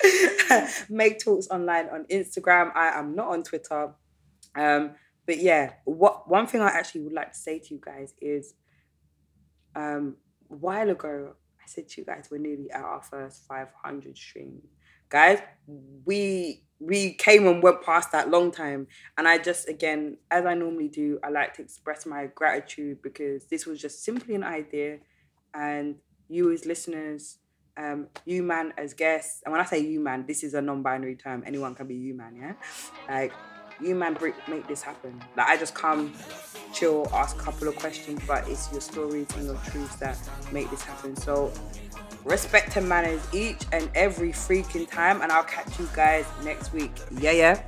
Meg 0.90 1.20
Talks 1.20 1.48
online 1.50 1.90
on 1.90 2.06
Instagram. 2.06 2.72
I 2.76 2.98
am 2.98 3.14
not 3.16 3.28
on 3.28 3.44
Twitter. 3.44 3.94
Um, 4.56 4.96
but 5.28 5.38
yeah, 5.38 5.74
what 5.86 6.28
one 6.28 6.48
thing 6.48 6.62
I 6.62 6.70
actually 6.70 7.02
would 7.02 7.14
like 7.14 7.34
to 7.34 7.38
say 7.38 7.60
to 7.60 7.74
you 7.76 7.82
guys 7.84 8.14
is 8.20 8.56
um, 9.76 10.16
a 10.50 10.56
while 10.56 10.90
ago, 10.90 11.34
I 11.62 11.68
said 11.68 11.90
to 11.90 12.02
you 12.02 12.06
guys, 12.06 12.30
we're 12.32 12.40
nearly 12.40 12.72
at 12.72 12.82
our 12.82 13.04
first 13.04 13.46
500 13.48 14.18
streams. 14.18 14.64
Guys, 15.10 15.40
we 16.06 16.64
we 16.80 17.14
came 17.14 17.48
and 17.48 17.64
went 17.64 17.82
past 17.82 18.12
that 18.12 18.30
long 18.30 18.52
time. 18.52 18.88
And 19.18 19.28
I 19.28 19.40
just, 19.40 19.68
again, 19.68 20.18
as 20.30 20.46
I 20.46 20.54
normally 20.54 20.90
do, 20.90 21.20
I 21.24 21.30
like 21.30 21.56
to 21.56 21.64
express 21.64 22.06
my 22.06 22.28
gratitude 22.28 23.02
because 23.02 23.46
this 23.46 23.66
was 23.66 23.82
just 23.82 24.04
simply 24.04 24.36
an 24.36 24.44
idea. 24.44 25.00
And 25.56 25.96
you 26.30 26.52
as 26.52 26.66
listeners, 26.66 27.40
um, 27.78 28.08
you 28.26 28.44
man 28.44 28.74
as 28.78 28.94
guests, 28.94 29.42
and 29.46 29.52
when 29.52 29.62
I 29.62 29.66
say 29.66 29.80
you 29.80 30.00
man, 30.00 30.26
this 30.28 30.44
is 30.44 30.54
a 30.54 30.62
non-binary 30.62 31.16
term. 31.16 31.44
Anyone 31.46 31.74
can 31.76 31.88
be 31.88 31.96
you 31.96 32.14
man, 32.14 32.36
yeah? 32.36 32.54
Like 33.08 33.34
you 33.82 33.95
man 33.95 34.18
make 34.48 34.68
this 34.68 34.82
happen. 34.82 35.22
Like 35.36 35.48
I 35.48 35.58
just 35.58 35.74
come, 35.74 36.14
chill, 36.74 37.08
ask 37.14 37.36
a 37.36 37.40
couple 37.40 37.68
of 37.68 37.76
questions, 37.76 38.22
but 38.28 38.48
it's 38.48 38.72
your 38.72 38.82
stories 38.82 39.28
and 39.36 39.45
your 39.45 39.58
truths 39.66 39.95
that 39.98 40.18
make 40.52 40.70
this 40.70 40.84
happen. 40.84 41.16
So 41.16 41.52
respect 42.24 42.76
and 42.76 42.88
manners 42.88 43.22
each 43.34 43.64
and 43.72 43.90
every 43.95 44.30
freaking 44.30 44.90
time, 44.90 45.22
and 45.22 45.32
I'll 45.32 45.44
catch 45.44 45.80
you 45.80 45.90
guys 45.95 46.26
next 46.44 46.74
week. 46.74 46.91
Yeah, 47.20 47.32
yeah. 47.32 47.64